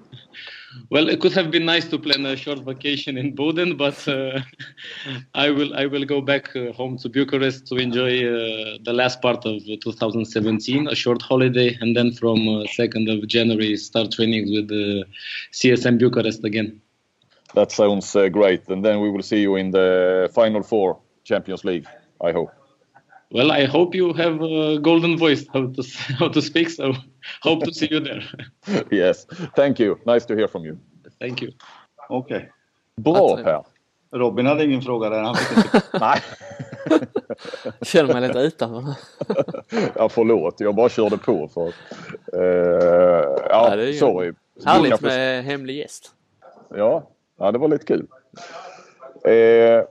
well, 0.91 1.09
it 1.09 1.21
could 1.21 1.33
have 1.35 1.51
been 1.51 1.65
nice 1.65 1.87
to 1.89 1.99
plan 1.99 2.27
a 2.27 2.37
short 2.37 2.61
vacation 2.61 3.17
in 3.17 3.35
Boden, 3.35 3.77
but 3.77 4.09
uh, 4.09 4.41
I 5.35 5.51
will 5.51 5.75
I 5.75 5.87
will 5.87 6.05
go 6.05 6.21
back 6.21 6.57
uh, 6.57 6.73
home 6.73 6.97
to 6.99 7.09
Bucharest 7.09 7.67
to 7.69 7.77
enjoy 7.77 8.25
uh, 8.25 8.79
the 8.83 8.93
last 8.93 9.21
part 9.21 9.45
of 9.45 9.63
2017, 9.83 10.89
a 10.89 10.95
short 10.95 11.23
holiday, 11.23 11.77
and 11.81 11.95
then 11.95 12.13
from 12.13 12.39
2nd 12.39 13.13
of 13.13 13.29
January 13.29 13.77
start 13.77 14.13
training 14.13 14.53
with 14.53 14.69
the 14.69 15.05
CSM 15.53 15.99
Bucharest 15.99 16.45
again. 16.45 16.81
That 17.55 17.71
sounds 17.71 18.17
uh, 18.17 18.29
great. 18.29 18.69
And 18.69 18.85
then 18.85 19.01
we 19.01 19.11
will 19.11 19.23
see 19.23 19.41
you 19.41 19.57
in 19.57 19.71
the 19.71 20.31
final 20.35 20.63
four 20.63 20.99
Champions 21.25 21.65
League, 21.65 21.87
I 22.21 22.33
hope. 22.33 22.51
Well, 23.31 23.51
I 23.51 23.67
hope 23.67 23.97
you 23.97 24.13
have 24.13 24.41
a 24.43 24.79
golden 24.79 25.19
voice, 25.19 25.47
how 25.53 25.73
to, 25.73 25.83
how 26.19 26.29
to 26.29 26.43
speak, 26.43 26.71
so 26.71 26.95
hope 27.43 27.65
to 27.65 27.73
see 27.73 27.89
you 27.91 28.01
there. 28.01 28.23
yes, 28.91 29.27
thank 29.57 29.81
you. 29.81 29.99
Nice 30.07 30.27
to 30.27 30.35
hear 30.35 30.49
from 30.49 30.65
you. 30.65 30.79
Thank 31.21 31.43
you. 31.43 31.53
Okej. 32.09 32.37
Okay. 32.37 32.49
Bra 32.97 33.37
Per. 33.37 33.63
Robin 34.13 34.47
hade 34.47 34.65
ingen 34.65 34.83
fråga 34.83 35.11
där. 35.11 35.23
Han 35.23 35.35
fick 35.35 35.57
inte... 35.57 35.83
Nej. 36.01 36.21
Känner 37.83 38.13
mig 38.15 38.29
lite 38.29 38.39
utanför. 38.39 38.95
ja, 39.97 40.09
förlåt. 40.09 40.61
Jag 40.61 40.75
bara 40.75 40.89
körde 40.89 41.19
på 41.19 41.49
för 41.49 41.69
att... 41.69 41.75
Uh, 42.35 42.43
ja, 43.51 43.73
Nej, 43.77 43.95
sorry. 43.95 44.33
Härligt 44.65 45.01
med 45.01 45.45
hemlig 45.45 45.77
gäst. 45.77 46.11
Ja, 46.77 47.11
Ja, 47.39 47.53
det 47.53 47.59
var 47.59 47.69
lite 47.69 47.85
kul. 47.85 48.07
Eh, 49.25 49.85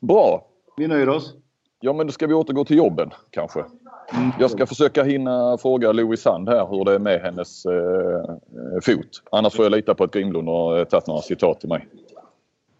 bra. 0.00 0.46
Vi 0.76 0.88
nöjer 0.88 1.08
oss. 1.08 1.34
Ja, 1.80 1.92
men 1.92 2.06
då 2.06 2.12
ska 2.12 2.26
vi 2.26 2.34
återgå 2.34 2.64
till 2.64 2.76
jobben 2.76 3.10
kanske. 3.30 3.60
Mm. 3.60 4.30
Jag 4.38 4.50
ska 4.50 4.66
försöka 4.66 5.04
hinna 5.04 5.58
fråga 5.58 5.92
Louise 5.92 6.22
Sand 6.22 6.48
här 6.48 6.66
hur 6.66 6.84
det 6.84 6.94
är 6.94 6.98
med 6.98 7.20
hennes 7.20 7.66
eh, 7.66 8.80
fot. 8.82 9.22
Annars 9.32 9.54
får 9.54 9.64
jag 9.64 9.72
lita 9.72 9.94
på 9.94 10.04
att 10.04 10.12
Grimlund 10.12 10.48
har 10.48 10.84
tagit 10.84 11.06
några 11.06 11.22
citat 11.22 11.60
till 11.60 11.68
mig. 11.68 11.88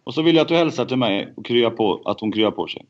Och 0.03 0.13
så 0.13 0.21
vill 0.21 0.35
jag 0.35 0.41
att 0.41 0.47
du 0.47 0.55
hälsar 0.55 0.85
till 0.85 0.97
mig 0.97 1.33
och 1.37 1.45
kryar 1.45 1.69
på, 1.69 2.01
att 2.05 2.19
hon 2.19 2.31
kryar 2.31 2.51
på 2.51 2.67
sig. 2.67 2.85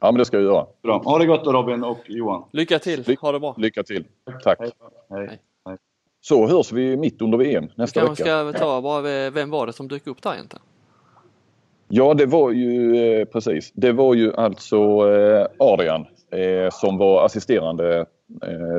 Ja, 0.00 0.12
men 0.12 0.18
det 0.18 0.24
ska 0.24 0.36
jag 0.36 0.44
göra. 0.44 0.66
Bra. 0.82 1.02
Ha 1.04 1.18
det 1.18 1.26
gott 1.26 1.44
då 1.44 1.52
Robin 1.52 1.84
och 1.84 1.98
Johan. 2.06 2.44
Lycka 2.52 2.78
till. 2.78 3.16
Ha 3.20 3.32
det 3.32 3.40
bra. 3.40 3.54
Lycka 3.58 3.82
till. 3.82 4.04
Tack. 4.44 4.58
Hej. 4.60 4.70
Hej. 5.10 5.38
Hej. 5.66 5.76
så 6.20 6.46
hörs 6.46 6.72
vi 6.72 6.96
mitt 6.96 7.22
under 7.22 7.38
VM 7.38 7.68
nästa 7.74 8.00
vi 8.00 8.08
vecka. 8.08 8.52
Ska 8.52 8.52
ta 8.52 8.80
bara, 8.82 9.30
vem 9.30 9.50
var 9.50 9.66
det 9.66 9.72
som 9.72 9.88
dök 9.88 10.06
upp 10.06 10.22
där 10.22 10.34
egentligen? 10.34 10.62
Ja, 11.94 12.14
det 12.14 12.26
var 12.26 12.50
ju 12.50 12.96
eh, 12.96 13.24
precis. 13.24 13.72
Det 13.74 13.92
var 13.92 14.14
ju 14.14 14.34
alltså 14.34 14.76
eh, 15.14 15.46
Adrian 15.58 16.06
eh, 16.30 16.70
som 16.72 16.98
var 16.98 17.24
assisterande 17.24 18.06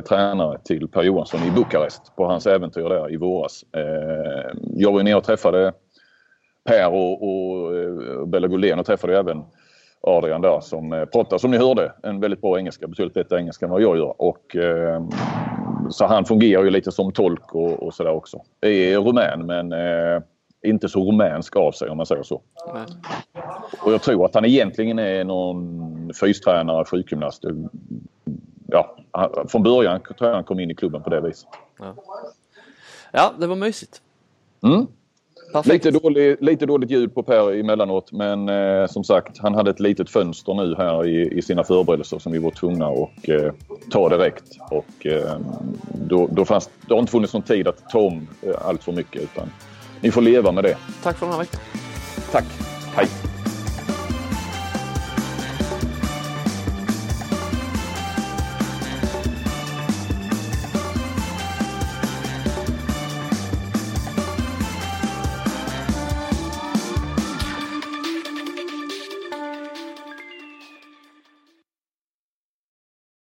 tränare 0.10 0.60
till 0.64 0.88
Per 0.88 1.04
Johansson 1.04 1.40
i 1.48 1.52
Bukarest 1.52 2.16
på 2.16 2.26
hans 2.26 2.48
äventyr 2.48 2.90
där 2.90 3.14
i 3.14 3.18
våras. 3.18 3.64
Jag 4.76 4.92
var 4.92 5.04
nere 5.04 5.16
och 5.16 5.24
träffade 5.24 5.74
Per 6.66 6.94
och, 6.94 7.24
och 7.24 8.28
Bella 8.28 8.48
Gullén 8.48 8.80
och 8.80 8.86
träffade 8.86 9.20
även 9.20 9.44
Adrian 10.02 10.42
där 10.42 10.60
som 10.62 11.08
pratar 11.14 11.38
som 11.38 11.52
ni 11.52 11.58
hörde 11.58 11.92
en 12.04 12.20
väldigt 12.20 12.42
bra 12.42 12.58
engelska, 12.58 12.88
betydligt 12.88 13.14
bättre 13.14 13.40
engelska 13.40 13.66
än 13.66 13.72
vad 13.72 13.82
jag 13.82 13.98
gör. 13.98 14.22
Och, 14.22 14.56
eh, 14.56 15.04
så 15.90 16.06
han 16.06 16.26
fungerar 16.26 16.64
ju 16.64 16.70
lite 16.70 16.92
som 16.92 17.12
tolk 17.12 17.56
och, 17.56 17.84
och 17.84 17.94
sådär 17.94 18.12
också. 18.12 18.42
Är 18.62 18.98
rumän 18.98 19.46
men 19.46 19.74
eh, 19.74 20.24
inte 20.64 20.90
så 20.90 21.04
rumänsk 21.04 21.56
av 21.56 21.72
sig 21.72 21.90
om 21.90 21.98
man 21.98 22.06
säger 22.06 22.24
så. 22.24 22.42
Nej. 22.74 22.86
Och 23.80 23.94
jag 23.94 24.02
tror 24.02 24.26
att 24.26 24.36
han 24.36 24.46
egentligen 24.46 25.00
är 25.00 25.24
någon 25.24 26.14
fystränare, 26.20 26.86
sjukgymnast. 26.86 27.44
Ja, 28.68 28.96
han- 29.12 29.48
från 29.48 29.64
början 29.64 30.02
tror 30.02 30.30
jag 30.30 30.36
han 30.36 30.44
kom 30.44 30.60
in 30.60 30.72
i 30.72 30.76
klubben 30.76 31.04
på 31.04 31.10
det 31.10 31.22
viset. 31.22 31.50
Ja, 33.12 33.34
det 33.40 33.48
var 33.48 33.56
mysigt. 33.56 34.02
Mm. 34.64 34.88
Lite, 35.66 35.92
dålig, 35.92 36.38
lite 36.42 36.66
dåligt 36.66 36.92
ljud 36.92 37.16
på 37.16 37.24
Per 37.24 37.60
emellanåt 37.60 38.12
men 38.12 38.50
eh, 38.50 38.88
som 38.88 39.04
sagt 39.04 39.38
han 39.38 39.56
hade 39.56 39.72
ett 39.72 39.80
litet 39.80 40.10
fönster 40.10 40.54
nu 40.54 40.76
här 40.78 41.06
i, 41.06 41.38
i 41.38 41.42
sina 41.42 41.64
förberedelser 41.64 42.20
som 42.20 42.32
vi 42.32 42.40
var 42.40 42.52
tvungna 42.52 42.88
att 42.88 43.30
eh, 43.30 43.52
ta 43.92 44.10
direkt. 44.10 44.44
Och, 44.72 45.06
eh, 45.06 45.38
då, 46.08 46.28
då 46.32 46.46
fanns, 46.46 46.70
det 46.88 46.94
har 46.94 47.00
inte 47.00 47.12
funnits 47.12 47.34
någon 47.34 47.44
tid 47.44 47.68
att 47.68 47.90
ta 47.90 48.00
om 48.00 48.28
eh, 48.42 48.68
allt 48.68 48.84
för 48.84 48.92
mycket 48.92 49.22
utan 49.22 49.50
ni 50.04 50.12
får 50.12 50.22
leva 50.22 50.52
med 50.52 50.64
det. 50.64 50.78
Tack 51.04 51.18
för 51.18 51.26
den 51.26 51.34
här 51.34 51.40
veckan. 51.40 51.60
Tack! 52.32 52.46
Hej! 52.96 53.08